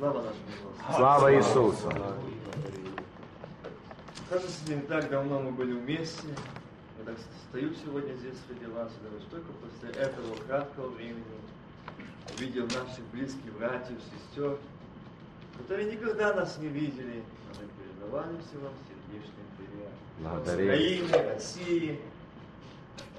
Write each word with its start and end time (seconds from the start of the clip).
Слава 0.00 0.22
нашему 0.22 0.46
Господу. 0.64 0.96
Слава 0.96 1.36
Иисусу. 1.36 1.92
Кажется, 4.30 4.72
не 4.72 4.80
так 4.80 5.10
давно 5.10 5.40
мы 5.40 5.50
были 5.50 5.72
вместе. 5.72 6.26
Я 6.98 7.04
так 7.04 7.16
стою 7.50 7.74
сегодня 7.74 8.14
здесь 8.14 8.36
среди 8.48 8.64
вас, 8.72 8.90
и 8.98 9.04
даже 9.04 9.26
только 9.26 9.52
после 9.52 9.90
этого 10.02 10.36
краткого 10.46 10.88
времени 10.88 11.22
увидел 12.34 12.64
наших 12.64 13.04
близких 13.12 13.52
братьев, 13.58 13.98
сестер, 14.10 14.56
которые 15.58 15.92
никогда 15.92 16.32
нас 16.32 16.56
не 16.56 16.68
видели, 16.68 17.22
но 17.52 17.60
мы 17.60 17.68
передавали 17.84 18.38
все 18.48 18.58
вам 18.58 18.72
сердечный 18.88 19.44
привет. 19.58 19.90
Благодарим. 20.20 21.04
Украины, 21.08 21.34
России, 21.34 22.00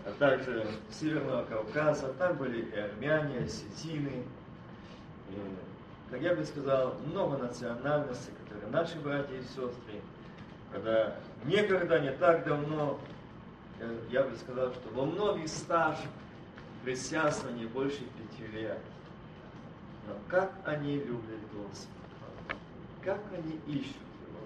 а 0.03 0.11
также 0.17 0.65
Северного 0.89 1.43
Кавказа, 1.45 2.07
там 2.13 2.37
были 2.37 2.61
и 2.61 2.75
армяне, 2.75 3.41
и 3.41 3.43
осетины, 3.43 4.23
и, 5.29 5.70
как 6.11 6.21
я 6.21 6.35
бы 6.35 6.43
сказал, 6.43 6.95
много 7.05 7.37
национальностей, 7.37 8.33
которые 8.43 8.69
наши 8.69 8.99
братья 8.99 9.33
и 9.33 9.41
сестры, 9.43 10.01
когда 10.73 11.15
некогда, 11.45 11.99
не 11.99 12.11
так 12.11 12.43
давно, 12.43 12.99
э, 13.79 13.97
я 14.09 14.23
бы 14.23 14.35
сказал, 14.35 14.73
что 14.73 14.89
во 14.89 15.05
многих 15.05 15.47
стаж 15.47 15.97
христианства 16.83 17.49
не 17.49 17.65
больше 17.65 17.99
пяти 17.99 18.45
лет. 18.51 18.79
Но 20.05 20.15
как 20.27 20.51
они 20.65 20.97
любят 20.97 21.39
Господа, 21.53 22.59
как 23.01 23.21
они 23.33 23.61
ищут 23.67 23.95
Его, 23.95 24.41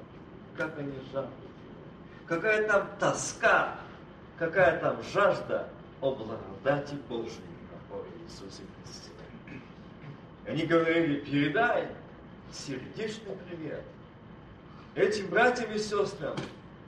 как 0.56 0.78
они 0.78 0.94
жаждут 1.12 1.34
Его, 1.34 2.28
какая 2.28 2.68
там 2.68 2.88
тоска, 3.00 3.80
какая 4.38 4.80
там 4.80 5.02
жажда 5.02 5.68
о 6.00 6.14
благодати 6.14 6.96
Божьей 7.10 7.42
о 7.92 8.06
Иисусе 8.24 8.62
Христе. 8.84 9.15
Они 10.48 10.66
говорили, 10.66 11.20
передай 11.20 11.88
сердечный 12.52 13.36
привет 13.48 13.84
этим 14.96 15.28
братьям 15.28 15.72
и 15.74 15.80
сестрам, 15.80 16.36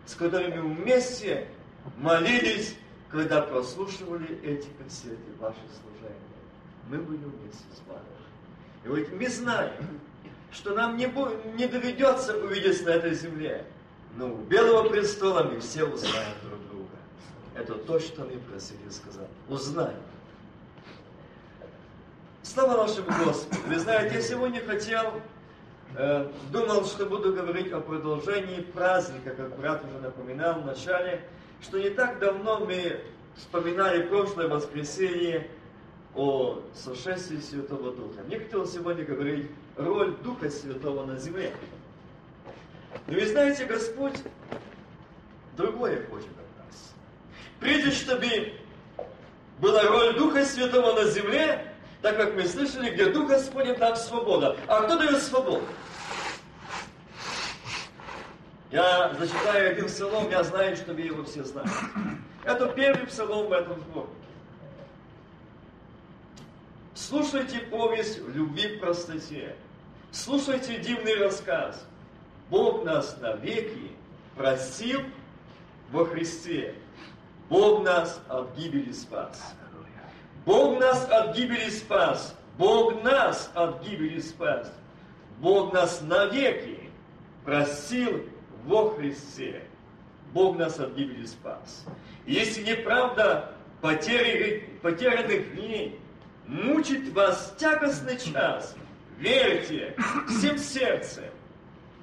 с 0.05 0.16
которыми 0.16 0.59
вместе 0.59 1.47
молились, 1.97 2.75
когда 3.09 3.41
прослушивали 3.41 4.39
эти 4.44 4.67
кассеты, 4.81 5.17
ваши 5.39 5.59
служения. 5.81 6.17
Мы 6.89 6.97
были 6.99 7.23
вместе 7.23 7.66
с 7.73 7.88
вами. 7.88 8.02
И 8.86 8.88
вот 8.88 9.19
мы 9.19 9.30
знаем, 9.30 9.73
что 10.52 10.73
нам 10.73 10.97
не, 10.97 11.08
будет, 11.08 11.44
не 11.55 11.67
доведется 11.67 12.38
увидеться 12.38 12.86
на 12.86 12.89
этой 12.92 13.14
земле, 13.14 13.66
но 14.16 14.33
у 14.33 14.38
Белого 14.38 14.89
престола 14.89 15.44
мы 15.44 15.59
все 15.59 15.83
узнаем 15.83 16.33
друг 16.44 16.59
друга. 16.69 16.95
Это 17.55 17.75
то, 17.75 17.99
что 17.99 18.23
мы 18.23 18.38
просили 18.39 18.89
сказать. 18.89 19.27
Узнаем. 19.49 19.97
Слава 22.53 22.87
нашему 22.87 23.07
Господу. 23.25 23.61
Вы 23.67 23.77
знаете, 23.77 24.15
я 24.15 24.21
сегодня 24.21 24.61
хотел, 24.65 25.21
э, 25.95 26.31
думал, 26.49 26.85
что 26.85 27.05
буду 27.05 27.33
говорить 27.33 27.73
о 27.73 27.81
продолжении 27.81 28.61
праздника, 28.61 29.31
как 29.31 29.57
брат 29.57 29.83
уже 29.83 29.99
напоминал 29.99 30.61
в 30.61 30.65
начале, 30.65 31.21
что 31.61 31.77
не 31.77 31.89
так 31.89 32.19
давно 32.19 32.59
мы 32.59 33.01
вспоминали 33.35 34.03
прошлое 34.03 34.47
воскресенье 34.47 35.49
о 36.15 36.61
сошествии 36.73 37.41
Святого 37.41 37.91
Духа. 37.91 38.23
Мне 38.25 38.39
хотелось 38.39 38.71
сегодня 38.71 39.03
говорить 39.03 39.51
роль 39.75 40.15
Духа 40.23 40.49
Святого 40.49 41.05
на 41.05 41.17
земле. 41.17 41.51
Но 43.07 43.13
вы 43.13 43.27
знаете, 43.27 43.65
Господь 43.65 44.19
другое 45.57 46.05
хочет 46.09 46.29
от 46.29 46.65
нас. 46.65 46.93
Прежде 47.59 47.91
чтобы 47.91 48.53
была 49.59 49.83
роль 49.83 50.15
Духа 50.15 50.45
Святого 50.45 50.93
на 50.93 51.03
земле, 51.09 51.73
так 52.08 52.16
как 52.16 52.36
мы 52.36 52.47
слышали, 52.47 52.89
где 52.91 53.08
Дух 53.08 53.27
Господень, 53.27 53.75
там 53.75 53.94
свобода. 53.97 54.55
А 54.67 54.83
кто 54.83 54.97
дает 54.97 55.22
свободу? 55.22 55.61
Я 58.72 59.14
зачитаю 59.20 59.71
один 59.71 59.87
псалом, 59.87 60.30
я 60.30 60.42
знаю, 60.43 60.77
что 60.77 60.93
вы 60.93 61.02
его 61.02 61.26
все 61.26 61.43
знаете. 61.43 61.73
Это 62.45 62.67
первый 62.70 63.08
псалом 63.08 63.48
в 63.48 63.52
этом 63.52 63.81
сборе. 63.81 64.08
Слушайте 66.95 67.59
повесть 67.59 68.20
в 68.20 68.33
любви 68.33 68.77
к 68.77 68.80
простоте. 68.80 69.58
Слушайте 70.14 70.80
дивный 70.80 71.15
рассказ. 71.15 71.86
Бог 72.49 72.86
нас 72.86 73.17
навеки 73.20 73.92
простил 74.37 75.02
во 75.92 76.05
Христе. 76.05 76.73
Бог 77.49 77.83
нас 77.83 78.21
от 78.30 78.55
гибели 78.55 78.93
спас. 78.93 79.58
Бог 80.47 80.80
нас 80.80 81.05
от 81.11 81.35
гибели 81.35 81.69
спас. 81.69 82.33
Бог 82.58 83.03
нас 83.03 83.52
от 83.53 83.83
гибели 83.83 84.21
спас. 84.21 84.71
Бог 85.39 85.73
нас 85.73 85.99
навеки 86.02 86.89
простил 87.43 88.23
во 88.65 88.91
Христе. 88.91 89.65
Бог 90.31 90.57
нас 90.57 90.80
от 90.80 90.95
гибели 90.95 91.25
спас. 91.25 91.86
Если 92.25 92.63
неправда 92.63 93.52
потери, 93.81 94.69
потерянных 94.81 95.53
дней 95.53 95.99
мучит 96.45 97.11
вас 97.11 97.53
тягостный 97.57 98.17
час, 98.17 98.73
верьте 99.19 99.97
всем 100.30 100.57
сердцем 100.57 101.25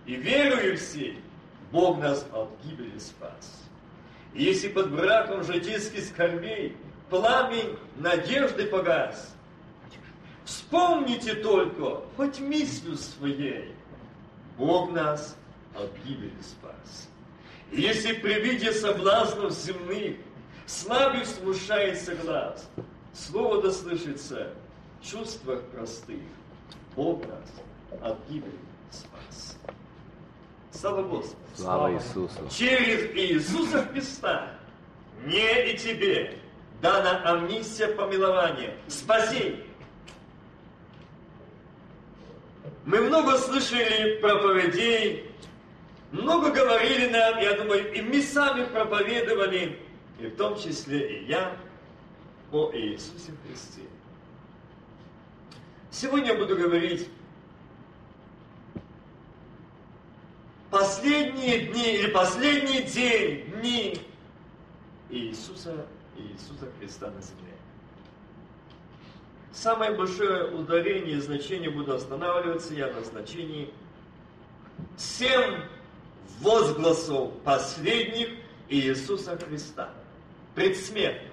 и 0.04 0.16
верую 0.16 0.77
всей, 0.77 1.19
Бог 1.72 1.99
нас 1.99 2.27
от 2.31 2.50
гибели 2.62 2.99
спас. 2.99 3.65
Если 4.34 4.69
под 4.69 4.94
браком 4.94 5.44
житейских 5.44 6.04
скорбей 6.04 6.77
пламень 7.10 7.78
надежды 7.97 8.66
погас, 8.66 9.34
вспомните 10.44 11.34
только, 11.34 12.03
хоть 12.16 12.41
мыслью 12.41 12.97
своей, 12.97 13.75
Бог 14.59 14.92
нас 14.92 15.37
от 15.75 15.91
гибели 16.04 16.32
спас. 16.41 17.09
Если 17.72 18.12
при 18.15 18.34
виде 18.41 18.72
соблазнов 18.72 19.53
земных 19.53 20.16
слабый 20.66 21.26
смущается 21.26 22.15
глаз, 22.15 22.69
слово 23.12 23.62
дослышится 23.62 24.53
в 25.00 25.06
чувствах 25.06 25.62
простых, 25.65 26.21
Бог 26.94 27.26
нас 27.26 28.00
от 28.00 28.19
гибели 28.28 28.53
спас. 28.91 29.56
Слава 30.72 31.03
Господу! 31.03 31.38
Слава 31.56 31.94
Иисусу! 31.94 32.48
Через 32.50 33.15
Иисуса 33.16 33.86
Христа 33.86 34.50
мне 35.25 35.72
и 35.72 35.78
тебе 35.78 36.38
дана 36.84 37.22
амнистия 37.25 37.89
помилования, 37.89 38.77
спасение. 38.89 39.65
Мы 42.84 43.00
много 43.00 43.39
слышали 43.39 44.19
проповедей, 44.21 45.31
много 46.12 46.50
говорили 46.50 47.09
нам, 47.09 47.39
я 47.39 47.55
думаю, 47.55 47.91
и 47.91 48.03
мы 48.03 48.21
сами 48.21 48.67
проповедовали, 48.67 49.78
и 50.21 50.27
в 50.27 50.37
том 50.37 50.59
числе 50.59 51.21
и 51.21 51.25
я, 51.25 51.56
о 52.53 52.71
Иисусе 52.75 53.33
Христе. 53.47 53.89
Сегодня 55.91 56.33
я 56.33 56.39
буду 56.39 56.55
говорить 56.55 57.09
последние 60.71 61.61
дни 61.61 61.95
или 61.95 62.11
последний 62.11 62.83
день, 62.83 63.51
дни 63.55 63.99
Иисуса, 65.09 65.87
Иисуса 66.17 66.69
Христа 66.79 67.11
на 67.11 67.21
земле. 67.21 67.55
Самое 69.53 69.93
большое 69.93 70.51
ударение 70.53 71.17
и 71.17 71.21
значение 71.21 71.71
буду 71.71 71.95
останавливаться 71.95 72.75
я 72.75 72.93
на 72.93 73.03
значении 73.03 73.73
семь 74.97 75.61
возгласов 76.41 77.33
последних 77.45 78.31
Иисуса 78.69 79.39
Христа, 79.39 79.91
предсмертных. 80.55 81.33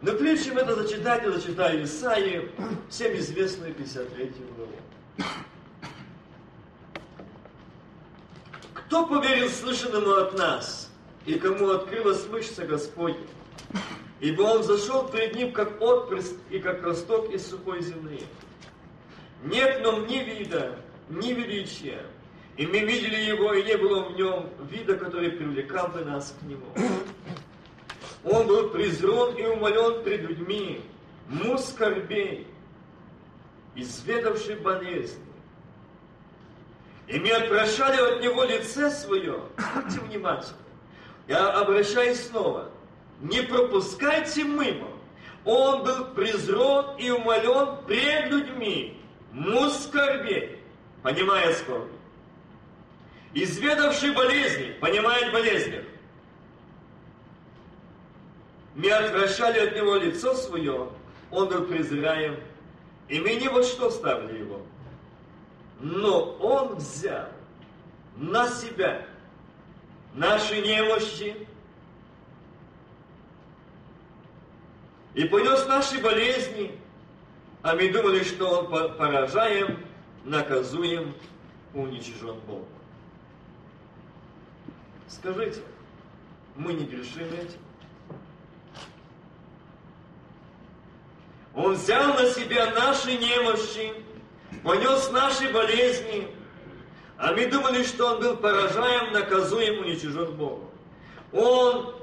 Но 0.00 0.12
прежде 0.12 0.46
чем 0.46 0.58
это 0.58 0.76
зачитать, 0.76 1.24
я 1.24 1.32
зачитаю 1.32 1.82
Исаии, 1.84 2.50
всем 2.88 3.16
известную 3.16 3.74
53 3.74 4.32
главу. 4.56 4.72
Кто 8.74 9.06
поверил 9.06 9.50
слышанному 9.50 10.12
от 10.12 10.38
нас, 10.38 10.87
и 11.28 11.38
кому 11.38 11.68
открылась 11.68 12.26
мышца 12.28 12.64
Господня? 12.64 13.26
Ибо 14.18 14.42
Он 14.42 14.62
зашел 14.62 15.06
перед 15.08 15.34
Ним, 15.34 15.52
как 15.52 15.80
отпрыск 15.80 16.34
и 16.48 16.58
как 16.58 16.82
росток 16.82 17.30
из 17.30 17.46
сухой 17.46 17.82
земли. 17.82 18.22
Нет 19.44 19.82
нам 19.82 20.06
ни 20.06 20.16
вида, 20.16 20.76
ни 21.10 21.34
величия, 21.34 22.06
и 22.56 22.66
мы 22.66 22.78
видели 22.78 23.16
Его, 23.16 23.52
и 23.52 23.62
не 23.62 23.76
было 23.76 24.08
в 24.08 24.16
Нем 24.16 24.48
вида, 24.70 24.96
который 24.96 25.30
привлекал 25.32 25.88
бы 25.88 26.02
нас 26.02 26.34
к 26.40 26.42
Нему. 26.46 26.66
Он 28.24 28.46
был 28.46 28.70
презрен 28.70 29.36
и 29.36 29.46
умолен 29.46 30.02
пред 30.02 30.22
людьми, 30.22 30.80
муж 31.28 31.60
скорбей, 31.60 32.46
изведавший 33.76 34.56
болезни. 34.56 35.22
И 37.06 37.18
мы 37.20 37.30
отпрашали 37.32 38.00
от 38.00 38.22
него 38.22 38.44
лице 38.44 38.90
свое. 38.90 39.42
Будьте 39.74 40.00
внимательны. 40.00 40.67
Я 41.28 41.50
обращаюсь 41.50 42.26
снова. 42.26 42.70
Не 43.20 43.42
пропускайте 43.42 44.44
мимо. 44.44 44.88
Он 45.44 45.84
был 45.84 46.06
презрен 46.06 46.96
и 46.98 47.10
умолен 47.10 47.84
пред 47.86 48.30
людьми, 48.30 49.00
муж 49.32 49.72
скорбей, 49.72 50.58
понимает 51.02 51.56
скорби. 51.58 51.92
Изведавший 53.34 54.12
болезни, 54.12 54.72
понимает 54.80 55.32
болезни. 55.32 55.84
Мы 58.74 58.90
отвращали 58.90 59.58
от 59.58 59.76
него 59.76 59.96
лицо 59.96 60.34
свое, 60.34 60.88
он 61.30 61.48
был 61.48 61.64
презираем, 61.66 62.38
и 63.08 63.20
мы 63.20 63.34
ни 63.34 63.48
во 63.48 63.62
что 63.62 63.90
ставили 63.90 64.40
его. 64.40 64.62
Но 65.80 66.32
он 66.40 66.76
взял 66.76 67.28
на 68.16 68.48
себя 68.48 69.06
наши 70.14 70.60
немощи 70.60 71.46
и 75.14 75.24
понес 75.24 75.66
наши 75.66 76.00
болезни, 76.00 76.78
а 77.62 77.74
мы 77.74 77.90
думали, 77.90 78.22
что 78.22 78.60
он 78.60 78.96
поражаем, 78.96 79.84
наказуем, 80.24 81.14
уничижен 81.74 82.38
Богом. 82.46 82.68
Скажите, 85.08 85.62
мы 86.54 86.72
не 86.72 86.84
грешим 86.84 87.26
этим? 87.32 87.58
Он 91.54 91.74
взял 91.74 92.14
на 92.14 92.30
себя 92.30 92.70
наши 92.70 93.16
немощи, 93.16 93.92
понес 94.62 95.10
наши 95.10 95.52
болезни, 95.52 96.28
а 97.18 97.32
мы 97.32 97.46
думали, 97.46 97.82
что 97.82 98.14
он 98.14 98.20
был 98.20 98.36
поражаем, 98.36 99.12
наказуем, 99.12 99.80
уничижен 99.80 100.32
Богом. 100.36 100.70
Он 101.32 101.94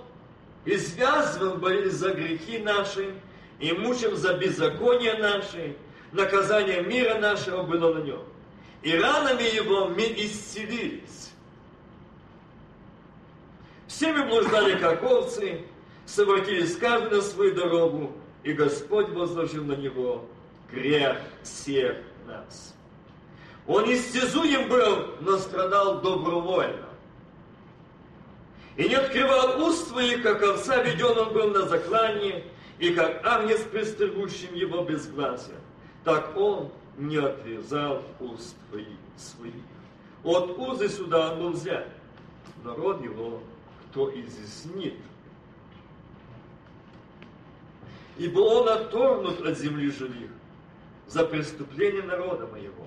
извязывал 0.66 1.56
болезнь 1.56 1.96
за 1.96 2.14
грехи 2.14 2.60
наши, 2.60 3.16
и 3.60 3.72
мучим 3.72 4.18
за 4.18 4.34
беззаконие 4.34 5.14
наши, 5.16 5.78
наказание 6.12 6.82
мира 6.84 7.18
нашего 7.18 7.64
было 7.64 7.94
на 7.94 8.04
нем. 8.04 8.24
И 8.82 8.94
ранами 8.98 9.44
его 9.56 9.88
мы 9.88 10.04
исцелились. 10.18 11.32
Все 13.88 14.12
мы 14.12 14.26
блуждали, 14.26 14.78
как 14.78 15.02
овцы, 15.04 15.62
совратились 16.06 16.76
каждый 16.76 17.18
на 17.18 17.22
свою 17.22 17.56
дорогу, 17.56 18.12
и 18.44 18.52
Господь 18.52 19.08
возложил 19.10 19.64
на 19.64 19.78
него 19.78 20.28
грех 20.70 21.18
всех 21.42 21.96
нас. 22.28 22.75
Он 23.68 23.92
истязуем 23.92 24.70
был, 24.70 25.08
но 25.22 25.38
страдал 25.38 26.02
добровольно. 26.02 26.86
И 28.78 28.88
не 28.88 28.96
открывал 28.96 29.62
уст 29.64 29.88
своих, 29.88 30.22
как 30.22 30.44
овца, 30.44 30.84
веден 30.84 31.18
он 31.18 31.34
был 31.34 31.50
на 31.50 31.66
заклании, 31.66 32.44
и 32.78 32.94
как 32.94 33.26
агнец, 33.26 33.62
пристыгущим 33.62 34.54
его 34.54 34.84
безгласия. 34.84 35.60
Так 36.04 36.36
он 36.38 36.70
не 36.98 37.18
отвязал 37.18 38.04
уст 38.20 38.56
своих. 39.18 39.54
От 40.24 40.58
узы 40.58 40.90
суда 40.90 41.32
он 41.32 41.40
был 41.40 41.50
взят. 41.52 41.88
Народ 42.64 43.02
его 43.02 43.42
кто 43.96 44.12
изъяснит. 44.12 44.96
Ибо 48.18 48.40
он 48.40 48.68
отторгнут 48.68 49.40
от 49.42 49.58
земли 49.58 49.90
живых 49.90 50.32
за 51.08 51.26
преступление 51.26 52.04
народа 52.04 52.48
моего. 52.48 52.85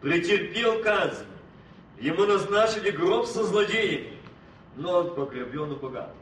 Претерпел 0.00 0.82
казнь, 0.82 1.26
ему 1.98 2.24
назначили 2.24 2.90
гроб 2.90 3.26
со 3.26 3.44
злодеями, 3.44 4.16
но 4.76 5.00
он 5.00 5.14
погребен 5.14 5.72
у 5.72 5.76
богатого. 5.76 6.14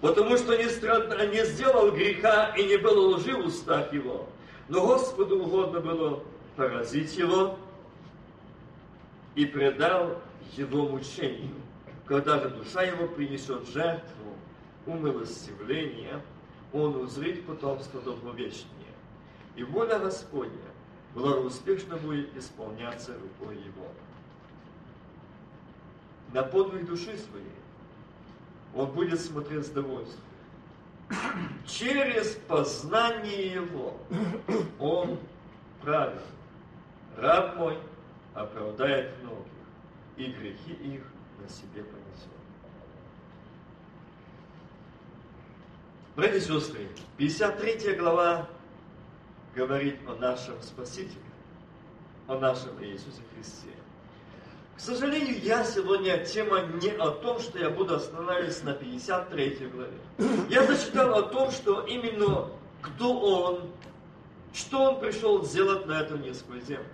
Потому 0.00 0.36
что 0.36 0.56
не, 0.56 0.68
страд... 0.68 1.08
не 1.32 1.44
сделал 1.46 1.90
греха 1.90 2.54
и 2.56 2.64
не 2.64 2.76
было 2.76 3.16
лжи 3.16 3.34
в 3.34 3.46
устах 3.46 3.92
его, 3.92 4.28
но 4.68 4.86
Господу 4.86 5.40
угодно 5.42 5.80
было 5.80 6.22
поразить 6.54 7.16
его 7.16 7.58
и 9.34 9.46
предал 9.46 10.22
его 10.56 10.88
мучению, 10.88 11.54
когда 12.04 12.38
же 12.38 12.50
душа 12.50 12.82
его 12.82 13.08
принесет 13.08 13.68
жертву 13.68 14.36
умилостивления, 14.86 16.22
он 16.72 16.96
узрит 16.96 17.44
потомство 17.46 18.00
долговечнее. 18.00 18.70
И 19.56 19.64
воля 19.64 19.98
Господня 19.98 20.75
благоуспешно 21.16 21.96
будет 21.96 22.36
исполняться 22.36 23.14
рукой 23.18 23.56
его. 23.56 23.88
На 26.32 26.42
подвиг 26.42 26.86
души 26.86 27.16
своей 27.16 27.46
он 28.74 28.92
будет 28.92 29.18
смотреть 29.18 29.64
с 29.64 29.70
довольствием. 29.70 30.20
Через 31.66 32.34
познание 32.46 33.46
его 33.46 33.96
он 34.78 35.18
правил. 35.80 36.20
Раб 37.16 37.56
мой 37.56 37.78
оправдает 38.34 39.14
многих, 39.22 39.46
и 40.18 40.26
грехи 40.26 40.72
их 40.72 41.02
на 41.40 41.48
себе 41.48 41.82
понесет. 41.82 42.28
Братья 46.14 46.36
и 46.36 46.40
сестры, 46.40 46.88
53 47.16 47.94
глава 47.94 48.46
говорит 49.56 49.98
о 50.06 50.14
нашем 50.16 50.60
Спасителе, 50.62 51.16
о 52.28 52.38
нашем 52.38 52.70
Иисусе 52.84 53.22
Христе. 53.34 53.70
К 54.76 54.80
сожалению, 54.80 55.40
я 55.40 55.64
сегодня 55.64 56.22
тема 56.26 56.60
не 56.60 56.90
о 56.90 57.10
том, 57.10 57.40
что 57.40 57.58
я 57.58 57.70
буду 57.70 57.94
останавливаться 57.94 58.66
на 58.66 58.74
53 58.74 59.70
главе. 59.72 59.98
Я 60.50 60.66
зачитал 60.66 61.14
о 61.14 61.22
том, 61.22 61.50
что 61.50 61.80
именно 61.86 62.50
кто 62.82 63.18
Он, 63.18 63.70
что 64.52 64.90
Он 64.90 65.00
пришел 65.00 65.42
сделать 65.42 65.86
на 65.86 66.02
эту 66.02 66.18
низкую 66.18 66.60
землю. 66.60 66.84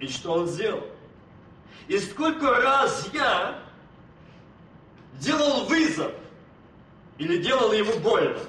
И 0.00 0.08
что 0.08 0.32
Он 0.32 0.48
сделал. 0.48 0.82
И 1.86 1.96
сколько 1.98 2.50
раз 2.50 3.08
я 3.12 3.60
делал 5.20 5.66
вызов 5.66 6.10
или 7.18 7.40
делал 7.40 7.72
ему 7.72 7.96
больно. 8.00 8.40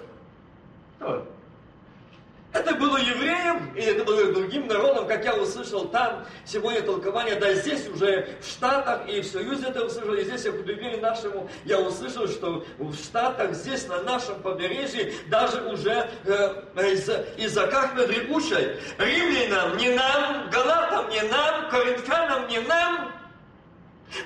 Это 2.53 2.75
было 2.75 2.97
евреям, 2.97 3.73
и 3.75 3.81
это 3.81 4.03
было 4.03 4.31
другим 4.31 4.67
народам, 4.67 5.07
как 5.07 5.25
я 5.25 5.35
услышал 5.35 5.88
там 5.88 6.23
сегодня 6.45 6.83
толкование, 6.83 7.35
да 7.35 7.51
здесь 7.55 7.89
уже 7.89 8.38
в 8.41 8.47
Штатах 8.47 9.09
и 9.09 9.21
в 9.21 9.25
Союзе 9.25 9.69
это 9.69 9.83
услышал, 9.83 10.13
и 10.13 10.23
здесь 10.23 10.45
я 10.45 10.51
по 10.51 10.59
доверию 10.59 11.01
нашему, 11.01 11.50
я 11.65 11.79
услышал, 11.79 12.27
что 12.27 12.63
в 12.77 12.94
Штатах, 12.94 13.53
здесь 13.55 13.88
на 13.88 14.03
нашем 14.03 14.39
побережье, 14.44 15.13
даже 15.29 15.63
уже 15.63 16.07
э, 16.25 16.94
из, 16.94 17.09
из-за 17.37 17.66
кафедры 17.66 18.28
учат, 18.30 18.80
римлянам 18.99 19.75
не 19.78 19.89
нам, 19.89 20.51
галатам 20.51 21.09
не 21.09 21.23
нам, 21.23 21.71
коринфянам 21.71 22.47
не 22.47 22.59
нам, 22.59 23.13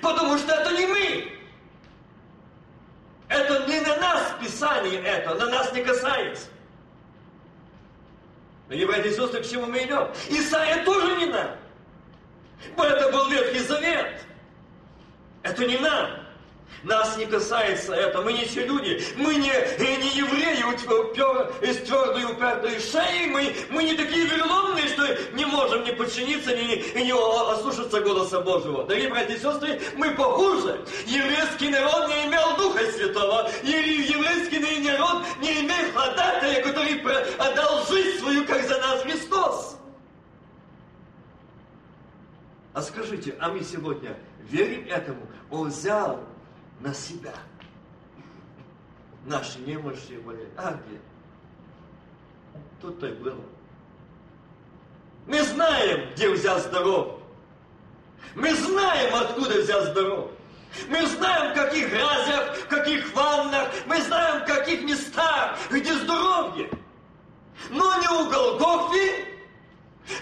потому 0.02 0.38
что 0.38 0.54
это 0.54 0.74
не 0.74 0.86
мы. 0.86 1.32
Это 3.30 3.68
не 3.68 3.80
на 3.82 3.96
нас 3.98 4.34
Писание 4.42 5.02
это, 5.02 5.34
на 5.36 5.46
нас 5.46 5.72
не 5.74 5.82
касается. 5.82 6.48
И 8.70 8.86
сестры, 9.12 9.42
к 9.42 9.48
чему 9.48 9.68
мы 9.68 9.84
идем? 9.84 10.10
Исаия 10.30 10.84
тоже 10.84 11.16
не 11.18 11.26
нам. 11.28 11.52
Это 12.78 13.12
был 13.12 13.30
Ветхий 13.30 13.60
Завет. 13.60 14.26
Это 15.44 15.66
не 15.66 15.78
нам. 15.78 16.27
Нас 16.84 17.18
не 17.18 17.26
касается 17.26 17.94
это. 17.94 18.22
Мы 18.22 18.34
не 18.34 18.46
те 18.46 18.66
люди. 18.66 19.04
Мы 19.18 19.36
не, 19.36 19.50
не 19.50 20.18
евреи 20.18 20.58
из 21.62 21.78
твердой 21.88 22.26
упертой 22.26 22.80
шеи. 22.80 23.28
Мы, 23.28 23.56
мы 23.70 23.84
не 23.84 23.96
такие 23.96 24.26
вероломные, 24.26 24.88
что 24.88 25.04
не 25.34 25.46
можем 25.46 25.84
не 25.84 25.92
подчиниться, 25.92 26.56
не, 26.56 27.04
не 27.04 27.12
ослушаться 27.12 28.00
голоса 28.02 28.42
Божьего. 28.42 28.84
Дорогие 28.86 29.10
братья 29.10 29.36
и 29.36 29.40
сестры, 29.40 29.82
мы 29.96 30.12
похуже. 30.12 30.86
Еврейский 31.06 31.70
народ 31.70 32.08
не 32.10 32.26
имел 32.26 32.56
Духа 32.58 32.92
Святого. 32.92 33.50
Еврейский 33.64 34.60
народ 34.80 35.24
не 35.42 35.62
имел 35.62 35.92
ходатая, 35.94 36.62
который 36.64 37.02
отдал 37.38 37.86
жизнь 37.88 38.20
свою, 38.20 38.46
как 38.46 38.64
за 38.64 38.78
нас 38.80 39.02
Христос. 39.02 39.78
А 42.74 42.82
скажите, 42.82 43.36
а 43.40 43.50
мы 43.50 43.64
сегодня 43.64 44.16
верим 44.44 44.88
этому? 44.88 45.28
Он 45.50 45.70
взял 45.70 46.20
на 46.80 46.94
себя. 46.94 47.34
Наши 49.26 49.60
немощи 49.60 50.18
были. 50.24 50.48
А 50.56 50.74
где? 50.74 51.00
Тут-то 52.82 53.08
и 53.08 53.14
было. 53.14 53.44
Мы 55.26 55.44
знаем, 55.44 56.10
где 56.14 56.30
взял 56.30 56.60
здоров. 56.60 57.20
Мы 58.36 58.54
знаем, 58.54 59.16
откуда 59.16 59.62
взял 59.62 59.84
здоров. 59.84 60.32
Мы 60.90 61.06
знаем, 61.08 61.52
в 61.52 61.56
каких 61.56 61.90
грязях, 61.90 62.56
в 62.58 62.68
каких 62.68 63.14
ваннах, 63.14 63.70
мы 63.86 64.02
знаем, 64.02 64.44
в 64.44 64.46
каких 64.46 64.84
местах, 64.84 65.58
где 65.72 65.94
здоровье. 65.94 66.70
Но 67.70 68.00
не 68.00 68.08
у 68.08 68.30
Голгофи, 68.30 69.37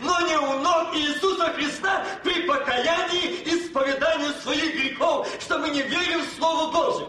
но 0.01 0.19
не 0.21 0.37
у 0.37 0.59
ног 0.59 0.95
Иисуса 0.95 1.53
Христа 1.53 2.03
при 2.23 2.43
покаянии 2.43 3.41
и 3.43 3.55
исповедании 3.55 4.31
своих 4.41 4.73
грехов, 4.73 5.27
что 5.39 5.59
мы 5.59 5.69
не 5.69 5.81
верим 5.81 6.21
в 6.21 6.33
Слово 6.37 6.71
Божие. 6.71 7.07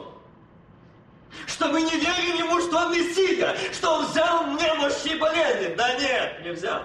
Что 1.46 1.68
мы 1.68 1.82
не 1.82 1.96
верим 1.96 2.36
ему, 2.36 2.60
что 2.60 2.78
он 2.78 2.92
Мессия, 2.92 3.56
что 3.72 3.98
он 3.98 4.06
взял 4.06 4.46
немощи 4.46 5.14
и 5.14 5.18
болезни. 5.18 5.74
Да 5.74 5.94
нет, 5.98 6.42
не 6.42 6.50
взял. 6.50 6.82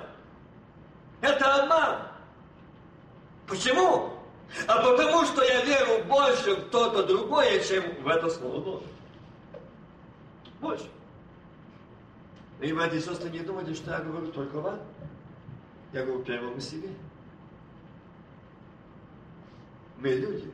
Это 1.21 1.55
обман. 1.55 2.07
Почему? 3.47 4.13
А 4.67 4.81
потому 4.81 5.25
что 5.25 5.43
я 5.43 5.63
верю 5.63 6.03
больше 6.05 6.55
в 6.55 6.69
то-то 6.69 7.03
другое, 7.03 7.63
чем 7.63 7.83
в 8.01 8.07
это 8.07 8.29
Слово 8.29 8.59
Божие. 8.59 8.89
Больше. 10.59 10.89
И, 12.59 12.71
братья 12.73 12.97
и 12.97 13.01
сестры, 13.01 13.29
не 13.29 13.39
думайте, 13.39 13.73
что 13.73 13.91
я 13.91 13.99
говорю 13.99 14.27
только 14.27 14.59
вам. 14.59 14.79
Я 15.93 16.05
говорю 16.05 16.23
первому 16.23 16.59
себе. 16.59 16.89
Мы 19.97 20.09
люди 20.09 20.51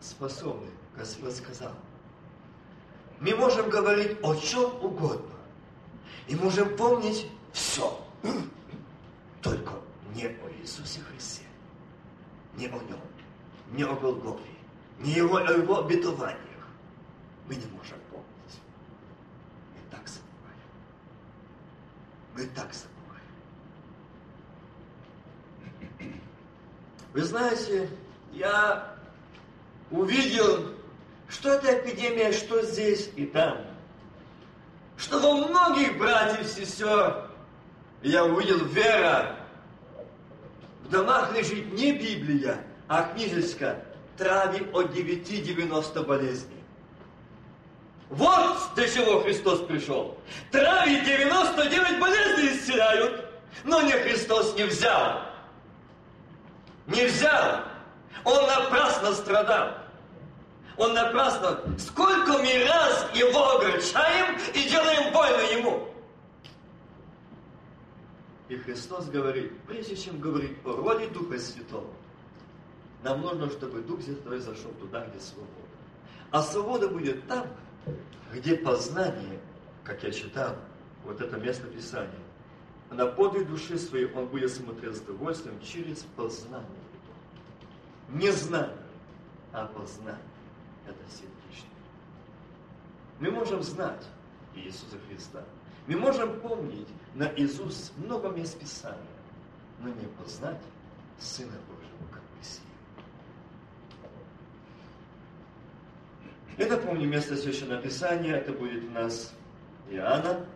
способны, 0.00 0.68
Господь 0.96 1.34
сказал. 1.34 1.72
Мы 3.18 3.34
можем 3.34 3.70
говорить 3.70 4.18
о 4.22 4.34
чем 4.34 4.64
угодно. 4.84 5.32
И 6.28 6.36
можем 6.36 6.76
помнить 6.76 7.28
все. 7.52 7.98
Только 9.42 9.72
не 10.14 10.26
о 10.26 10.50
Иисусе 10.60 11.00
Христе. 11.00 11.44
Не 12.56 12.66
о 12.66 12.78
Нем. 12.82 13.00
Не 13.72 13.84
о 13.84 13.94
Голгофе. 13.94 14.42
Не 14.98 15.12
его, 15.12 15.36
о 15.36 15.50
Его 15.50 15.84
обетованиях. 15.84 16.38
Мы 17.48 17.56
не 17.56 17.66
можем 17.66 17.98
помнить. 18.10 18.60
Мы 19.74 19.80
так 19.90 20.06
забываем. 20.06 20.68
Мы 22.34 22.44
так 22.54 22.72
забываем. 22.72 22.91
Вы 27.12 27.22
знаете, 27.22 27.90
я 28.32 28.96
увидел, 29.90 30.72
что 31.28 31.50
это 31.50 31.78
эпидемия, 31.78 32.32
что 32.32 32.62
здесь 32.62 33.10
и 33.16 33.26
там. 33.26 33.58
Что 34.96 35.18
во 35.18 35.46
многих 35.46 35.98
братьев 35.98 36.40
и 36.40 36.44
сестер 36.44 37.28
я 38.02 38.24
увидел 38.24 38.64
вера. 38.64 39.36
В 40.84 40.90
домах 40.90 41.34
лежит 41.36 41.72
не 41.72 41.92
Библия, 41.92 42.58
а 42.88 43.04
книжечка 43.04 43.84
«Трави 44.16 44.66
от 44.72 44.94
9-90 44.94 46.04
болезней». 46.06 46.62
Вот 48.08 48.58
для 48.74 48.88
чего 48.88 49.20
Христос 49.20 49.60
пришел. 49.60 50.18
Трави 50.50 51.00
99 51.00 51.98
болезней 51.98 52.56
исцеляют, 52.56 53.26
но 53.64 53.80
не 53.82 53.92
Христос 53.92 54.54
не 54.54 54.64
взял. 54.64 55.31
Не 56.92 57.06
взял. 57.06 57.64
Он 58.24 58.46
напрасно 58.46 59.12
страдал. 59.14 59.78
Он 60.76 60.94
напрасно. 60.94 61.58
Сколько 61.78 62.38
мы 62.38 62.64
раз 62.66 63.06
его 63.14 63.56
огорчаем 63.56 64.38
и 64.54 64.68
делаем 64.68 65.12
больно 65.12 65.40
ему. 65.58 65.88
И 68.48 68.56
Христос 68.56 69.06
говорит, 69.06 69.58
прежде 69.66 69.96
чем 69.96 70.20
говорить 70.20 70.58
о 70.64 70.72
роли 70.72 71.06
Духа 71.06 71.38
Святого, 71.38 71.90
нам 73.02 73.22
нужно, 73.22 73.50
чтобы 73.50 73.80
Дух 73.80 74.02
Святой 74.02 74.40
зашел 74.40 74.70
туда, 74.72 75.06
где 75.06 75.18
свобода. 75.18 75.50
А 76.30 76.42
свобода 76.42 76.88
будет 76.88 77.26
там, 77.26 77.46
где 78.32 78.56
познание, 78.56 79.40
как 79.84 80.02
я 80.02 80.10
читал, 80.10 80.56
вот 81.04 81.20
это 81.20 81.36
место 81.38 81.66
Писания, 81.68 82.10
на 82.92 83.06
подвиг 83.06 83.48
души 83.48 83.78
своей 83.78 84.06
он 84.12 84.26
будет 84.26 84.52
смотреть 84.52 84.96
с 84.96 85.00
удовольствием 85.00 85.58
через 85.60 85.98
познание. 86.16 86.68
Не 88.10 88.30
знание, 88.30 88.76
а 89.52 89.66
познание. 89.66 90.20
Это 90.86 90.98
сердечное. 91.10 91.70
Мы 93.20 93.30
можем 93.30 93.62
знать 93.62 94.06
Иисуса 94.54 94.98
Христа. 95.08 95.42
Мы 95.86 95.96
можем 95.96 96.38
помнить 96.40 96.88
наизусть 97.14 97.96
много 97.96 98.28
мест 98.28 98.58
Писания, 98.58 98.98
но 99.80 99.88
не 99.88 100.06
познать 100.22 100.60
Сына 101.18 101.58
Божьего 101.68 102.12
как 102.12 102.22
Мессию. 102.38 102.66
Я 106.58 106.66
напомню 106.66 107.08
место 107.08 107.36
Священного 107.36 107.80
Писания, 107.80 108.36
это 108.36 108.52
будет 108.52 108.84
у 108.84 108.90
нас 108.90 109.32
Иоанна, 109.90 110.46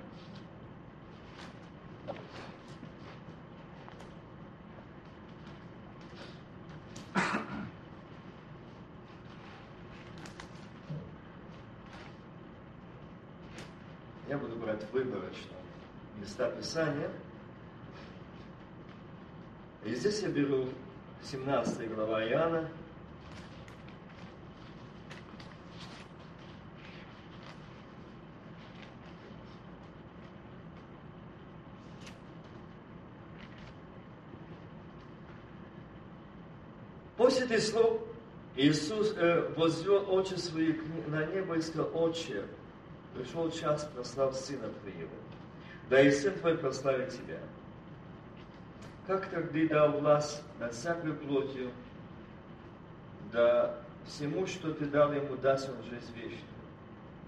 Я 14.28 14.38
буду 14.38 14.56
брать 14.56 14.84
выборочно 14.92 15.56
места 16.26 16.50
Писания. 16.50 17.10
И 19.84 19.94
здесь 19.94 20.22
я 20.22 20.28
беру 20.28 20.66
17 21.22 21.94
глава 21.94 22.24
Иоанна, 22.24 22.68
После 37.16 37.46
этих 37.46 37.62
слов 37.62 38.02
Иисус 38.56 39.14
э, 39.16 39.48
возвел 39.56 40.12
очи 40.14 40.34
свои 40.34 40.74
на 41.08 41.24
небо 41.26 41.54
и 41.56 41.62
сказал, 41.62 41.90
Отче, 41.94 42.44
пришел 43.14 43.50
час, 43.50 43.88
прослав 43.94 44.36
Сына 44.36 44.68
Твоего, 44.68 45.08
да 45.88 46.00
и 46.00 46.10
Сын 46.10 46.34
Твой 46.34 46.58
прославит 46.58 47.10
Тебя. 47.10 47.38
Как 49.06 49.30
тогда 49.30 49.66
дал 49.68 50.00
власть 50.00 50.42
над 50.58 50.74
всякой 50.74 51.14
плотью, 51.14 51.70
да 53.32 53.78
всему, 54.06 54.46
что 54.46 54.72
Ты 54.72 54.86
дал 54.86 55.12
Ему, 55.12 55.36
даст 55.36 55.68
Он 55.68 55.82
жизнь 55.84 56.12
вечную. 56.14 56.42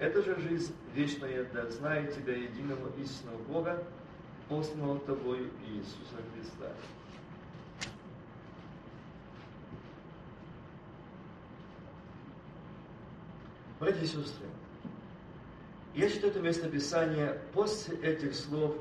Это 0.00 0.22
же 0.22 0.40
жизнь 0.40 0.74
вечная, 0.94 1.44
да 1.52 1.68
знает 1.70 2.14
Тебя, 2.14 2.34
единого 2.36 2.90
истинного 3.00 3.38
Бога, 3.44 3.84
посланного 4.48 4.98
Тобою 5.00 5.50
Иисуса 5.66 6.16
Христа. 6.34 6.72
Братья 13.78 14.00
и 14.00 14.06
сестры, 14.06 14.46
я 15.98 16.08
читаю 16.08 16.30
это 16.30 16.40
местописание, 16.40 17.40
после 17.52 17.96
этих 17.98 18.32
слов 18.36 18.76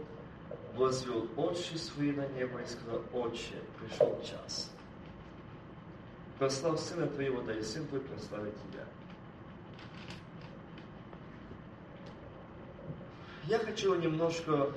возвел 0.75 1.27
очи 1.35 1.75
свои 1.75 2.11
на 2.11 2.27
небо 2.27 2.61
и 2.61 2.67
сказал, 2.67 3.01
Отче, 3.11 3.55
пришел 3.79 4.21
час. 4.21 4.71
Прослав 6.37 6.79
Сына 6.79 7.07
Твоего, 7.07 7.41
да 7.41 7.55
и 7.55 7.63
Сын 7.63 7.87
Твой 7.87 8.01
прославит 8.01 8.53
Тебя. 8.69 8.85
Я 13.45 13.57
хочу 13.57 13.95
немножко 13.95 14.71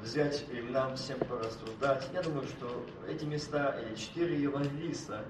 взять 0.00 0.44
и 0.52 0.60
нам 0.60 0.94
всем 0.94 1.18
порассуждать. 1.18 2.08
Я 2.12 2.22
думаю, 2.22 2.46
что 2.46 2.86
эти 3.08 3.24
места, 3.24 3.80
или 3.80 3.96
четыре 3.96 4.40
евангелиста, 4.40 5.24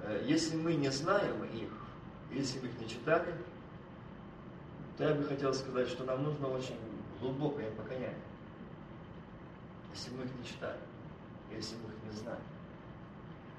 э, 0.00 0.24
если 0.26 0.56
мы 0.56 0.76
не 0.76 0.90
знаем 0.90 1.44
их, 1.44 1.68
если 2.32 2.58
мы 2.60 2.68
их 2.68 2.80
не 2.80 2.88
читали, 2.88 3.34
то 4.96 5.04
я 5.04 5.14
бы 5.14 5.24
хотел 5.24 5.52
сказать, 5.52 5.88
что 5.88 6.04
нам 6.04 6.22
нужно 6.22 6.48
очень 6.48 6.76
глубокое 7.20 7.70
покаяние. 7.72 8.14
Если 9.94 10.10
мы 10.10 10.24
их 10.24 10.30
не 10.38 10.46
читали, 10.46 10.78
если 11.54 11.76
мы 11.76 11.92
их 11.92 12.12
не 12.12 12.18
знали, 12.18 12.40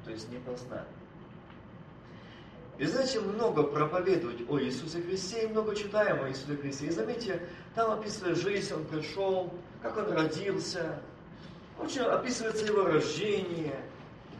то 0.06 0.12
есть 0.12 0.30
не 0.32 0.38
познали. 0.40 0.88
И 2.78 2.86
знаете, 2.86 3.20
много 3.20 3.64
проповедовать 3.64 4.48
о 4.50 4.60
Иисусе 4.60 5.02
Христе 5.02 5.46
и 5.46 5.48
много 5.48 5.76
читаем 5.76 6.24
о 6.24 6.30
Иисусе 6.30 6.58
Христе. 6.58 6.88
И 6.88 6.92
заметьте, 6.92 7.42
там 7.74 7.92
описывается 7.92 8.44
жизнь, 8.44 8.74
Он 8.74 8.86
пришел, 8.86 9.52
как 9.82 9.98
Он 9.98 10.12
родился, 10.12 11.00
очень 11.80 12.02
описывается 12.02 12.66
Его 12.66 12.84
рождение, 12.84 13.80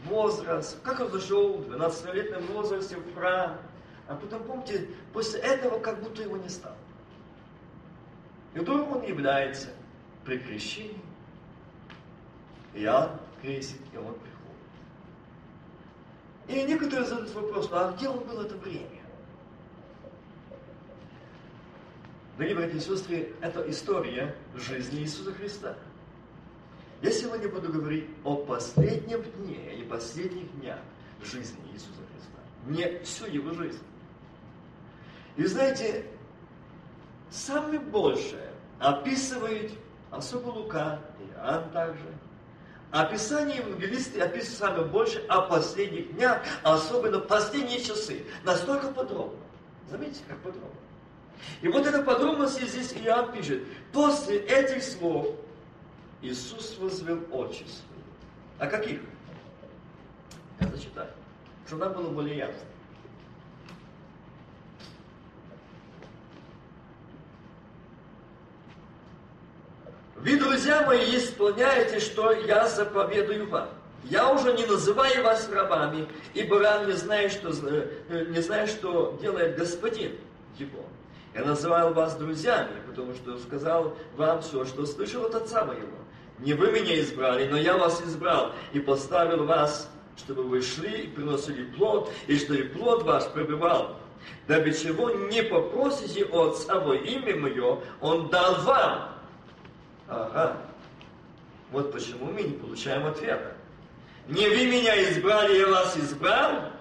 возраст, 0.04 0.80
как 0.82 1.00
Он 1.00 1.10
зашел 1.10 1.58
в 1.58 1.68
12-летнем 1.68 2.46
возрасте 2.52 2.96
в 2.96 3.14
храм, 3.14 3.58
а 4.06 4.14
потом, 4.14 4.44
помните, 4.44 4.88
после 5.12 5.40
этого 5.40 5.80
как 5.80 6.00
будто 6.00 6.22
его 6.22 6.36
не 6.36 6.48
стало. 6.48 6.76
Вдруг 8.54 8.96
он 8.96 9.02
является 9.02 9.68
при 10.24 10.38
крещении. 10.38 11.00
Иоанн 12.74 13.10
крестит, 13.40 13.80
и 13.92 13.96
он 13.96 14.14
приходит. 14.14 14.28
И 16.48 16.62
некоторые 16.62 17.06
задают 17.06 17.34
вопрос, 17.34 17.68
а 17.72 17.92
где 17.92 18.08
он 18.08 18.18
был 18.20 18.40
это 18.40 18.56
время? 18.56 18.86
Дорогие 22.36 22.56
братья 22.56 22.76
и 22.76 22.80
сестры, 22.80 23.34
это 23.40 23.68
история 23.68 24.34
жизни 24.54 25.00
Иисуса 25.00 25.32
Христа. 25.32 25.76
Я 27.02 27.10
сегодня 27.10 27.48
буду 27.48 27.72
говорить 27.72 28.06
о 28.24 28.36
последнем 28.36 29.22
дне 29.22 29.76
и 29.76 29.82
последних 29.82 30.48
днях 30.60 30.78
жизни 31.22 31.58
Иисуса 31.72 32.00
Христа. 32.12 32.38
Не 32.66 33.02
всю 33.04 33.26
его 33.26 33.52
жизнь. 33.52 33.82
И 35.36 35.44
знаете, 35.46 36.04
самое 37.30 37.78
большее 37.78 38.50
описывает 38.78 39.72
особо 40.10 40.48
Лука, 40.48 41.00
Иоанн 41.36 41.70
также. 41.70 42.06
Описание 42.90 43.58
евангелисты 43.58 44.20
описывают 44.20 44.58
самое 44.58 44.84
больше 44.86 45.18
о 45.28 45.42
последних 45.42 46.14
днях, 46.14 46.42
а 46.62 46.74
особенно 46.74 47.18
последние 47.18 47.80
часы. 47.80 48.24
Настолько 48.44 48.88
подробно. 48.88 49.38
Заметьте, 49.90 50.20
как 50.26 50.38
подробно. 50.38 50.70
И 51.60 51.68
вот 51.68 51.86
эта 51.86 52.02
подробность 52.02 52.60
здесь 52.60 52.92
Иоанн 52.94 53.32
пишет. 53.32 53.62
После 53.92 54.38
этих 54.38 54.82
слов 54.82 55.28
Иисус 56.22 56.78
возвел 56.78 57.20
очи 57.30 57.64
свои. 57.64 58.02
А 58.58 58.66
каких? 58.66 59.00
Я 60.60 60.66
зачитаю, 60.68 61.10
чтобы 61.66 61.84
нам 61.84 61.94
было 61.94 62.10
более 62.10 62.38
ясно. 62.38 62.60
Вы, 70.20 70.36
друзья 70.36 70.84
мои, 70.84 71.16
исполняете, 71.16 72.00
что 72.00 72.32
я 72.32 72.66
заповедую 72.66 73.48
вам. 73.48 73.68
Я 74.04 74.32
уже 74.32 74.52
не 74.52 74.66
называю 74.66 75.22
вас 75.22 75.48
рабами, 75.48 76.08
ибо 76.34 76.58
раб 76.58 76.86
не 76.86 76.94
знает, 76.94 77.30
что, 77.30 77.50
э, 77.50 78.24
не 78.28 78.40
знает, 78.40 78.68
что 78.68 79.16
делает 79.22 79.56
господин 79.56 80.12
его. 80.58 80.80
Я 81.34 81.44
называл 81.44 81.94
вас 81.94 82.16
друзьями, 82.16 82.82
потому 82.88 83.14
что 83.14 83.38
сказал 83.38 83.96
вам 84.16 84.42
все, 84.42 84.64
что 84.64 84.86
слышал 84.86 85.24
от 85.24 85.36
отца 85.36 85.64
моего. 85.64 85.98
Не 86.40 86.54
вы 86.54 86.72
меня 86.72 87.00
избрали, 87.00 87.46
но 87.48 87.56
я 87.56 87.76
вас 87.76 88.02
избрал 88.02 88.52
и 88.72 88.80
поставил 88.80 89.44
вас, 89.44 89.88
чтобы 90.16 90.42
вы 90.42 90.62
шли 90.62 91.02
и 91.02 91.06
приносили 91.08 91.64
плод, 91.76 92.10
и 92.26 92.36
что 92.36 92.54
и 92.54 92.62
плод 92.64 93.04
ваш 93.04 93.28
пребывал. 93.28 93.96
Дабы 94.48 94.72
чего 94.72 95.10
не 95.10 95.44
попросите 95.44 96.24
от 96.24 96.66
во 96.66 96.96
имя 96.96 97.36
Мое, 97.36 97.78
Он 98.00 98.28
дал 98.30 98.62
вам. 98.62 99.17
Ага. 100.08 100.56
Вот 101.70 101.92
почему 101.92 102.32
мы 102.32 102.42
не 102.42 102.54
получаем 102.54 103.06
ответа. 103.06 103.52
Не 104.26 104.48
вы 104.48 104.66
меня 104.66 105.10
избрали, 105.10 105.58
я 105.58 105.68
вас 105.68 105.96
избрал, 105.96 106.72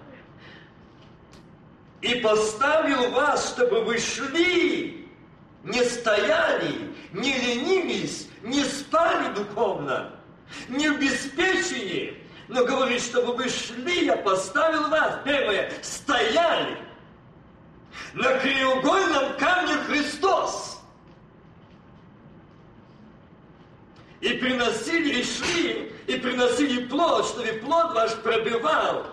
и 2.01 2.15
поставил 2.15 3.11
вас, 3.11 3.49
чтобы 3.53 3.83
вы 3.83 3.97
шли, 3.97 5.09
не 5.63 5.83
стояли, 5.83 6.93
не 7.11 7.33
ленились, 7.33 8.29
не 8.43 8.63
спали 8.63 9.33
духовно, 9.33 10.13
не 10.69 10.89
в 10.89 10.99
беспечении, 10.99 12.23
но 12.47 12.63
говорит, 12.65 13.01
чтобы 13.01 13.33
вы 13.35 13.49
шли, 13.49 14.05
я 14.05 14.17
поставил 14.17 14.89
вас, 14.89 15.19
первое, 15.25 15.71
стояли 15.81 16.77
на 18.13 18.33
краеугольном 18.39 19.37
камне 19.37 19.73
Христос. 19.87 20.76
И 24.21 24.29
приносили, 24.33 25.19
и 25.19 25.23
шли, 25.23 25.91
и 26.07 26.17
приносили 26.17 26.87
плод, 26.87 27.25
чтобы 27.25 27.47
плод 27.63 27.93
ваш 27.93 28.15
пробивал. 28.15 29.05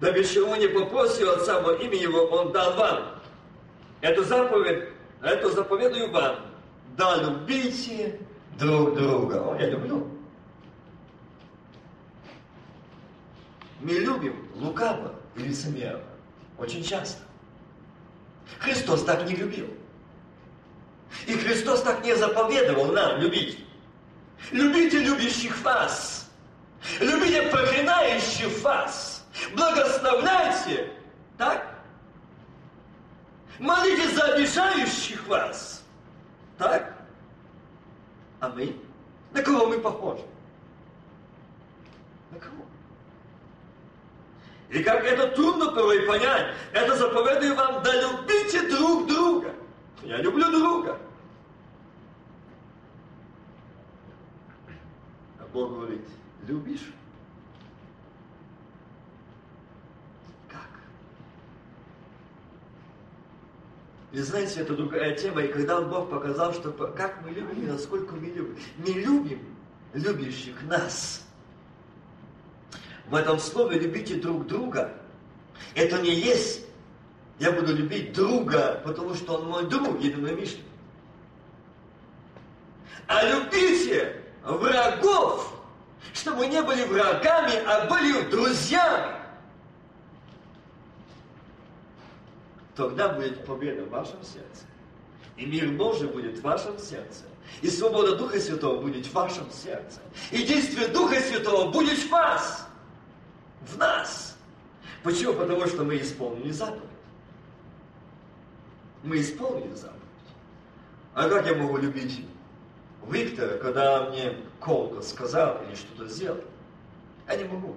Да 0.00 0.12
без 0.12 0.30
чего 0.30 0.56
не 0.56 0.68
попросил 0.68 1.30
Отца 1.30 1.60
во 1.60 1.74
имя 1.74 1.96
Его, 1.96 2.24
Он 2.26 2.52
дал 2.52 2.74
вам. 2.76 3.20
Эту 4.00 4.24
заповедь, 4.24 4.88
эту 5.22 5.50
заповедую 5.50 6.10
вам. 6.10 6.36
Да 6.96 7.16
любите 7.16 8.20
друг 8.58 8.94
друга. 8.94 9.34
О, 9.36 9.56
я 9.58 9.70
люблю. 9.70 10.08
Мы 13.80 13.92
любим 13.92 14.48
лукаво 14.54 15.14
и 15.34 15.40
лицемерно. 15.40 16.02
Очень 16.58 16.82
часто. 16.82 17.22
Христос 18.58 19.04
так 19.04 19.26
не 19.28 19.36
любил. 19.36 19.68
И 21.26 21.32
Христос 21.32 21.82
так 21.82 22.04
не 22.04 22.14
заповедовал 22.14 22.92
нам 22.92 23.20
любить. 23.20 23.64
Любите 24.50 24.98
любящих 24.98 25.60
вас. 25.62 26.30
Любите 27.00 27.42
проклинающих 27.50 28.60
вас. 28.62 29.24
Благословляйте. 29.54 30.92
Так? 31.36 31.66
Молитесь 33.58 34.14
за 34.14 34.24
обижающих 34.34 35.26
вас. 35.26 35.84
Так? 36.58 36.94
А 38.40 38.48
мы? 38.50 38.76
На 39.32 39.42
кого 39.42 39.66
мы 39.66 39.78
похожи? 39.78 40.22
На 42.30 42.38
кого? 42.38 42.64
И 44.70 44.82
как 44.82 45.04
это 45.04 45.28
трудно 45.28 45.72
порой 45.72 46.02
понять, 46.02 46.54
это 46.72 46.96
заповедую 46.96 47.54
вам, 47.54 47.82
да 47.82 47.92
любите 48.00 48.68
друг 48.68 49.06
друга. 49.06 49.54
Я 50.02 50.18
люблю 50.18 50.50
друга. 50.50 50.98
Бог 55.56 55.70
говорит, 55.70 56.04
любишь? 56.46 56.92
Как? 60.50 60.68
И 64.12 64.18
знаете, 64.18 64.60
это 64.60 64.76
другая 64.76 65.16
тема, 65.16 65.40
и 65.40 65.48
когда 65.48 65.80
Бог 65.80 66.10
показал, 66.10 66.52
что 66.52 66.72
как 66.72 67.22
мы 67.24 67.30
любим 67.30 67.62
и 67.62 67.66
насколько 67.66 68.14
мы 68.16 68.26
любим. 68.26 68.58
Мы 68.76 68.92
любим 68.92 69.40
любящих 69.94 70.62
нас– 70.64 71.22
в 73.08 73.14
этом 73.14 73.38
слове 73.38 73.78
любите 73.78 74.16
друг 74.16 74.48
друга. 74.48 74.92
Это 75.76 76.02
не 76.02 76.12
есть 76.12 76.66
я 77.38 77.52
буду 77.52 77.72
любить 77.74 78.12
друга, 78.12 78.82
потому 78.84 79.14
что 79.14 79.34
он 79.34 79.48
мой 79.48 79.66
друг, 79.66 80.00
единомышленник. 80.02 80.64
А 83.06 83.22
любите 83.22 84.25
врагов, 84.46 85.52
чтобы 86.14 86.46
не 86.46 86.62
были 86.62 86.84
врагами, 86.84 87.56
а 87.66 87.86
были 87.86 88.28
друзьями. 88.30 89.16
Тогда 92.74 93.08
будет 93.08 93.44
победа 93.44 93.84
в 93.84 93.90
вашем 93.90 94.22
сердце. 94.22 94.64
И 95.36 95.46
мир 95.46 95.70
Божий 95.70 96.08
будет 96.08 96.38
в 96.38 96.42
вашем 96.42 96.78
сердце. 96.78 97.24
И 97.62 97.68
свобода 97.68 98.16
Духа 98.16 98.40
Святого 98.40 98.80
будет 98.80 99.06
в 99.06 99.12
вашем 99.12 99.50
сердце. 99.50 100.00
И 100.30 100.44
действие 100.44 100.88
Духа 100.88 101.20
Святого 101.20 101.70
будет 101.70 101.98
в 101.98 102.10
вас 102.10 102.66
в 103.62 103.78
нас. 103.78 104.36
Почему? 105.02 105.34
Потому 105.34 105.66
что 105.66 105.84
мы 105.84 105.98
исполнили 105.98 106.50
заповедь. 106.50 106.82
Мы 109.02 109.20
исполнили 109.20 109.74
заповедь. 109.74 110.02
А 111.14 111.28
как 111.28 111.46
я 111.46 111.54
могу 111.54 111.78
любить 111.78 112.26
Виктора, 113.08 113.58
когда 113.58 114.10
мне 114.10 114.36
колко 114.60 115.00
сказал 115.00 115.62
или 115.64 115.74
что-то 115.74 116.08
сделал? 116.08 116.40
Я 117.28 117.36
не 117.36 117.44
могу. 117.44 117.76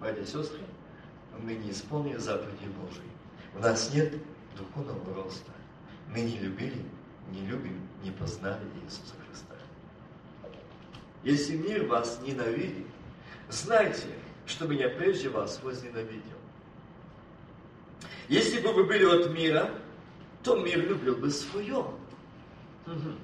Братья 0.00 0.22
и 0.22 0.26
сестры, 0.26 0.60
мы 1.42 1.54
не 1.54 1.70
исполнили 1.70 2.16
заповеди 2.16 2.66
Божьей. 2.80 3.10
У 3.54 3.58
нас 3.60 3.92
нет 3.92 4.14
духовного 4.56 5.14
роста. 5.14 5.50
Мы 6.08 6.22
не 6.22 6.38
любили, 6.38 6.82
не 7.30 7.46
любим, 7.46 7.80
не 8.02 8.10
познали 8.10 8.64
Иисуса 8.84 9.14
Христа. 9.26 9.54
Если 11.22 11.56
мир 11.56 11.86
вас 11.86 12.20
ненавидит, 12.22 12.86
знайте, 13.48 14.06
что 14.46 14.66
меня 14.66 14.88
прежде 14.88 15.28
вас 15.28 15.62
возненавидел. 15.62 16.38
Если 18.28 18.60
бы 18.60 18.72
вы 18.72 18.84
были 18.84 19.04
от 19.04 19.30
мира, 19.32 19.70
то 20.42 20.56
мир 20.56 20.88
любил 20.88 21.16
бы 21.16 21.30
свое. 21.30 21.78
Угу. 22.86 23.14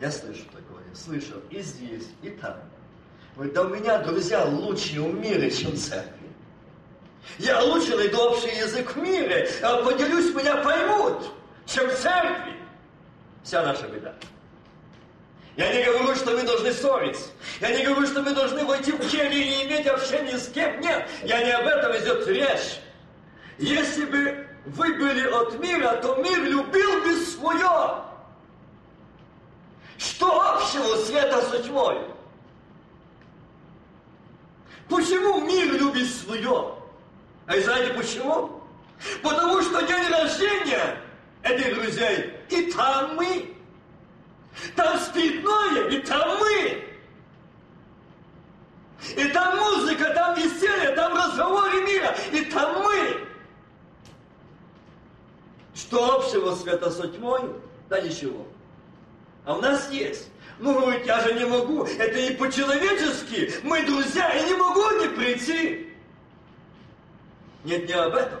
Я 0.00 0.12
слышу 0.12 0.44
такое, 0.44 0.84
слышал 0.94 1.40
и 1.50 1.60
здесь, 1.60 2.06
и 2.22 2.30
там. 2.30 2.56
Говорит, 3.34 3.54
да 3.54 3.62
у 3.62 3.68
меня 3.68 3.98
друзья 3.98 4.44
лучше 4.44 5.00
в 5.00 5.14
мире, 5.14 5.50
чем 5.50 5.76
церкви. 5.76 6.28
Я 7.38 7.62
лучше 7.62 7.96
найду 7.96 8.18
общий 8.18 8.56
язык 8.56 8.94
в 8.94 8.96
мире, 8.96 9.50
а 9.62 9.82
поделюсь, 9.82 10.34
меня 10.34 10.56
поймут, 10.58 11.32
чем 11.66 11.88
в 11.88 11.94
церкви. 11.94 12.54
Вся 13.42 13.62
наша 13.64 13.88
беда. 13.88 14.14
Я 15.56 15.74
не 15.74 15.82
говорю, 15.84 16.14
что 16.14 16.30
вы 16.30 16.44
должны 16.44 16.72
ссориться. 16.72 17.30
Я 17.60 17.76
не 17.76 17.84
говорю, 17.84 18.06
что 18.06 18.22
вы 18.22 18.32
должны 18.32 18.64
войти 18.64 18.92
в 18.92 19.00
келью 19.08 19.42
и 19.42 19.66
иметь 19.66 19.86
общение 19.88 20.38
с 20.38 20.48
кем. 20.48 20.80
Нет, 20.80 21.08
я 21.24 21.42
не 21.42 21.50
об 21.50 21.66
этом 21.66 21.96
идет 21.96 22.26
речь. 22.28 22.80
Если 23.58 24.04
бы 24.04 24.46
вы 24.66 24.94
были 24.94 25.26
от 25.26 25.58
мира, 25.58 25.98
то 26.00 26.14
мир 26.16 26.44
любил 26.44 27.02
бы 27.02 27.16
свое. 27.16 28.07
Что 29.98 30.54
общего 30.54 30.96
света 31.04 31.42
с 31.42 31.62
тьмой? 31.64 31.98
Почему 34.88 35.40
мир 35.40 35.72
любит 35.74 36.08
свое? 36.08 36.74
А 37.46 37.56
и 37.56 37.60
знаете 37.60 37.92
почему? 37.94 38.62
Потому 39.22 39.60
что 39.60 39.82
день 39.82 40.08
рождения 40.08 41.00
этих 41.42 41.74
друзей 41.74 42.32
и 42.48 42.72
там 42.72 43.16
мы. 43.16 43.54
Там 44.74 44.98
спиртное, 44.98 45.88
и 45.88 45.98
там 46.00 46.38
мы. 46.38 46.84
И 49.16 49.28
там 49.28 49.56
музыка, 49.56 50.12
там 50.14 50.34
веселье, 50.34 50.94
там 50.96 51.14
разговоры 51.14 51.80
мира, 51.82 52.14
и 52.32 52.44
там 52.46 52.82
мы. 52.82 53.28
Что 55.74 56.16
общего 56.16 56.54
света 56.56 56.90
с 56.90 57.00
тьмою? 57.10 57.62
Да 57.88 58.00
ничего. 58.00 58.47
А 59.48 59.54
у 59.54 59.62
нас 59.62 59.90
есть. 59.90 60.28
Ну, 60.58 60.78
говорит, 60.78 61.06
я 61.06 61.20
же 61.20 61.32
не 61.32 61.46
могу, 61.46 61.84
это 61.84 62.20
не 62.20 62.32
по-человечески, 62.32 63.54
мы 63.62 63.82
друзья, 63.86 64.30
я 64.30 64.42
не 64.42 64.52
могу 64.52 64.82
не 65.00 65.08
прийти. 65.08 65.96
Нет, 67.64 67.88
не 67.88 67.94
об 67.94 68.14
этом. 68.14 68.40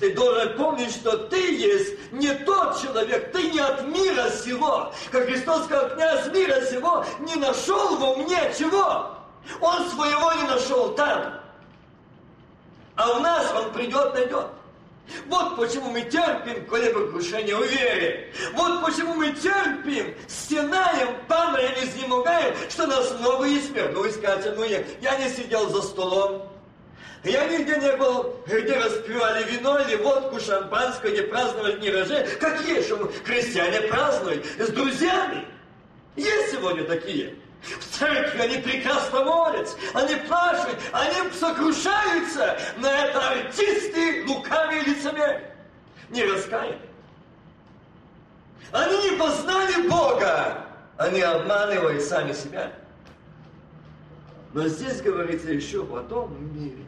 Ты 0.00 0.14
должен 0.14 0.56
помнить, 0.56 0.92
что 0.92 1.18
ты 1.28 1.54
есть 1.54 2.10
не 2.12 2.32
тот 2.36 2.80
человек, 2.80 3.32
ты 3.32 3.50
не 3.50 3.58
от 3.58 3.86
мира 3.86 4.30
сего. 4.30 4.94
Как 5.10 5.26
Христос 5.26 5.66
сказал, 5.66 5.90
князь 5.90 6.32
мира 6.32 6.58
сего 6.62 7.04
не 7.20 7.34
нашел 7.34 7.96
во 7.98 8.16
мне 8.16 8.50
чего? 8.58 9.10
Он 9.60 9.90
своего 9.90 10.32
не 10.40 10.48
нашел 10.48 10.94
там. 10.94 11.34
А 12.96 13.10
у 13.10 13.20
нас 13.20 13.52
он 13.54 13.74
придет, 13.74 14.14
найдет. 14.14 14.46
Вот 15.26 15.56
почему 15.56 15.90
мы 15.90 16.02
терпим 16.02 16.64
колебокрушение 16.66 17.56
в 17.56 17.64
вере. 17.64 18.32
Вот 18.54 18.84
почему 18.84 19.14
мы 19.14 19.32
терпим, 19.32 20.14
стенаем, 20.26 21.16
падаем, 21.28 21.72
изнемогаем, 21.84 22.54
что 22.68 22.86
нас 22.86 23.12
много 23.18 23.46
смерть. 23.60 23.92
Ну, 23.92 24.08
искать, 24.08 24.56
ну, 24.56 24.64
я, 24.64 24.82
я 25.00 25.18
не 25.18 25.28
сидел 25.28 25.68
за 25.68 25.82
столом, 25.82 26.48
я 27.24 27.46
нигде 27.46 27.76
не 27.76 27.96
был, 27.96 28.36
где 28.46 28.76
распивали 28.76 29.44
вино 29.50 29.78
или 29.78 29.96
водку, 29.96 30.38
шампанское, 30.38 31.10
где 31.10 31.22
праздновали 31.22 31.78
дни 31.78 31.90
рождения. 31.90 32.26
Какие 32.38 32.80
же 32.82 32.96
крестьяне 33.24 33.80
празднуют? 33.88 34.44
С 34.58 34.68
друзьями. 34.68 35.46
Есть 36.16 36.52
сегодня 36.52 36.84
такие. 36.84 37.34
В 37.64 37.98
церкви 37.98 38.40
они 38.40 38.58
прекрасно 38.58 39.24
молятся, 39.24 39.76
они 39.94 40.16
плачут, 40.16 40.76
они 40.92 41.30
сокрушаются, 41.32 42.58
но 42.76 42.88
это 42.88 43.30
артисты, 43.30 44.24
лукавые 44.26 44.82
лицемеры, 44.82 45.50
не 46.10 46.24
раскаяны. 46.24 46.78
Они 48.70 49.10
не 49.10 49.16
познали 49.16 49.88
Бога, 49.88 50.66
они 50.98 51.20
обманывают 51.22 52.02
сами 52.02 52.32
себя. 52.32 52.70
Но 54.52 54.68
здесь 54.68 55.00
говорится 55.00 55.50
еще 55.50 55.82
о 55.82 56.02
том 56.02 56.36
мире. 56.54 56.84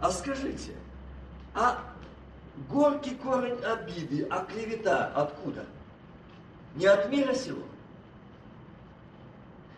А 0.00 0.10
скажите, 0.10 0.72
а 1.54 1.78
горький 2.68 3.14
корень 3.14 3.62
обиды, 3.64 4.26
а 4.30 4.44
клевета 4.44 5.10
откуда? 5.14 5.64
Не 6.74 6.86
от 6.86 7.10
мира 7.10 7.34
сего? 7.34 7.62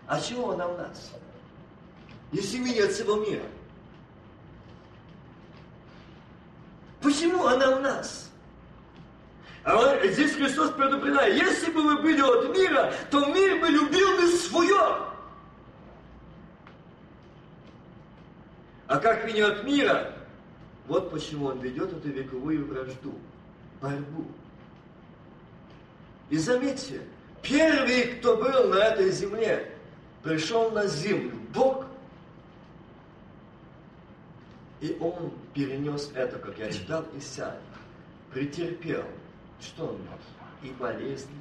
А 0.06 0.20
чего 0.20 0.52
она 0.52 0.66
у 0.66 0.76
нас? 0.76 1.12
Если 2.32 2.58
меня 2.58 2.88
всего 2.88 3.16
мира. 3.16 3.44
Почему 7.00 7.46
она 7.46 7.76
у 7.76 7.80
нас? 7.80 8.30
А 9.64 9.76
он, 9.76 10.10
здесь 10.10 10.32
Христос 10.32 10.70
предупреждает, 10.70 11.36
если 11.36 11.70
бы 11.70 11.82
вы 11.82 12.02
были 12.02 12.20
от 12.20 12.56
мира, 12.56 12.92
то 13.10 13.24
мир 13.26 13.60
бы 13.60 13.68
любил 13.68 14.16
бы 14.16 14.26
свое. 14.28 15.12
А 18.88 18.98
как 18.98 19.32
не 19.32 19.40
от 19.40 19.64
мира, 19.64 20.12
вот 20.86 21.10
почему 21.10 21.46
он 21.46 21.60
ведет 21.60 21.92
эту 21.92 22.08
вековую 22.08 22.66
вражду, 22.66 23.14
борьбу. 23.80 24.26
И 26.28 26.36
заметьте, 26.38 27.02
первый, 27.40 28.16
кто 28.16 28.36
был 28.36 28.68
на 28.68 28.76
этой 28.76 29.10
земле, 29.10 29.71
пришел 30.22 30.70
на 30.70 30.86
землю 30.86 31.36
Бог, 31.54 31.86
и 34.80 34.96
он 35.00 35.32
перенес 35.54 36.10
это, 36.14 36.38
как 36.38 36.58
я 36.58 36.72
читал 36.72 37.04
Исаия, 37.16 37.60
претерпел. 38.32 39.04
Что 39.60 39.86
он 39.86 39.98
нес? 39.98 40.70
И 40.70 40.70
болезни, 40.72 41.36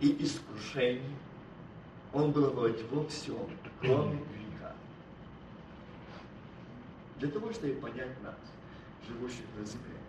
и 0.00 0.24
искушения. 0.24 1.16
Он 2.12 2.32
был 2.32 2.50
вроде 2.50 2.82
во 2.84 3.06
всем, 3.08 3.48
кроме 3.80 4.16
греха. 4.16 4.72
Для 7.18 7.28
того, 7.28 7.52
чтобы 7.52 7.74
понять 7.74 8.20
нас, 8.22 8.34
живущих 9.06 9.44
на 9.56 9.64
земле. 9.64 9.99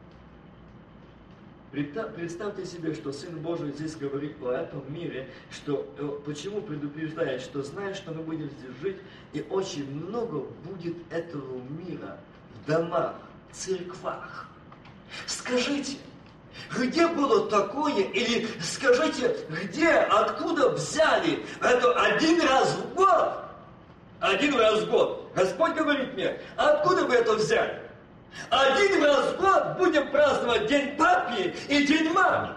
Представьте 1.71 2.65
себе, 2.65 2.93
что 2.93 3.13
Сын 3.13 3.39
Божий 3.39 3.71
здесь 3.71 3.95
говорит 3.95 4.35
о 4.41 4.51
этом 4.51 4.83
мире, 4.93 5.29
что 5.49 5.87
э, 5.97 6.09
почему 6.25 6.61
предупреждает, 6.61 7.41
что 7.41 7.63
знает, 7.63 7.95
что 7.95 8.11
мы 8.11 8.23
будем 8.23 8.49
здесь 8.49 8.75
жить, 8.81 8.97
и 9.31 9.45
очень 9.49 9.89
много 9.89 10.39
будет 10.65 10.97
этого 11.09 11.61
мира 11.69 12.19
в 12.55 12.67
домах, 12.67 13.15
церквах. 13.53 14.49
Скажите, 15.27 15.97
где 16.77 17.07
было 17.07 17.49
такое, 17.49 18.03
или 18.03 18.49
скажите, 18.61 19.37
где, 19.63 19.91
откуда 19.91 20.71
взяли 20.71 21.45
это 21.61 21.93
один 22.01 22.41
раз 22.41 22.75
в 22.75 22.95
год? 22.95 23.45
Один 24.19 24.55
раз 24.55 24.81
в 24.81 24.89
год. 24.89 25.31
Господь 25.33 25.73
говорит 25.75 26.13
мне, 26.15 26.37
откуда 26.57 27.05
вы 27.05 27.15
это 27.15 27.33
взяли? 27.35 27.80
Один 28.49 29.03
раз 29.03 29.33
в 29.33 29.37
год 29.37 29.77
будем 29.77 30.09
праздновать 30.11 30.67
День 30.67 30.95
папи 30.97 31.55
и 31.67 31.85
День 31.85 32.11
мамы. 32.11 32.55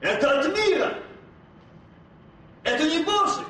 Это 0.00 0.40
от 0.40 0.56
мира. 0.56 0.94
Это 2.62 2.84
не 2.84 3.02
Божий. 3.04 3.44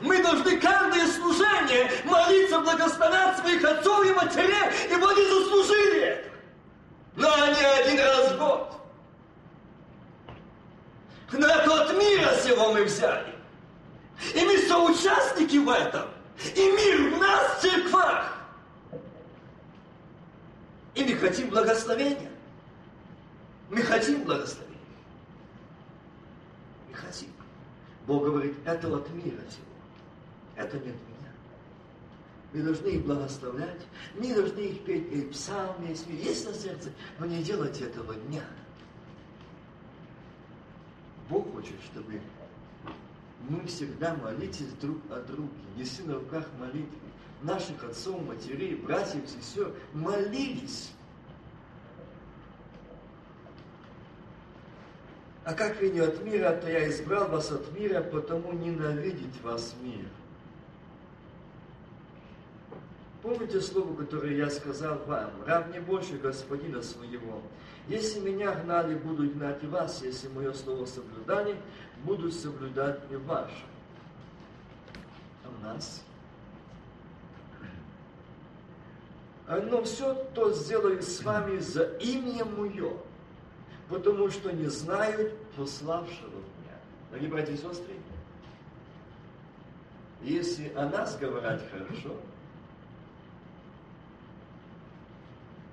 Мы 0.00 0.22
должны 0.22 0.58
каждое 0.58 1.06
служение 1.08 1.90
молиться, 2.04 2.60
благословлять 2.60 3.38
своих 3.38 3.64
отцов 3.64 4.04
и 4.06 4.12
матерей, 4.12 4.72
ибо 4.90 5.10
они 5.10 5.24
заслужили 5.24 6.00
это. 6.00 6.30
Но 7.16 7.32
они 7.34 7.60
один 7.62 7.98
раз 7.98 8.32
в 8.32 8.38
год. 8.38 8.72
Но 11.32 11.46
это 11.46 11.82
от 11.82 11.96
мира 11.96 12.28
всего 12.36 12.72
мы 12.72 12.84
взяли. 12.84 13.34
И 14.34 14.44
мы 14.44 14.58
соучастники 14.58 15.56
в 15.56 15.68
этом. 15.68 16.08
И 16.54 16.70
мир 16.70 17.14
в 17.14 17.18
нас 17.18 17.58
в 17.58 17.62
церквах. 17.62 18.31
И 20.94 21.04
мы 21.04 21.14
хотим 21.16 21.48
благословения. 21.48 22.30
Мы 23.70 23.82
хотим 23.82 24.24
благословения. 24.24 24.76
Мы 26.88 26.94
хотим. 26.94 27.30
Бог 28.06 28.24
говорит, 28.24 28.54
это 28.64 28.94
от 28.94 29.08
мира 29.10 29.40
всего. 29.48 29.64
Это 30.56 30.78
не 30.78 30.90
от 30.90 30.96
меня. 30.96 31.32
Мы 32.52 32.62
должны 32.62 32.88
их 32.88 33.06
благословлять, 33.06 33.80
мы 34.14 34.34
должны 34.34 34.58
их 34.58 34.84
петь 34.84 35.10
и 35.10 35.22
псалмы, 35.22 35.86
если 35.88 36.12
есть 36.12 36.46
на 36.46 36.52
сердце, 36.52 36.90
но 37.18 37.24
не 37.24 37.42
делайте 37.42 37.84
этого 37.84 38.14
дня. 38.14 38.44
Бог 41.30 41.50
хочет, 41.54 41.76
чтобы 41.90 42.20
мы 43.48 43.66
всегда 43.66 44.14
молитесь 44.16 44.70
друг 44.82 44.98
о 45.10 45.20
друге, 45.22 45.48
неси 45.76 46.02
на 46.02 46.16
руках 46.16 46.46
молитвы 46.58 47.01
наших 47.42 47.82
отцов, 47.84 48.24
матерей, 48.26 48.74
братьев, 48.74 49.28
сестер 49.28 49.72
молились. 49.92 50.92
А 55.44 55.54
как 55.54 55.80
вы 55.80 55.90
не 55.90 56.00
от 56.00 56.22
мира, 56.22 56.52
то 56.52 56.70
я 56.70 56.88
избрал 56.88 57.28
вас 57.28 57.50
от 57.50 57.72
мира, 57.72 58.00
потому 58.00 58.52
ненавидеть 58.52 59.40
вас 59.42 59.74
мир. 59.82 60.06
Помните 63.22 63.60
слово, 63.60 63.94
которое 63.94 64.36
я 64.36 64.50
сказал 64.50 64.98
вам? 65.06 65.30
Раб 65.46 65.72
не 65.72 65.80
больше 65.80 66.18
господина 66.18 66.82
своего. 66.82 67.40
Если 67.88 68.20
меня 68.20 68.52
гнали, 68.54 68.96
буду 68.96 69.28
гнать 69.28 69.62
и 69.62 69.66
вас. 69.66 70.02
Если 70.02 70.28
мое 70.28 70.52
слово 70.52 70.86
соблюдали, 70.86 71.56
буду 72.04 72.30
соблюдать 72.30 73.00
и 73.10 73.16
ваше. 73.16 73.64
А 75.44 75.64
нас 75.64 76.02
но 79.60 79.82
все 79.84 80.14
то 80.34 80.52
сделаю 80.52 81.02
с 81.02 81.22
вами 81.22 81.58
за 81.58 81.84
имя 81.98 82.44
Мое, 82.44 82.92
потому 83.88 84.30
что 84.30 84.52
не 84.52 84.66
знают 84.66 85.36
пославшего 85.56 86.28
меня. 86.28 86.78
Дорогие 87.10 87.30
братья 87.30 87.52
и 87.52 87.56
сестры, 87.56 87.94
если 90.22 90.72
о 90.74 90.88
нас 90.88 91.18
говорят 91.18 91.60
хорошо, 91.70 92.16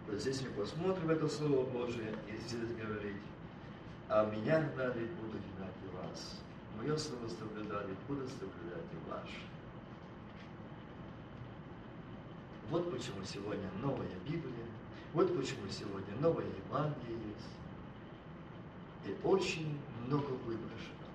то 0.08 0.18
здесь 0.18 0.42
мы 0.42 0.50
посмотрим 0.64 1.12
это 1.12 1.28
Слово 1.28 1.64
Божие, 1.66 2.16
и 2.28 2.38
здесь 2.38 2.76
говорить, 2.76 3.22
а 4.08 4.26
меня 4.26 4.62
гнали, 4.74 5.08
буду 5.22 5.38
гнать 5.56 5.76
и 5.86 5.96
вас. 5.96 6.42
Мое 6.78 6.98
слово 6.98 7.28
соблюдали, 7.28 7.96
буду 8.08 8.28
соблюдать 8.28 8.86
и 8.92 9.10
ваше. 9.10 9.59
Вот 12.70 12.92
почему 12.92 13.24
сегодня 13.26 13.68
новая 13.82 14.08
Библия, 14.28 14.66
вот 15.14 15.36
почему 15.36 15.68
сегодня 15.70 16.16
новое 16.20 16.46
Евангелие 16.46 17.18
есть. 17.18 17.50
И 19.06 19.28
очень 19.28 19.80
много 20.06 20.30
выброшено. 20.46 21.08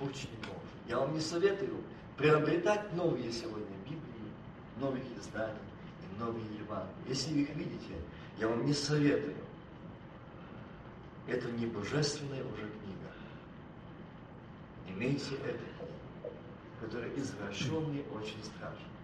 Очень 0.00 0.30
много. 0.38 0.60
Я 0.86 0.98
вам 0.98 1.12
не 1.12 1.20
советую 1.20 1.82
приобретать 2.16 2.92
новые 2.94 3.32
сегодня 3.32 3.76
Библии, 3.84 4.30
новых 4.78 5.02
изданий 5.18 5.58
и 6.02 6.20
новые 6.20 6.44
Евангелия. 6.56 7.08
Если 7.08 7.32
вы 7.34 7.40
их 7.40 7.56
видите, 7.56 7.96
я 8.38 8.46
вам 8.46 8.64
не 8.64 8.74
советую. 8.74 9.34
Это 11.26 11.50
не 11.50 11.66
божественная 11.66 12.44
уже 12.44 12.62
книга. 12.62 13.12
Имейте 14.88 15.34
это, 15.44 16.30
которая 16.80 17.12
извращенный 17.16 18.04
очень 18.14 18.42
страшно. 18.44 18.97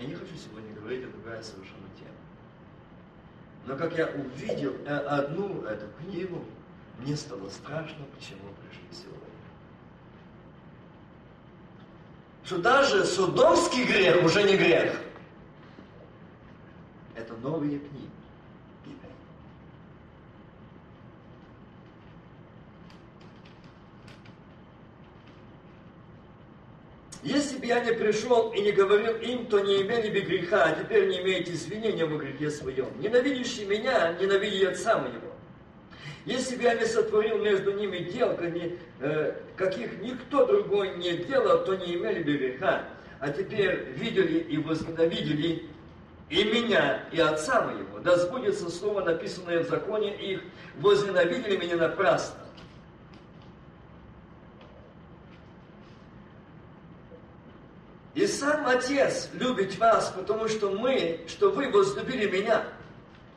Я 0.00 0.06
не 0.06 0.14
хочу 0.14 0.34
сегодня 0.34 0.74
говорить 0.74 1.04
о 1.04 1.08
другая 1.08 1.42
совершенно 1.42 1.86
тема. 1.98 2.16
Но 3.66 3.76
как 3.76 3.98
я 3.98 4.06
увидел 4.06 4.74
э, 4.86 4.96
одну 4.96 5.62
эту 5.64 5.86
книгу, 6.00 6.42
мне 6.98 7.14
стало 7.16 7.50
страшно, 7.50 8.06
к 8.16 8.20
чему 8.22 8.40
пришли 8.62 8.86
сегодня. 8.90 9.20
Что 12.44 12.58
даже 12.58 13.04
судомский 13.04 13.84
грех 13.84 14.24
уже 14.24 14.42
не 14.42 14.56
грех. 14.56 14.98
Это 17.14 17.34
новые 17.36 17.78
книги. 17.78 18.19
Если 27.22 27.58
бы 27.58 27.66
я 27.66 27.80
не 27.80 27.92
пришел 27.92 28.50
и 28.52 28.62
не 28.62 28.72
говорил 28.72 29.14
им, 29.16 29.46
то 29.46 29.60
не 29.60 29.82
имели 29.82 30.08
бы 30.08 30.20
греха, 30.20 30.64
а 30.64 30.72
теперь 30.72 31.08
не 31.08 31.20
имеете 31.20 31.52
извинения 31.52 32.06
в 32.06 32.16
грехе 32.16 32.50
своем. 32.50 32.88
Ненавидящий 32.98 33.66
меня, 33.66 34.14
ненавиди 34.18 34.64
отца 34.64 34.98
моего. 34.98 35.30
Если 36.24 36.56
бы 36.56 36.62
я 36.62 36.74
не 36.74 36.84
сотворил 36.86 37.38
между 37.38 37.72
ними 37.72 37.98
дел, 37.98 38.38
э, 39.00 39.34
каких 39.56 40.00
никто 40.00 40.46
другой 40.46 40.96
не 40.96 41.18
делал, 41.18 41.64
то 41.64 41.74
не 41.76 41.94
имели 41.96 42.22
бы 42.22 42.36
греха. 42.36 42.84
А 43.18 43.30
теперь 43.30 43.92
видели 43.96 44.38
и 44.38 44.56
возненавидели 44.56 45.68
и 46.30 46.44
меня, 46.44 47.04
и 47.10 47.20
отца 47.20 47.62
моего. 47.62 47.98
Да 47.98 48.16
сбудется 48.16 48.70
слово, 48.70 49.02
написанное 49.02 49.62
в 49.62 49.68
законе 49.68 50.14
их, 50.16 50.40
возненавидели 50.78 51.56
меня 51.56 51.76
напрасно. 51.76 52.36
И 58.14 58.26
сам 58.40 58.66
Отец 58.66 59.28
любит 59.34 59.78
вас, 59.78 60.12
потому 60.16 60.48
что 60.48 60.70
мы, 60.70 61.20
что 61.28 61.50
вы 61.50 61.70
возлюбили 61.70 62.26
меня 62.26 62.64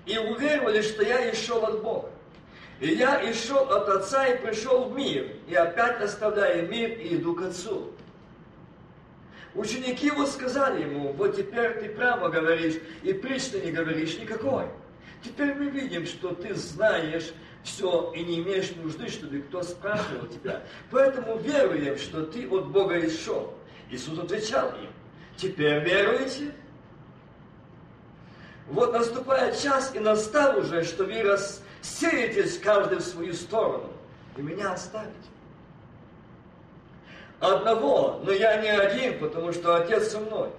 и 0.05 0.17
уверовали, 0.17 0.81
что 0.81 1.03
я 1.03 1.29
и 1.29 1.33
от 1.33 1.81
Бога. 1.81 2.09
И 2.79 2.87
я 2.87 3.19
и 3.19 3.33
от 3.51 3.89
Отца 3.89 4.27
и 4.27 4.41
пришел 4.41 4.85
в 4.85 4.95
мир, 4.95 5.27
и 5.47 5.55
опять 5.55 6.01
оставляю 6.01 6.69
мир 6.69 6.91
и 6.91 7.15
иду 7.15 7.35
к 7.35 7.41
Отцу. 7.41 7.91
Ученики 9.55 10.07
его 10.07 10.25
сказали 10.25 10.83
ему, 10.83 11.11
вот 11.13 11.35
теперь 11.35 11.79
ты 11.79 11.89
прямо 11.89 12.29
говоришь, 12.29 12.75
и 13.03 13.13
прично 13.13 13.57
не 13.57 13.71
говоришь 13.71 14.17
никакой. 14.17 14.65
Теперь 15.21 15.53
мы 15.53 15.65
видим, 15.65 16.05
что 16.05 16.33
ты 16.33 16.55
знаешь 16.55 17.33
все 17.63 18.11
и 18.15 18.23
не 18.23 18.39
имеешь 18.39 18.71
нужды, 18.75 19.09
чтобы 19.09 19.41
кто 19.41 19.63
спрашивал 19.63 20.27
тебя. 20.27 20.63
Поэтому 20.91 21.37
веруем, 21.37 21.97
что 21.97 22.25
ты 22.25 22.47
от 22.49 22.67
Бога 22.69 22.97
и. 22.97 23.53
Иисус 23.93 24.17
отвечал 24.17 24.69
им, 24.69 24.89
теперь 25.37 25.83
веруете? 25.83 26.51
Вот 28.67 28.91
наступает 28.93 29.59
час, 29.59 29.93
и 29.93 29.99
настал 29.99 30.57
уже, 30.59 30.83
что 30.83 31.03
вы 31.03 31.21
рассеетесь 31.21 32.57
каждый 32.57 32.97
в 32.97 33.01
свою 33.01 33.33
сторону, 33.33 33.91
и 34.35 34.41
меня 34.41 34.73
оставите. 34.73 35.13
Одного, 37.39 38.21
но 38.23 38.31
я 38.31 38.61
не 38.61 38.69
один, 38.69 39.19
потому 39.19 39.51
что 39.51 39.75
Отец 39.75 40.11
со 40.11 40.19
мной. 40.19 40.49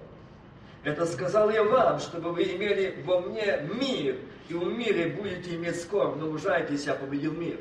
Это 0.83 1.05
сказал 1.05 1.49
я 1.49 1.63
вам, 1.63 1.99
чтобы 1.99 2.31
вы 2.31 2.43
имели 2.43 3.01
во 3.03 3.19
мне 3.19 3.67
мир, 3.73 4.17
и 4.47 4.53
в 4.53 4.65
мире 4.65 5.07
будете 5.07 5.55
иметь 5.55 5.81
скорбь, 5.81 6.15
но 6.17 6.29
ужайтесь, 6.29 6.85
я 6.85 6.93
победил 6.93 7.33
мир. 7.33 7.59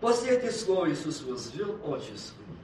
После 0.00 0.36
этих 0.36 0.52
слов 0.52 0.88
Иисус 0.88 1.22
возвел 1.22 1.78
очи 1.84 2.12
свои 2.16 2.59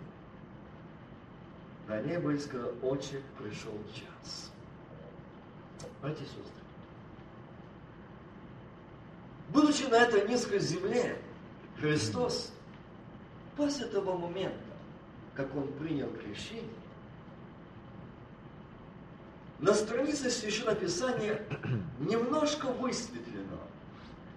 на 1.86 2.00
небо 2.02 2.32
и 2.32 2.38
сказал, 2.38 2.72
«Отче, 2.82 3.22
пришел 3.38 3.72
час». 3.94 4.50
Братья 6.02 6.24
и 6.24 6.26
сестры, 6.26 6.42
будучи 9.50 9.84
на 9.84 9.96
этой 9.96 10.28
низкой 10.28 10.58
земле, 10.58 11.18
Христос 11.78 12.52
после 13.56 13.86
того 13.86 14.16
момента, 14.16 14.58
как 15.34 15.54
Он 15.56 15.66
принял 15.74 16.10
крещение, 16.10 16.64
на 19.58 19.72
странице 19.72 20.30
Священного 20.30 20.76
Писания 20.76 21.42
немножко 22.00 22.66
высветлено, 22.66 23.58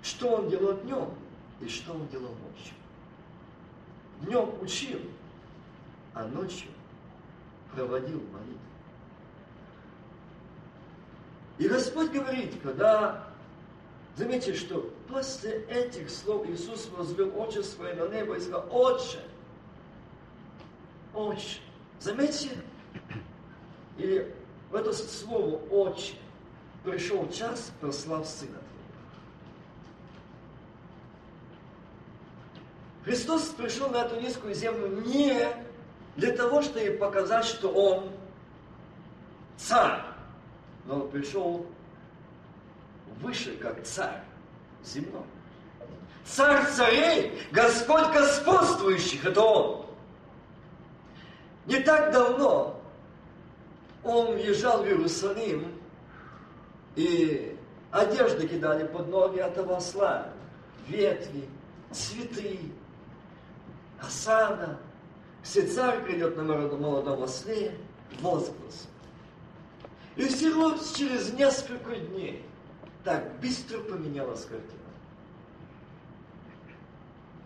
что 0.01 0.29
Он 0.29 0.49
делал 0.49 0.77
днем 0.77 1.13
и 1.59 1.67
что 1.67 1.93
Он 1.93 2.07
делал 2.07 2.33
ночью. 2.35 2.73
Днем 4.21 4.61
учил, 4.61 5.01
а 6.13 6.25
ночью 6.25 6.69
проводил 7.73 8.21
молитву. 8.31 8.59
И 11.57 11.67
Господь 11.67 12.11
говорит, 12.11 12.55
когда, 12.63 13.27
заметьте, 14.15 14.55
что 14.55 14.93
после 15.09 15.63
этих 15.65 16.09
слов 16.09 16.47
Иисус 16.49 16.87
возвел 16.89 17.37
очи 17.37 17.61
свои 17.61 17.93
на 17.93 18.07
небо 18.07 18.35
и 18.35 18.39
сказал, 18.39 18.65
Отче, 18.71 19.19
Отче, 21.13 21.59
заметьте, 21.99 22.51
или 23.97 24.33
в 24.71 24.75
это 24.75 24.93
слово 24.93 25.57
Отче 25.69 26.13
пришел 26.85 27.29
час, 27.29 27.71
прослав 27.81 28.25
Сына 28.25 28.51
Твоего. 28.51 28.69
Христос 33.03 33.49
пришел 33.49 33.89
на 33.89 34.05
эту 34.05 34.19
низкую 34.21 34.53
землю 34.53 34.87
не 35.05 35.47
для 36.19 36.33
того, 36.33 36.61
чтобы 36.61 36.91
показать, 36.91 37.45
что 37.45 37.69
он 37.69 38.11
царь. 39.57 40.01
Но 40.85 40.95
он 40.95 41.09
пришел 41.09 41.65
выше, 43.21 43.55
как 43.55 43.83
царь 43.83 44.21
земной. 44.83 45.23
Царь 46.25 46.65
царей, 46.71 47.39
Господь 47.51 48.11
господствующих, 48.13 49.25
это 49.25 49.41
он. 49.41 49.85
Не 51.65 51.79
так 51.79 52.11
давно 52.11 52.79
он 54.03 54.33
въезжал 54.33 54.83
в 54.83 54.87
Иерусалим, 54.87 55.73
и 56.95 57.57
одежды 57.91 58.47
кидали 58.47 58.85
под 58.85 59.07
ноги 59.07 59.39
от 59.39 59.57
осла, 59.57 60.27
ветви, 60.87 61.47
цветы, 61.91 62.59
осада– 64.01 64.77
все 65.49 65.65
царь 65.65 66.03
придет 66.03 66.37
на 66.37 66.43
молодом 66.43 67.23
осле, 67.23 67.75
возглас. 68.21 68.87
И 70.15 70.27
всего 70.27 70.75
через 70.95 71.33
несколько 71.33 71.95
дней 71.95 72.45
так 73.03 73.39
быстро 73.39 73.79
поменялась 73.79 74.41
картина. 74.41 74.77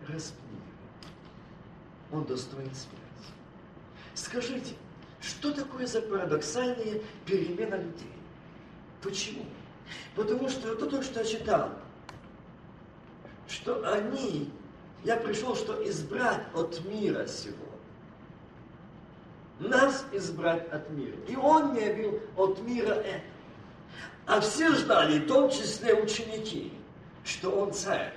Распни 0.06 0.58
Он 2.12 2.24
достоин 2.24 2.70
смерти. 2.74 3.32
Скажите, 4.12 4.74
что 5.22 5.54
такое 5.54 5.86
за 5.86 6.02
парадоксальные 6.02 7.00
перемены 7.24 7.76
людей? 7.76 8.12
Почему? 9.00 9.46
Потому 10.14 10.50
что 10.50 10.74
это 10.74 10.86
то, 10.90 11.00
что 11.00 11.20
я 11.20 11.24
читал, 11.24 11.70
что 13.48 13.90
они, 13.94 14.52
я 15.04 15.16
пришел, 15.16 15.56
что 15.56 15.88
избрать 15.88 16.44
от 16.54 16.84
мира 16.84 17.26
сего 17.26 17.63
нас 19.60 20.04
избрать 20.12 20.68
от 20.72 20.88
мира. 20.90 21.16
И 21.28 21.36
он 21.36 21.74
не 21.74 21.90
был 21.90 22.20
от 22.36 22.60
мира 22.60 22.94
это. 22.94 23.22
А 24.26 24.40
все 24.40 24.72
ждали, 24.74 25.18
в 25.18 25.26
том 25.26 25.50
числе 25.50 25.94
ученики, 25.94 26.72
что 27.24 27.50
он 27.50 27.72
царь. 27.72 28.12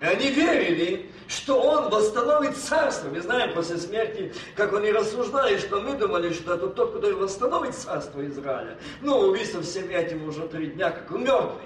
И 0.00 0.04
они 0.04 0.30
верили, 0.30 1.10
что 1.28 1.60
он 1.60 1.90
восстановит 1.90 2.56
царство. 2.56 3.08
Мы 3.08 3.20
знаем 3.20 3.54
после 3.54 3.78
смерти, 3.78 4.32
как 4.56 4.72
они 4.74 4.90
рассуждали, 4.90 5.58
что 5.58 5.80
мы 5.80 5.94
думали, 5.94 6.32
что 6.32 6.54
это 6.54 6.68
тот, 6.68 6.94
который 6.94 7.14
восстановит 7.14 7.74
царство 7.74 8.26
Израиля. 8.26 8.76
Но 9.02 9.20
убийство 9.20 9.62
всем 9.62 9.88
этим 9.90 10.26
уже 10.28 10.48
три 10.48 10.68
дня, 10.68 10.90
как 10.90 11.10
он 11.12 11.24
мертвый. 11.24 11.62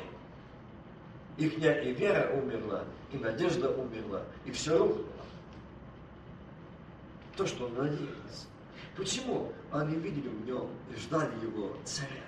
Их 1.38 1.57
и 1.57 1.92
вера 1.92 2.31
умерла, 2.35 2.85
и 3.12 3.16
надежда 3.16 3.71
умерла, 3.71 4.23
и 4.45 4.51
все 4.51 4.79
рухнуло 4.79 5.22
то, 7.37 7.47
что 7.47 7.66
он 7.66 7.75
надеялся. 7.75 8.47
Почему 8.97 9.53
они 9.71 9.97
видели 9.97 10.29
в 10.29 10.47
нем 10.47 10.68
и 10.95 10.99
ждали 10.99 11.33
его 11.42 11.77
царя, 11.85 12.27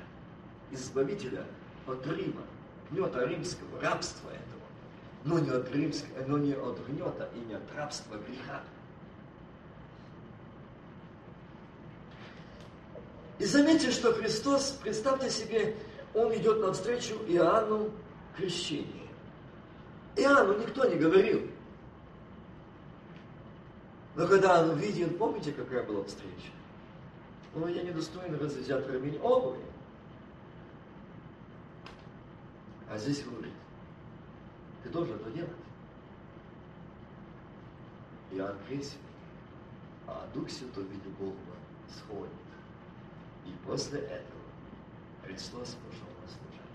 избавителя 0.71 1.45
от 1.87 2.07
Рима, 2.07 2.43
гнета 2.91 3.27
римского, 3.27 3.81
рабства 3.81 4.31
этого, 4.31 4.63
но 5.25 5.39
не 5.39 5.51
от 5.51 5.71
римского, 5.75 6.25
но 6.27 6.39
не 6.39 6.55
от 6.55 6.79
гнета 6.87 7.29
и 7.35 7.39
не 7.41 7.55
от 7.55 7.75
рабства 7.75 8.17
греха. 8.17 8.63
И 13.39 13.45
заметьте, 13.45 13.91
что 13.91 14.13
Христос, 14.13 14.79
представьте 14.83 15.29
себе, 15.29 15.75
Он 16.15 16.35
идет 16.35 16.61
навстречу 16.61 17.15
Иоанну 17.27 17.91
крещение. 18.37 19.09
Иоанну 20.17 20.59
никто 20.59 20.85
не 20.85 20.95
говорил. 20.95 21.43
Но 24.17 24.29
когда 24.29 24.63
он 24.63 24.79
видел, 24.79 25.11
помните, 25.11 25.53
какая 25.53 25.83
была 25.83 26.05
встреча? 26.05 26.53
Ну, 27.55 27.67
я 27.69 27.83
недостоин 27.83 28.35
развязать 28.37 28.89
ремень 28.89 29.19
обуви. 29.21 29.61
А 32.89 32.99
здесь 32.99 33.25
говорит, 33.25 33.53
ты 34.83 34.91
должен 34.91 35.17
это 35.17 35.31
делать. 35.31 35.51
Иоанн 38.33 38.57
крестит, 38.69 38.99
а 40.07 40.29
Дух 40.35 40.51
Святой 40.51 40.85
в 40.85 40.91
виде 40.91 41.09
Бога 41.19 41.37
сходит. 41.89 42.31
И 43.47 43.53
после 43.67 44.01
этого 44.01 44.43
Христос 45.25 45.77
пошел 45.87 46.09
на 46.23 46.29
служение. 46.29 46.75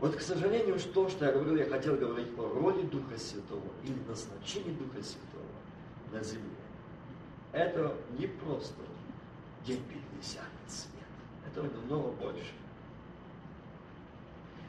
Вот, 0.00 0.16
к 0.16 0.20
сожалению, 0.20 0.78
то, 0.92 1.08
что 1.08 1.26
я 1.26 1.32
говорил, 1.32 1.56
я 1.56 1.66
хотел 1.66 1.96
говорить 1.96 2.36
о 2.38 2.48
роли 2.48 2.82
Духа 2.82 3.18
Святого 3.18 3.70
или 3.84 3.98
назначении 4.08 4.72
Духа 4.72 5.02
Святого 5.02 5.29
на 6.12 6.22
земле. 6.22 6.50
Это 7.52 7.94
не 8.18 8.26
просто 8.26 8.74
день 9.66 9.82
Пятидесятницы, 9.84 10.88
нет. 10.94 11.08
Это 11.46 11.62
намного 11.62 12.10
больше. 12.12 12.52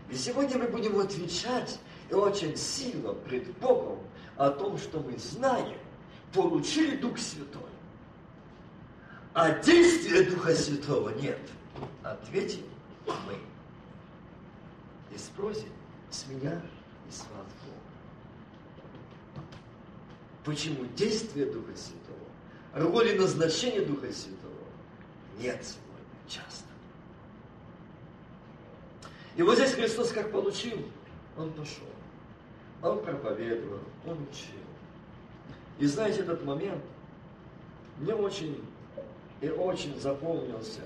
И 0.09 0.15
сегодня 0.15 0.57
мы 0.57 0.67
будем 0.67 0.99
отвечать 0.99 1.79
и 2.09 2.13
очень 2.13 2.55
сильно 2.57 3.13
пред 3.13 3.57
Богом 3.59 3.99
о 4.35 4.49
том, 4.49 4.77
что 4.77 4.99
мы 4.99 5.17
знаем, 5.17 5.77
получили 6.33 6.97
Дух 6.97 7.17
Святой. 7.17 7.61
А 9.33 9.51
действия 9.59 10.29
Духа 10.29 10.53
Святого 10.53 11.09
нет. 11.09 11.39
Ответим 12.03 12.63
мы. 13.07 13.37
И 15.15 15.17
спросим 15.17 15.69
с 16.09 16.27
меня 16.27 16.61
и 17.07 17.11
с 17.11 17.19
вас 17.19 17.47
Бога. 17.63 17.80
Почему 20.43 20.85
действия 20.95 21.45
Духа 21.45 21.73
Святого, 21.75 22.91
роли 22.91 23.17
назначения 23.17 23.81
Духа 23.81 24.11
Святого 24.11 24.51
нет 25.39 25.63
сегодня 25.63 26.05
часто. 26.27 26.65
И 29.35 29.43
вот 29.43 29.55
здесь 29.55 29.73
Христос 29.73 30.11
как 30.11 30.31
получил, 30.31 30.77
Он 31.37 31.51
пошел. 31.53 31.87
Он 32.81 32.99
проповедовал, 33.01 33.79
Он 34.05 34.17
учил. 34.23 34.59
И 35.79 35.85
знаете, 35.85 36.21
этот 36.21 36.43
момент 36.43 36.83
мне 37.99 38.13
очень 38.13 38.63
и 39.41 39.49
очень 39.49 39.99
запомнился. 39.99 40.81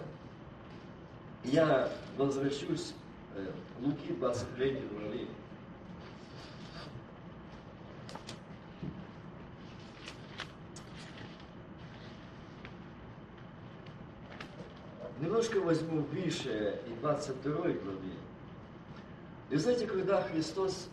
Я 1.44 1.92
возвращусь 2.18 2.94
э, 3.36 3.46
Луки 3.82 4.14
23 4.14 4.82
главе. 4.92 5.28
Немножко 15.36 15.60
возьму 15.60 16.00
выше 16.14 16.80
и 16.88 17.02
22 17.02 17.52
главе. 17.52 18.14
И 19.50 19.58
знаете, 19.58 19.86
когда 19.86 20.22
Христос 20.22 20.88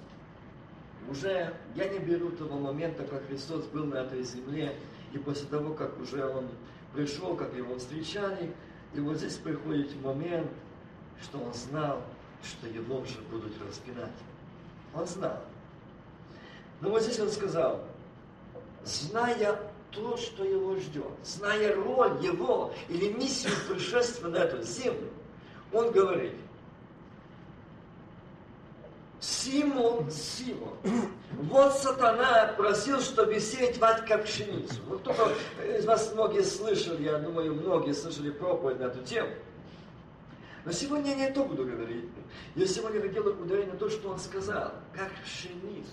уже, 1.09 1.55
я 1.77 1.89
не 1.89 2.01
беру 2.01 2.31
того 2.31 2.59
момента, 2.59 3.05
как 3.05 3.25
Христос 3.29 3.67
был 3.67 3.85
на 3.85 3.99
этой 3.99 4.25
земле, 4.25 4.75
и 5.13 5.19
после 5.19 5.47
того, 5.47 5.75
как 5.75 5.97
уже 6.01 6.27
Он 6.27 6.49
пришел, 6.93 7.37
как 7.37 7.55
его 7.55 7.79
встречали, 7.79 8.53
и 8.95 8.99
вот 8.99 9.19
здесь 9.19 9.37
приходит 9.37 9.95
момент, 10.03 10.51
что 11.23 11.39
Он 11.39 11.55
знал, 11.55 12.03
что 12.43 12.67
Его 12.67 12.97
уже 12.97 13.21
будут 13.31 13.53
распинать. 13.65 14.11
Он 14.93 15.07
знал. 15.07 15.39
Но 16.81 16.91
вот 16.91 17.01
здесь 17.01 17.21
Он 17.21 17.31
сказал, 17.31 17.85
зная 18.83 19.57
то, 19.93 20.17
что 20.17 20.45
его 20.45 20.77
ждет, 20.77 21.13
зная 21.23 21.75
роль 21.75 22.19
его 22.25 22.73
или 22.89 23.13
миссию 23.13 23.53
пришествия 23.69 24.29
на 24.29 24.39
эту 24.39 24.63
землю, 24.63 25.11
он 25.73 25.91
говорит, 25.91 26.35
Симон, 29.21 30.11
Симон, 30.11 30.77
вот 31.33 31.75
сатана 31.75 32.55
просил, 32.57 33.01
чтобы 33.01 33.39
сеять 33.39 33.79
вать 33.79 34.05
как 34.05 34.25
пшеницу. 34.25 34.81
Вот 34.89 35.03
кто 35.03 35.33
из 35.65 35.85
вас 35.85 36.13
многие 36.13 36.43
слышали, 36.43 37.05
я 37.05 37.19
думаю, 37.19 37.55
многие 37.55 37.93
слышали 37.93 38.31
проповедь 38.31 38.81
на 38.81 38.85
эту 38.85 39.03
тему. 39.05 39.31
Но 40.65 40.73
сегодня 40.73 41.11
я 41.17 41.29
не 41.29 41.33
то 41.33 41.45
буду 41.45 41.65
говорить. 41.65 42.09
Я 42.57 42.67
сегодня 42.67 43.01
хотел 43.01 43.27
ударить 43.29 43.73
на 43.73 43.79
то, 43.79 43.89
что 43.91 44.11
он 44.11 44.19
сказал, 44.19 44.73
как 44.93 45.11
пшеницу. 45.25 45.91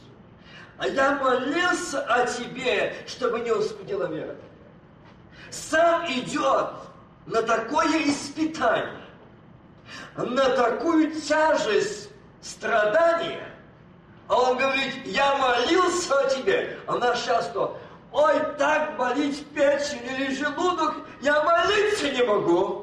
А 0.80 0.88
я 0.88 1.12
молился 1.16 2.02
о 2.02 2.26
тебе, 2.26 2.96
чтобы 3.06 3.42
не 3.42 3.52
ускудела 3.52 4.06
вера. 4.06 4.36
Сам 5.52 6.06
идет 6.06 6.70
на 7.26 7.42
такое 7.42 8.08
испытание, 8.08 9.02
на 10.16 10.50
такую 10.52 11.20
тяжесть 11.20 12.10
страдания, 12.42 13.46
а 14.30 14.40
он 14.40 14.58
говорит, 14.58 15.06
я 15.06 15.36
молился 15.36 16.18
о 16.18 16.30
тебе. 16.30 16.78
А 16.88 16.98
наш 16.98 17.20
сейчас 17.20 17.48
что? 17.48 17.78
Ой, 18.14 18.40
так 18.58 18.96
болит 18.96 19.46
печень 19.48 20.06
или 20.06 20.34
желудок, 20.34 20.96
я 21.22 21.44
молиться 21.44 22.10
не 22.10 22.24
могу. 22.24 22.79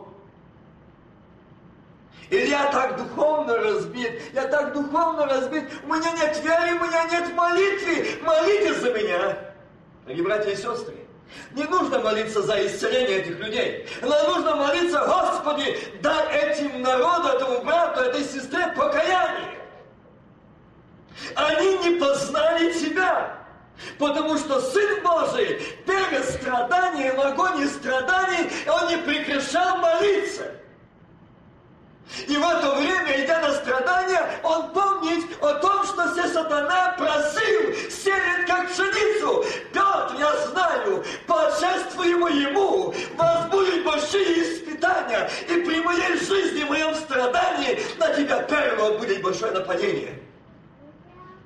Или 2.31 2.49
я 2.49 2.67
так 2.73 2.97
духовно 2.97 3.57
разбит, 3.57 4.21
я 4.33 4.49
так 4.49 4.73
духовно 4.73 5.27
разбит, 5.27 5.65
у 5.85 5.87
меня 5.87 6.11
нет 6.13 6.43
веры, 6.43 6.75
у 6.75 6.85
меня 6.85 7.05
нет 7.05 7.33
молитвы, 7.35 8.19
молитесь 8.23 8.79
за 8.79 8.93
меня. 8.93 9.39
Дорогие 10.05 10.25
братья 10.25 10.51
и 10.51 10.57
сестры, 10.57 10.97
не 11.53 11.65
нужно 11.65 12.01
молиться 12.01 12.43
за 12.43 12.67
исцеление 12.67 13.19
этих 13.19 13.39
людей. 13.39 13.89
Но 14.03 14.35
нужно 14.35 14.57
молиться, 14.57 15.05
Господи, 15.07 15.79
дай 16.03 16.51
этим 16.51 16.83
народу, 16.83 17.29
этому 17.29 17.63
брату, 17.63 18.01
этой 18.01 18.25
сестре 18.25 18.73
покаяние. 18.77 19.59
Они 21.35 21.79
не 21.79 21.99
познали 21.99 22.73
Тебя. 22.73 23.37
Потому 23.99 24.39
что 24.39 24.61
Сын 24.61 25.03
Божий 25.03 25.61
перед 25.87 26.25
страданием, 26.31 27.21
огонь 27.21 27.69
страданий, 27.69 28.51
Он 28.69 28.89
не 28.89 28.97
прекращал 28.97 29.77
молиться. 29.79 30.56
И 32.29 32.37
в 32.37 32.43
это 32.43 32.75
время, 32.77 33.25
идя 33.25 33.41
на 33.41 33.53
страдания, 33.53 34.23
он 34.43 34.71
помнит 34.73 35.25
о 35.43 35.55
том, 35.55 35.85
что 35.85 36.13
все 36.13 36.29
сатана 36.29 36.95
просил, 36.97 37.75
селит 37.91 38.47
как 38.47 38.71
пшеницу. 38.71 39.45
Петр, 39.73 40.15
я 40.19 40.47
знаю, 40.47 41.05
пошествуемо 41.27 42.29
ему, 42.31 42.95
вас 43.17 43.51
будут 43.51 43.85
большие 43.85 44.43
испытания, 44.43 45.29
и 45.49 45.63
при 45.63 45.81
моей 45.81 46.17
жизни, 46.19 46.65
моем 46.65 46.95
страдании 46.95 47.81
на 47.99 48.15
тебя 48.15 48.43
первого 48.45 48.99
будет 48.99 49.21
большое 49.21 49.53
нападение. 49.53 50.19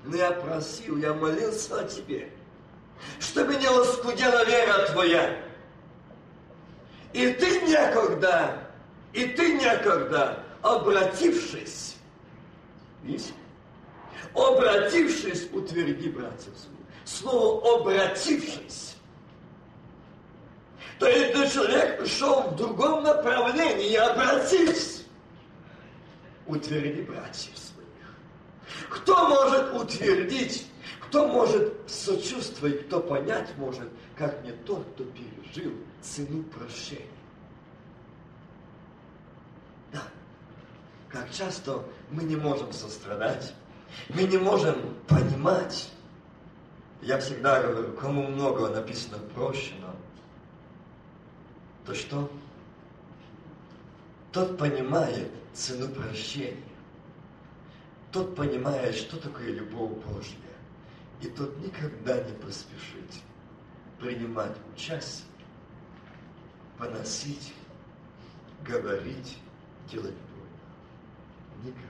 Но 0.04 0.16
я 0.16 0.30
просил, 0.30 0.98
я 0.98 1.14
молился 1.14 1.80
о 1.80 1.84
тебе, 1.84 2.28
чтобы 3.18 3.56
не 3.56 3.66
оскудела 3.66 4.44
вера 4.44 4.86
твоя. 4.92 5.36
И 7.12 7.32
ты 7.32 7.60
некогда, 7.62 8.58
и 9.12 9.24
ты 9.24 9.54
некогда 9.54 10.44
обратившись, 10.62 11.96
видите, 13.02 13.32
обратившись, 14.34 15.48
утверди 15.52 16.10
своих. 16.10 16.80
Слово 17.04 17.80
обратившись. 17.80 18.96
То 20.98 21.06
есть 21.08 21.54
человек 21.54 22.06
шел 22.06 22.42
в 22.42 22.56
другом 22.56 23.02
направлении, 23.02 23.94
обратившись. 23.94 25.06
Утверди 26.46 27.02
братьев 27.02 27.56
своих. 27.56 28.88
Кто 28.90 29.28
может 29.28 29.74
утвердить, 29.74 30.66
кто 31.00 31.26
может 31.26 31.74
сочувствовать, 31.88 32.86
кто 32.86 33.00
понять 33.00 33.56
может, 33.56 33.88
как 34.16 34.44
не 34.44 34.52
тот, 34.52 34.86
кто 34.94 35.04
пережил 35.04 35.72
цену 36.02 36.42
прощения. 36.44 37.06
Как 41.10 41.30
часто 41.30 41.84
мы 42.10 42.22
не 42.24 42.36
можем 42.36 42.72
сострадать, 42.72 43.54
мы 44.08 44.22
не 44.22 44.38
можем 44.38 44.94
понимать. 45.08 45.90
Я 47.02 47.18
всегда 47.18 47.62
говорю, 47.62 47.92
кому 47.94 48.26
много 48.28 48.68
написано 48.68 49.18
прощено, 49.34 49.94
то 51.86 51.94
что? 51.94 52.30
Тот 54.32 54.58
понимает 54.58 55.30
цену 55.52 55.88
прощения. 55.88 56.62
Тот 58.12 58.36
понимает, 58.36 58.94
что 58.94 59.16
такое 59.16 59.52
любовь 59.52 59.92
Божья. 60.04 60.36
И 61.20 61.28
тот 61.28 61.56
никогда 61.58 62.22
не 62.22 62.32
поспешит 62.32 63.22
принимать 63.98 64.56
участие, 64.74 65.26
поносить 66.78 67.52
говорить, 68.64 69.38
делать 69.90 70.14
Никогда. 71.64 71.88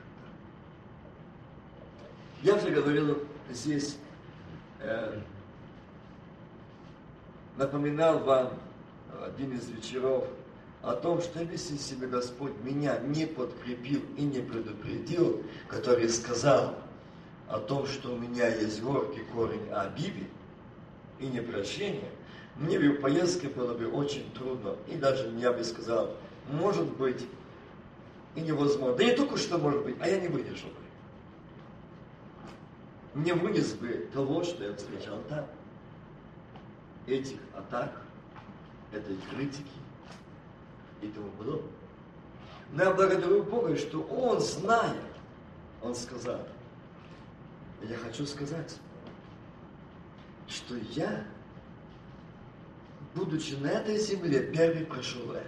Я 2.42 2.54
уже 2.54 2.70
говорил 2.70 3.18
здесь, 3.50 3.96
э, 4.80 5.20
напоминал 7.56 8.20
вам 8.20 8.52
один 9.24 9.52
из 9.56 9.68
вечеров 9.68 10.26
о 10.82 10.94
том, 10.94 11.20
что 11.20 11.42
если 11.42 11.76
себе 11.76 12.06
Господь 12.06 12.52
меня 12.64 12.98
не 13.00 13.26
подкрепил 13.26 14.00
и 14.16 14.22
не 14.22 14.40
предупредил, 14.40 15.42
который 15.68 16.08
сказал 16.08 16.74
о 17.48 17.58
том, 17.58 17.86
что 17.86 18.14
у 18.14 18.16
меня 18.16 18.48
есть 18.48 18.82
горький 18.82 19.22
корень 19.32 19.68
обиды 19.70 20.26
и 21.18 21.26
непрощения, 21.26 22.08
мне 22.56 22.78
в 22.78 23.00
поездке 23.00 23.48
было 23.48 23.74
бы 23.74 23.88
очень 23.88 24.30
трудно, 24.32 24.76
и 24.88 24.96
даже 24.96 25.28
я 25.38 25.52
бы 25.52 25.62
сказал, 25.64 26.16
может 26.50 26.86
быть, 26.96 27.26
и 28.34 28.40
невозможно. 28.40 28.96
Да 28.96 29.04
не 29.04 29.12
только 29.12 29.36
что 29.36 29.58
может 29.58 29.84
быть, 29.84 29.96
а 30.00 30.08
я 30.08 30.20
не 30.20 30.28
выдержал 30.28 30.70
бы. 30.70 30.76
Не 33.22 33.32
вынес 33.32 33.72
бы 33.74 34.08
того, 34.12 34.44
что 34.44 34.64
я 34.64 34.74
встречал 34.74 35.20
там. 35.28 35.46
Этих 37.06 37.38
атак, 37.56 38.02
этой 38.92 39.16
критики 39.30 39.66
и 41.02 41.08
тому 41.08 41.30
подобное. 41.30 41.72
Но 42.72 42.84
я 42.84 42.92
благодарю 42.92 43.42
Бога, 43.42 43.76
что 43.76 44.02
Он 44.02 44.38
знает, 44.40 45.02
Он 45.82 45.94
сказал, 45.94 46.46
я 47.82 47.96
хочу 47.96 48.26
сказать, 48.26 48.76
что 50.46 50.76
я 50.92 51.24
будучи 53.14 53.54
на 53.54 53.68
этой 53.68 53.98
земле, 53.98 54.42
первый 54.52 54.84
прошел 54.84 55.32
это. 55.32 55.46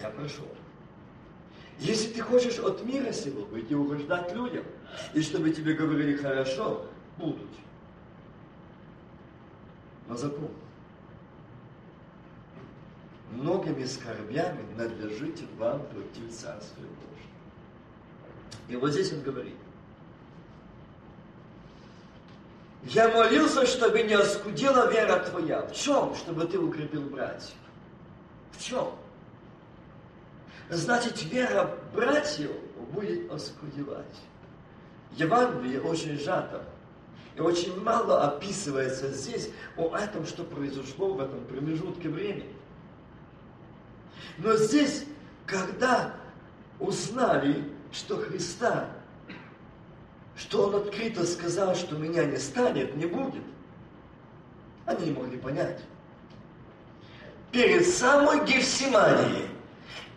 Я 0.00 0.10
прошел. 0.10 0.48
Если 1.82 2.12
ты 2.12 2.20
хочешь 2.20 2.60
от 2.60 2.84
мира 2.84 3.10
сего 3.12 3.44
быть 3.46 3.68
и 3.68 3.74
угождать 3.74 4.32
людям, 4.32 4.64
и 5.14 5.20
чтобы 5.20 5.50
тебе 5.50 5.74
говорили 5.74 6.14
хорошо, 6.16 6.86
будут. 7.18 7.50
Но 10.06 10.16
запомни, 10.16 10.54
многими 13.32 13.84
скорбями 13.84 14.64
надлежите 14.76 15.44
вам 15.58 15.84
пройти 15.86 16.20
в 16.20 16.32
Царствие. 16.32 16.86
И 18.68 18.76
вот 18.76 18.92
здесь 18.92 19.12
он 19.12 19.22
говорит, 19.22 19.56
Я 22.84 23.08
молился, 23.08 23.66
чтобы 23.66 24.02
не 24.02 24.14
оскудела 24.14 24.88
вера 24.88 25.18
твоя. 25.18 25.62
В 25.62 25.72
чем? 25.72 26.14
Чтобы 26.14 26.46
ты 26.46 26.58
укрепил 26.58 27.02
братьев. 27.02 27.54
В 28.52 28.62
чем? 28.62 28.92
Значит, 30.72 31.22
вера 31.24 31.78
братьев 31.94 32.50
будет 32.92 33.30
оскудевать. 33.30 34.16
Евангелие 35.12 35.80
очень 35.80 36.18
сжато. 36.18 36.64
И 37.36 37.40
очень 37.40 37.78
мало 37.80 38.24
описывается 38.24 39.10
здесь 39.12 39.50
о 39.76 39.94
этом, 39.96 40.26
что 40.26 40.44
произошло 40.44 41.14
в 41.14 41.20
этом 41.20 41.44
промежутке 41.44 42.08
времени. 42.08 42.54
Но 44.38 44.56
здесь, 44.56 45.04
когда 45.46 46.14
узнали, 46.78 47.70
что 47.90 48.16
Христа 48.16 48.88
что 50.36 50.68
он 50.68 50.74
открыто 50.76 51.26
сказал, 51.26 51.74
что 51.74 51.96
меня 51.96 52.24
не 52.24 52.38
станет, 52.38 52.96
не 52.96 53.06
будет. 53.06 53.44
Они 54.86 55.06
не 55.06 55.12
могли 55.12 55.38
понять. 55.38 55.80
Перед 57.52 57.86
самой 57.86 58.44
Гефсиманией, 58.46 59.51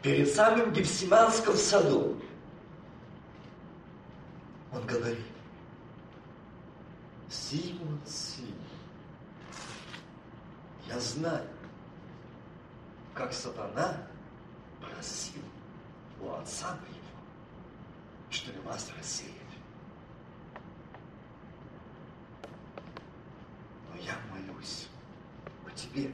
перед 0.05 0.31
самым 0.31 0.71
Гефсиманским 0.71 1.55
саду, 1.55 2.21
он 4.71 4.85
говорит, 4.85 5.25
Симон, 7.27 7.99
Симон, 8.05 8.53
я 10.87 10.99
знаю, 10.99 11.47
как 13.15 13.33
сатана 13.33 13.97
просил 14.79 15.41
у 16.21 16.29
отца 16.33 16.77
моего, 16.81 18.29
чтобы 18.29 18.61
вас 18.61 18.91
рассеять. 18.95 19.31
я 24.01 24.15
молюсь 24.29 24.87
о 25.65 25.71
тебе, 25.71 26.11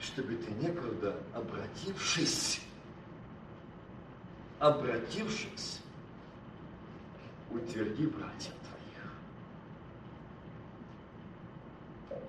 чтобы 0.00 0.34
ты 0.36 0.50
некогда 0.52 1.14
обратившись, 1.34 2.60
обратившись, 4.58 5.80
утверди 7.50 8.06
братьев 8.06 8.54
твоих. 8.54 9.12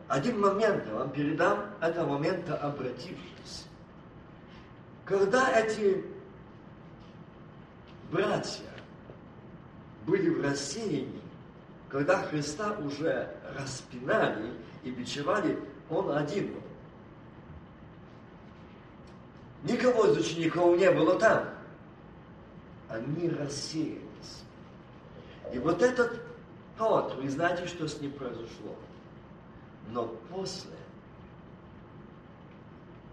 Один 0.08 0.40
момент 0.42 0.86
я 0.86 0.96
вам 0.96 1.12
передам, 1.12 1.66
это 1.80 2.06
момента 2.06 2.58
обратившись. 2.58 3.66
Когда 5.06 5.50
эти 5.58 6.04
братья 8.12 8.66
были 10.06 10.30
в 10.30 10.42
рассеянии, 10.42 11.22
когда 11.90 12.22
Христа 12.24 12.78
уже 12.80 13.34
распинали 13.58 14.54
и 14.84 14.92
бичевали, 14.92 15.58
он 15.90 16.12
один 16.12 16.54
был. 16.54 16.71
Никого 19.64 20.07
из 20.07 20.18
учеников 20.18 20.78
не 20.78 20.89
было 20.91 21.20
там. 21.20 21.49
Они 22.89 23.30
рассеялись. 23.30 24.01
И 25.53 25.59
вот 25.59 25.82
этот 25.82 26.22
тот, 26.78 27.16
вы 27.16 27.30
знаете, 27.30 27.68
что 27.68 27.88
с 27.88 27.99
ним 28.01 28.12
произошло. 28.12 28.76
Но 29.89 30.07
после, 30.30 30.72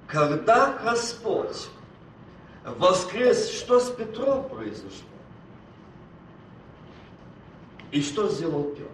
когда 0.06 0.78
Господь 0.82 1.68
воскрес, 2.64 3.50
что 3.50 3.80
с 3.80 3.90
Петром 3.90 4.48
произошло? 4.48 5.08
И 7.90 8.02
что 8.02 8.28
сделал 8.28 8.64
Петр? 8.64 8.88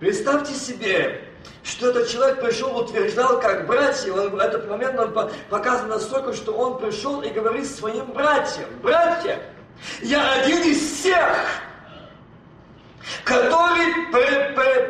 Представьте 0.00 0.54
себе, 0.54 1.27
что 1.62 1.90
этот 1.90 2.08
человек 2.08 2.40
пришел, 2.40 2.76
утверждал, 2.76 3.40
как 3.40 3.66
братья, 3.66 4.12
он, 4.12 4.40
этот 4.40 4.68
момент 4.68 4.98
он 4.98 5.30
показан 5.50 5.88
настолько, 5.88 6.32
что 6.34 6.52
он 6.52 6.78
пришел 6.78 7.22
и 7.22 7.30
говорит 7.30 7.66
своим 7.66 8.06
братьям, 8.06 8.68
братья, 8.82 9.40
я 10.02 10.32
один 10.42 10.62
из 10.62 10.78
всех, 10.78 11.36
который 13.24 14.06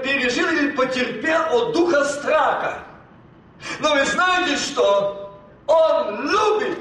пережил 0.02 0.48
или 0.48 0.70
потерпел 0.70 1.42
от 1.50 1.72
духа 1.72 2.04
страха. 2.04 2.78
Но 3.80 3.94
вы 3.94 4.04
знаете 4.04 4.56
что? 4.56 5.36
Он 5.66 6.30
любит 6.30 6.78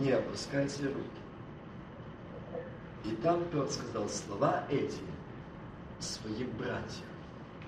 не 0.00 0.12
опускайте 0.12 0.84
руки. 0.84 1.17
И 3.08 3.12
там 3.22 3.42
Петр 3.50 3.70
сказал 3.70 4.06
слова 4.10 4.64
эти 4.68 5.00
своим 5.98 6.50
братьям, 6.58 7.08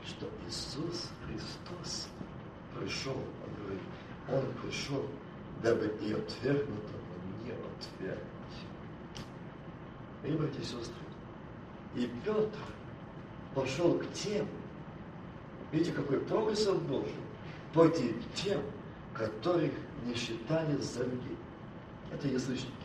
что 0.05 0.29
Иисус 0.47 1.09
Христос 1.27 2.09
пришел, 2.79 3.15
он 3.17 3.55
говорит, 3.63 3.83
Он 4.29 4.45
пришел, 4.63 5.07
дабы 5.63 5.97
и 6.03 6.13
отвергнутого 6.13 7.01
не 7.43 7.53
отвергнуть. 7.53 8.29
И 10.25 10.63
сестры, 10.63 10.93
и 11.95 12.11
Петр 12.23 12.59
пошел 13.55 13.95
к 13.95 14.13
тем, 14.13 14.47
видите, 15.73 15.93
какой 15.93 16.21
промысел 16.21 16.79
Божий, 16.81 17.15
пойти 17.73 18.13
к 18.13 18.35
тем, 18.35 18.61
которых 19.15 19.73
не 20.05 20.15
считали 20.15 20.77
за 20.77 21.05
людей 21.05 21.39
это 22.13 22.29
язычники. 22.29 22.80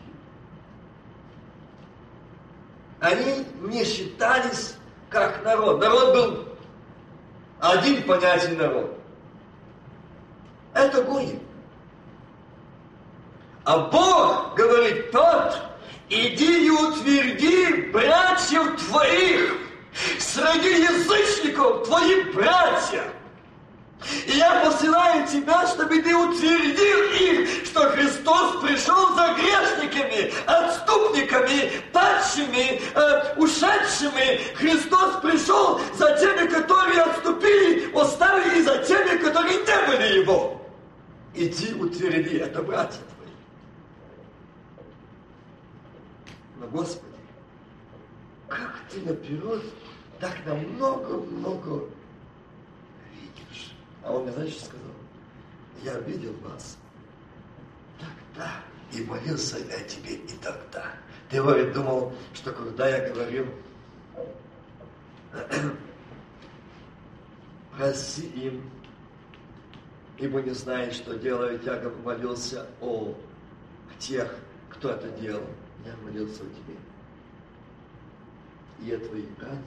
Они 3.06 3.46
не 3.62 3.86
считались 3.86 4.74
как 5.12 5.44
народ. 5.44 5.80
Народ 5.80 6.14
был 6.16 6.46
один 7.60 8.02
понятен 8.02 8.58
народ. 8.58 8.98
Это 10.74 11.04
гои. 11.04 11.40
А 13.64 13.78
Бог 13.78 14.56
говорит, 14.56 15.12
тот, 15.12 15.56
иди 16.10 16.66
и 16.66 16.70
утверди 16.72 17.92
братьев 17.92 18.76
твоих, 18.88 19.56
среди 20.20 20.82
язычников 20.82 21.86
твои 21.86 22.24
братья. 22.32 23.04
И 24.28 24.38
я 24.38 24.62
посылаю 24.64 25.28
тебя, 25.28 25.68
чтобы 25.68 26.02
ты 26.02 26.16
утвердил 26.16 27.00
их, 27.20 27.66
что 27.66 27.90
Христос 27.90 28.62
пришел 28.62 29.16
за 29.16 29.34
грешниками, 29.34 30.32
отступниками, 30.46 31.72
падшими, 31.92 32.82
э, 32.94 33.34
ушедшими. 33.38 34.42
Христос 34.56 35.22
пришел 35.22 35.80
за 35.96 36.18
теми, 36.18 36.48
которые 36.48 37.02
отступили, 37.02 37.92
оставили, 37.96 38.60
и 38.60 38.64
за 38.64 38.78
теми, 38.80 39.18
которые 39.18 39.58
не 39.58 39.88
были 39.88 40.20
Его. 40.20 40.62
Иди 41.34 41.74
утверди 41.74 42.38
это, 42.38 42.62
братья 42.62 43.00
твои. 43.16 43.34
Но, 46.60 46.68
Господи, 46.68 47.16
как 48.48 48.76
ты 48.92 49.02
наперед 49.02 49.64
так 50.20 50.34
намного-много. 50.46 51.86
А 54.06 54.14
он 54.14 54.24
мне, 54.24 54.32
знаешь, 54.34 54.54
что 54.54 54.66
сказал? 54.66 54.92
Я 55.82 56.00
видел 56.02 56.34
вас 56.44 56.78
тогда 58.00 58.52
и 58.94 59.04
молился 59.04 59.58
о 59.58 59.90
тебе 59.90 60.16
и 60.16 60.38
тогда. 60.42 60.94
Ты, 61.30 61.42
говорит, 61.42 61.74
думал, 61.74 62.14
что 62.34 62.52
когда 62.52 62.88
я 62.88 63.10
говорил, 63.10 63.48
проси 67.76 68.28
им, 68.28 68.70
ибо 70.20 70.42
не 70.44 70.52
знает, 70.52 70.94
что 70.94 71.18
делают. 71.18 71.66
Я 71.66 71.82
молился 72.04 72.68
о 72.82 73.16
тех, 73.98 74.36
кто 74.70 74.92
это 74.92 75.10
делал. 75.20 75.48
Я 75.84 75.96
молился 76.04 76.44
о 76.44 76.46
тебе. 76.46 76.78
И 78.82 78.92
о 78.94 79.00
твоих 79.00 79.30
братьях 79.32 79.60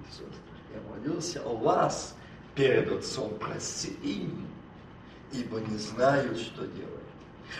и 0.00 0.10
сестрах. 0.10 0.32
Я 0.74 0.80
молился 0.90 1.40
о 1.44 1.54
вас 1.56 2.16
перед 2.56 2.90
Отцом. 2.90 3.30
Прости 3.38 3.90
им, 4.02 4.48
ибо 5.32 5.60
не 5.60 5.76
знают, 5.76 6.38
что 6.38 6.66
делают. 6.66 6.96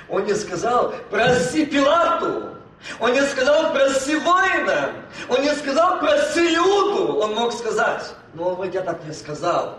Он 0.08 0.24
не 0.24 0.34
сказал, 0.34 0.94
прости 1.10 1.64
Пилату. 1.66 2.56
Он 2.98 3.12
не 3.12 3.22
сказал, 3.22 3.72
прости 3.72 4.16
воина. 4.16 4.92
Он 5.28 5.42
не 5.42 5.54
сказал, 5.54 6.00
прости 6.00 6.54
Иуду. 6.56 7.18
Он 7.18 7.34
мог 7.34 7.52
сказать. 7.52 8.14
Но 8.34 8.54
он, 8.54 8.70
я 8.70 8.82
так 8.82 9.04
не 9.04 9.12
сказал. 9.12 9.78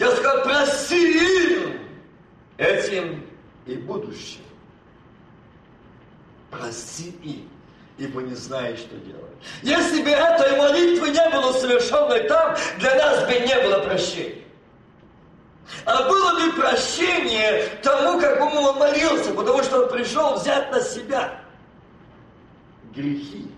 Я 0.00 0.10
сказал, 0.10 0.42
прости 0.42 1.52
им 1.52 1.80
этим 2.56 3.26
и 3.66 3.74
будущим. 3.74 4.40
Прости 6.50 7.10
им, 7.22 7.48
ибо 7.98 8.22
не 8.22 8.34
знаешь, 8.34 8.78
что 8.78 8.96
делать. 8.96 9.22
Если 9.62 10.02
бы 10.02 10.10
этой 10.10 10.56
молитвы 10.56 11.10
не 11.10 11.28
было 11.30 11.52
совершенной 11.52 12.28
там, 12.28 12.56
для 12.78 12.94
нас 12.94 13.26
бы 13.26 13.32
не 13.32 13.60
было 13.62 13.80
прощения. 13.80 14.45
А 15.84 16.08
было 16.08 16.34
бы 16.40 16.52
прощение 16.60 17.78
тому, 17.82 18.20
какому 18.20 18.60
он 18.60 18.78
молился, 18.78 19.32
потому 19.32 19.62
что 19.62 19.82
он 19.82 19.90
пришел 19.90 20.34
взять 20.34 20.70
на 20.70 20.80
себя 20.80 21.40
грехи. 22.94 23.50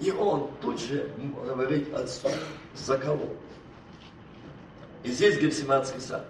И 0.00 0.10
он 0.10 0.50
тут 0.60 0.80
же 0.80 1.10
говорит 1.46 1.92
отцу, 1.94 2.28
за 2.74 2.98
кого? 2.98 3.28
И 5.04 5.10
здесь 5.10 5.38
Гефсиманский 5.38 6.00
сад. 6.00 6.26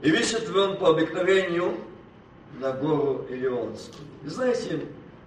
И 0.00 0.10
вышел 0.10 0.40
он 0.58 0.78
по 0.78 0.88
обыкновению 0.88 1.78
на 2.58 2.72
гору 2.72 3.26
Илионскую. 3.30 4.06
И 4.24 4.28
знаете, 4.28 4.86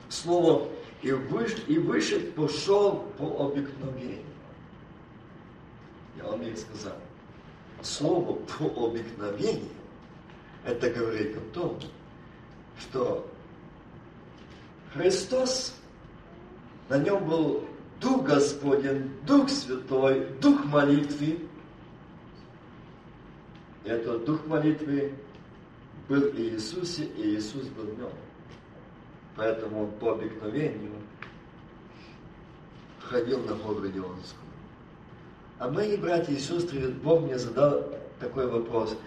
слово 0.10 0.68
«и, 1.02 1.12
выш, 1.12 1.56
и 1.68 1.78
вышел 1.78 2.20
пошел 2.36 3.06
по 3.18 3.46
обыкновению». 3.46 4.26
Я 6.18 6.24
вам 6.26 6.42
и 6.42 6.56
сказал. 6.56 6.98
Слово 7.86 8.34
«по 8.34 8.88
обыкновению» 8.88 9.70
это 10.66 10.90
говорит 10.90 11.38
о 11.38 11.42
том, 11.54 11.80
что 12.80 13.30
Христос, 14.92 15.76
на 16.90 16.98
нем 16.98 17.24
был 17.26 17.64
Дух 18.02 18.24
Господень, 18.24 19.12
Дух 19.28 19.50
Святой, 19.50 20.26
Дух 20.42 20.66
молитвы, 20.66 21.48
этот 23.84 24.26
дух 24.26 24.44
молитвы 24.48 25.14
был 26.10 26.24
и 26.30 26.50
Иисусе, 26.50 27.04
и 27.04 27.36
Иисус 27.36 27.68
был 27.68 27.84
в 27.84 28.00
нем. 28.00 28.10
Поэтому 29.36 29.84
он 29.84 29.92
по 30.00 30.14
обыкновению 30.14 30.94
ходил 33.00 33.44
на 33.44 33.54
гору 33.54 33.84
Леонскую. 33.84 34.45
А 35.58 35.70
мои 35.70 35.98
братья 35.98 36.34
и 36.34 36.40
сестры, 36.40 36.90
Бог 36.90 37.22
мне 37.22 37.38
задал 37.38 37.86
такой 38.20 38.48
вопрос. 38.48 38.98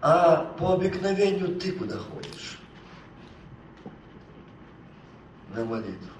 А 0.00 0.44
по 0.58 0.74
обыкновению 0.74 1.58
ты 1.58 1.72
куда 1.72 1.98
ходишь? 1.98 2.58
На 5.54 5.64
молитву. 5.64 6.14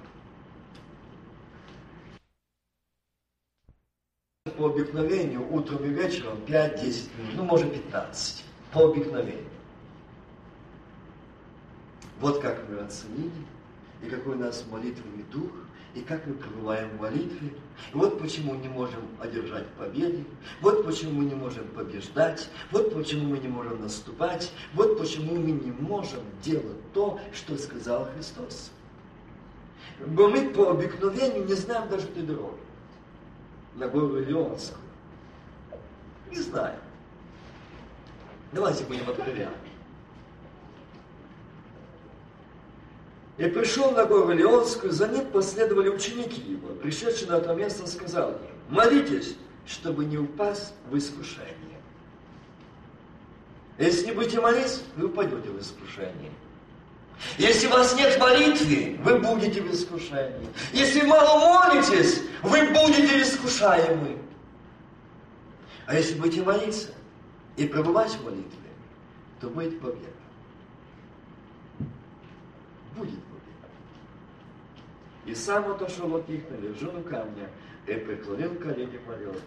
по 4.56 4.66
обыкновению 4.66 5.52
утром 5.52 5.84
и 5.84 5.88
вечером 5.88 6.38
5-10 6.46 7.16
минут, 7.18 7.34
ну, 7.34 7.44
может, 7.44 7.72
15, 7.72 8.44
по 8.72 8.84
обыкновению. 8.84 9.48
Вот 12.20 12.40
как 12.40 12.68
мы 12.68 12.78
оценили, 12.78 13.32
и 14.02 14.06
какой 14.08 14.34
у 14.34 14.38
нас 14.38 14.64
молитвенный 14.70 15.24
дух, 15.32 15.50
и 15.94 16.00
как 16.02 16.26
мы 16.26 16.34
пребываем 16.34 16.90
в 16.90 17.00
молитве. 17.00 17.52
Вот 17.92 18.20
почему 18.20 18.54
не 18.54 18.68
можем 18.68 19.02
одержать 19.20 19.66
победы, 19.78 20.24
вот 20.60 20.84
почему 20.84 21.20
мы 21.20 21.24
не 21.24 21.34
можем 21.34 21.66
побеждать, 21.68 22.48
вот 22.70 22.94
почему 22.94 23.28
мы 23.28 23.38
не 23.38 23.48
можем 23.48 23.82
наступать, 23.82 24.52
вот 24.74 24.98
почему 24.98 25.34
мы 25.34 25.52
не 25.52 25.72
можем 25.72 26.20
делать 26.42 26.92
то, 26.92 27.20
что 27.32 27.56
сказал 27.58 28.08
Христос. 28.14 28.70
Бо 30.06 30.28
мы 30.28 30.48
по 30.50 30.70
обыкновению 30.70 31.44
не 31.44 31.54
знаем 31.54 31.88
даже 31.88 32.06
той 32.08 32.22
дороги 32.24 32.58
на 33.74 33.88
гору 33.88 34.18
Леонскую? 34.18 34.80
Не 36.30 36.40
знаю. 36.40 36.78
Давайте 38.52 38.84
будем 38.84 39.08
откровенны. 39.08 39.63
И 43.36 43.46
пришел 43.46 43.90
на 43.90 44.04
гору 44.04 44.32
Леонскую, 44.32 44.92
за 44.92 45.08
ним 45.08 45.26
последовали 45.26 45.88
ученики 45.88 46.40
его. 46.40 46.68
Пришедший 46.74 47.28
на 47.28 47.38
это 47.38 47.52
место 47.54 47.86
сказал 47.88 48.38
молитесь, 48.68 49.36
чтобы 49.66 50.04
не 50.04 50.18
упасть 50.18 50.72
в 50.88 50.96
искушение. 50.96 51.50
Если 53.78 54.06
не 54.06 54.12
будете 54.12 54.40
молиться, 54.40 54.82
вы 54.96 55.06
упадете 55.06 55.48
в 55.48 55.60
искушение. 55.60 56.30
Если 57.38 57.66
у 57.66 57.70
вас 57.70 57.96
нет 57.96 58.18
молитвы, 58.20 58.98
вы 59.02 59.18
будете 59.18 59.62
в 59.62 59.72
искушении. 59.72 60.48
Если 60.72 61.02
мало 61.02 61.38
молитесь, 61.38 62.22
вы 62.42 62.68
будете 62.68 63.20
искушаемы. 63.22 64.18
А 65.86 65.96
если 65.96 66.14
будете 66.14 66.42
молиться 66.42 66.90
и 67.56 67.66
пребывать 67.66 68.12
в 68.12 68.24
молитве, 68.24 68.70
то 69.40 69.48
будет 69.48 69.80
победа. 69.80 70.23
Будет 72.96 73.22
победа. 73.24 73.68
И 75.26 75.34
сам 75.34 75.70
отошел 75.70 76.14
от 76.16 76.28
них 76.28 76.48
на 76.50 76.54
вершину 76.54 77.02
камня 77.02 77.48
и 77.86 77.94
преклонил 77.94 78.54
колени 78.56 79.00
молился. 79.06 79.42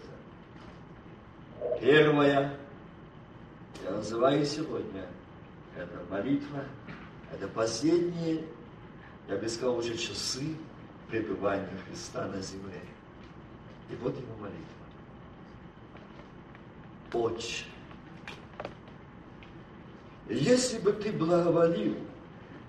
Первое, 1.80 2.56
я 3.84 3.90
называю 3.90 4.44
сегодня, 4.44 5.06
это 5.76 5.98
молитва 6.10 6.64
это 7.32 7.46
последние, 7.48 8.44
я 9.28 9.36
бы 9.36 9.48
сказал, 9.48 9.78
уже 9.78 9.96
часы 9.96 10.56
пребывания 11.08 11.68
Христа 11.86 12.26
на 12.26 12.40
земле. 12.40 12.80
И 13.90 13.96
вот 13.96 14.16
его 14.16 14.34
молитва. 14.36 14.64
Отче, 17.12 17.64
если 20.28 20.78
бы 20.78 20.92
ты 20.92 21.10
благоволил 21.12 21.96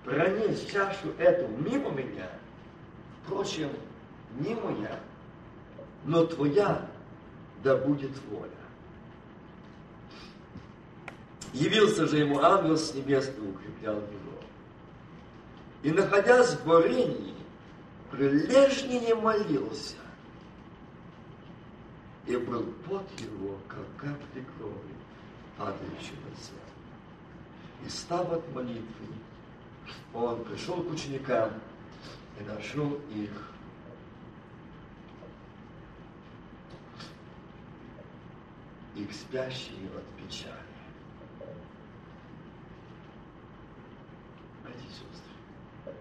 пронес 0.04 0.64
чашу 0.66 1.08
эту 1.18 1.48
мимо 1.48 1.90
меня, 1.90 2.28
впрочем, 3.22 3.70
не 4.38 4.54
моя, 4.54 4.98
но 6.04 6.26
твоя 6.26 6.86
да 7.62 7.76
будет 7.76 8.12
воля. 8.30 8.50
Явился 11.52 12.06
же 12.06 12.18
ему 12.18 12.40
ангел 12.40 12.76
с 12.76 12.94
небес 12.94 13.28
и 13.36 13.40
укреплял 13.40 13.96
его 13.96 14.30
и, 15.82 15.90
находясь 15.90 16.54
в 16.54 16.64
борении, 16.66 17.34
прилежнее 18.10 19.14
молился. 19.14 19.96
И 22.26 22.36
был 22.36 22.64
пот 22.86 23.08
его, 23.18 23.58
как 23.66 23.84
капли 23.96 24.44
крови, 24.56 24.94
падающей 25.56 26.16
на 26.24 26.36
землю. 26.36 26.60
И 27.86 27.88
став 27.88 28.30
от 28.30 28.54
молитвы, 28.54 29.06
он 30.12 30.44
пришел 30.44 30.82
к 30.82 30.90
ученикам 30.90 31.52
и 32.38 32.44
нашел 32.44 32.94
их 33.14 33.30
и 38.96 39.04
к 39.04 39.12
спящим 39.12 39.88
от 39.96 40.04
печали. 40.22 40.54
Братья 44.62 44.80
и 44.80 44.90
сестры, 44.90 45.94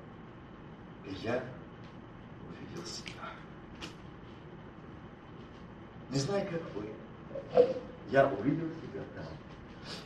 я 1.22 1.44
увидел 2.48 2.86
себя. 2.86 3.30
Не 6.10 6.20
знаю, 6.20 6.48
как 6.50 6.62
вы, 6.76 6.90
я 8.10 8.28
увидел 8.28 8.70
тебя 8.82 9.04
там. 9.16 9.26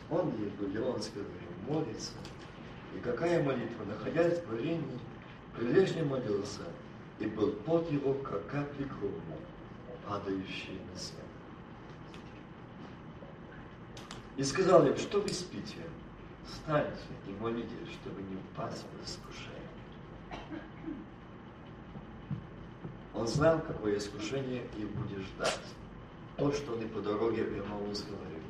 Он 0.10 0.36
ей 0.38 0.50
в 0.50 0.62
Вавилонской 0.62 1.24
молится. 1.68 2.12
И 2.96 3.00
какая 3.00 3.42
молитва, 3.44 3.86
находясь 3.86 4.40
в 4.40 4.50
варенье, 4.52 5.00
прилежно 5.56 6.04
молился, 6.06 6.62
и 7.20 7.26
был 7.28 7.52
пот 7.66 7.92
его, 7.92 8.14
как 8.16 8.46
капли 8.48 8.84
крови, 8.84 9.22
падающие 10.08 10.78
на 10.92 11.00
землю. 11.00 11.24
И 14.38 14.44
сказал 14.44 14.86
им, 14.88 14.98
что 14.98 15.22
вы 15.22 15.30
спите? 15.30 15.78
Встаньте 16.46 16.92
и 17.28 17.42
молитесь, 17.42 17.94
чтобы 18.02 18.22
не 18.22 18.36
упасть 18.36 18.84
в 18.84 19.06
искушение. 19.06 19.54
Он 23.14 23.28
знал, 23.28 23.60
какое 23.60 23.98
искушение 23.98 24.64
их 24.78 24.90
будет 24.90 25.20
ждать. 25.20 25.60
То, 26.38 26.52
что 26.52 26.74
они 26.74 26.86
по 26.86 27.00
дороге 27.00 27.44
в 27.44 27.56
Емаус 27.56 28.02
говорили. 28.02 28.42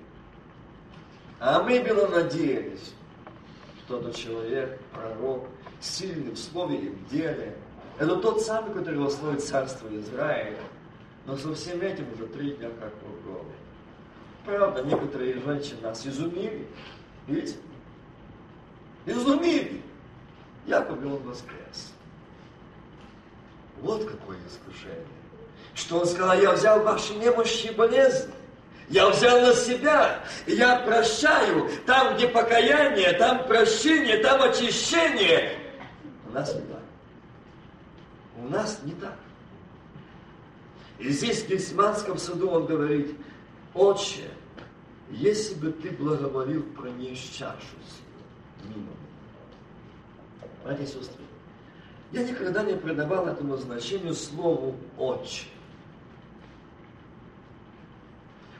А 1.39 1.61
мы 1.61 1.81
было 1.81 2.07
надеялись, 2.07 2.93
этот 3.99 4.15
человек, 4.15 4.79
пророк, 4.91 5.47
сильный 5.79 6.31
в 6.31 6.37
слове 6.37 6.77
и 6.77 6.89
в 6.89 7.09
деле. 7.09 7.55
Это 7.99 8.15
тот 8.17 8.41
самый, 8.41 8.73
который 8.73 8.99
восстановит 8.99 9.43
царство 9.43 9.87
Израиля. 9.95 10.59
Но 11.25 11.37
со 11.37 11.53
всем 11.53 11.81
этим 11.81 12.11
уже 12.13 12.27
три 12.27 12.51
дня 12.51 12.69
как 12.79 12.91
в. 13.01 13.45
Правда, 14.45 14.83
некоторые 14.83 15.39
женщины 15.39 15.81
нас 15.81 16.05
изумили. 16.05 16.67
Видите? 17.27 17.55
Изумили. 19.05 19.81
Якобы 20.65 21.07
он 21.07 21.23
воскрес. 21.23 21.93
Вот 23.81 24.03
какое 24.05 24.37
искушение. 24.47 25.05
Что 25.73 25.99
он 25.99 26.05
сказал, 26.05 26.39
я 26.39 26.51
взял 26.53 26.83
ваши 26.83 27.13
немощи 27.15 27.67
и 27.67 27.73
болезни. 27.73 28.33
Я 28.93 29.09
взял 29.09 29.41
на 29.41 29.55
себя, 29.55 30.23
я 30.45 30.75
прощаю. 30.81 31.67
Там, 31.87 32.15
где 32.15 32.27
покаяние, 32.27 33.13
там 33.13 33.43
прощение, 33.47 34.17
там 34.17 34.39
очищение. 34.43 35.57
У 36.27 36.31
нас 36.31 36.53
не 36.53 36.61
так. 36.61 36.83
У 38.37 38.49
нас 38.49 38.79
не 38.83 38.91
так. 38.93 39.17
И 40.99 41.09
здесь 41.09 41.41
в 41.41 41.49
Гельсманском 41.49 42.19
суду 42.19 42.51
он 42.51 42.67
говорит, 42.67 43.17
Отче, 43.73 44.29
если 45.09 45.55
бы 45.55 45.71
ты 45.71 45.89
благоволил 45.89 46.61
пронесть 46.61 47.35
чашу 47.35 47.57
мимо 48.63 48.75
меня. 48.75 48.89
Братья 50.63 50.83
и 50.83 50.85
сестры, 50.85 51.23
я 52.11 52.23
никогда 52.23 52.61
не 52.61 52.75
придавал 52.75 53.25
этому 53.25 53.57
значению 53.57 54.13
слову 54.13 54.75
«отче». 54.99 55.47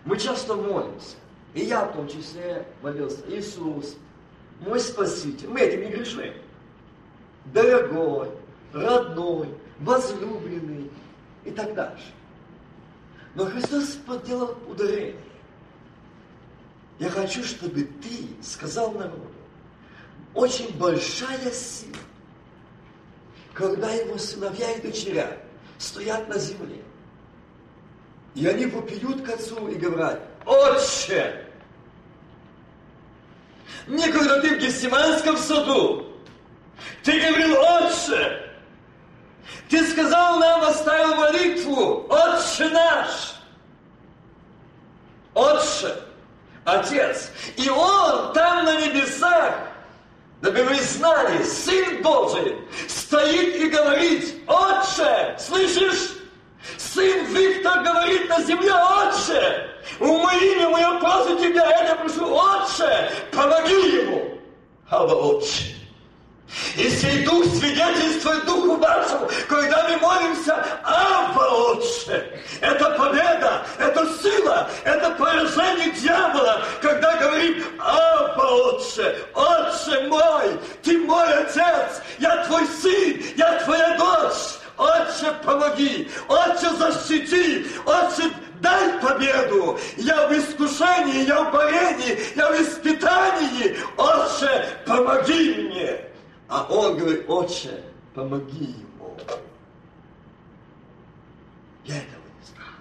Мы 0.06 0.18
часто 0.18 0.56
молимся. 0.56 1.16
И 1.54 1.62
я 1.62 1.86
в 1.86 1.94
том 1.94 2.08
числе 2.08 2.66
молился. 2.82 3.22
Иисус, 3.28 3.96
мой 4.60 4.80
Спаситель. 4.80 5.48
Мы 5.48 5.62
этим 5.62 5.82
не 5.82 5.88
грешим. 5.88 6.34
Дорогой, 7.46 8.30
родной, 8.72 9.50
возлюбленный 9.80 10.90
и 11.44 11.52
так 11.52 11.74
дальше. 11.74 12.12
Но 13.36 13.46
Христос 13.46 13.98
подделал 14.06 14.58
ударение. 14.68 15.16
Я 17.00 17.10
хочу, 17.10 17.44
чтобы 17.44 17.84
ты 17.84 18.28
сказал 18.44 18.92
народу, 18.92 19.32
очень 20.34 20.78
большая 20.78 21.52
сила, 21.52 21.98
когда 23.54 23.92
его 23.92 24.18
сыновья 24.18 24.72
и 24.72 24.82
дочеря 24.82 25.38
стоят 25.80 26.28
на 26.30 26.38
земле, 26.38 26.83
и 28.36 28.48
они 28.48 28.66
вопиют 28.66 29.26
к 29.26 29.30
отцу 29.30 29.68
и 29.68 29.76
говорят, 29.76 30.20
«Отче!» 30.46 31.46
Некогда 33.88 34.42
ты 34.42 34.56
в 34.56 34.60
Гессиманском 34.60 35.38
саду, 35.38 36.08
ты 37.04 37.20
говорил, 37.20 37.58
«Отче!» 37.60 38.40
Ты 39.70 39.86
сказал 39.88 40.40
нам, 40.40 40.64
оставил 40.64 41.16
молитву, 41.16 42.08
«Отче 42.10 42.70
наш!» 42.70 43.36
Отче, 45.34 45.96
Отец. 46.64 47.32
И 47.58 47.70
Он 47.70 48.34
там 48.34 48.66
на 48.66 48.80
небесах, 48.82 49.56
дабы 50.42 50.64
вы 50.64 50.76
знали, 50.76 51.44
Сын 51.44 52.02
Божий 52.02 52.58
стоит 52.88 53.56
и 53.56 53.70
говорит, 53.70 54.36
«Отче!» 54.48 55.36
Слышишь? 55.40 56.23
Сын 56.78 57.26
Виктор 57.26 57.84
говорит 57.84 58.30
на 58.30 58.42
земле, 58.42 58.74
Отче, 58.74 59.70
у 60.00 60.18
мое 60.18 60.40
имя, 60.40 60.70
мое 60.70 61.00
просу 61.00 61.38
тебя, 61.38 61.70
это 61.70 61.96
прошу, 61.96 62.34
Отче, 62.34 63.12
помоги 63.32 63.74
ему. 63.74 64.40
Ава, 64.90 65.14
Отче. 65.14 65.76
И 66.76 66.90
сей 66.90 67.26
Дух 67.26 67.46
свидетельствует 67.46 68.46
Духу 68.46 68.76
вашему, 68.78 69.28
когда 69.48 69.90
мы 69.90 69.98
молимся, 69.98 70.64
Абба, 70.84 71.72
Отче. 71.72 72.42
Это 72.62 72.92
победа, 72.92 73.66
это 73.80 74.08
сила, 74.22 74.70
это 74.84 75.12
поражение 75.12 75.92
дьявола, 75.92 76.62
когда 76.82 77.18
говорим, 77.18 77.64
помоги 98.14 98.66
ему. 98.66 99.18
Я 101.84 101.98
этого 101.98 102.24
не 102.40 102.46
знаю. 102.46 102.76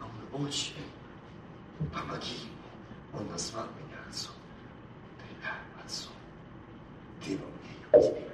А 0.00 0.04
он 0.04 0.46
Отче, 0.46 0.74
помоги 1.92 2.34
ему. 2.34 3.20
Он 3.20 3.26
назвал 3.30 3.64
меня 3.64 3.98
отцом. 4.08 4.34
Да, 5.42 5.82
отцом. 5.84 6.12
Ты 7.24 7.38
во 7.38 7.46
мне, 7.46 7.76
я. 7.92 8.28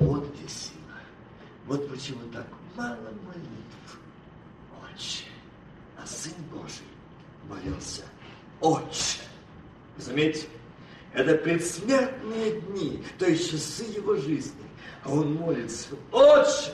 Вот 0.00 0.34
где 0.34 0.48
сила. 0.48 0.98
Вот 1.66 1.88
почему 1.90 2.28
так 2.32 2.46
мало 2.74 3.10
молитв. 3.24 4.00
Отче. 4.82 5.26
А 5.98 6.06
Сын 6.06 6.34
Божий 6.52 6.86
молился. 7.48 8.04
Отче. 8.60 9.20
Заметьте, 9.96 10.48
это 11.14 11.34
предсмертные 11.34 12.60
дни, 12.60 13.02
то 13.18 13.26
есть 13.26 13.50
часы 13.50 13.84
его 13.84 14.16
жизни. 14.16 14.52
А 15.04 15.10
он 15.10 15.34
молится. 15.34 15.88
Отче. 16.12 16.72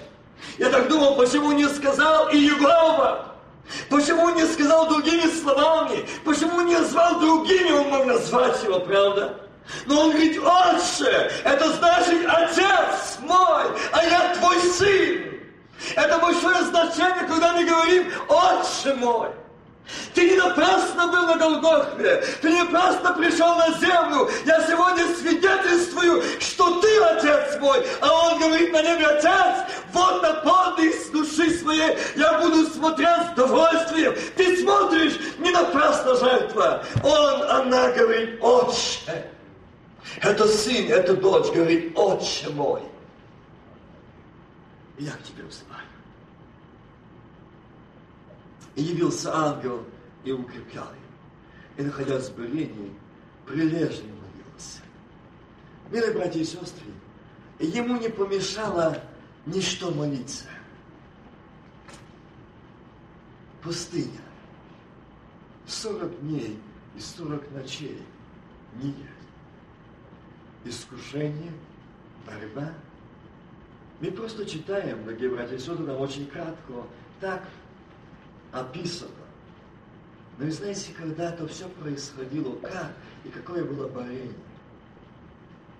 Я 0.58 0.70
так 0.70 0.88
думал, 0.88 1.16
почему 1.16 1.52
не 1.52 1.68
сказал 1.68 2.28
и 2.28 2.36
Иегова? 2.36 3.36
Почему 3.88 4.30
не 4.30 4.44
сказал 4.46 4.88
другими 4.88 5.26
словами? 5.40 6.04
Почему 6.24 6.62
не 6.62 6.76
назвал 6.76 7.20
другими? 7.20 7.70
Он 7.70 7.88
мог 7.88 8.06
назвать 8.06 8.62
его, 8.64 8.80
правда? 8.80 9.38
Но 9.86 10.00
он 10.00 10.10
говорит, 10.10 10.38
отче, 10.38 11.30
это 11.44 11.72
значит 11.74 12.26
отец 12.26 13.18
мой, 13.20 13.64
а 13.92 14.04
я 14.04 14.34
твой 14.34 14.58
сын. 14.60 15.32
Это 15.94 16.18
большое 16.18 16.62
значение, 16.64 17.24
когда 17.28 17.54
мы 17.54 17.64
говорим, 17.64 18.06
отче 18.28 18.94
мой. 18.94 19.30
Ты 20.14 20.30
не 20.30 20.36
напрасно 20.36 21.08
был 21.08 21.26
на 21.26 21.36
Голгофе, 21.36 22.24
ты 22.40 22.50
не 22.50 22.62
напрасно 22.62 23.12
пришел 23.14 23.56
на 23.56 23.70
землю. 23.78 24.30
Я 24.46 24.66
сегодня 24.66 25.06
свидетельствую, 25.16 26.22
что 26.40 26.80
ты 26.80 27.02
отец 27.04 27.58
мой, 27.60 27.84
а 28.00 28.12
он 28.26 28.38
говорит 28.38 28.72
на 28.72 28.82
небе, 28.82 29.06
отец, 29.06 29.66
вот 29.92 30.22
на 30.22 30.34
подвиг 30.34 30.92
души 31.12 31.58
своей 31.58 31.96
я 32.16 32.40
буду 32.40 32.66
смотреть 32.66 33.28
с 33.28 33.32
удовольствием. 33.32 34.14
Ты 34.36 34.62
смотришь, 34.62 35.18
не 35.38 35.50
напрасно 35.50 36.16
жертва. 36.16 36.84
Он, 37.04 37.42
она 37.50 37.92
говорит, 37.92 38.38
отче. 38.42 39.30
Это 40.20 40.46
сын, 40.48 40.90
это 40.90 41.14
дочь 41.14 41.52
говорит, 41.52 41.96
отче 41.96 42.48
мой, 42.50 42.82
я 44.98 45.12
к 45.12 45.22
тебе 45.22 45.44
взываю. 45.44 45.91
И 48.74 48.82
явился 48.82 49.34
ангел 49.34 49.84
и 50.24 50.32
укреплял 50.32 50.86
им. 50.86 51.78
И, 51.78 51.82
находясь 51.82 52.28
в 52.28 52.36
бурении, 52.36 52.92
прилежно 53.46 54.08
молился. 54.08 54.80
Милые 55.90 56.12
братья 56.12 56.40
и 56.40 56.44
сестры, 56.44 56.86
ему 57.58 57.96
не 57.98 58.08
помешало 58.08 59.02
ничто 59.46 59.90
молиться. 59.90 60.46
пустыня. 63.62 64.20
Сорок 65.66 66.20
дней 66.20 66.58
и 66.96 67.00
сорок 67.00 67.48
ночей 67.52 68.02
не 68.74 68.88
есть. 68.88 68.98
Искушение, 70.64 71.52
борьба. 72.26 72.72
Мы 74.00 74.10
просто 74.10 74.44
читаем, 74.44 75.04
дорогие 75.04 75.30
братья 75.30 75.54
и 75.54 75.58
сестры, 75.58 75.86
там 75.86 76.00
очень 76.00 76.26
кратко, 76.26 76.84
так 77.20 77.48
описано. 78.52 79.10
Но 80.38 80.44
вы 80.46 80.52
знаете, 80.52 80.92
когда 80.96 81.30
это 81.30 81.46
все 81.48 81.68
происходило, 81.68 82.54
как 82.56 82.92
и 83.24 83.28
какое 83.28 83.64
было 83.64 83.88
борение, 83.88 84.34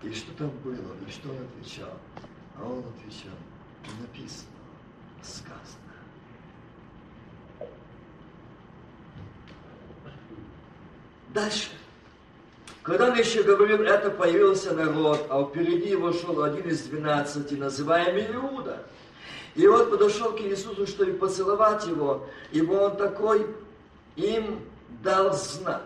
и 0.03 0.13
что 0.13 0.33
там 0.35 0.51
было, 0.65 0.97
и 1.07 1.11
что 1.11 1.31
он 1.31 1.37
отвечал. 1.39 1.99
А 2.57 2.65
он 2.65 2.81
отвечал, 2.81 3.37
написано, 4.01 4.51
сказано. 5.23 5.83
Дальше. 11.33 11.71
Когда 12.83 13.11
он 13.11 13.17
еще 13.17 13.43
говорил, 13.45 13.83
это 13.83 14.11
появился 14.11 14.75
народ, 14.75 15.27
а 15.31 15.45
впереди 15.45 15.91
его 15.91 16.13
шел 16.13 16.43
один 16.43 16.69
из 16.69 16.83
двенадцати, 16.83 17.55
называемый 17.55 18.27
Иуда. 18.35 18.85
И 19.55 19.67
вот 19.67 19.91
подошел 19.91 20.33
к 20.33 20.41
Иисусу, 20.41 20.87
чтобы 20.87 21.13
поцеловать 21.13 21.87
его, 21.87 22.27
ибо 22.53 22.73
он 22.73 22.97
такой 22.97 23.47
им 24.17 24.61
дал 25.03 25.33
знак. 25.35 25.83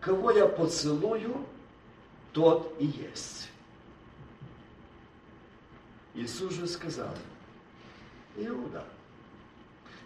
Кого 0.00 0.30
я 0.30 0.46
поцелую, 0.46 1.46
тот 2.32 2.74
и 2.78 2.86
есть. 2.86 3.48
Иисус 6.14 6.52
же 6.52 6.66
сказал, 6.66 7.14
Иуда, 8.36 8.84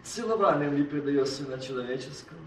целованием 0.03 0.75
ли 0.75 0.83
предает 0.83 1.27
Сына 1.27 1.59
Человеческого? 1.59 2.39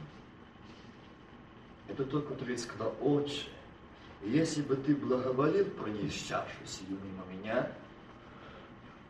Это 1.89 2.05
тот, 2.05 2.27
который 2.29 2.57
сказал, 2.59 2.95
Отче, 3.01 3.47
если 4.23 4.63
бы 4.63 4.77
ты 4.77 4.95
благоволил 4.95 5.67
пронести 5.67 6.29
чашу 6.29 6.49
сию 6.67 6.99
мимо 7.03 7.25
меня, 7.31 7.71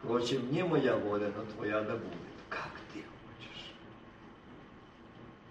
впрочем, 0.04 0.52
не 0.52 0.62
моя 0.62 0.96
воля, 0.96 1.32
но 1.34 1.44
твоя 1.44 1.80
да 1.80 1.96
будет, 1.96 2.38
как 2.48 2.70
ты 2.92 3.00
хочешь. 3.00 3.72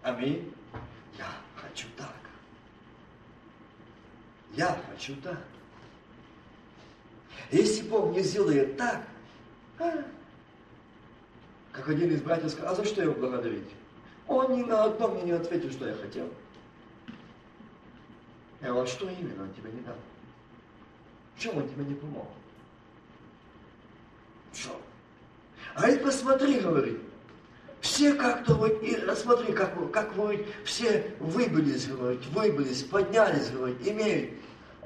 Аминь. 0.04 0.54
Я 1.18 1.28
хочу 1.56 1.88
так. 1.98 2.16
Я 4.54 4.80
хочу 4.90 5.16
так. 5.18 5.42
Если 7.52 7.88
Бог 7.88 8.14
не 8.14 8.22
сделает 8.22 8.78
так, 8.78 9.02
а, 9.80 10.04
как 11.72 11.90
один 11.90 12.12
из 12.12 12.22
братьев 12.22 12.52
сказал, 12.52 12.74
а 12.74 12.76
за 12.76 12.86
что 12.86 13.02
его 13.02 13.14
благодарить? 13.14 13.70
Он 14.28 14.56
ни 14.56 14.64
на 14.64 14.86
одно 14.86 15.10
мне 15.10 15.24
не 15.24 15.32
ответил, 15.32 15.72
что 15.72 15.88
я 15.88 15.96
хотел. 15.96 16.30
Я 18.62 18.70
говорю, 18.70 18.84
а 18.84 18.88
что 18.88 19.10
именно 19.10 19.44
он 19.44 19.54
тебе 19.54 19.72
не 19.72 19.82
дал? 19.82 19.98
В 21.36 21.40
чем 21.40 21.58
он 21.58 21.68
тебе 21.68 21.84
не 21.86 21.96
помог? 21.96 22.28
В 24.54 24.64
чем? 24.64 24.74
А 25.76 25.90
ведь 25.90 26.04
посмотри, 26.04 26.60
говорит, 26.60 27.00
все 27.82 28.14
как-то 28.14 28.54
вот, 28.54 28.82
и 28.84 28.98
смотри, 29.16 29.52
как, 29.54 29.92
как 29.92 30.16
вы 30.16 30.46
все 30.64 31.14
выбылись, 31.20 31.88
говорит, 31.88 32.26
выбылись, 32.28 32.84
поднялись, 32.84 33.50
говорит, 33.50 33.86
имеют. 33.86 34.32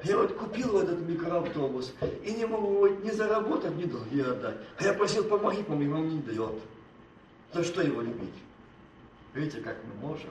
Я 0.04 0.16
вот 0.16 0.34
купил 0.36 0.72
вот 0.72 0.84
этот 0.84 1.00
микроавтобус 1.00 1.92
и 2.24 2.32
не 2.32 2.46
могу 2.46 2.78
вот, 2.78 3.04
ни 3.04 3.10
заработать, 3.10 3.74
ни 3.76 3.84
долги 3.84 4.20
отдать. 4.20 4.56
А 4.78 4.84
я 4.84 4.94
просил, 4.94 5.24
помоги, 5.24 5.62
помоги, 5.62 5.88
он 5.88 6.08
не 6.08 6.22
дает. 6.22 6.62
За 7.52 7.64
что 7.64 7.82
его 7.82 8.00
любить? 8.00 8.34
Видите, 9.34 9.60
как 9.60 9.76
мы 9.84 10.08
можем 10.08 10.30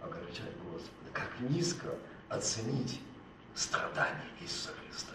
огорчать 0.00 0.52
Господа, 0.72 1.10
как 1.12 1.28
низко 1.50 1.88
оценить 2.28 3.00
страдания 3.54 4.26
Иисуса 4.40 4.70
Христа. 4.82 5.12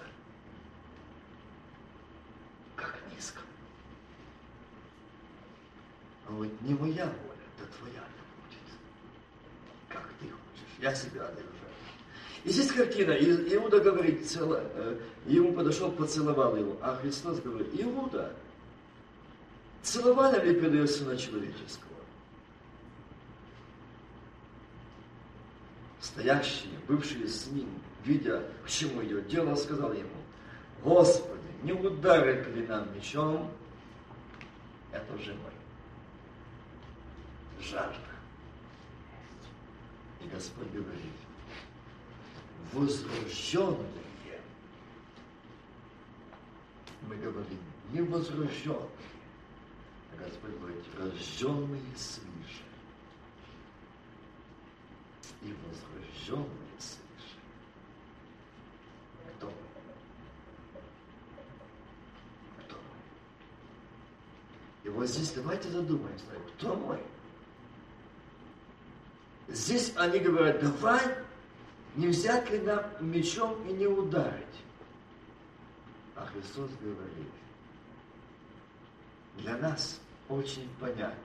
Как 2.75 2.95
низко. 3.13 3.39
А 6.27 6.31
вот 6.31 6.49
не 6.61 6.73
моя 6.73 7.05
воля, 7.05 7.47
да 7.59 7.65
твоя 7.77 8.01
будет. 8.01 8.77
Как 9.89 10.09
ты 10.19 10.25
хочешь. 10.25 10.75
Я 10.79 10.95
себя 10.95 11.25
одержаю. 11.25 11.47
И 12.43 12.49
здесь 12.49 12.71
картина. 12.71 13.11
Иуда 13.11 13.79
говорит, 13.79 14.27
цело, 14.29 14.61
э, 14.63 14.99
ему 15.25 15.53
подошел, 15.53 15.91
поцеловал 15.91 16.55
его. 16.55 16.77
А 16.81 16.95
Христос 16.95 17.39
говорит, 17.39 17.67
Иуда, 17.73 18.33
целовали 19.83 20.45
ли 20.47 20.59
предает 20.59 20.89
Сына 20.89 21.17
Человеческого? 21.17 21.91
стоящие, 26.01 26.73
бывшие 26.87 27.27
с 27.27 27.47
ним, 27.47 27.69
видя, 28.03 28.43
к 28.65 28.69
чему 28.69 29.03
идет 29.03 29.27
дело, 29.27 29.55
сказал 29.55 29.93
ему, 29.93 30.09
Господи, 30.83 31.39
не 31.63 31.73
ударит 31.73 32.47
ли 32.55 32.65
нам 32.67 32.93
мечом 32.95 33.51
это 34.91 35.17
же 35.17 35.33
мой. 35.35 35.51
Жажда. 37.61 38.11
И 40.23 40.27
Господь 40.27 40.71
говорит, 40.71 41.13
возрожденные, 42.73 44.41
мы 47.07 47.15
говорим, 47.15 47.59
не 47.91 48.01
возрожденные, 48.01 48.87
а 50.13 50.23
Господь 50.23 50.57
говорит, 50.59 50.83
рожденные 50.97 51.81
свыше 51.95 52.63
и 55.41 55.55
возрожденные 55.67 56.79
свыше. 56.79 57.37
Кто? 59.37 59.51
Кто? 62.59 62.77
И 64.80 64.80
вот 64.91 65.07
здесь 65.07 65.31
давайте 65.31 65.69
задумаемся, 65.69 66.25
кто 66.57 66.75
мой? 66.75 66.99
Здесь 69.47 69.93
они 69.95 70.19
говорят, 70.19 70.61
давай 70.61 71.01
не 71.95 72.07
взять 72.07 72.49
ли 72.51 72.59
нам 72.59 72.83
мечом 72.99 73.55
и 73.67 73.73
не 73.73 73.87
ударить. 73.87 74.45
А 76.15 76.25
Христос 76.25 76.69
говорит, 76.79 77.31
для 79.37 79.57
нас 79.57 79.99
очень 80.29 80.69
понятно, 80.79 81.15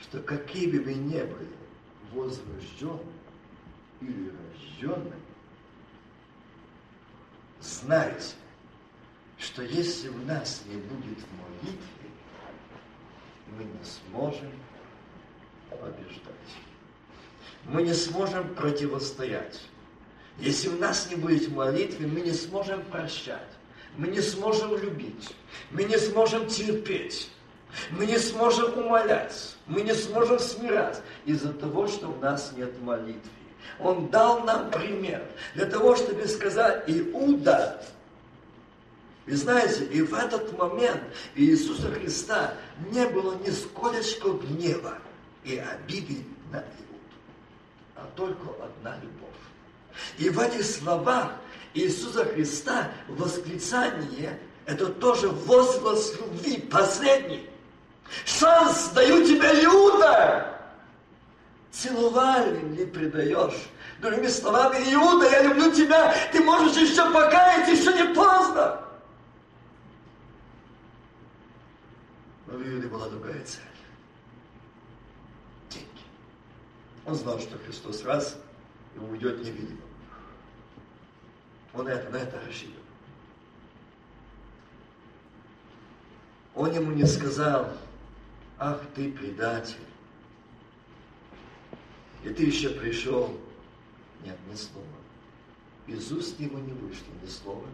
что 0.00 0.20
какие 0.20 0.70
бы 0.70 0.84
вы 0.84 0.94
ни 0.94 1.20
были, 1.20 1.50
возрожденным 2.12 3.00
или 4.00 4.30
рожденным, 4.30 5.20
знайте, 7.60 8.34
что 9.38 9.62
если 9.62 10.08
у 10.08 10.18
нас 10.18 10.62
не 10.66 10.76
будет 10.76 11.18
молитвы, 11.32 12.01
мы 13.56 13.64
не 13.64 13.84
сможем 13.84 14.50
побеждать. 15.70 16.34
Мы 17.64 17.82
не 17.82 17.94
сможем 17.94 18.54
противостоять. 18.54 19.60
Если 20.38 20.68
у 20.68 20.78
нас 20.78 21.08
не 21.10 21.16
будет 21.16 21.50
молитвы, 21.50 22.06
мы 22.06 22.20
не 22.20 22.32
сможем 22.32 22.82
прощать. 22.84 23.48
Мы 23.96 24.08
не 24.08 24.20
сможем 24.20 24.76
любить. 24.76 25.34
Мы 25.70 25.84
не 25.84 25.98
сможем 25.98 26.46
терпеть. 26.46 27.30
Мы 27.90 28.06
не 28.06 28.18
сможем 28.18 28.78
умолять, 28.78 29.56
мы 29.66 29.82
не 29.82 29.94
сможем 29.94 30.38
смирять 30.38 31.00
из-за 31.24 31.52
того, 31.52 31.88
что 31.88 32.08
у 32.08 32.16
нас 32.16 32.52
нет 32.56 32.78
молитвы. 32.82 33.30
Он 33.80 34.08
дал 34.08 34.44
нам 34.44 34.70
пример 34.70 35.22
для 35.54 35.66
того, 35.66 35.96
чтобы 35.96 36.26
сказать, 36.26 36.84
Иуда, 36.86 37.82
вы 39.26 39.36
знаете, 39.36 39.84
и 39.84 40.02
в 40.02 40.14
этот 40.14 40.56
момент 40.58 41.00
Иисуса 41.36 41.90
Христа 41.92 42.54
не 42.90 43.06
было 43.06 43.34
ни 43.36 43.50
сколечко 43.50 44.30
гнева 44.30 44.98
и 45.44 45.56
обиды 45.58 46.24
на 46.50 46.58
Иуду, 46.58 47.00
а 47.96 48.06
только 48.16 48.48
одна 48.64 48.96
любовь. 48.96 49.30
И 50.18 50.28
в 50.30 50.38
этих 50.40 50.64
словах 50.64 51.32
Иисуса 51.74 52.24
Христа 52.24 52.90
восклицание– 53.08 54.38
это 54.66 54.86
тоже 54.86 55.28
возглас 55.28 56.14
любви, 56.18 56.58
последний. 56.70 57.48
Шанс 58.24 58.90
даю 58.94 59.24
тебе, 59.26 59.48
Иуда! 59.64 60.58
Целовали 61.70 62.60
ли 62.74 62.86
предаешь? 62.86 63.68
Другими 64.00 64.28
словами, 64.28 64.76
Иуда, 64.92 65.30
я 65.30 65.42
люблю 65.44 65.72
тебя, 65.72 66.14
ты 66.30 66.40
можешь 66.40 66.76
еще 66.76 67.10
покаяться, 67.10 67.72
еще 67.72 67.92
не 67.94 68.14
поздно. 68.14 68.82
Иуде 72.60 72.88
была 72.88 73.08
другая 73.08 73.44
цель. 73.44 73.62
Деньги. 75.70 75.86
Он 77.06 77.14
знал, 77.14 77.38
что 77.40 77.58
Христос 77.58 78.04
раз 78.04 78.38
и 78.94 78.98
уйдет 78.98 79.38
невидимо. 79.40 79.80
Он 81.74 81.88
это, 81.88 82.10
на 82.10 82.16
это 82.16 82.40
рассчитывал. 82.44 82.82
Он 86.54 86.72
ему 86.72 86.92
не 86.92 87.06
сказал, 87.06 87.72
ах 88.58 88.82
ты 88.94 89.10
предатель, 89.10 89.76
И 92.24 92.28
ты 92.28 92.44
еще 92.44 92.70
пришел. 92.70 93.36
Нет, 94.24 94.38
ни 94.48 94.54
слова. 94.54 94.86
Из 95.86 96.12
уст 96.12 96.38
его 96.38 96.58
не 96.58 96.72
вышло 96.72 97.12
ни 97.22 97.26
слова. 97.26 97.66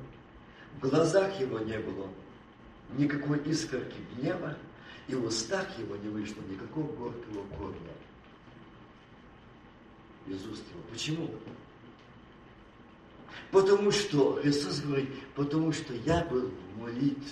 В 0.77 0.89
глазах 0.89 1.39
его 1.41 1.59
не 1.59 1.79
было 1.79 2.09
никакой 2.97 3.39
искорки 3.41 3.97
гнева, 4.15 4.57
и 5.09 5.15
в 5.15 5.25
устах 5.25 5.67
его 5.79 5.97
не 5.97 6.09
вышло 6.09 6.43
никакого 6.49 6.87
горького 6.93 7.45
корня. 7.59 7.79
Из 10.27 10.47
уст 10.47 10.63
его. 10.71 10.83
Почему? 10.93 11.31
Потому 13.51 13.91
что, 13.91 14.39
Иисус 14.45 14.81
говорит, 14.81 15.09
потому 15.35 15.73
что 15.73 15.95
я 15.95 16.23
был 16.31 16.51
в 16.51 16.83
молитве. 16.83 17.25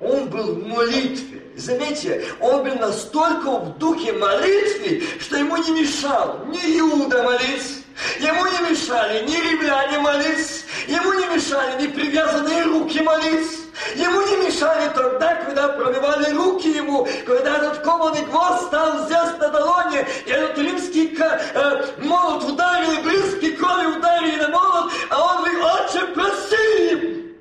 Он 0.00 0.28
был 0.28 0.54
в 0.54 0.66
молитве. 0.66 1.42
Заметьте, 1.56 2.24
он 2.40 2.62
был 2.62 2.76
настолько 2.76 3.58
в 3.58 3.78
духе 3.78 4.12
молитвы, 4.12 5.02
что 5.18 5.38
ему 5.38 5.56
не 5.56 5.80
мешал 5.80 6.44
ни 6.46 6.78
Иуда 6.78 7.22
молиться, 7.22 7.80
ему 8.20 8.44
не 8.46 8.70
мешали 8.70 9.26
ни 9.26 9.36
римляне 9.36 9.98
молиться, 9.98 10.66
ему 10.86 11.14
не 11.14 11.34
мешали 11.34 11.82
ни 11.82 11.90
привязанные 11.90 12.64
руки 12.64 13.00
молиться. 13.00 13.57
Ему 13.94 14.20
не 14.22 14.46
мешали 14.46 14.90
тогда, 14.94 15.34
когда 15.36 15.68
пробивали 15.68 16.32
руки 16.32 16.68
ему, 16.68 17.06
когда 17.26 17.56
этот 17.58 17.78
кованый 17.78 18.24
гвоздь 18.26 18.66
стал 18.66 19.04
здесь 19.06 19.38
на 19.38 19.48
долоне, 19.48 20.06
и 20.26 20.30
этот 20.30 20.58
римский 20.58 21.16
э, 21.18 21.86
молот 21.98 22.44
ударил, 22.44 22.92
и 22.92 23.02
близкий 23.02 23.52
крови 23.52 23.86
ударили 23.86 24.40
на 24.42 24.48
молот, 24.48 24.92
а 25.10 25.22
он 25.22 25.38
говорит, 25.38 25.64
отче, 25.64 26.06
прости 26.14 26.92
им. 26.92 27.36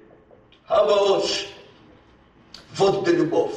А 0.67 0.83
Володь, 0.83 1.47
вот 2.75 3.03
где 3.03 3.13
любовь. 3.13 3.53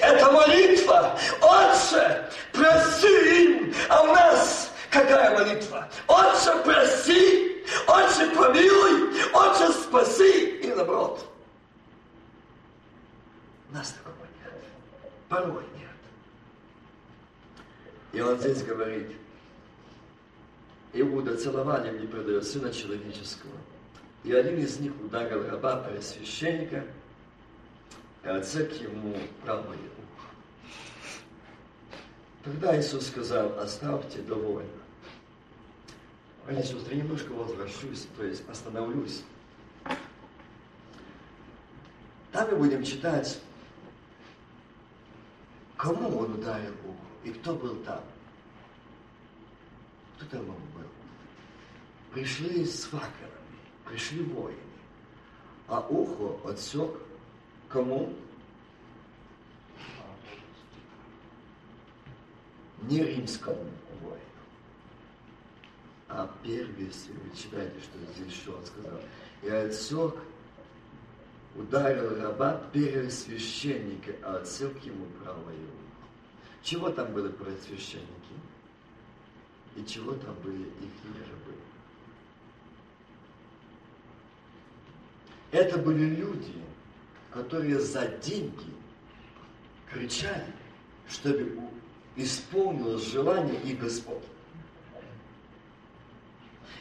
Это 0.00 0.30
молитва. 0.30 1.18
Отче, 1.40 2.28
прости 2.52 3.44
им. 3.44 3.74
А 3.88 4.02
у 4.02 4.06
нас 4.06 4.70
какая 4.90 5.36
молитва? 5.36 5.88
Отче, 6.06 6.52
прости. 6.64 7.64
Отче, 7.88 8.26
помилуй. 8.34 9.10
Отче, 9.32 9.72
спаси. 9.72 10.60
И 10.62 10.68
наоборот. 10.68 11.31
Нас 13.72 13.92
такого 13.92 14.26
нет. 14.44 14.52
Порой 15.28 15.64
нет. 15.78 15.88
И 18.12 18.20
он 18.20 18.38
здесь 18.38 18.62
говорит, 18.62 19.08
Иуда 20.92 21.36
целованием 21.38 21.98
не 22.00 22.06
продает 22.06 22.46
Сына 22.46 22.70
Человеческого. 22.70 23.56
И 24.24 24.32
один 24.32 24.58
из 24.58 24.78
них 24.78 24.92
ударил 25.00 25.48
раба 25.48 25.78
Пресвященника, 25.78 26.84
и 28.22 28.28
отсек 28.28 28.72
ему 28.74 29.16
правое 29.42 29.78
ухо. 29.78 30.28
Тогда 32.44 32.78
Иисус 32.78 33.08
сказал, 33.08 33.58
оставьте 33.58 34.20
довольно. 34.20 34.68
И 36.50 36.62
сестры, 36.62 36.96
немножко 36.96 37.30
возвращусь, 37.30 38.06
то 38.16 38.24
есть 38.24 38.46
остановлюсь. 38.48 39.22
Там 42.32 42.50
мы 42.50 42.56
будем 42.56 42.82
читать 42.82 43.40
Кому 45.82 46.16
он 46.16 46.34
ударил 46.34 46.72
ухо? 46.84 47.06
И 47.24 47.32
кто 47.32 47.56
был 47.56 47.74
там? 47.78 48.00
Кто 50.14 50.26
там 50.26 50.42
он 50.42 50.54
был? 50.76 50.88
Пришли 52.12 52.64
с 52.64 52.84
факелами, 52.84 53.58
пришли 53.84 54.22
воины. 54.22 54.58
А 55.66 55.80
ухо 55.80 56.48
отсек 56.48 56.88
кому? 57.68 58.14
Не 62.82 63.02
римскому 63.02 63.68
воину. 64.02 64.20
А 66.08 66.32
первенстве, 66.44 67.12
вы 67.14 67.36
читаете, 67.36 67.80
что 67.80 67.98
здесь 68.12 68.34
что 68.34 68.52
он 68.52 68.66
сказал. 68.66 69.00
И 69.42 69.48
отсек 69.48 70.14
ударил 71.54 72.20
раба 72.20 72.62
первосвященника, 72.72 74.12
а 74.22 74.36
отсек 74.36 74.82
ему 74.84 75.06
правое 75.22 75.54
ухо. 75.54 76.08
Чего 76.62 76.90
там 76.90 77.12
были 77.12 77.28
первосвященники? 77.28 78.08
И 79.76 79.84
чего 79.84 80.12
там 80.12 80.34
были 80.42 80.62
их 80.62 80.92
рабы? 81.04 81.56
Это 85.50 85.78
были 85.78 86.14
люди, 86.14 86.54
которые 87.30 87.78
за 87.80 88.06
деньги 88.06 88.72
кричали, 89.90 90.52
чтобы 91.08 91.58
исполнилось 92.16 93.10
желание 93.10 93.60
их 93.62 93.78
Господь. 93.80 94.22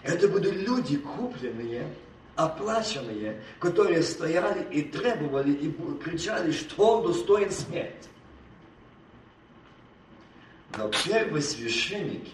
Это 0.04 0.28
были 0.28 0.50
люди, 0.52 0.98
купленные 0.98 1.94
оплаченные, 2.36 3.42
которые 3.60 4.04
стояли 4.04 4.68
и 4.72 4.84
требовали, 4.84 5.52
и 5.54 5.72
кричали, 6.04 6.52
что 6.52 6.98
он 6.98 7.08
достоин 7.08 7.52
смерти. 7.52 8.10
Но 10.78 10.90
первые 11.06 11.42
священники, 11.42 12.34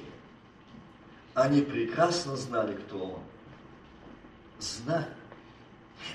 они 1.33 1.61
прекрасно 1.61 2.35
знали, 2.35 2.73
кто 2.75 3.05
он. 3.05 3.23
Знали. 4.59 5.07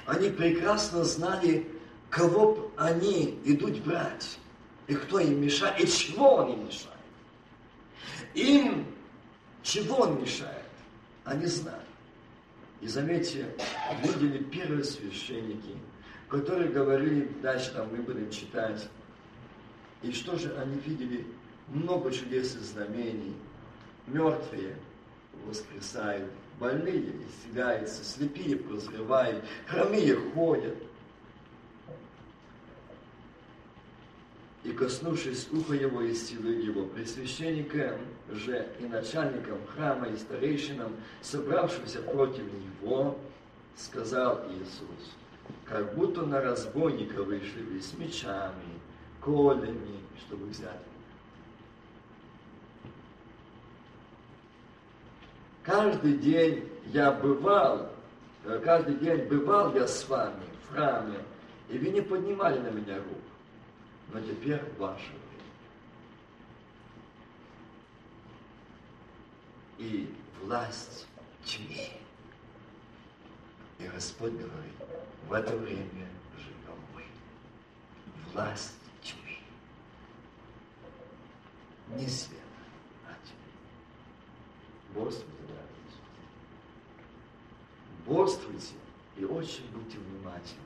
Они 0.07 0.31
прекрасно 0.31 1.05
знали, 1.05 1.69
кого 2.11 2.71
они 2.77 3.41
идут 3.45 3.79
брать, 3.81 4.39
и 4.87 4.95
кто 4.95 5.19
им 5.19 5.43
мешает, 5.43 5.81
и 5.81 5.89
чего 5.89 6.37
он 6.37 6.53
им 6.53 6.67
мешает. 6.67 6.89
Им 8.35 8.87
чего 9.63 9.97
он 9.97 10.21
мешает, 10.21 10.65
они 11.25 11.47
знали. 11.47 11.82
И 12.83 12.89
заметьте, 12.89 13.47
видели 14.03 14.43
первые 14.43 14.83
священники, 14.83 15.77
которые 16.29 16.69
говорили, 16.69 17.31
дальше 17.41 17.73
там 17.73 17.89
мы 17.93 17.99
будем 17.99 18.29
читать, 18.31 18.89
и 20.03 20.11
что 20.11 20.37
же 20.37 20.53
они 20.59 20.77
видели? 20.81 21.25
Много 21.69 22.11
чудес 22.11 22.57
и 22.57 22.59
знамений. 22.59 23.37
Мертвые 24.09 24.75
воскресают, 25.47 26.29
больные 26.59 27.13
исцеляются, 27.29 28.05
слепые 28.05 28.57
прозревают, 28.57 29.45
хромые 29.69 30.17
ходят. 30.35 30.75
И 34.65 34.73
коснувшись 34.73 35.49
уха 35.51 35.75
его, 35.75 36.09
исцелил 36.11 36.61
его. 36.61 36.87
Пресвященникам 36.87 37.99
же 38.31 38.69
и 38.79 38.85
начальникам 38.85 39.59
храма, 39.75 40.07
и 40.07 40.17
старейшинам, 40.17 40.93
собравшимся 41.21 42.01
против 42.03 42.45
него, 42.53 43.19
сказал 43.77 44.41
Иисус, 44.53 45.17
как 45.65 45.95
будто 45.97 46.23
на 46.23 46.41
разбойника 46.41 47.25
вышли 47.25 47.81
с 47.81 47.99
мечами, 47.99 48.79
колями, 49.21 50.01
чтобы 50.27 50.47
взять 50.47 50.81
Каждый 55.65 56.15
день 56.15 56.69
я 56.87 57.13
бывал, 57.13 57.89
э, 58.45 58.61
каждый 58.65 58.97
день 58.97 59.27
бывал 59.29 59.73
я 59.75 59.87
с 59.87 60.09
вами 60.09 60.43
в 60.65 60.75
храме, 60.75 61.19
и 61.69 61.79
вы 61.79 61.91
не 61.91 62.01
поднимали 62.01 62.59
на 62.59 62.71
меня 62.71 62.97
руку 62.97 63.32
но 64.13 64.21
теперь 64.21 64.63
время. 64.79 65.17
И 69.79 70.15
власть 70.43 71.07
тьме. 71.45 71.89
И 73.79 73.89
Господь 73.89 74.33
говорит, 74.33 74.75
в 75.27 75.33
это 75.33 75.57
время 75.57 76.09
живем 76.37 76.79
мы. 76.95 77.05
Власть 78.33 78.75
тьмы. 79.03 79.39
Не 81.99 82.07
света, 82.07 82.43
а 83.07 83.15
тьмы. 83.25 85.01
Борствуйте, 85.01 85.43
братья. 85.49 85.99
Борствуйте 88.07 88.75
и 89.17 89.25
очень 89.25 89.67
будьте 89.73 89.99
внимательны, 89.99 90.61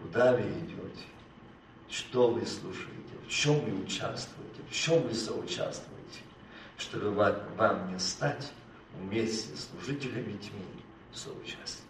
куда 0.00 0.32
вы 0.34 0.42
идете 0.42 1.06
что 1.92 2.30
вы 2.42 2.48
слушаете, 2.48 3.14
в 3.24 3.30
чем 3.30 3.60
вы 3.60 3.84
участвуете, 3.84 4.62
в 4.68 4.74
чем 4.74 5.02
вы 5.02 5.14
соучаствуете, 5.14 6.20
чтобы 6.76 7.10
вам 7.10 7.92
не 7.92 7.98
стать 8.00 8.52
вместе 8.98 9.54
с 9.54 9.68
служителями 9.68 10.36
тьмы 10.38 10.64
соучастниками. 11.14 11.86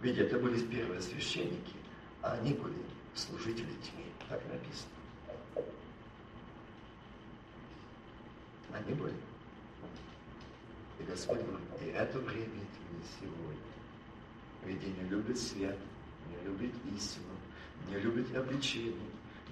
Ведь 0.00 0.16
это 0.16 0.38
были 0.38 0.64
первые 0.64 1.02
священники, 1.02 1.74
а 2.22 2.32
они 2.32 2.54
были 2.54 2.78
служители 3.14 3.70
тьмы, 3.82 4.04
так 4.30 4.40
написано. 4.46 5.66
Они 8.72 8.94
были. 8.94 9.14
И 11.00 11.02
Господь 11.02 11.40
говорит, 11.40 11.68
и 11.82 11.86
это 11.90 12.18
время 12.18 12.46
тьмы 12.46 13.02
сегодня. 13.20 13.58
Ведь 14.64 14.98
не 14.98 15.08
любит 15.08 15.38
свет, 15.38 15.76
не 16.30 16.48
любит 16.48 16.72
истину, 16.96 17.26
не 17.88 17.98
любит 17.98 18.34
обличений, 18.34 18.96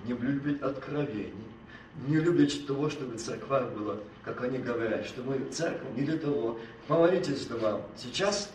не 0.07 0.15
любит 0.15 0.63
откровений, 0.63 1.33
не 2.07 2.17
любят 2.17 2.67
того, 2.67 2.91
чтобы 2.91 3.17
в 3.17 3.23
церквах 3.23 3.71
было, 3.73 4.01
как 4.25 4.43
они 4.43 4.59
говорят, 4.59 5.07
что 5.07 5.23
мы 5.23 5.39
церковь 5.51 5.97
не 5.97 6.03
для 6.03 6.19
того. 6.19 6.59
Помолитесь 6.87 7.47
домам. 7.47 7.83
Сейчас, 7.97 8.51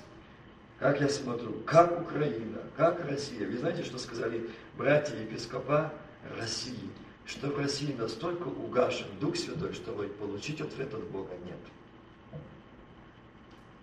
как 0.79 1.01
я 1.01 1.09
смотрю, 1.09 1.53
как 1.65 2.01
Украина, 2.01 2.59
как 2.77 3.03
Россия. 3.09 3.47
Вы 3.47 3.57
знаете, 3.57 3.83
что 3.83 3.97
сказали 3.97 4.49
братья 4.77 5.15
епископа 5.15 5.91
России? 6.37 6.89
Что 7.25 7.47
в 7.47 7.57
России 7.57 7.95
настолько 7.97 8.47
угашен 8.47 9.07
Дух 9.19 9.35
Святой, 9.35 9.73
что 9.73 9.91
получить 10.19 10.61
ответ 10.61 10.93
от 10.93 11.03
Бога 11.05 11.33
нет. 11.45 12.39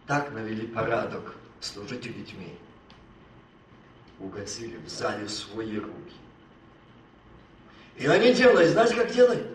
Так 0.06 0.32
навели 0.32 0.66
порядок 0.66 1.34
служители 1.60 2.22
тьмы. 2.24 2.52
Угасили 4.18 4.76
в 4.78 4.88
зале 4.88 5.28
свои 5.28 5.78
руки. 5.78 6.16
И 7.98 8.06
они 8.06 8.32
делают, 8.32 8.70
знаете, 8.70 8.94
как 8.94 9.12
делают? 9.12 9.46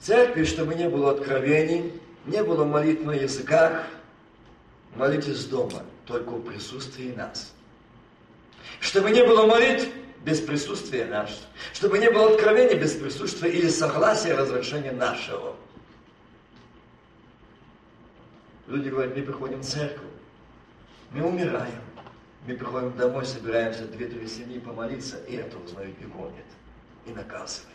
Церкви, 0.00 0.44
чтобы 0.44 0.74
не 0.74 0.88
было 0.88 1.12
откровений, 1.12 1.92
не 2.26 2.42
было 2.42 2.64
молитв 2.64 3.04
на 3.04 3.12
языках, 3.12 3.86
молитесь 4.96 5.44
дома, 5.44 5.84
только 6.06 6.30
в 6.30 6.42
присутствии 6.42 7.12
нас. 7.12 7.52
Чтобы 8.80 9.10
не 9.10 9.24
было 9.24 9.46
молитв 9.46 9.86
без 10.24 10.40
присутствия 10.40 11.04
нашего. 11.04 11.46
Чтобы 11.72 11.98
не 11.98 12.10
было 12.10 12.34
откровения 12.34 12.76
без 12.76 12.94
присутствия 12.94 13.50
или 13.50 13.68
согласия 13.68 14.34
разрешения 14.34 14.92
нашего. 14.92 15.56
Люди 18.66 18.88
говорят, 18.88 19.16
мы 19.16 19.22
приходим 19.22 19.60
в 19.60 19.64
церковь, 19.64 20.08
мы 21.12 21.24
умираем. 21.24 21.80
Мы 22.46 22.54
приходим 22.54 22.96
домой, 22.96 23.24
собираемся 23.24 23.84
две-три 23.84 24.26
семьи 24.26 24.58
помолиться, 24.58 25.18
и 25.28 25.36
это 25.36 25.56
узнают 25.58 25.96
и 26.00 26.04
гонят, 26.06 26.44
и 27.06 27.10
наказывают. 27.10 27.72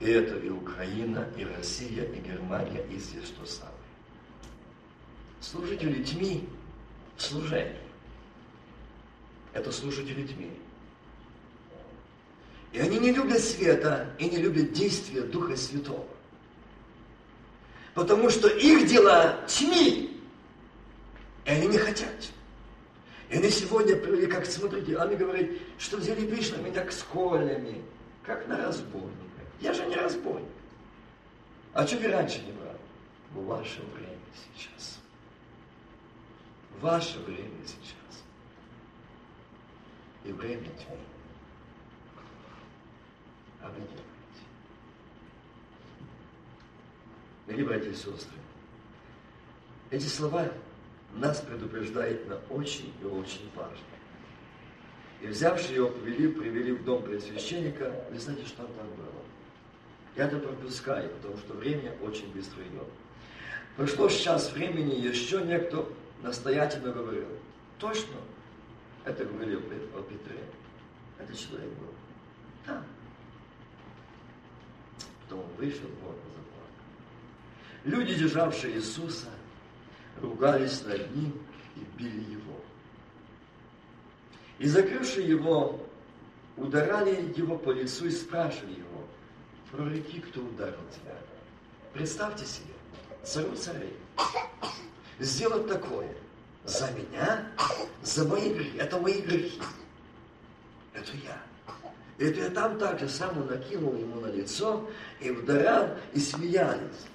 И 0.00 0.06
это 0.06 0.36
и 0.38 0.48
Украина, 0.48 1.28
и 1.36 1.44
Россия, 1.44 2.04
и 2.04 2.20
Германия, 2.20 2.84
и 2.90 2.98
здесь 2.98 3.30
то 3.30 3.44
самое. 3.46 3.74
Служители 5.40 6.02
тьмы 6.02 6.44
в 7.16 7.22
служении. 7.22 7.80
Это 9.52 9.72
служители 9.72 10.26
тьмы. 10.26 10.50
И 12.72 12.80
они 12.80 12.98
не 12.98 13.12
любят 13.12 13.40
света 13.40 14.14
и 14.18 14.28
не 14.28 14.36
любят 14.36 14.72
действия 14.72 15.22
Духа 15.22 15.56
Святого. 15.56 16.06
Потому 17.94 18.30
что 18.30 18.46
их 18.48 18.86
дела 18.86 19.40
тьми. 19.48 20.20
И 21.44 21.50
они 21.50 21.66
не 21.66 21.78
хотят. 21.78 22.30
И 23.30 23.36
они 23.36 23.50
сегодня 23.50 23.96
как 24.28 24.46
смотрите, 24.46 24.96
они 24.96 25.16
говорят, 25.16 25.50
что 25.78 25.98
взяли 25.98 26.26
пришли 26.26 26.58
меня 26.62 26.84
к 26.84 26.92
сколями, 26.92 27.82
как 28.24 28.46
на 28.48 28.56
разбойника. 28.56 29.12
Я 29.60 29.74
же 29.74 29.84
не 29.86 29.96
разбойник. 29.96 30.48
А 31.74 31.86
что 31.86 31.98
вы 31.98 32.08
раньше 32.08 32.40
не 32.40 32.52
брали? 32.52 32.78
В 33.32 33.44
ваше 33.44 33.82
время 33.94 34.18
сейчас. 34.34 34.98
Ваше 36.80 37.18
время 37.20 37.60
сейчас. 37.66 38.22
И 40.24 40.32
время 40.32 40.68
тьмы. 40.78 40.98
Делаете. 43.78 44.02
Дорогие 47.46 47.66
братья 47.66 47.90
и 47.90 47.94
сестры, 47.94 48.36
эти 49.90 50.04
слова 50.04 50.48
нас 51.18 51.40
предупреждают 51.40 52.28
на 52.28 52.36
очень 52.54 52.92
и 53.02 53.04
очень 53.04 53.50
важно. 53.54 53.76
И 55.20 55.26
взявши 55.26 55.72
его, 55.72 55.88
привели, 55.88 56.28
привели 56.28 56.72
в 56.72 56.84
дом 56.84 57.02
предсвященника, 57.02 57.92
вы 58.10 58.18
знаете, 58.18 58.46
что 58.46 58.62
там 58.62 58.86
было? 58.96 59.22
Я 60.16 60.26
это 60.26 60.38
пропускаю, 60.38 61.10
потому 61.10 61.36
что 61.38 61.54
время 61.54 61.92
очень 62.02 62.32
быстро 62.32 62.62
идет. 62.62 62.88
Прошло 63.76 64.08
сейчас 64.08 64.52
времени, 64.52 64.94
еще 64.94 65.42
некто 65.42 65.86
настоятельно 66.22 66.92
говорил. 66.92 67.28
Точно, 67.78 68.16
это 69.04 69.24
говорил 69.24 69.60
о 69.94 70.02
Петре. 70.02 70.40
Это 71.18 71.36
человек 71.36 71.70
был. 71.70 71.92
Да. 72.66 72.82
Потом 75.22 75.40
он 75.40 75.46
вышел, 75.56 75.88
вот, 76.02 76.16
заплакал. 76.36 76.64
Люди, 77.84 78.14
державшие 78.14 78.76
Иисуса, 78.76 79.28
ругались 80.20 80.84
над 80.84 81.14
ним 81.14 81.32
и 81.76 81.80
били 81.96 82.32
его. 82.32 82.60
И 84.58 84.66
закрывшие 84.66 85.28
его, 85.28 85.80
ударали 86.56 87.32
его 87.36 87.56
по 87.56 87.70
лицу 87.70 88.06
и 88.06 88.10
спрашивали 88.10 88.72
его, 88.72 89.06
прореки, 89.70 90.20
кто 90.20 90.40
ударил 90.40 90.80
тебя. 90.94 91.14
Представьте 91.92 92.44
себе, 92.44 92.74
царю 93.22 93.54
царей, 93.54 93.96
сделать 95.18 95.68
такое 95.68 96.12
за 96.64 96.90
меня, 96.92 97.46
за 98.02 98.26
мои 98.26 98.52
грехи. 98.52 98.76
Это 98.78 98.98
мои 98.98 99.20
грехи. 99.20 99.60
Это 100.92 101.12
я. 101.24 101.42
Это 102.18 102.40
я 102.40 102.50
там 102.50 102.78
так 102.78 102.98
же 102.98 103.08
само 103.08 103.44
накинул 103.44 103.94
ему 103.94 104.20
на 104.20 104.26
лицо 104.26 104.88
и 105.20 105.30
ударял, 105.30 105.96
и 106.12 106.18
смеялись. 106.18 107.06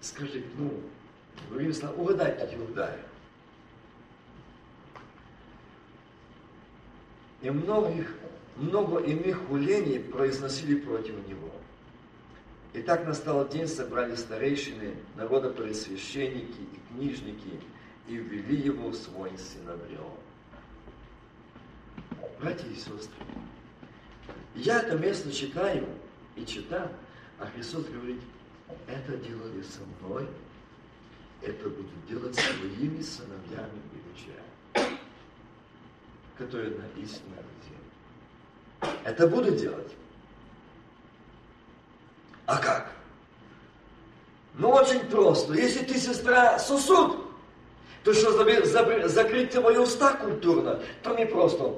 Скажи, 0.00 0.44
ну, 0.58 0.80
другими 1.48 1.72
словами, 1.72 2.00
угадай, 2.00 2.34
кто 2.34 2.46
тебя 2.46 2.64
ударил. 2.64 3.04
И 7.42 7.50
многих 7.50 8.14
много 8.56 9.00
иных 9.00 9.46
хулений 9.46 9.98
произносили 9.98 10.76
против 10.76 11.14
него. 11.28 11.50
И 12.72 12.82
так 12.82 13.06
настал 13.06 13.46
день, 13.48 13.68
собрали 13.68 14.16
старейшины, 14.16 14.94
народа 15.16 15.50
пресвященники 15.50 16.60
и 16.60 16.94
книжники, 16.94 17.60
и 18.08 18.16
ввели 18.16 18.56
его 18.56 18.88
в 18.88 18.96
свой 18.96 19.30
синодрион. 19.38 20.12
Братья 22.40 22.66
и 22.66 22.74
сестры, 22.74 23.24
я 24.54 24.80
это 24.80 24.98
место 24.98 25.32
читаю 25.32 25.86
и 26.36 26.44
читаю, 26.44 26.88
а 27.38 27.46
Христос 27.46 27.84
говорит, 27.84 28.20
это 28.86 29.16
делали 29.18 29.62
со 29.62 29.80
мной, 30.00 30.26
это 31.46 31.68
будут 31.68 32.06
делать 32.08 32.34
своими 32.34 33.00
сыновьями 33.02 33.80
и 33.92 34.76
дочерями, 34.76 34.98
которые 36.36 36.70
на 36.70 36.86
истинной 37.00 37.44
земле 37.64 37.84
это 39.04 39.26
буду 39.26 39.50
делать. 39.50 39.92
А 42.46 42.58
как? 42.58 42.92
Ну, 44.54 44.70
очень 44.70 45.00
просто. 45.06 45.54
Если 45.54 45.84
ты, 45.84 45.98
сестра, 45.98 46.58
сосуд, 46.58 47.18
то 48.04 48.12
что, 48.12 48.32
закрыть 49.08 49.50
твои 49.50 49.76
уста 49.76 50.14
культурно, 50.14 50.80
то 51.02 51.14
не 51.14 51.26
просто. 51.26 51.74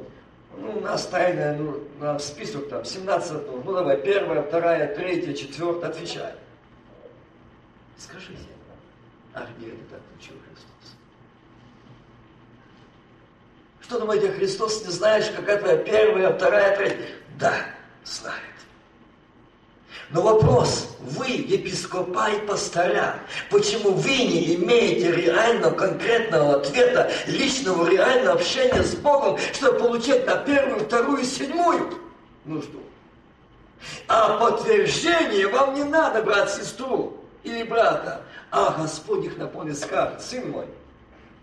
Ну, 0.59 0.79
у 0.79 0.81
нас 0.81 1.07
тайная, 1.07 1.57
ну, 1.57 1.85
на 2.01 2.19
список 2.19 2.69
там, 2.69 2.85
17, 2.85 3.33
ну, 3.65 3.73
давай, 3.75 4.01
первая, 4.01 4.43
вторая, 4.43 4.95
третья, 4.95 5.35
четвертая, 5.35 5.91
отвечай. 5.91 6.33
Скажите, 7.99 8.56
а 9.37 9.47
где 9.57 9.69
это 9.69 9.85
так 9.91 10.01
учил 10.19 10.35
Христос? 10.49 10.97
Что 13.83 14.01
думаете, 14.01 14.33
Христос 14.33 14.85
не 14.85 14.91
знаешь, 14.91 15.27
какая 15.37 15.59
твоя 15.59 15.77
первая, 15.77 16.33
вторая, 16.33 16.77
третья? 16.77 17.07
Да, 17.39 17.55
знает. 18.05 18.41
Но 20.09 20.23
вопрос, 20.23 20.97
вы, 21.01 21.27
епископа 21.27 22.31
и 22.31 22.47
пастора, 22.47 23.17
почему 23.51 23.91
вы 23.91 24.11
не 24.11 24.55
имеете 24.55 25.13
реального, 25.13 25.75
конкретного 25.75 26.57
ответа, 26.57 27.11
личного, 27.27 27.91
реального 27.91 28.37
общения 28.37 28.83
с 28.83 28.95
Богом, 28.95 29.37
чтобы 29.53 29.79
получить 29.79 30.25
на 30.27 30.37
первую, 30.37 30.81
вторую, 30.87 31.25
седьмую 31.25 32.01
нужду? 32.45 32.81
А 34.09 34.39
подтверждение 34.39 35.49
вам 35.49 35.75
не 35.75 35.85
надо 35.85 36.23
брать 36.23 36.51
сестру 36.51 37.23
или 37.43 37.65
брата, 37.65 38.23
а 38.51 38.73
Господь 38.79 39.25
их 39.25 39.37
наполнит 39.37 39.79
скажет, 39.79 40.23
сын 40.23 40.51
мой, 40.51 40.67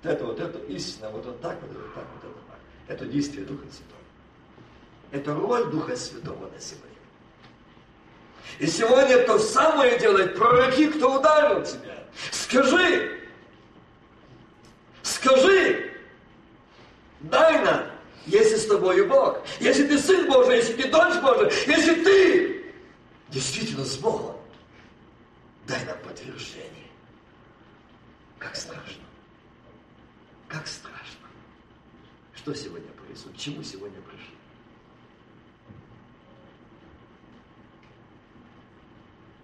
вот 0.03 0.11
это 0.11 0.25
вот, 0.25 0.39
это 0.39 0.59
истина, 0.59 1.09
вот, 1.09 1.25
вот 1.25 1.41
так, 1.41 1.61
вот, 1.61 1.71
вот 1.71 1.93
так, 1.93 2.05
вот, 2.13 2.21
так. 2.21 2.57
Это 2.87 3.05
действие 3.05 3.45
Духа 3.45 3.65
Святого. 3.71 3.99
Это 5.11 5.33
роль 5.33 5.71
Духа 5.71 5.95
Святого 5.95 6.49
на 6.49 6.59
земле. 6.59 6.89
И 8.59 8.67
сегодня 8.67 9.25
то 9.25 9.39
самое 9.39 9.97
делает 9.99 10.35
пророки, 10.35 10.87
кто 10.89 11.19
ударил 11.19 11.63
тебя. 11.63 12.03
Скажи, 12.31 13.19
скажи, 15.01 15.91
дай 17.21 17.63
нам, 17.63 17.85
если 18.25 18.55
с 18.55 18.65
тобою 18.65 19.07
Бог, 19.07 19.39
если 19.59 19.87
ты 19.87 19.97
Сын 19.97 20.27
Божий, 20.27 20.57
если 20.57 20.73
ты 20.73 20.89
дочь 20.89 21.21
Божия, 21.21 21.51
если 21.67 22.03
ты 22.03 22.73
действительно 23.29 23.85
с 23.85 23.97
Богом, 23.97 24.35
дай 25.67 25.83
нам 25.85 25.97
подтверждение. 26.03 26.82
Как 28.43 28.55
страшно. 28.57 29.03
Как 30.49 30.67
страшно. 30.67 31.27
Что 32.35 32.53
сегодня 32.53 32.89
повезу? 32.91 33.29
Чему 33.37 33.63
сегодня 33.63 34.01
пришли? 34.01 34.35